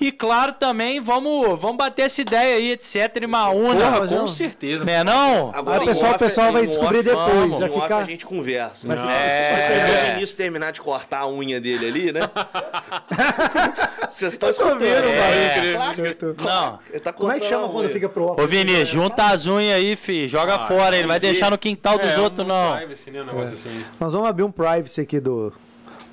[0.00, 2.94] E claro também, vamos, vamos bater essa ideia aí, etc.
[3.22, 3.74] E Maúna.
[3.92, 4.28] Porra, com não.
[4.28, 4.84] certeza.
[4.84, 5.52] Né não?
[5.54, 8.24] Aí em pessoal- o off- pessoal vai descobrir off, depois, vamos, vai ficar- a gente
[8.26, 8.86] conversa.
[8.86, 9.02] Vai né?
[9.12, 9.50] É.
[9.54, 12.20] Só esperar o Vinícius terminar de cortar a unha dele ali, né?
[14.08, 14.78] Vocês estão escutando.
[14.78, 15.72] vendo, É.
[15.74, 16.06] Claro.
[16.06, 16.78] Eu tô- Não.
[16.90, 17.92] Ele tá Como é que chama quando unha.
[17.92, 18.40] fica pro off?
[18.40, 20.26] Ô Vini, junta as unhas aí, fi.
[20.28, 21.32] Joga Ah, fora, ele vai vai ver.
[21.32, 22.76] deixar no quintal dos É, outros, um não.
[22.76, 23.84] privacy, né, um negócio assim.
[23.98, 25.52] Nós vamos abrir um privacy aqui do,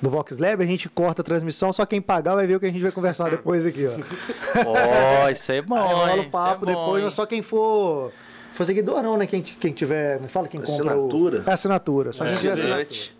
[0.00, 2.66] do Vox Lab, a gente corta a transmissão, só quem pagar vai ver o que
[2.66, 3.92] a gente vai conversar depois aqui, ó.
[5.24, 5.76] Ó, isso aí é bom.
[5.76, 7.10] Aí rola o papo é bom, depois, hein?
[7.10, 8.12] só quem for.
[8.52, 9.26] For seguidor não, né?
[9.26, 10.20] Quem, quem tiver.
[10.20, 10.74] Me fala quem compra.
[10.74, 11.42] Assinatura.
[11.46, 12.12] O, é assinatura.
[12.12, 12.82] Só quem tiver assinatura.
[12.82, 13.16] Assinante.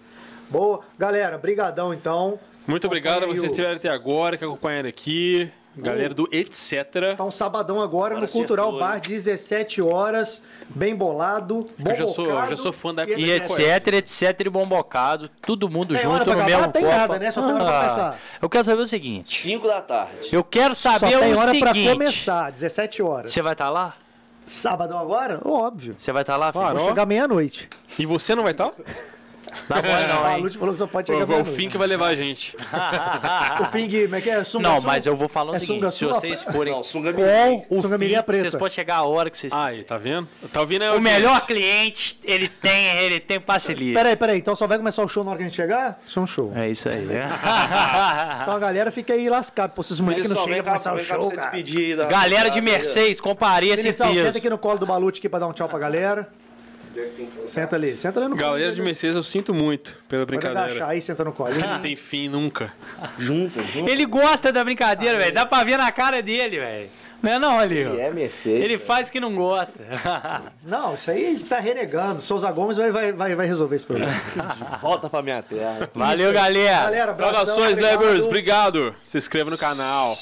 [0.51, 0.81] Boa.
[0.99, 2.39] Galera, brigadão então.
[2.67, 5.51] Muito obrigado a vocês o- que estiveram até agora, que acompanharam aqui.
[5.77, 7.17] Galera do Etc.
[7.17, 12.25] Tá um sabadão agora no Cultural Bar, 17 horas, bem bolado, bom Eu já sou-
[12.27, 15.29] bocado já sou fã da e época E etc, etc, e bombocado.
[15.43, 16.81] Todo mundo Tem hora junto pra no mesmo copo.
[16.87, 17.31] nada, né?
[17.31, 18.19] Só tem hora pra começar.
[18.41, 19.43] Eu quero saber o seguinte.
[19.43, 20.29] 5 da tarde.
[20.33, 21.93] Eu quero Só saber tem o hora pra seguinte.
[21.93, 23.33] começar, 17 horas.
[23.33, 23.95] Você vai estar lá?
[24.47, 25.41] Sabadão agora?
[25.45, 25.95] Óbvio.
[25.99, 26.63] Você vai estar lá, filho?
[26.63, 26.79] Claro.
[26.79, 27.69] Vou chegar meia-noite.
[27.99, 28.73] E você não vai estar?
[29.69, 30.43] Não vai não, A hein?
[30.43, 31.57] Lute falou que só pode O, chegar o meia-noite.
[31.57, 32.57] fim que vai levar a gente.
[33.61, 34.45] O Fing, como é que é?
[34.45, 34.87] Sunga Não, Sul?
[34.87, 35.77] mas eu vou falar o É seguinte.
[35.79, 37.23] sunga Se vocês forem Não, sunga Com
[37.71, 38.43] o sunga fim, mirinha preta.
[38.43, 40.29] vocês podem chegar a hora que vocês Aí, tá vendo?
[40.53, 40.85] Tá ouvindo?
[40.85, 43.95] É O melhor cliente, ele tem, ele tem passe livre.
[43.95, 44.39] Peraí, peraí.
[44.39, 46.01] Então só vai começar o show na hora que a gente chegar?
[46.07, 46.53] Isso é um show.
[46.55, 47.07] É isso aí.
[48.43, 49.73] Então a galera fica aí lascada.
[49.75, 51.31] Pô, esses moleques não Pessoal, chegam vem pra cá, começar o vem cá pra show,
[51.31, 51.51] você cara.
[51.51, 52.05] despedir aí da...
[52.07, 54.39] Galera de da- Mercedes, compareça em Vinicius, senta peso.
[54.39, 56.29] aqui no colo do Balute aqui pra dar um tchau pra galera.
[57.47, 58.51] Senta ali, senta ali no colo.
[58.51, 60.71] Galera de Mercedes, eu sinto muito pela Pode brincadeira.
[60.73, 61.55] agachar aí, senta no colo.
[61.59, 62.73] Não tem fim nunca.
[63.19, 63.91] Junta, junta.
[63.91, 65.35] Ele gosta da brincadeira, velho.
[65.35, 66.91] Dá pra ver na cara dele, velho.
[67.23, 67.83] Não é não, ali.
[67.83, 68.65] E é Mercedes.
[68.65, 69.83] Ele faz que não gosta.
[70.63, 72.21] Não, isso aí ele tá renegando.
[72.21, 74.13] Souza Gomes vai, vai, vai, vai resolver esse problema.
[74.83, 75.91] Volta pra minha terra.
[75.95, 76.83] Valeu, galera.
[76.83, 78.01] Galera, abração, Saudações, obrigado.
[78.01, 78.25] Lebers.
[78.27, 78.95] Obrigado.
[79.03, 80.15] Se inscreva no canal.